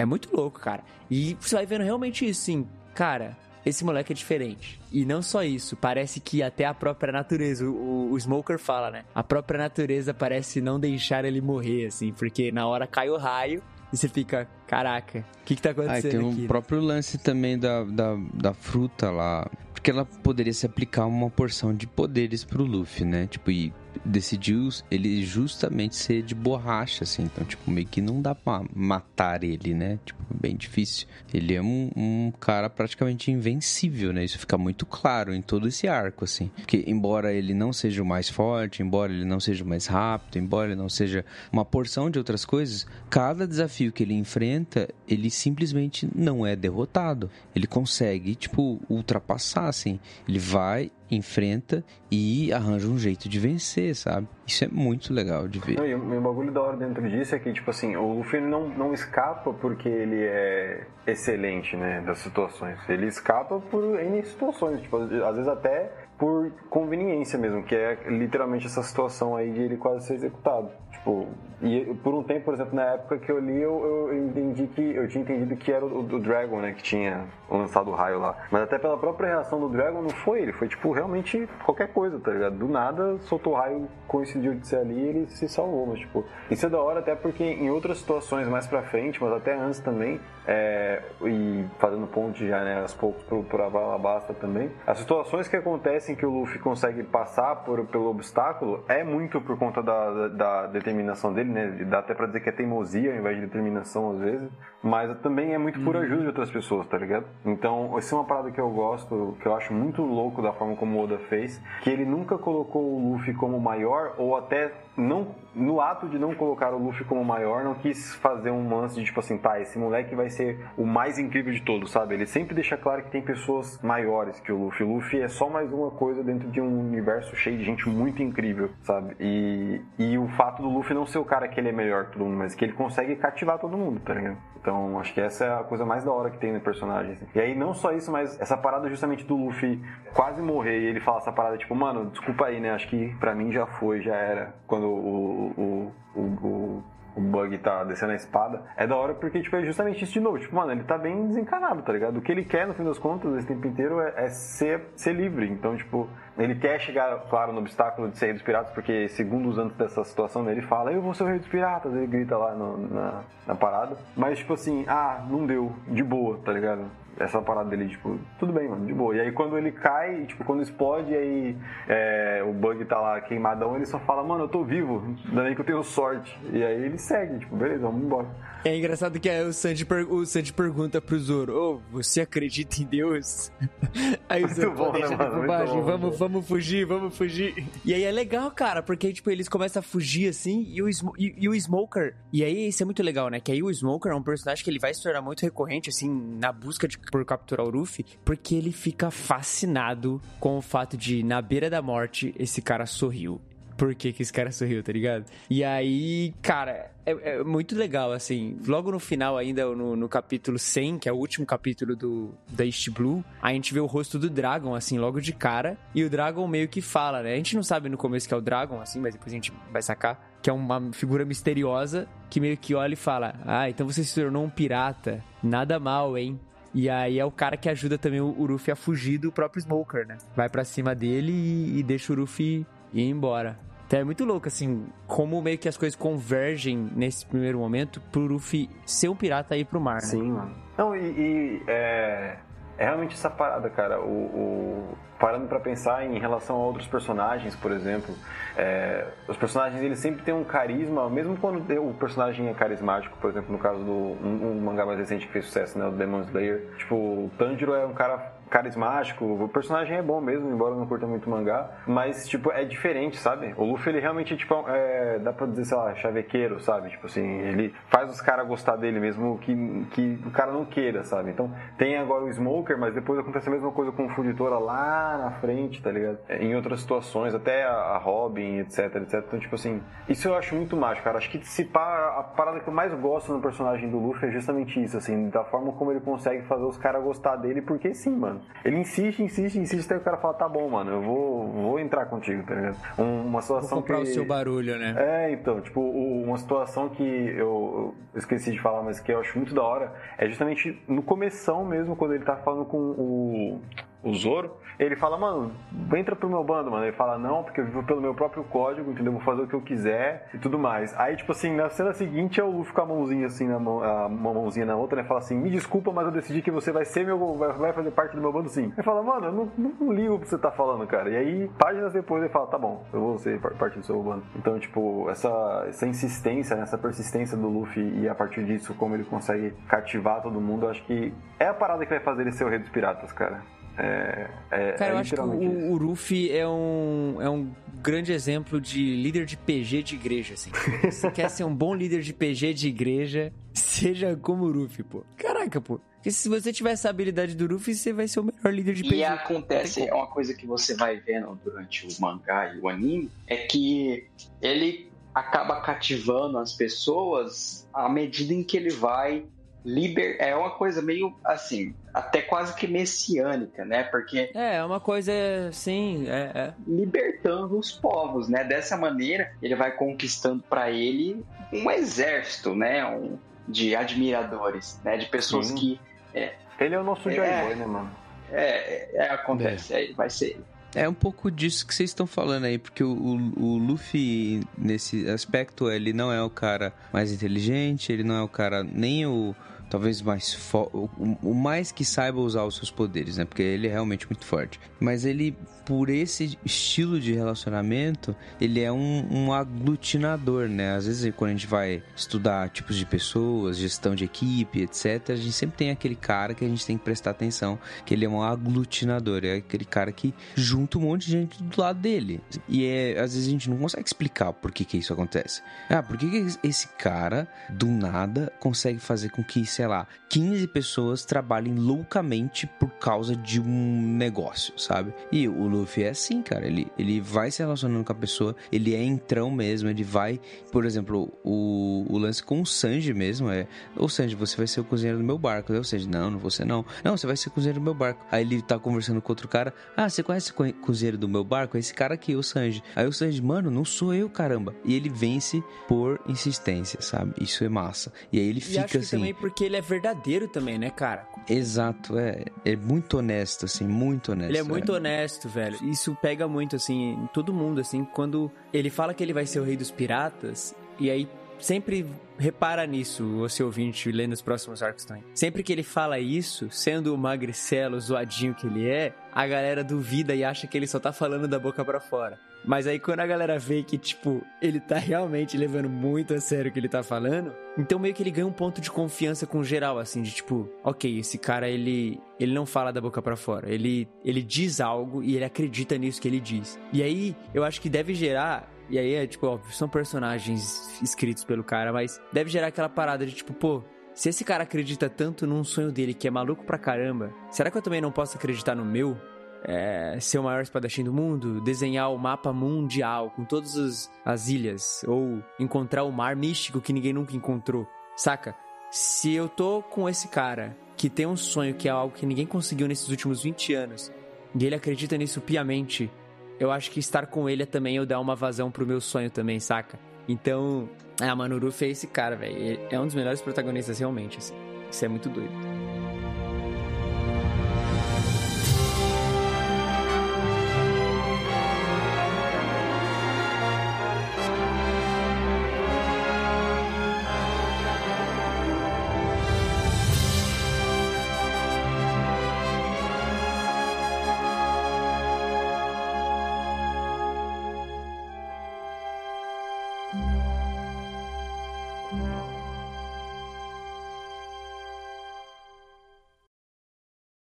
É 0.00 0.04
muito 0.06 0.34
louco, 0.34 0.58
cara. 0.58 0.82
E 1.10 1.36
você 1.38 1.56
vai 1.56 1.66
vendo 1.66 1.84
realmente 1.84 2.26
isso, 2.26 2.42
sim. 2.42 2.66
Cara, 2.94 3.36
esse 3.64 3.84
moleque 3.84 4.12
é 4.12 4.16
diferente. 4.16 4.80
E 4.90 5.04
não 5.04 5.20
só 5.20 5.44
isso, 5.44 5.76
parece 5.76 6.20
que 6.20 6.42
até 6.42 6.64
a 6.64 6.72
própria 6.72 7.12
natureza, 7.12 7.68
o, 7.68 8.12
o 8.12 8.18
Smoker 8.18 8.58
fala, 8.58 8.90
né? 8.90 9.04
A 9.14 9.22
própria 9.22 9.58
natureza 9.58 10.14
parece 10.14 10.60
não 10.60 10.80
deixar 10.80 11.24
ele 11.24 11.40
morrer, 11.40 11.86
assim, 11.86 12.12
porque 12.12 12.50
na 12.50 12.66
hora 12.66 12.86
cai 12.86 13.10
o 13.10 13.18
raio 13.18 13.62
e 13.92 13.96
você 13.96 14.08
fica, 14.08 14.48
caraca, 14.70 15.24
o 15.42 15.44
que 15.44 15.56
que 15.56 15.62
tá 15.62 15.70
Ah, 15.70 15.72
acontecendo 15.72 16.10
tem 16.12 16.20
um 16.20 16.30
aqui? 16.30 16.46
próprio 16.46 16.80
lance 16.80 17.18
também 17.18 17.58
da, 17.58 17.82
da, 17.82 18.16
da 18.32 18.54
fruta 18.54 19.10
lá. 19.10 19.50
Porque 19.74 19.90
ela 19.90 20.04
poderia 20.04 20.52
se 20.52 20.66
aplicar 20.66 21.06
uma 21.06 21.30
porção 21.30 21.74
de 21.74 21.86
poderes 21.86 22.44
pro 22.44 22.62
Luffy, 22.64 23.04
né? 23.04 23.26
Tipo, 23.26 23.50
e 23.50 23.72
decidiu 24.04 24.68
ele 24.90 25.24
justamente 25.24 25.96
ser 25.96 26.22
de 26.22 26.34
borracha, 26.34 27.04
assim. 27.04 27.22
Então, 27.22 27.44
tipo, 27.44 27.70
meio 27.70 27.86
que 27.86 28.02
não 28.02 28.20
dá 28.20 28.34
pra 28.34 28.62
matar 28.74 29.42
ele, 29.42 29.72
né? 29.72 29.98
Tipo, 30.04 30.20
bem 30.38 30.54
difícil. 30.54 31.06
Ele 31.32 31.54
é 31.54 31.62
um, 31.62 31.90
um 31.96 32.32
cara 32.38 32.68
praticamente 32.68 33.30
invencível, 33.30 34.12
né? 34.12 34.22
Isso 34.22 34.38
fica 34.38 34.58
muito 34.58 34.84
claro 34.84 35.32
em 35.34 35.40
todo 35.40 35.66
esse 35.66 35.88
arco, 35.88 36.24
assim. 36.24 36.50
Porque, 36.56 36.84
embora 36.86 37.32
ele 37.32 37.54
não 37.54 37.72
seja 37.72 38.02
o 38.02 38.06
mais 38.06 38.28
forte, 38.28 38.82
embora 38.82 39.10
ele 39.10 39.24
não 39.24 39.40
seja 39.40 39.64
o 39.64 39.66
mais 39.66 39.86
rápido, 39.86 40.38
embora 40.38 40.68
ele 40.68 40.76
não 40.80 40.90
seja 40.90 41.24
uma 41.50 41.64
porção 41.64 42.10
de 42.10 42.18
outras 42.18 42.44
coisas, 42.44 42.86
cada 43.08 43.46
desafio 43.48 43.90
que 43.92 44.02
ele 44.02 44.14
enfrenta, 44.14 44.59
ele 45.08 45.30
simplesmente 45.30 46.08
não 46.14 46.46
é 46.46 46.54
derrotado. 46.56 47.30
Ele 47.54 47.66
consegue, 47.66 48.34
tipo, 48.34 48.80
ultrapassar, 48.88 49.68
assim. 49.68 49.98
Ele 50.28 50.38
vai, 50.38 50.90
enfrenta 51.10 51.84
e 52.10 52.52
arranja 52.52 52.86
um 52.88 52.98
jeito 52.98 53.28
de 53.28 53.38
vencer, 53.38 53.94
sabe? 53.94 54.28
Isso 54.46 54.64
é 54.64 54.68
muito 54.68 55.12
legal 55.12 55.48
de 55.48 55.58
ver. 55.58 55.78
E 55.78 55.94
o 55.94 56.20
bagulho 56.20 56.52
da 56.52 56.62
hora 56.62 56.76
dentro 56.76 57.08
disso 57.08 57.34
é 57.34 57.38
que, 57.38 57.52
tipo 57.52 57.70
assim, 57.70 57.96
o 57.96 58.14
Luffy 58.14 58.40
não, 58.40 58.68
não 58.68 58.94
escapa 58.94 59.52
porque 59.52 59.88
ele 59.88 60.22
é 60.22 60.86
excelente, 61.06 61.76
né, 61.76 62.02
das 62.02 62.18
situações. 62.18 62.78
Ele 62.88 63.06
escapa 63.06 63.58
por 63.58 63.98
N 63.98 64.22
situações, 64.24 64.80
tipo, 64.82 64.96
às 64.96 65.08
vezes 65.08 65.48
até 65.48 65.90
por 66.18 66.52
conveniência 66.68 67.38
mesmo, 67.38 67.62
que 67.62 67.74
é 67.74 67.98
literalmente 68.10 68.66
essa 68.66 68.82
situação 68.82 69.34
aí 69.34 69.50
de 69.50 69.60
ele 69.60 69.78
quase 69.78 70.06
ser 70.06 70.14
executado. 70.14 70.70
Tipo, 71.00 71.28
e 71.62 71.94
por 72.02 72.14
um 72.14 72.22
tempo, 72.22 72.46
por 72.46 72.54
exemplo, 72.54 72.74
na 72.74 72.84
época 72.84 73.18
que 73.18 73.30
eu 73.30 73.38
li, 73.38 73.60
eu, 73.60 74.08
eu 74.10 74.26
entendi 74.26 74.66
que, 74.66 74.82
eu 74.82 75.06
tinha 75.08 75.22
entendido 75.22 75.56
que 75.56 75.70
era 75.70 75.84
o, 75.84 76.00
o 76.00 76.18
Dragon, 76.18 76.58
né, 76.60 76.72
que 76.72 76.82
tinha 76.82 77.24
lançado 77.50 77.90
o 77.90 77.94
raio 77.94 78.18
lá. 78.18 78.36
Mas 78.50 78.62
até 78.62 78.78
pela 78.78 78.96
própria 78.96 79.28
reação 79.28 79.60
do 79.60 79.68
Dragon, 79.68 80.00
não 80.00 80.10
foi 80.10 80.42
ele, 80.42 80.52
foi 80.52 80.68
tipo 80.68 80.90
realmente 80.92 81.48
qualquer 81.64 81.88
coisa, 81.92 82.18
tá 82.18 82.30
ligado? 82.30 82.56
Do 82.56 82.68
nada, 82.68 83.18
soltou 83.22 83.52
o 83.52 83.56
raio, 83.56 83.88
coincidiu 84.06 84.54
de 84.54 84.66
ser 84.66 84.76
ali 84.76 84.94
e 84.94 85.06
ele 85.06 85.26
se 85.28 85.48
salvou. 85.48 85.86
Mas, 85.86 86.00
tipo, 86.00 86.24
isso 86.50 86.64
é 86.64 86.68
da 86.68 86.78
hora 86.78 87.00
até 87.00 87.14
porque 87.14 87.44
em 87.44 87.70
outras 87.70 87.98
situações 87.98 88.48
mais 88.48 88.66
pra 88.66 88.82
frente, 88.82 89.22
mas 89.22 89.32
até 89.32 89.54
antes 89.54 89.80
também, 89.80 90.18
é, 90.46 91.02
e 91.22 91.64
fazendo 91.78 92.06
ponte 92.06 92.46
já, 92.46 92.64
né, 92.64 92.80
aos 92.80 92.94
poucos 92.94 93.22
pro, 93.24 93.42
pro 93.44 93.62
Alabasta 93.62 94.32
também, 94.32 94.70
as 94.86 94.98
situações 94.98 95.46
que 95.46 95.56
acontecem 95.56 96.16
que 96.16 96.24
o 96.24 96.30
Luffy 96.30 96.58
consegue 96.58 97.02
passar 97.02 97.56
por, 97.56 97.84
pelo 97.86 98.08
obstáculo 98.08 98.82
é 98.88 99.04
muito 99.04 99.40
por 99.40 99.58
conta 99.58 99.82
da, 99.82 100.28
da, 100.28 100.66
da 100.66 100.78
determinação 100.90 101.32
dele, 101.32 101.50
né? 101.50 101.84
Dá 101.88 102.00
até 102.00 102.14
pra 102.14 102.26
dizer 102.26 102.40
que 102.40 102.48
é 102.48 102.52
teimosia 102.52 103.12
ao 103.12 103.18
invés 103.18 103.36
de 103.36 103.46
determinação 103.46 104.10
às 104.12 104.18
vezes, 104.18 104.50
mas 104.82 105.16
também 105.20 105.54
é 105.54 105.58
muito 105.58 105.80
por 105.80 105.96
ajuda 105.96 106.22
de 106.22 106.26
outras 106.26 106.50
pessoas, 106.50 106.86
tá 106.86 106.98
ligado? 106.98 107.26
Então, 107.44 107.96
isso 107.98 108.14
é 108.14 108.18
uma 108.18 108.24
parada 108.24 108.50
que 108.50 108.60
eu 108.60 108.70
gosto, 108.70 109.36
que 109.40 109.46
eu 109.46 109.54
acho 109.54 109.72
muito 109.72 110.02
louco 110.02 110.42
da 110.42 110.52
forma 110.52 110.76
como 110.76 110.98
o 110.98 111.04
Oda 111.04 111.18
fez, 111.28 111.60
que 111.82 111.90
ele 111.90 112.04
nunca 112.04 112.36
colocou 112.36 112.82
o 112.82 113.12
Luffy 113.12 113.34
como 113.34 113.58
maior 113.60 114.14
ou 114.18 114.36
até 114.36 114.72
não 114.96 115.34
no 115.54 115.80
ato 115.80 116.08
de 116.08 116.18
não 116.18 116.34
colocar 116.34 116.72
o 116.72 116.78
Luffy 116.78 117.04
como 117.04 117.24
maior, 117.24 117.64
não 117.64 117.74
quis 117.74 118.14
fazer 118.16 118.50
um 118.50 118.72
lance 118.72 118.94
de 118.94 119.04
tipo 119.04 119.18
assim, 119.20 119.36
tá, 119.36 119.60
esse 119.60 119.78
moleque 119.78 120.14
vai 120.14 120.30
ser 120.30 120.64
o 120.76 120.86
mais 120.86 121.18
incrível 121.18 121.52
de 121.52 121.60
todos, 121.62 121.90
sabe? 121.90 122.14
Ele 122.14 122.26
sempre 122.26 122.54
deixa 122.54 122.76
claro 122.76 123.02
que 123.02 123.10
tem 123.10 123.22
pessoas 123.22 123.80
maiores 123.82 124.38
que 124.40 124.52
o 124.52 124.64
Luffy. 124.64 124.86
O 124.86 124.94
Luffy 124.94 125.20
é 125.20 125.28
só 125.28 125.48
mais 125.48 125.72
uma 125.72 125.90
coisa 125.90 126.22
dentro 126.22 126.48
de 126.50 126.60
um 126.60 126.80
universo 126.80 127.34
cheio 127.34 127.58
de 127.58 127.64
gente 127.64 127.88
muito 127.88 128.22
incrível, 128.22 128.70
sabe? 128.82 129.16
E, 129.18 129.80
e 129.98 130.18
o 130.18 130.28
fato 130.28 130.62
do 130.62 130.68
Luffy 130.68 130.94
não 130.94 131.06
ser 131.06 131.18
o 131.18 131.24
cara 131.24 131.48
que 131.48 131.58
ele 131.58 131.70
é 131.70 131.72
melhor 131.72 132.06
que 132.06 132.12
todo 132.12 132.24
mundo, 132.24 132.38
mas 132.38 132.54
que 132.54 132.64
ele 132.64 132.72
consegue 132.72 133.16
cativar 133.16 133.58
todo 133.58 133.76
mundo, 133.76 134.00
tá 134.00 134.14
ligado? 134.14 134.38
Então, 134.60 135.00
acho 135.00 135.14
que 135.14 135.20
essa 135.20 135.44
é 135.46 135.54
a 135.54 135.64
coisa 135.64 135.86
mais 135.86 136.04
da 136.04 136.12
hora 136.12 136.30
que 136.30 136.36
tem 136.36 136.52
no 136.52 136.60
personagem. 136.60 137.12
Assim. 137.12 137.26
E 137.34 137.40
aí, 137.40 137.54
não 137.54 137.72
só 137.72 137.92
isso, 137.92 138.12
mas 138.12 138.38
essa 138.38 138.58
parada 138.58 138.88
justamente 138.90 139.24
do 139.24 139.34
Luffy 139.34 139.82
quase 140.12 140.42
morrer 140.42 140.80
e 140.80 140.84
ele 140.84 141.00
fala 141.00 141.16
essa 141.16 141.32
parada, 141.32 141.56
tipo, 141.56 141.74
mano, 141.74 142.10
desculpa 142.10 142.46
aí, 142.46 142.60
né? 142.60 142.70
Acho 142.70 142.86
que 142.88 143.14
pra 143.18 143.34
mim 143.34 143.50
já 143.50 143.64
foi, 143.64 144.02
já 144.02 144.14
era. 144.14 144.54
Quando 144.66 144.79
o, 144.86 145.92
o, 146.14 146.20
o, 146.20 146.20
o 146.20 146.82
o 147.14 147.20
Bug 147.20 147.56
tá 147.58 147.84
descendo 147.84 148.12
a 148.12 148.16
espada, 148.16 148.62
é 148.76 148.86
da 148.86 148.96
hora 148.96 149.14
porque, 149.14 149.40
tipo, 149.40 149.54
é 149.56 149.62
justamente 149.62 150.04
isso 150.04 150.12
de 150.12 150.20
novo. 150.20 150.38
Tipo, 150.38 150.54
mano, 150.56 150.72
ele 150.72 150.84
tá 150.84 150.96
bem 150.96 151.26
desencanado, 151.26 151.82
tá 151.82 151.92
ligado? 151.92 152.18
O 152.18 152.22
que 152.22 152.30
ele 152.30 152.44
quer, 152.44 152.66
no 152.66 152.74
fim 152.74 152.84
das 152.84 152.98
contas, 152.98 153.34
esse 153.36 153.46
tempo 153.46 153.66
inteiro 153.66 154.00
é, 154.00 154.24
é 154.24 154.28
ser, 154.28 154.82
ser 154.96 155.12
livre. 155.12 155.48
Então, 155.48 155.76
tipo, 155.76 156.08
ele 156.38 156.54
quer 156.54 156.80
chegar, 156.80 157.18
claro, 157.28 157.52
no 157.52 157.60
obstáculo 157.60 158.08
de 158.08 158.18
ser 158.18 158.26
rei 158.26 158.34
dos 158.34 158.42
piratas, 158.42 158.72
porque 158.72 159.08
segundos 159.08 159.58
antes 159.58 159.76
dessa 159.76 160.04
situação, 160.04 160.48
ele 160.48 160.62
fala, 160.62 160.92
eu 160.92 161.02
vou 161.02 161.14
ser 161.14 161.24
o 161.24 161.26
rei 161.26 161.38
dos 161.38 161.48
piratas, 161.48 161.92
ele 161.94 162.06
grita 162.06 162.36
lá 162.36 162.54
no, 162.54 162.88
na, 162.88 163.22
na 163.46 163.54
parada. 163.54 163.96
Mas, 164.16 164.38
tipo 164.38 164.54
assim, 164.54 164.84
ah, 164.88 165.24
não 165.28 165.46
deu, 165.46 165.72
de 165.88 166.02
boa, 166.02 166.38
tá 166.44 166.52
ligado? 166.52 166.84
Essa 167.18 167.40
parada 167.40 167.68
dele, 167.68 167.88
tipo, 167.88 168.18
tudo 168.38 168.52
bem, 168.52 168.68
mano, 168.68 168.86
de 168.86 168.94
boa. 168.94 169.14
E 169.14 169.20
aí 169.20 169.32
quando 169.32 169.56
ele 169.58 169.72
cai, 169.72 170.24
tipo, 170.26 170.44
quando 170.44 170.62
explode, 170.62 171.14
aí 171.14 171.56
é, 171.88 172.42
o 172.46 172.52
bug 172.52 172.84
tá 172.84 172.98
lá 172.98 173.20
queimadão, 173.20 173.76
ele 173.76 173.86
só 173.86 173.98
fala, 173.98 174.22
mano, 174.22 174.44
eu 174.44 174.48
tô 174.48 174.64
vivo, 174.64 175.02
ainda 175.28 175.42
bem 175.42 175.54
que 175.54 175.60
eu 175.60 175.64
tenho 175.64 175.82
sorte. 175.82 176.38
E 176.52 176.62
aí 176.62 176.84
ele 176.84 176.98
segue, 176.98 177.38
tipo, 177.40 177.56
beleza, 177.56 177.82
vamos 177.82 178.02
embora. 178.02 178.26
É 178.64 178.76
engraçado 178.76 179.18
que 179.18 179.28
o 179.28 179.86
per 179.86 180.12
o 180.12 180.26
Sandy 180.26 180.52
pergunta 180.52 181.00
pro 181.00 181.18
Zoro, 181.18 181.56
ô, 181.56 181.74
oh, 181.74 181.80
você 181.92 182.20
acredita 182.20 182.82
em 182.82 182.84
Deus? 182.84 183.50
Aí 184.28 184.44
o 184.44 184.48
Zoro 184.48 184.74
bom, 184.74 184.92
deixa 184.92 185.16
né, 185.16 185.46
baixo, 185.46 185.74
bom, 185.74 185.82
vamos, 185.82 186.18
vamos 186.18 186.46
fugir, 186.46 186.84
vamos 186.84 187.16
fugir. 187.16 187.66
E 187.84 187.94
aí 187.94 188.04
é 188.04 188.10
legal, 188.10 188.50
cara, 188.50 188.82
porque, 188.82 189.12
tipo, 189.12 189.30
eles 189.30 189.48
começam 189.48 189.80
a 189.80 189.82
fugir, 189.82 190.28
assim, 190.28 190.66
e 190.68 190.82
o, 190.82 190.88
e, 191.18 191.34
e 191.38 191.48
o 191.48 191.54
Smoker, 191.54 192.14
e 192.32 192.44
aí 192.44 192.68
isso 192.68 192.82
é 192.82 192.86
muito 192.86 193.02
legal, 193.02 193.28
né, 193.28 193.40
que 193.40 193.50
aí 193.50 193.62
o 193.62 193.72
Smoker 193.72 194.12
é 194.12 194.14
um 194.14 194.22
personagem 194.22 194.62
que 194.62 194.70
ele 194.70 194.78
vai 194.78 194.92
se 194.92 195.02
tornar 195.02 195.22
muito 195.22 195.42
recorrente, 195.42 195.88
assim, 195.88 196.10
na 196.38 196.52
busca 196.52 196.86
de, 196.86 196.98
por 196.98 197.24
capturar 197.24 197.66
o 197.66 197.70
Ruffy, 197.70 198.04
porque 198.24 198.54
ele 198.54 198.72
fica 198.72 199.10
fascinado 199.10 200.20
com 200.38 200.58
o 200.58 200.62
fato 200.62 200.96
de, 200.96 201.22
na 201.22 201.40
beira 201.40 201.70
da 201.70 201.80
morte, 201.82 202.34
esse 202.38 202.60
cara 202.60 202.86
sorriu 202.86 203.40
por 203.80 203.94
que, 203.94 204.12
que 204.12 204.20
esse 204.20 204.30
cara 204.30 204.52
sorriu, 204.52 204.82
tá 204.82 204.92
ligado? 204.92 205.24
E 205.48 205.64
aí, 205.64 206.34
cara, 206.42 206.90
é, 207.06 207.12
é, 207.12 207.42
muito 207.42 207.74
legal, 207.74 208.12
assim. 208.12 208.58
Logo 208.66 208.92
no 208.92 209.00
final, 209.00 209.38
ainda 209.38 209.64
no, 209.74 209.96
no, 209.96 210.06
capítulo 210.06 210.58
100, 210.58 210.98
que 210.98 211.08
é 211.08 211.12
o 211.12 211.16
último 211.16 211.46
capítulo 211.46 211.96
do, 211.96 212.34
da 212.50 212.66
East 212.66 212.90
Blue, 212.90 213.24
a 213.40 213.50
gente 213.54 213.72
vê 213.72 213.80
o 213.80 213.86
rosto 213.86 214.18
do 214.18 214.28
Dragon, 214.28 214.74
assim, 214.74 214.98
logo 214.98 215.18
de 215.18 215.32
cara. 215.32 215.78
E 215.94 216.04
o 216.04 216.10
Dragon 216.10 216.46
meio 216.46 216.68
que 216.68 216.82
fala, 216.82 217.22
né? 217.22 217.32
A 217.32 217.36
gente 217.36 217.56
não 217.56 217.62
sabe 217.62 217.88
no 217.88 217.96
começo 217.96 218.28
que 218.28 218.34
é 218.34 218.36
o 218.36 218.42
Dragon, 218.42 218.82
assim, 218.82 219.00
mas 219.00 219.14
depois 219.14 219.32
a 219.32 219.36
gente 219.36 219.50
vai 219.72 219.80
sacar. 219.80 220.28
Que 220.42 220.50
é 220.50 220.52
uma 220.52 220.92
figura 220.92 221.24
misteriosa 221.24 222.06
que 222.28 222.38
meio 222.38 222.58
que 222.58 222.74
olha 222.74 222.92
e 222.92 222.96
fala: 222.96 223.34
Ah, 223.46 223.70
então 223.70 223.86
você 223.86 224.04
se 224.04 224.14
tornou 224.14 224.44
um 224.44 224.50
pirata. 224.50 225.24
Nada 225.42 225.80
mal, 225.80 226.18
hein? 226.18 226.38
E 226.74 226.90
aí 226.90 227.18
é 227.18 227.24
o 227.24 227.30
cara 227.30 227.56
que 227.56 227.68
ajuda 227.68 227.96
também 227.96 228.20
o, 228.20 228.44
Ruffy 228.44 228.72
a 228.72 228.76
fugir 228.76 229.16
do 229.16 229.32
próprio 229.32 229.62
Smoker, 229.62 230.06
né? 230.06 230.18
Vai 230.36 230.50
para 230.50 230.64
cima 230.64 230.94
dele 230.94 231.32
e, 231.32 231.78
e 231.78 231.82
deixa 231.82 232.12
o 232.12 232.16
Ruffy 232.16 232.66
ir 232.92 233.02
embora. 233.02 233.69
Então 233.90 233.98
é 233.98 234.04
muito 234.04 234.24
louco, 234.24 234.46
assim, 234.46 234.86
como 235.04 235.42
meio 235.42 235.58
que 235.58 235.68
as 235.68 235.76
coisas 235.76 235.98
convergem 235.98 236.76
nesse 236.94 237.26
primeiro 237.26 237.58
momento 237.58 238.00
pro 238.12 238.20
Luffy 238.20 238.70
ser 238.86 239.08
um 239.08 239.16
pirata 239.16 239.56
e 239.56 239.62
ir 239.62 239.64
pro 239.64 239.80
mar, 239.80 239.96
né? 239.96 240.00
Sim, 240.02 240.30
mano. 240.30 240.54
Não, 240.78 240.94
e, 240.94 241.00
e 241.00 241.62
é, 241.66 242.36
é, 242.78 242.84
realmente 242.84 243.14
essa 243.14 243.28
parada, 243.28 243.68
cara. 243.68 244.00
O, 244.00 244.12
o 244.12 244.98
parando 245.18 245.48
para 245.48 245.58
pensar 245.58 246.06
em 246.06 246.20
relação 246.20 246.54
a 246.54 246.58
outros 246.60 246.86
personagens, 246.86 247.56
por 247.56 247.72
exemplo, 247.72 248.14
é, 248.56 249.08
os 249.26 249.36
personagens 249.36 249.82
eles 249.82 249.98
sempre 249.98 250.22
têm 250.22 250.34
um 250.34 250.44
carisma, 250.44 251.10
mesmo 251.10 251.36
quando 251.36 251.58
o 251.58 251.92
personagem 251.94 252.46
é 252.46 252.54
carismático, 252.54 253.18
por 253.18 253.28
exemplo, 253.28 253.50
no 253.50 253.58
caso 253.58 253.80
do 253.80 253.92
um, 253.92 254.52
um 254.52 254.60
mangá 254.60 254.86
mais 254.86 255.00
recente 255.00 255.26
que 255.26 255.32
fez 255.32 255.46
sucesso, 255.46 255.76
né, 255.76 255.84
o 255.88 255.90
Demon 255.90 256.20
Slayer. 256.20 256.64
Tipo, 256.78 256.94
o 256.94 257.30
Tanjiro 257.36 257.74
é 257.74 257.84
um 257.84 257.92
cara 257.92 258.38
carismático, 258.50 259.24
o 259.24 259.48
personagem 259.48 259.96
é 259.96 260.02
bom 260.02 260.20
mesmo, 260.20 260.50
embora 260.50 260.74
não 260.74 260.86
curta 260.86 261.06
muito 261.06 261.30
mangá, 261.30 261.70
mas, 261.86 262.28
tipo, 262.28 262.50
é 262.50 262.64
diferente, 262.64 263.16
sabe? 263.16 263.54
O 263.56 263.64
Luffy, 263.64 263.92
ele 263.92 264.00
realmente, 264.00 264.36
tipo, 264.36 264.64
é, 264.68 265.18
dá 265.20 265.32
pra 265.32 265.46
dizer, 265.46 265.64
sei 265.64 265.76
lá, 265.76 265.94
chavequeiro, 265.94 266.60
sabe? 266.60 266.90
Tipo 266.90 267.06
assim, 267.06 267.26
ele 267.40 267.74
faz 267.88 268.10
os 268.10 268.20
caras 268.20 268.46
gostar 268.46 268.76
dele 268.76 268.98
mesmo 269.00 269.38
que, 269.38 269.86
que 269.92 270.18
o 270.26 270.30
cara 270.30 270.52
não 270.52 270.64
queira, 270.64 271.04
sabe? 271.04 271.30
Então, 271.30 271.50
tem 271.78 271.96
agora 271.96 272.24
o 272.24 272.32
Smoker, 272.32 272.78
mas 272.78 272.94
depois 272.94 273.18
acontece 273.18 273.48
a 273.48 273.52
mesma 273.52 273.70
coisa 273.70 273.92
com 273.92 274.06
o 274.06 274.08
Fugitora 274.10 274.58
lá 274.58 275.18
na 275.18 275.30
frente, 275.40 275.82
tá 275.82 275.90
ligado? 275.90 276.18
É, 276.28 276.42
em 276.44 276.54
outras 276.56 276.80
situações, 276.80 277.34
até 277.34 277.64
a 277.64 277.96
Robin, 277.98 278.58
etc, 278.58 278.96
etc. 278.96 279.24
Então, 279.26 279.38
tipo 279.38 279.54
assim, 279.54 279.80
isso 280.08 280.28
eu 280.28 280.34
acho 280.34 280.54
muito 280.54 280.76
mágico, 280.76 281.04
cara. 281.04 281.18
Acho 281.18 281.30
que 281.30 281.44
se 281.46 281.64
pá, 281.64 282.16
a 282.18 282.22
parada 282.22 282.60
que 282.60 282.68
eu 282.68 282.72
mais 282.72 282.92
gosto 282.94 283.32
no 283.32 283.40
personagem 283.40 283.88
do 283.88 283.98
Luffy 283.98 284.28
é 284.28 284.32
justamente 284.32 284.82
isso, 284.82 284.96
assim, 284.96 285.28
da 285.28 285.44
forma 285.44 285.72
como 285.72 285.92
ele 285.92 286.00
consegue 286.00 286.42
fazer 286.46 286.64
os 286.64 286.76
caras 286.76 287.02
gostar 287.02 287.36
dele, 287.36 287.62
porque 287.62 287.94
sim, 287.94 288.16
mano. 288.16 288.39
Ele 288.64 288.78
insiste, 288.78 289.22
insiste, 289.22 289.58
insiste, 289.58 289.86
até 289.86 289.96
o 289.96 290.00
cara 290.00 290.16
fala, 290.18 290.34
tá 290.34 290.48
bom, 290.48 290.68
mano, 290.68 290.90
eu 290.90 291.02
vou, 291.02 291.48
vou 291.48 291.80
entrar 291.80 292.06
contigo, 292.06 292.42
tá 292.42 292.54
ligado? 292.54 292.76
Uma 292.98 293.40
situação 293.40 293.70
vou 293.70 293.80
comprar 293.80 293.96
que... 293.98 294.02
o 294.02 294.06
seu 294.06 294.24
barulho, 294.24 294.78
né? 294.78 294.94
É, 294.98 295.32
então, 295.32 295.60
tipo, 295.60 295.80
uma 295.80 296.36
situação 296.36 296.88
que 296.88 297.02
eu, 297.02 297.94
esqueci 298.14 298.52
de 298.52 298.60
falar, 298.60 298.82
mas 298.82 299.00
que 299.00 299.12
eu 299.12 299.20
acho 299.20 299.36
muito 299.38 299.54
da 299.54 299.62
hora, 299.62 299.92
é 300.18 300.28
justamente 300.28 300.80
no 300.86 301.02
começão 301.02 301.64
mesmo, 301.64 301.96
quando 301.96 302.14
ele 302.14 302.24
tá 302.24 302.36
falando 302.36 302.64
com 302.66 302.76
o 302.78 303.60
o 304.02 304.14
Zoro, 304.14 304.56
ele 304.78 304.96
fala, 304.96 305.18
mano, 305.18 305.52
entra 305.94 306.16
pro 306.16 306.28
meu 306.28 306.42
bando, 306.42 306.70
mano. 306.70 306.84
Ele 306.84 306.96
fala, 306.96 307.18
não, 307.18 307.42
porque 307.44 307.60
eu 307.60 307.66
vivo 307.66 307.82
pelo 307.82 308.00
meu 308.00 308.14
próprio 308.14 308.42
código, 308.44 308.90
entendeu? 308.90 309.12
Vou 309.12 309.20
fazer 309.20 309.42
o 309.42 309.46
que 309.46 309.54
eu 309.54 309.60
quiser 309.60 310.30
e 310.32 310.38
tudo 310.38 310.58
mais. 310.58 310.98
Aí, 310.98 311.16
tipo 311.16 311.32
assim, 311.32 311.54
na 311.54 311.68
cena 311.68 311.92
seguinte 311.92 312.40
é 312.40 312.44
o 312.44 312.50
Luffy 312.50 312.72
com 312.72 312.80
a 312.80 312.86
mãozinha 312.86 313.26
assim, 313.26 313.46
na 313.46 313.58
mão, 313.58 313.82
a 313.82 314.08
mãozinha 314.08 314.64
na 314.64 314.76
outra, 314.76 315.02
né? 315.02 315.06
Fala 315.06 315.20
assim, 315.20 315.36
me 315.36 315.50
desculpa, 315.50 315.92
mas 315.92 316.06
eu 316.06 316.12
decidi 316.12 316.40
que 316.40 316.50
você 316.50 316.72
vai 316.72 316.86
ser 316.86 317.04
meu, 317.04 317.36
vai, 317.36 317.72
fazer 317.72 317.90
parte 317.90 318.16
do 318.16 318.22
meu 318.22 318.32
bando 318.32 318.48
sim. 318.48 318.72
Ele 318.72 318.82
fala, 318.82 319.02
mano, 319.02 319.26
eu 319.26 319.32
não, 319.32 319.52
não, 319.56 319.72
não 319.78 319.92
ligo 319.92 320.14
o 320.14 320.18
que 320.18 320.26
você 320.26 320.38
tá 320.38 320.50
falando, 320.50 320.86
cara. 320.86 321.10
E 321.10 321.16
aí, 321.16 321.50
páginas 321.58 321.92
depois 321.92 322.22
ele 322.22 322.32
fala, 322.32 322.46
tá 322.46 322.58
bom, 322.58 322.84
eu 322.92 323.00
vou 323.00 323.18
ser 323.18 323.38
parte 323.38 323.78
do 323.78 323.84
seu 323.84 324.02
bando. 324.02 324.22
Então, 324.34 324.58
tipo, 324.58 325.10
essa, 325.10 325.64
essa 325.68 325.86
insistência, 325.86 326.56
né? 326.56 326.62
essa 326.62 326.78
persistência 326.78 327.36
do 327.36 327.48
Luffy 327.48 328.00
e 328.00 328.08
a 328.08 328.14
partir 328.14 328.44
disso, 328.44 328.74
como 328.74 328.94
ele 328.94 329.04
consegue 329.04 329.50
cativar 329.68 330.22
todo 330.22 330.40
mundo, 330.40 330.68
acho 330.68 330.82
que 330.84 331.12
é 331.38 331.48
a 331.48 331.54
parada 331.54 331.84
que 331.84 331.90
vai 331.90 332.00
fazer 332.00 332.22
ele 332.22 332.32
ser 332.32 332.44
o 332.44 332.48
rei 332.48 332.58
dos 332.58 332.70
piratas, 332.70 333.12
cara. 333.12 333.42
É, 333.82 334.30
é, 334.50 334.72
Cara, 334.72 334.92
é 334.92 334.94
eu 334.94 334.98
acho 334.98 335.14
que 335.14 335.20
o, 335.20 335.72
o 335.72 335.76
Ruffy 335.78 336.30
é 336.30 336.46
um, 336.46 337.16
é 337.20 337.30
um 337.30 337.50
grande 337.80 338.12
exemplo 338.12 338.60
de 338.60 338.94
líder 338.96 339.24
de 339.24 339.38
PG 339.38 339.82
de 339.82 339.94
igreja, 339.94 340.34
assim. 340.34 340.50
Se 340.92 341.10
quer 341.10 341.30
ser 341.30 341.44
um 341.44 341.54
bom 341.54 341.74
líder 341.74 342.02
de 342.02 342.12
PG 342.12 342.52
de 342.52 342.68
igreja, 342.68 343.32
seja 343.54 344.14
como 344.16 344.44
o 344.44 344.52
Ruffy, 344.52 344.84
pô. 344.84 345.02
Caraca, 345.16 345.60
pô. 345.60 345.80
Porque 345.94 346.10
se 346.10 346.28
você 346.28 346.52
tiver 346.52 346.72
essa 346.72 346.90
habilidade 346.90 347.34
do 347.34 347.46
Ruffy, 347.46 347.74
você 347.74 347.92
vai 347.92 348.06
ser 348.06 348.20
o 348.20 348.24
melhor 348.24 348.52
líder 348.52 348.74
de 348.74 348.82
PG. 348.82 348.96
E 348.96 349.04
acontece, 349.04 349.88
é 349.88 349.94
uma 349.94 350.06
coisa 350.06 350.34
que 350.34 350.46
você 350.46 350.74
vai 350.74 350.98
vendo 351.00 351.38
durante 351.42 351.86
o 351.86 352.02
mangá 352.02 352.54
e 352.54 352.58
o 352.58 352.68
anime, 352.68 353.10
é 353.26 353.36
que 353.36 354.06
ele 354.42 354.90
acaba 355.14 355.60
cativando 355.60 356.38
as 356.38 356.52
pessoas 356.52 357.66
à 357.72 357.88
medida 357.88 358.32
em 358.32 358.42
que 358.44 358.56
ele 358.56 358.70
vai 358.70 359.24
liber 359.64 360.16
é 360.18 360.34
uma 360.34 360.50
coisa 360.50 360.80
meio 360.80 361.14
assim, 361.24 361.74
até 361.92 362.22
quase 362.22 362.54
que 362.54 362.66
messiânica, 362.66 363.64
né? 363.64 363.84
Porque 363.84 364.30
é, 364.34 364.56
é 364.56 364.64
uma 364.64 364.80
coisa 364.80 365.12
sim, 365.52 366.06
é, 366.08 366.30
é. 366.34 366.54
libertando 366.66 367.58
os 367.58 367.72
povos, 367.72 368.28
né? 368.28 368.44
Dessa 368.44 368.76
maneira, 368.76 369.32
ele 369.42 369.54
vai 369.54 369.72
conquistando 369.72 370.42
para 370.48 370.70
ele 370.70 371.24
um 371.52 371.70
exército, 371.70 372.54
né? 372.54 372.84
Um, 372.86 373.18
de 373.46 373.74
admiradores, 373.74 374.80
né? 374.84 374.96
De 374.96 375.06
pessoas 375.06 375.48
sim. 375.48 375.54
que 375.54 375.80
é, 376.14 376.34
ele 376.58 376.74
é 376.74 376.80
o 376.80 376.84
nosso 376.84 377.08
é, 377.08 377.14
Joy 377.14 377.26
Boy, 377.26 377.54
né, 377.56 377.66
mano? 377.66 377.90
É, 378.32 378.96
é 378.96 379.10
acontece, 379.10 379.74
é. 379.74 379.92
vai 379.92 380.08
ser 380.08 380.40
É 380.74 380.88
um 380.88 380.94
pouco 380.94 381.30
disso 381.30 381.66
que 381.66 381.74
vocês 381.74 381.90
estão 381.90 382.06
falando 382.06 382.44
aí, 382.44 382.56
porque 382.56 382.84
o, 382.84 382.92
o, 382.92 383.42
o, 383.42 383.58
Luffy, 383.58 384.42
nesse 384.56 385.08
aspecto, 385.08 385.70
ele 385.70 385.92
não 385.92 386.12
é 386.12 386.22
o 386.22 386.30
cara 386.30 386.72
mais 386.92 387.12
inteligente, 387.12 387.92
ele 387.92 388.04
não 388.04 388.14
é 388.14 388.22
o 388.22 388.28
cara 388.28 388.62
nem 388.62 389.04
o 389.04 389.34
talvez 389.70 390.02
mais 390.02 390.36
o, 390.52 391.32
mais 391.32 391.70
que 391.70 391.84
saiba 391.84 392.18
usar 392.18 392.44
os 392.44 392.56
seus 392.56 392.70
poderes, 392.70 393.16
né? 393.16 393.24
Porque 393.24 393.42
ele 393.42 393.68
é 393.68 393.70
realmente 393.70 394.06
muito 394.10 394.26
forte. 394.26 394.58
Mas 394.80 395.04
ele, 395.04 395.36
por 395.64 395.88
esse 395.88 396.36
estilo 396.44 396.98
de 396.98 397.12
relacionamento, 397.12 398.14
ele 398.40 398.60
é 398.60 398.72
um, 398.72 399.06
um 399.10 399.32
aglutinador, 399.32 400.48
né? 400.48 400.74
Às 400.74 400.86
vezes, 400.86 401.14
quando 401.14 401.30
a 401.30 401.34
gente 401.34 401.46
vai 401.46 401.82
estudar 401.94 402.48
tipos 402.50 402.76
de 402.76 402.84
pessoas, 402.84 403.56
gestão 403.56 403.94
de 403.94 404.04
equipe, 404.04 404.62
etc., 404.62 405.10
a 405.10 405.16
gente 405.16 405.32
sempre 405.32 405.56
tem 405.56 405.70
aquele 405.70 405.94
cara 405.94 406.34
que 406.34 406.44
a 406.44 406.48
gente 406.48 406.66
tem 406.66 406.76
que 406.76 406.84
prestar 406.84 407.10
atenção, 407.10 407.58
que 407.86 407.94
ele 407.94 408.04
é 408.04 408.08
um 408.08 408.22
aglutinador, 408.22 409.24
é 409.24 409.36
aquele 409.36 409.64
cara 409.64 409.92
que 409.92 410.12
junta 410.34 410.78
um 410.78 410.82
monte 410.82 411.06
de 411.06 411.12
gente 411.12 411.42
do 411.42 411.60
lado 411.60 411.78
dele. 411.78 412.20
E 412.48 412.66
é, 412.66 412.98
às 412.98 413.14
vezes 413.14 413.28
a 413.28 413.30
gente 413.30 413.48
não 413.48 413.56
consegue 413.56 413.86
explicar 413.86 414.32
por 414.32 414.50
que, 414.50 414.64
que 414.64 414.78
isso 414.78 414.92
acontece. 414.92 415.42
Ah, 415.68 415.82
por 415.82 415.96
que, 415.96 416.10
que 416.10 416.38
esse 416.42 416.66
cara, 416.68 417.28
do 417.48 417.66
nada, 417.66 418.32
consegue 418.40 418.80
fazer 418.80 419.10
com 419.10 419.22
que 419.22 419.40
sei 419.60 419.66
lá, 419.66 419.86
15 420.08 420.46
pessoas 420.46 421.04
trabalhem 421.04 421.54
loucamente 421.54 422.46
por 422.46 422.70
causa 422.70 423.14
de 423.14 423.38
um 423.38 423.94
negócio, 423.94 424.58
sabe? 424.58 424.94
E 425.12 425.28
o 425.28 425.46
Luffy 425.46 425.84
é 425.84 425.90
assim, 425.90 426.22
cara. 426.22 426.46
Ele, 426.46 426.66
ele 426.78 426.98
vai 426.98 427.30
se 427.30 427.42
relacionando 427.42 427.84
com 427.84 427.92
a 427.92 427.94
pessoa, 427.94 428.34
ele 428.50 428.74
é 428.74 428.82
entrão 428.82 429.30
mesmo, 429.30 429.68
ele 429.68 429.84
vai. 429.84 430.18
Por 430.50 430.64
exemplo, 430.64 431.12
o, 431.22 431.84
o 431.90 431.98
lance 431.98 432.22
com 432.22 432.40
o 432.40 432.46
Sanji 432.46 432.94
mesmo 432.94 433.30
é: 433.30 433.46
Ô 433.76 433.86
Sanji, 433.86 434.14
você 434.14 434.34
vai 434.34 434.46
ser 434.46 434.60
o 434.60 434.64
cozinheiro 434.64 434.96
do 434.96 435.04
meu 435.04 435.18
barco. 435.18 435.52
Eu, 435.52 435.62
Sanji, 435.62 435.86
não, 435.86 436.10
não 436.10 436.18
você 436.18 436.42
não. 436.42 436.64
Não, 436.82 436.96
você 436.96 437.06
vai 437.06 437.18
ser 437.18 437.28
o 437.28 437.32
cozinheiro 437.32 437.60
do 437.60 437.64
meu 437.64 437.74
barco. 437.74 438.02
Aí 438.10 438.22
ele 438.24 438.40
tá 438.40 438.58
conversando 438.58 439.02
com 439.02 439.12
outro 439.12 439.28
cara: 439.28 439.52
Ah, 439.76 439.90
você 439.90 440.02
conhece 440.02 440.32
o 440.32 440.54
cozinheiro 440.54 440.96
do 440.96 441.06
meu 441.06 441.22
barco? 441.22 441.58
É 441.58 441.60
esse 441.60 441.74
cara 441.74 441.92
aqui, 441.92 442.16
o 442.16 442.22
Sanji. 442.22 442.62
Aí 442.74 442.86
o 442.86 442.92
Sanji, 442.94 443.20
mano, 443.20 443.50
não 443.50 443.64
sou 443.66 443.92
eu, 443.92 444.08
caramba. 444.08 444.54
E 444.64 444.74
ele 444.74 444.88
vence 444.88 445.44
por 445.68 446.00
insistência, 446.08 446.80
sabe? 446.80 447.12
Isso 447.20 447.44
é 447.44 447.48
massa. 447.50 447.92
E 448.10 448.18
aí 448.18 448.26
ele 448.26 448.38
e 448.38 448.42
fica 448.42 448.78
assim. 448.78 448.96
também 448.96 449.12
porque 449.12 449.49
ele 449.50 449.56
é 449.56 449.60
verdadeiro 449.60 450.28
também, 450.28 450.58
né, 450.58 450.70
cara? 450.70 451.06
Exato, 451.28 451.98
é. 451.98 452.24
É 452.44 452.56
muito 452.56 452.98
honesto, 452.98 453.44
assim, 453.44 453.66
muito 453.66 454.12
honesto. 454.12 454.30
Ele 454.30 454.38
é 454.38 454.42
muito 454.42 454.72
é. 454.72 454.76
honesto, 454.76 455.28
velho. 455.28 455.58
Isso 455.68 455.96
pega 456.00 456.26
muito, 456.28 456.56
assim, 456.56 456.92
em 456.92 457.06
todo 457.08 457.32
mundo, 457.32 457.60
assim, 457.60 457.84
quando 457.84 458.30
ele 458.52 458.70
fala 458.70 458.94
que 458.94 459.02
ele 459.02 459.12
vai 459.12 459.26
ser 459.26 459.40
o 459.40 459.44
rei 459.44 459.56
dos 459.56 459.70
piratas, 459.70 460.54
e 460.78 460.90
aí 460.90 461.08
sempre 461.38 461.86
repara 462.18 462.66
nisso, 462.66 463.04
você 463.16 463.42
ouvinte, 463.42 463.90
lendo 463.90 464.12
os 464.12 464.22
próximos 464.22 464.62
arcos 464.62 464.84
também. 464.84 465.02
Sempre 465.14 465.42
que 465.42 465.52
ele 465.52 465.62
fala 465.62 465.98
isso, 465.98 466.48
sendo 466.50 466.94
o 466.94 466.98
magricelo, 466.98 467.80
zoadinho 467.80 468.34
que 468.34 468.46
ele 468.46 468.68
é, 468.68 468.94
a 469.12 469.26
galera 469.26 469.64
duvida 469.64 470.14
e 470.14 470.22
acha 470.22 470.46
que 470.46 470.56
ele 470.56 470.66
só 470.66 470.78
tá 470.78 470.92
falando 470.92 471.26
da 471.26 471.38
boca 471.38 471.64
para 471.64 471.80
fora. 471.80 472.18
Mas 472.44 472.66
aí 472.66 472.78
quando 472.78 473.00
a 473.00 473.06
galera 473.06 473.38
vê 473.38 473.62
que, 473.62 473.76
tipo, 473.76 474.22
ele 474.40 474.60
tá 474.60 474.78
realmente 474.78 475.36
levando 475.36 475.68
muito 475.68 476.14
a 476.14 476.20
sério 476.20 476.50
o 476.50 476.52
que 476.52 476.58
ele 476.58 476.68
tá 476.68 476.82
falando, 476.82 477.34
então 477.58 477.78
meio 477.78 477.94
que 477.94 478.02
ele 478.02 478.10
ganha 478.10 478.26
um 478.26 478.32
ponto 478.32 478.60
de 478.60 478.70
confiança 478.70 479.26
com 479.26 479.42
geral, 479.42 479.78
assim, 479.78 480.02
de 480.02 480.10
tipo, 480.10 480.48
ok, 480.64 480.98
esse 480.98 481.18
cara, 481.18 481.48
ele, 481.48 482.00
ele 482.18 482.32
não 482.32 482.46
fala 482.46 482.72
da 482.72 482.80
boca 482.80 483.02
para 483.02 483.16
fora, 483.16 483.52
ele, 483.52 483.88
ele 484.04 484.22
diz 484.22 484.60
algo 484.60 485.02
e 485.02 485.16
ele 485.16 485.24
acredita 485.24 485.76
nisso 485.76 486.00
que 486.00 486.08
ele 486.08 486.20
diz. 486.20 486.58
E 486.72 486.82
aí, 486.82 487.14
eu 487.34 487.44
acho 487.44 487.60
que 487.60 487.68
deve 487.68 487.94
gerar 487.94 488.50
e 488.70 488.78
aí 488.78 488.94
é 488.94 489.06
tipo, 489.06 489.26
óbvio, 489.26 489.52
são 489.52 489.68
personagens 489.68 490.80
escritos 490.80 491.24
pelo 491.24 491.42
cara, 491.42 491.72
mas 491.72 492.00
deve 492.12 492.30
gerar 492.30 492.46
aquela 492.46 492.68
parada 492.68 493.04
de 493.04 493.12
tipo, 493.12 493.32
pô, 493.32 493.64
se 493.92 494.08
esse 494.08 494.24
cara 494.24 494.44
acredita 494.44 494.88
tanto 494.88 495.26
num 495.26 495.42
sonho 495.42 495.72
dele 495.72 495.92
que 495.92 496.06
é 496.06 496.10
maluco 496.10 496.44
pra 496.44 496.56
caramba, 496.56 497.12
será 497.30 497.50
que 497.50 497.58
eu 497.58 497.62
também 497.62 497.80
não 497.80 497.90
posso 497.90 498.16
acreditar 498.16 498.54
no 498.54 498.64
meu? 498.64 498.96
É, 499.42 499.98
ser 500.00 500.18
o 500.18 500.24
maior 500.24 500.42
espadachim 500.42 500.84
do 500.84 500.92
mundo, 500.92 501.40
desenhar 501.40 501.90
o 501.90 501.98
mapa 501.98 502.32
mundial 502.32 503.10
com 503.10 503.24
todas 503.24 503.56
as, 503.56 503.90
as 504.04 504.28
ilhas, 504.28 504.84
ou 504.86 505.22
encontrar 505.38 505.84
o 505.84 505.92
mar 505.92 506.14
místico 506.14 506.60
que 506.60 506.72
ninguém 506.72 506.92
nunca 506.92 507.16
encontrou, 507.16 507.66
saca? 507.96 508.34
Se 508.70 509.12
eu 509.12 509.28
tô 509.28 509.62
com 509.62 509.88
esse 509.88 510.08
cara 510.08 510.56
que 510.76 510.90
tem 510.90 511.06
um 511.06 511.16
sonho 511.16 511.54
que 511.54 511.68
é 511.68 511.70
algo 511.70 511.94
que 511.94 512.06
ninguém 512.06 512.26
conseguiu 512.26 512.68
nesses 512.68 512.88
últimos 512.88 513.22
20 513.22 513.54
anos, 513.54 513.92
e 514.34 514.44
ele 514.44 514.54
acredita 514.54 514.96
nisso 514.96 515.20
piamente, 515.20 515.90
eu 516.38 516.50
acho 516.50 516.70
que 516.70 516.80
estar 516.80 517.06
com 517.06 517.28
ele 517.28 517.42
é 517.42 517.46
também 517.46 517.76
eu 517.76 517.84
dar 517.84 518.00
uma 518.00 518.14
vazão 518.14 518.50
pro 518.50 518.66
meu 518.66 518.80
sonho 518.80 519.10
também, 519.10 519.40
saca? 519.40 519.78
Então, 520.08 520.68
a 521.00 521.14
Manuru 521.14 521.52
fez 521.52 521.78
esse 521.78 521.86
cara, 521.86 522.16
velho. 522.16 522.60
É 522.70 522.80
um 522.80 522.86
dos 522.86 522.94
melhores 522.94 523.20
protagonistas 523.20 523.78
realmente, 523.78 524.18
assim. 524.18 524.34
Isso 524.70 524.84
é 524.84 524.88
muito 524.88 525.08
doido. 525.08 525.59